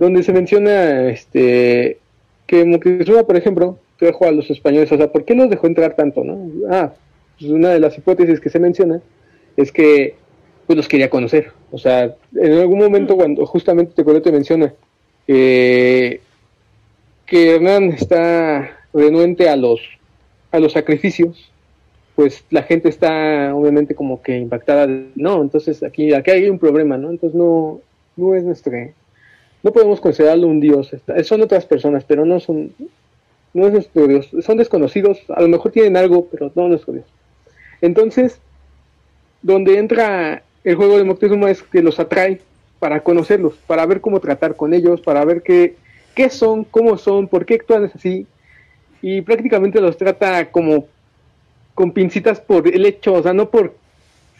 donde 0.01 0.23
se 0.23 0.33
menciona 0.33 1.09
este 1.09 1.99
que 2.47 2.65
Moctezuma, 2.65 3.21
por 3.23 3.37
ejemplo, 3.37 3.77
dejó 3.99 4.25
a 4.25 4.31
los 4.31 4.49
españoles, 4.49 4.91
o 4.91 4.97
sea, 4.97 5.11
¿por 5.11 5.25
qué 5.25 5.35
los 5.35 5.47
dejó 5.47 5.67
entrar 5.67 5.95
tanto, 5.95 6.23
no? 6.23 6.49
Ah, 6.71 6.91
pues 7.37 7.51
una 7.51 7.69
de 7.69 7.79
las 7.79 7.95
hipótesis 7.95 8.39
que 8.39 8.49
se 8.49 8.57
menciona 8.59 8.99
es 9.55 9.71
que 9.71 10.15
pues 10.65 10.75
los 10.75 10.87
quería 10.87 11.11
conocer, 11.11 11.51
o 11.69 11.77
sea, 11.77 12.15
en 12.35 12.53
algún 12.53 12.79
momento 12.79 13.15
cuando 13.15 13.45
justamente 13.45 14.03
te 14.03 14.31
menciona 14.31 14.73
que 15.27 16.19
Hernán 17.29 17.91
está 17.91 18.71
renuente 18.93 19.49
a 19.49 19.55
los 19.55 19.81
a 20.51 20.59
los 20.59 20.73
sacrificios 20.73 21.51
pues 22.15 22.43
la 22.49 22.63
gente 22.63 22.89
está 22.89 23.55
obviamente 23.55 23.95
como 23.95 24.21
que 24.21 24.37
impactada. 24.37 24.87
No, 25.15 25.41
entonces 25.41 25.81
aquí, 25.83 26.13
aquí 26.13 26.31
hay 26.31 26.49
un 26.49 26.59
problema, 26.59 26.97
¿no? 26.97 27.09
Entonces 27.09 27.35
no, 27.37 27.79
no 28.17 28.35
es 28.35 28.43
nuestro, 28.43 28.73
no 29.63 29.71
podemos 29.71 29.99
considerarlo 30.01 30.47
un 30.47 30.59
dios. 30.59 30.91
Son 31.23 31.41
otras 31.41 31.65
personas, 31.65 32.03
pero 32.03 32.25
no 32.25 32.39
son, 32.39 32.73
no 33.53 33.67
es 33.67 33.73
nuestro 33.73 34.07
dios. 34.07 34.29
Son 34.41 34.57
desconocidos, 34.57 35.19
a 35.29 35.41
lo 35.41 35.47
mejor 35.47 35.71
tienen 35.71 35.97
algo, 35.97 36.27
pero 36.31 36.51
no 36.55 36.67
nuestro 36.67 36.93
dios. 36.93 37.05
Entonces, 37.81 38.39
donde 39.41 39.77
entra 39.77 40.43
el 40.63 40.75
juego 40.75 40.97
de 40.97 41.03
Moctezuma 41.03 41.49
es 41.49 41.63
que 41.63 41.81
los 41.81 41.99
atrae 41.99 42.41
para 42.79 43.01
conocerlos, 43.01 43.55
para 43.67 43.85
ver 43.85 44.01
cómo 44.01 44.19
tratar 44.19 44.55
con 44.55 44.73
ellos, 44.73 45.01
para 45.01 45.23
ver 45.25 45.43
qué, 45.43 45.75
qué 46.15 46.29
son, 46.29 46.63
cómo 46.63 46.97
son, 46.97 47.27
por 47.27 47.45
qué 47.45 47.55
actúan 47.55 47.91
así. 47.93 48.25
Y 49.01 49.21
prácticamente 49.21 49.81
los 49.81 49.97
trata 49.97 50.51
como 50.51 50.87
con 51.73 51.91
pincitas 51.91 52.39
por 52.39 52.67
el 52.67 52.85
hecho, 52.85 53.13
o 53.13 53.23
sea, 53.23 53.33
no 53.33 53.49
por 53.49 53.75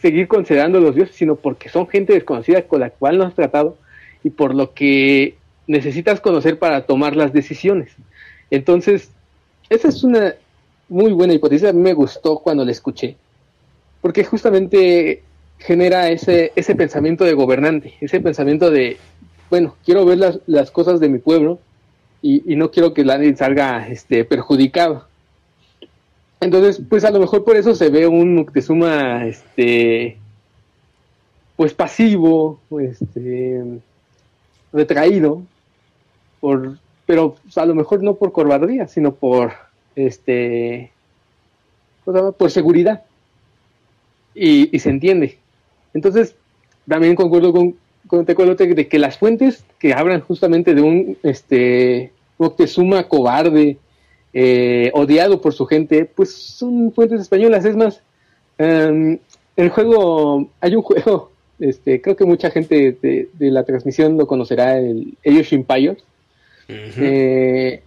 seguir 0.00 0.28
considerando 0.28 0.80
los 0.80 0.94
dioses, 0.94 1.14
sino 1.14 1.36
porque 1.36 1.68
son 1.68 1.88
gente 1.88 2.12
desconocida 2.12 2.62
con 2.62 2.80
la 2.80 2.90
cual 2.90 3.18
no 3.18 3.24
has 3.24 3.34
tratado 3.34 3.76
y 4.24 4.30
por 4.30 4.54
lo 4.54 4.74
que 4.74 5.36
necesitas 5.66 6.20
conocer 6.20 6.58
para 6.58 6.86
tomar 6.86 7.16
las 7.16 7.32
decisiones. 7.32 7.92
Entonces, 8.50 9.10
esa 9.70 9.88
es 9.88 10.04
una 10.04 10.34
muy 10.88 11.12
buena 11.12 11.32
hipótesis, 11.32 11.68
a 11.68 11.72
mí 11.72 11.80
me 11.80 11.94
gustó 11.94 12.38
cuando 12.38 12.64
la 12.64 12.72
escuché, 12.72 13.16
porque 14.00 14.24
justamente 14.24 15.22
genera 15.58 16.10
ese, 16.10 16.52
ese 16.54 16.74
pensamiento 16.74 17.24
de 17.24 17.32
gobernante, 17.32 17.94
ese 18.00 18.20
pensamiento 18.20 18.70
de, 18.70 18.98
bueno, 19.48 19.76
quiero 19.84 20.04
ver 20.04 20.18
las, 20.18 20.40
las 20.46 20.70
cosas 20.70 21.00
de 21.00 21.08
mi 21.08 21.18
pueblo 21.18 21.60
y, 22.20 22.52
y 22.52 22.56
no 22.56 22.70
quiero 22.70 22.92
que 22.92 23.04
nadie 23.04 23.34
salga 23.36 23.88
este, 23.88 24.24
perjudicado. 24.24 25.06
Entonces, 26.40 26.82
pues 26.88 27.04
a 27.04 27.10
lo 27.10 27.20
mejor 27.20 27.44
por 27.44 27.56
eso 27.56 27.74
se 27.74 27.88
ve 27.88 28.06
un 28.06 28.34
Moctezuma, 28.34 29.24
este, 29.26 30.18
pues 31.54 31.72
pasivo, 31.72 32.60
este, 32.80 33.62
retraído, 34.72 35.42
por, 36.40 36.78
pero 37.06 37.36
a 37.54 37.66
lo 37.66 37.74
mejor 37.74 38.02
no 38.02 38.14
por 38.14 38.32
cobardía, 38.32 38.88
sino 38.88 39.14
por, 39.14 39.52
este, 39.94 40.90
por 42.04 42.50
seguridad. 42.50 43.02
Y, 44.34 44.78
se 44.78 44.88
entiende. 44.88 45.38
Entonces, 45.92 46.34
también 46.88 47.14
concuerdo 47.14 47.52
con, 47.52 47.76
con 48.06 48.24
Tecolote 48.24 48.66
de 48.66 48.88
que 48.88 48.98
las 48.98 49.18
fuentes 49.18 49.64
que 49.78 49.92
hablan 49.92 50.22
justamente 50.22 50.74
de 50.74 50.80
un, 50.80 51.18
este, 51.22 52.12
Moctezuma 52.38 53.08
cobarde, 53.08 53.76
eh, 54.32 54.90
odiado 54.94 55.40
por 55.40 55.52
su 55.52 55.66
gente, 55.66 56.06
pues 56.06 56.34
son 56.34 56.92
fuentes 56.92 57.20
españolas. 57.20 57.64
Es 57.64 57.76
más, 57.76 58.00
em, 58.58 59.18
el 59.56 59.68
juego, 59.68 60.48
hay 60.60 60.74
un 60.74 60.82
juego, 60.82 61.31
este, 61.62 62.00
creo 62.00 62.16
que 62.16 62.24
mucha 62.24 62.50
gente 62.50 62.96
de, 63.00 63.28
la 63.50 63.64
transmisión 63.64 64.16
lo 64.16 64.26
conocerá, 64.26 64.78
el 64.78 65.16
Age 65.24 65.54
Empires, 65.54 65.98
eh, 66.68 67.82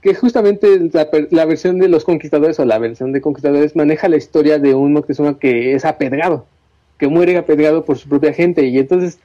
que 0.00 0.14
justamente 0.14 0.66
la, 1.30 1.44
versión 1.44 1.78
de 1.78 1.88
los 1.88 2.04
conquistadores 2.04 2.58
o 2.58 2.64
la 2.64 2.78
versión 2.78 3.12
de 3.12 3.20
conquistadores 3.20 3.76
maneja 3.76 4.08
la 4.08 4.16
historia 4.16 4.58
de 4.58 4.74
un 4.74 4.94
Moctezuma 4.94 5.38
que 5.38 5.74
es 5.74 5.84
apedreado, 5.84 6.46
que 6.98 7.06
muere 7.06 7.36
apedreado 7.36 7.84
por 7.84 7.98
su 7.98 8.08
propia 8.08 8.32
gente. 8.32 8.64
Y 8.66 8.78
entonces 8.78 9.18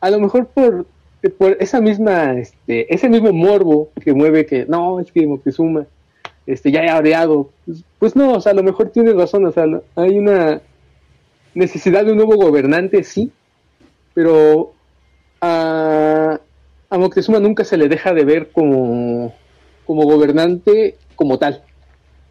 a 0.00 0.10
lo 0.10 0.20
mejor 0.20 0.46
por 0.46 0.86
por 1.36 1.58
esa 1.60 1.82
misma, 1.82 2.38
este, 2.38 2.94
ese 2.94 3.10
mismo 3.10 3.30
morbo 3.32 3.90
que 4.02 4.14
mueve 4.14 4.46
que 4.46 4.64
no, 4.66 5.00
es 5.00 5.12
que 5.12 5.26
Moctezuma 5.26 5.86
este, 6.46 6.70
ya 6.70 6.82
he 6.82 6.88
areado, 6.88 7.50
pues, 7.66 7.84
pues, 7.98 8.16
no, 8.16 8.32
o 8.32 8.40
sea, 8.40 8.52
a 8.52 8.54
lo 8.54 8.62
mejor 8.62 8.88
tienes 8.88 9.14
razón, 9.14 9.44
o 9.44 9.52
sea, 9.52 9.66
hay 9.96 10.18
una 10.18 10.62
necesidad 11.54 12.04
de 12.04 12.12
un 12.12 12.18
nuevo 12.18 12.36
gobernante, 12.36 13.02
sí, 13.04 13.30
pero 14.14 14.72
a, 15.40 16.40
Moctezuma 16.90 17.40
nunca 17.40 17.64
se 17.64 17.76
le 17.76 17.88
deja 17.88 18.12
de 18.12 18.24
ver 18.24 18.50
como, 18.50 19.34
como 19.86 20.04
gobernante 20.04 20.96
como 21.14 21.38
tal. 21.38 21.62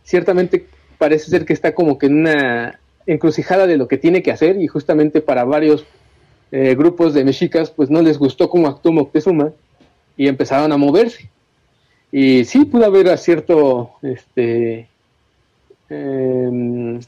Ciertamente 0.04 0.66
parece 0.98 1.30
ser 1.30 1.46
que 1.46 1.54
está 1.54 1.74
como 1.74 1.98
que 1.98 2.08
en 2.08 2.20
una 2.20 2.80
encrucijada 3.06 3.66
de 3.68 3.78
lo 3.78 3.88
que 3.88 3.98
tiene 3.98 4.22
que 4.22 4.32
hacer 4.32 4.62
y 4.62 4.68
justamente 4.68 5.22
para 5.22 5.44
varios 5.44 5.86
eh, 6.52 6.76
grupos 6.76 7.14
de 7.14 7.24
mexicas 7.24 7.72
pues 7.72 7.90
no 7.90 8.02
les 8.02 8.18
gustó 8.18 8.50
cómo 8.50 8.68
actuó 8.68 8.92
Moctezuma 8.92 9.52
y 10.18 10.28
empezaron 10.28 10.72
a 10.72 10.78
moverse. 10.78 11.30
Y 12.12 12.44
sí 12.46 12.66
pudo 12.66 12.86
haber 12.86 13.16
cierto 13.18 13.92
este 14.02 14.88
em, 15.90 17.00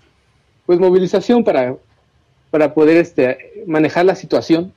pues 0.66 0.80
movilización 0.80 1.44
para, 1.44 1.76
para 2.52 2.74
poder 2.74 2.98
este, 2.98 3.64
manejar 3.66 4.06
la 4.06 4.16
situación. 4.16 4.74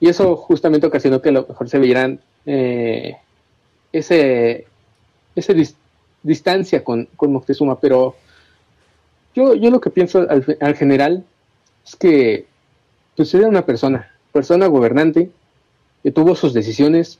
Y 0.00 0.08
eso 0.08 0.36
justamente 0.36 0.86
ocasionó 0.86 1.22
que 1.22 1.30
a 1.30 1.32
lo 1.32 1.46
mejor 1.46 1.68
se 1.68 1.78
vieran 1.78 2.20
eh, 2.46 3.16
ese, 3.92 4.66
ese 5.34 5.68
distancia 6.22 6.84
con, 6.84 7.08
con, 7.16 7.32
Moctezuma. 7.32 7.80
Pero 7.80 8.16
yo, 9.34 9.54
yo 9.54 9.70
lo 9.70 9.80
que 9.80 9.90
pienso 9.90 10.20
al, 10.28 10.58
al 10.60 10.76
general 10.76 11.24
es 11.86 11.96
que 11.96 12.46
pues 13.16 13.34
era 13.34 13.48
una 13.48 13.64
persona, 13.66 14.10
persona 14.32 14.66
gobernante, 14.66 15.30
que 16.02 16.12
tuvo 16.12 16.36
sus 16.36 16.52
decisiones, 16.52 17.18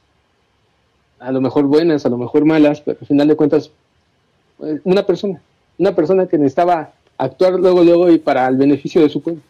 a 1.19 1.33
lo 1.33 1.41
mejor 1.41 1.65
buenas, 1.65 2.07
a 2.07 2.09
lo 2.09 2.19
mejor 2.19 2.45
malas, 2.45 2.81
pero 2.81 2.99
al 3.01 3.07
final 3.07 3.29
de 3.29 3.37
cuentas, 3.37 3.71
eh, 4.63 4.81
una 4.85 5.05
persona, 5.05 5.41
una 5.79 5.95
persona 5.95 6.27
que 6.27 6.39
necesitaba 6.39 6.93
actuar 7.17 7.55
luego, 7.55 7.83
luego 7.83 8.11
y 8.11 8.19
para 8.19 8.47
el 8.47 8.57
beneficio 8.57 9.03
de 9.03 9.09
su 9.09 9.21
pueblo. 9.21 9.43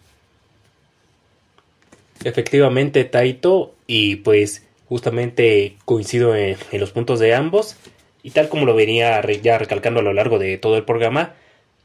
Efectivamente, 2.28 3.04
Taito, 3.04 3.74
y 3.86 4.16
pues 4.16 4.66
justamente 4.86 5.76
coincido 5.86 6.36
en, 6.36 6.58
los 6.72 6.90
puntos 6.90 7.20
de 7.20 7.34
ambos, 7.34 7.76
y 8.22 8.32
tal 8.32 8.50
como 8.50 8.66
lo 8.66 8.74
venía 8.74 9.22
ya 9.40 9.56
recalcando 9.56 10.00
a 10.00 10.02
lo 10.02 10.12
largo 10.12 10.38
de 10.38 10.58
todo 10.58 10.76
el 10.76 10.84
programa, 10.84 11.36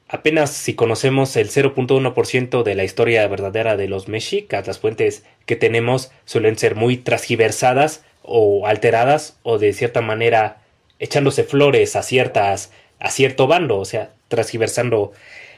apenas 0.09 0.51
si 0.51 0.73
conocemos 0.73 1.37
el 1.37 1.49
0.1% 1.49 2.63
de 2.63 2.75
la 2.75 2.83
historia 2.83 3.25
verdadera 3.27 3.77
de 3.77 3.87
los 3.87 4.09
mexicas, 4.09 4.67
las 4.67 4.79
fuentes 4.79 5.23
que 5.45 5.55
tenemos 5.55 6.11
suelen 6.25 6.57
ser 6.57 6.75
muy 6.75 6.97
transgiversadas 6.97 8.03
o 8.21 8.67
alteradas 8.67 9.39
o 9.43 9.59
de 9.59 9.71
cierta 9.71 10.01
manera 10.01 10.61
echándose 10.99 11.45
flores 11.45 11.95
a 11.95 12.03
ciertas 12.03 12.71
a 12.99 13.11
cierto 13.11 13.47
bando, 13.47 13.77
o 13.79 13.85
sea, 13.85 14.11
transgiversando 14.27 15.13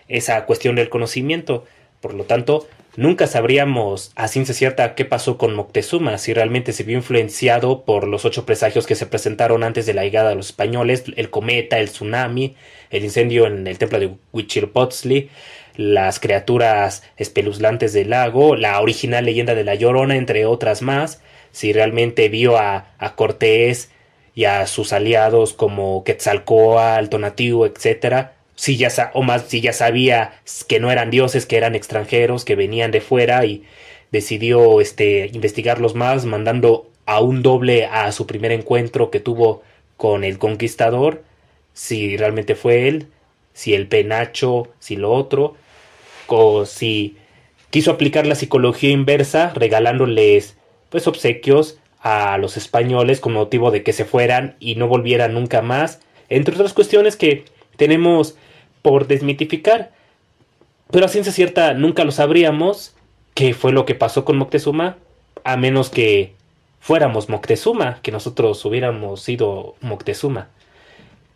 esa 0.08 0.46
cuestión 0.46 0.76
del 0.76 0.90
conocimiento. 0.90 1.66
Por 2.02 2.14
lo 2.14 2.26
tanto, 2.26 2.68
nunca 2.98 3.28
sabríamos 3.28 4.12
a 4.16 4.28
ciencia 4.28 4.54
cierta 4.54 4.96
qué 4.96 5.06
pasó 5.06 5.38
con 5.38 5.56
Moctezuma, 5.56 6.18
si 6.18 6.34
realmente 6.34 6.74
se 6.74 6.84
vio 6.84 6.98
influenciado 6.98 7.84
por 7.84 8.08
los 8.08 8.26
ocho 8.26 8.46
presagios 8.46 8.88
que 8.88 8.96
se 8.96 9.06
presentaron 9.06 9.64
antes 9.64 9.86
de 9.86 9.94
la 9.94 10.04
llegada 10.04 10.30
de 10.30 10.36
los 10.36 10.48
españoles, 10.48 11.04
el 11.16 11.30
cometa, 11.30 11.80
el 11.80 11.90
tsunami, 11.90 12.56
el 12.90 13.04
incendio 13.04 13.48
en 13.48 13.68
el 13.68 13.78
templo 13.78 14.00
de 14.00 14.12
Huitzilopochtli, 14.32 15.30
las 15.76 16.20
criaturas 16.20 17.04
espeluznantes 17.18 17.94
del 17.94 18.12
lago, 18.12 18.56
la 18.56 18.80
original 18.82 19.26
leyenda 19.26 19.56
de 19.56 19.64
la 19.64 19.76
Llorona, 19.76 20.16
entre 20.16 20.46
otras 20.46 20.82
más, 20.82 21.22
si 21.52 21.74
realmente 21.74 22.30
vio 22.30 22.58
a, 22.58 22.94
a 22.98 23.16
Cortés 23.16 23.92
y 24.34 24.46
a 24.46 24.68
sus 24.68 24.94
aliados 24.94 25.54
como 25.54 26.04
Quetzalcoatl, 26.04 27.10
Tonatiuh, 27.10 27.66
etcétera, 27.66 28.35
si 28.56 28.78
ya 28.78 28.90
o 29.14 29.22
más 29.22 29.46
si 29.48 29.62
ya 29.62 29.74
sabía 29.74 30.42
que 30.68 30.80
no 30.80 30.92
eran 30.92 31.12
dioses, 31.12 31.46
que 31.46 31.58
eran 31.58 31.76
extranjeros, 31.76 32.46
que 32.46 32.56
venían 32.56 32.92
de 32.92 33.02
fuera 33.02 33.46
y 33.46 33.64
decidió 34.12 34.82
este 34.82 35.30
investigarlos 35.34 35.96
más, 35.96 36.26
mandando 36.26 36.90
a 37.06 37.20
un 37.22 37.44
doble 37.44 37.86
a 37.86 38.12
su 38.12 38.26
primer 38.26 38.52
encuentro 38.52 39.12
que 39.12 39.20
tuvo 39.20 39.62
con 39.98 40.24
el 40.24 40.38
conquistador, 40.38 41.24
si 41.74 42.18
realmente 42.18 42.56
fue 42.56 42.88
él, 42.88 43.08
si 43.54 43.74
el 43.74 43.88
penacho, 43.88 44.70
si 44.80 44.96
lo 44.96 45.12
otro, 45.12 45.56
o 46.28 46.66
si 46.66 47.18
quiso 47.70 47.92
aplicar 47.92 48.26
la 48.26 48.36
psicología 48.36 48.90
inversa 48.90 49.52
regalándoles 49.54 50.58
pues 50.90 51.08
obsequios 51.08 51.78
a 52.00 52.38
los 52.38 52.58
españoles 52.58 53.20
con 53.20 53.34
motivo 53.34 53.72
de 53.72 53.84
que 53.84 53.94
se 53.94 54.06
fueran 54.06 54.56
y 54.60 54.76
no 54.76 54.88
volvieran 54.88 55.34
nunca 55.34 55.62
más, 55.62 56.00
entre 56.30 56.56
otras 56.56 56.74
cuestiones 56.74 57.16
que 57.16 57.46
tenemos 57.76 58.38
por 58.86 59.08
desmitificar. 59.08 59.90
Pero 60.92 61.08
a 61.08 61.10
ciencia 61.10 61.34
cierta 61.34 61.74
nunca 61.74 62.04
lo 62.04 62.12
sabríamos 62.12 62.96
qué 63.34 63.56
fue 63.56 63.72
lo 63.72 63.84
que 63.88 63.96
pasó 63.96 64.26
con 64.26 64.38
Moctezuma, 64.38 64.98
a 65.44 65.58
menos 65.58 65.90
que 65.90 66.36
fuéramos 66.80 67.28
Moctezuma, 67.28 68.00
que 68.04 68.12
nosotros 68.12 68.64
hubiéramos 68.64 69.24
sido 69.24 69.74
Moctezuma. 69.82 70.50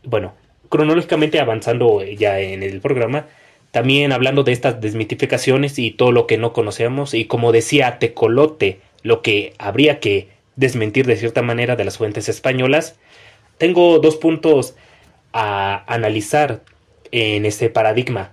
Bueno, 0.04 0.34
cronológicamente 0.70 1.40
avanzando 1.40 2.04
ya 2.04 2.40
en 2.40 2.62
el 2.62 2.82
programa, 2.82 3.26
también 3.72 4.12
hablando 4.12 4.44
de 4.44 4.52
estas 4.52 4.80
desmitificaciones 4.80 5.80
y 5.80 5.90
todo 5.90 6.12
lo 6.12 6.28
que 6.28 6.38
no 6.38 6.54
conocemos, 6.54 7.16
y 7.16 7.26
como 7.26 7.52
decía 7.52 7.98
Tecolote, 7.98 8.80
lo 9.02 9.24
que 9.24 9.56
habría 9.58 10.00
que 10.00 10.28
desmentir 10.56 11.08
de 11.08 11.18
cierta 11.18 11.42
manera 11.42 11.76
de 11.76 11.86
las 11.86 11.98
fuentes 11.98 12.30
españolas, 12.30 13.00
tengo 13.58 13.98
dos 13.98 14.18
puntos 14.18 14.76
a 15.34 15.84
analizar 15.92 16.62
en 17.11 17.45
ese 17.45 17.69
paradigma. 17.69 18.31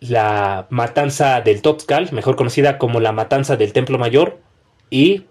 La 0.00 0.66
matanza 0.70 1.40
del 1.40 1.62
Toxcal, 1.62 2.10
mejor 2.12 2.36
conocida 2.36 2.78
como 2.78 3.00
la 3.00 3.12
matanza 3.12 3.56
del 3.56 3.72
Templo 3.72 3.98
Mayor, 3.98 4.38
y 4.90 5.24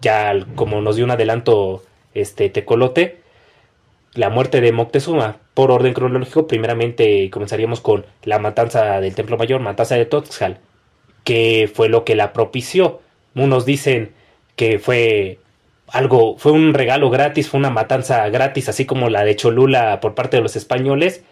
ya 0.00 0.34
como 0.54 0.80
nos 0.80 0.96
dio 0.96 1.04
un 1.04 1.10
adelanto 1.10 1.82
este 2.14 2.50
Tecolote, 2.50 3.20
la 4.14 4.30
muerte 4.30 4.60
de 4.60 4.72
Moctezuma. 4.72 5.38
Por 5.54 5.70
orden 5.70 5.92
cronológico, 5.92 6.46
primeramente 6.46 7.28
comenzaríamos 7.30 7.80
con 7.80 8.06
la 8.22 8.38
matanza 8.38 9.00
del 9.00 9.14
Templo 9.14 9.36
Mayor, 9.36 9.60
matanza 9.60 9.96
de 9.96 10.06
Toxcal, 10.06 10.60
que 11.24 11.70
fue 11.72 11.88
lo 11.88 12.04
que 12.04 12.14
la 12.14 12.32
propició. 12.32 13.00
Unos 13.34 13.64
dicen 13.64 14.12
que 14.56 14.78
fue 14.78 15.38
algo, 15.88 16.36
fue 16.38 16.52
un 16.52 16.74
regalo 16.74 17.10
gratis, 17.10 17.48
fue 17.48 17.58
una 17.58 17.70
matanza 17.70 18.28
gratis, 18.30 18.68
así 18.68 18.86
como 18.86 19.10
la 19.10 19.24
de 19.24 19.36
Cholula 19.36 20.00
por 20.00 20.14
parte 20.14 20.36
de 20.38 20.42
los 20.42 20.56
españoles, 20.56 21.22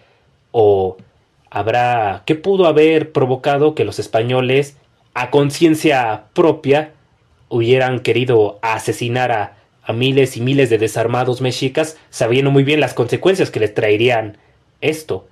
o 0.52 0.96
habrá, 1.50 2.22
¿qué 2.26 2.34
pudo 2.34 2.66
haber 2.66 3.12
provocado 3.12 3.74
que 3.74 3.84
los 3.84 3.98
españoles, 3.98 4.76
a 5.14 5.30
conciencia 5.30 6.24
propia, 6.34 6.92
hubieran 7.48 8.00
querido 8.00 8.58
asesinar 8.62 9.32
a, 9.32 9.56
a 9.82 9.92
miles 9.92 10.36
y 10.36 10.40
miles 10.40 10.70
de 10.70 10.78
desarmados 10.78 11.40
mexicas, 11.40 11.96
sabiendo 12.10 12.50
muy 12.50 12.64
bien 12.64 12.80
las 12.80 12.94
consecuencias 12.94 13.50
que 13.50 13.60
les 13.60 13.74
traerían 13.74 14.38
esto? 14.80 15.26